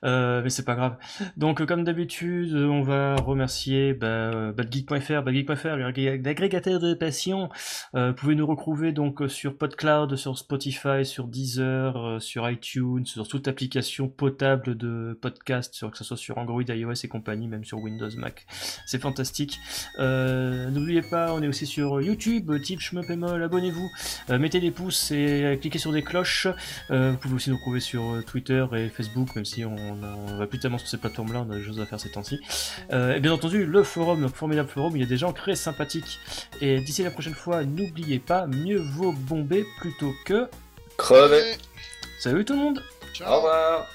Euh, 0.05 0.41
mais 0.43 0.49
c'est 0.49 0.63
pas 0.65 0.75
grave. 0.75 0.97
Donc, 1.37 1.61
euh, 1.61 1.65
comme 1.65 1.83
d'habitude, 1.83 2.53
euh, 2.53 2.67
on 2.67 2.81
va 2.81 3.15
remercier 3.15 3.93
bah, 3.93 4.07
euh, 4.07 4.51
badgeek.fr, 4.53 5.23
badgeek.fr, 5.23 5.75
l'agrégateur 5.75 6.79
de 6.79 6.93
passion. 6.93 7.49
Euh, 7.95 8.09
vous 8.09 8.13
pouvez 8.15 8.35
nous 8.35 8.45
retrouver 8.47 8.91
donc 8.91 9.21
sur 9.27 9.57
PodCloud, 9.57 10.15
sur 10.15 10.37
Spotify, 10.37 11.05
sur 11.05 11.27
Deezer, 11.27 12.21
sur 12.21 12.49
iTunes, 12.49 13.05
sur 13.05 13.27
toute 13.27 13.47
application 13.47 14.07
potable 14.07 14.77
de 14.77 15.17
podcast, 15.21 15.85
que 15.89 15.97
ce 15.97 16.03
soit 16.03 16.17
sur 16.17 16.37
Android, 16.37 16.63
iOS 16.63 16.93
et 17.03 17.07
compagnie, 17.07 17.47
même 17.47 17.65
sur 17.65 17.79
Windows, 17.79 18.09
Mac. 18.17 18.45
C'est 18.85 19.01
fantastique. 19.01 19.59
Euh, 19.99 20.69
N'oubliez 20.69 21.01
pas, 21.01 21.33
on 21.33 21.41
est 21.41 21.47
aussi 21.47 21.65
sur 21.65 22.01
YouTube, 22.01 22.51
Type 22.61 22.79
Schmeupémol, 22.79 23.41
abonnez-vous, 23.43 23.89
mettez 24.29 24.59
des 24.59 24.71
pouces 24.71 25.11
et 25.11 25.57
cliquez 25.61 25.79
sur 25.79 25.91
des 25.91 26.03
cloches. 26.03 26.47
Vous 26.89 27.17
pouvez 27.17 27.35
aussi 27.35 27.49
nous 27.49 27.57
retrouver 27.57 27.79
sur 27.79 28.23
Twitter 28.25 28.65
et 28.75 28.89
Facebook, 28.89 29.35
même 29.35 29.45
si 29.45 29.65
on, 29.65 29.88
on 29.91 30.37
va 30.37 30.47
plus 30.47 30.59
tellement 30.59 30.77
sur 30.77 30.87
ces 30.87 30.97
plateformes-là, 30.97 31.45
on 31.47 31.51
a 31.51 31.55
des 31.55 31.63
choses 31.63 31.79
à 31.79 31.85
faire 31.85 31.99
ces 31.99 32.11
temps-ci. 32.11 32.39
Euh, 32.91 33.15
et 33.15 33.19
bien 33.19 33.31
entendu, 33.31 33.65
le 33.65 33.83
forum, 33.83 34.21
le 34.21 34.27
formidable 34.27 34.69
forum, 34.69 34.95
il 34.95 35.01
y 35.01 35.05
a 35.05 35.07
des 35.07 35.17
gens 35.17 35.33
très 35.33 35.55
sympathiques. 35.55 36.19
Et 36.61 36.79
d'ici 36.79 37.03
la 37.03 37.11
prochaine 37.11 37.33
fois, 37.33 37.63
n'oubliez 37.63 38.19
pas, 38.19 38.47
mieux 38.47 38.79
vaut 38.79 39.11
bomber 39.13 39.65
plutôt 39.79 40.13
que... 40.25 40.47
Crevé. 40.97 41.55
Salut 42.19 42.43
tout 42.43 42.53
le 42.53 42.59
monde 42.59 42.83
Ciao. 43.13 43.31
Au 43.31 43.35
revoir. 43.37 43.87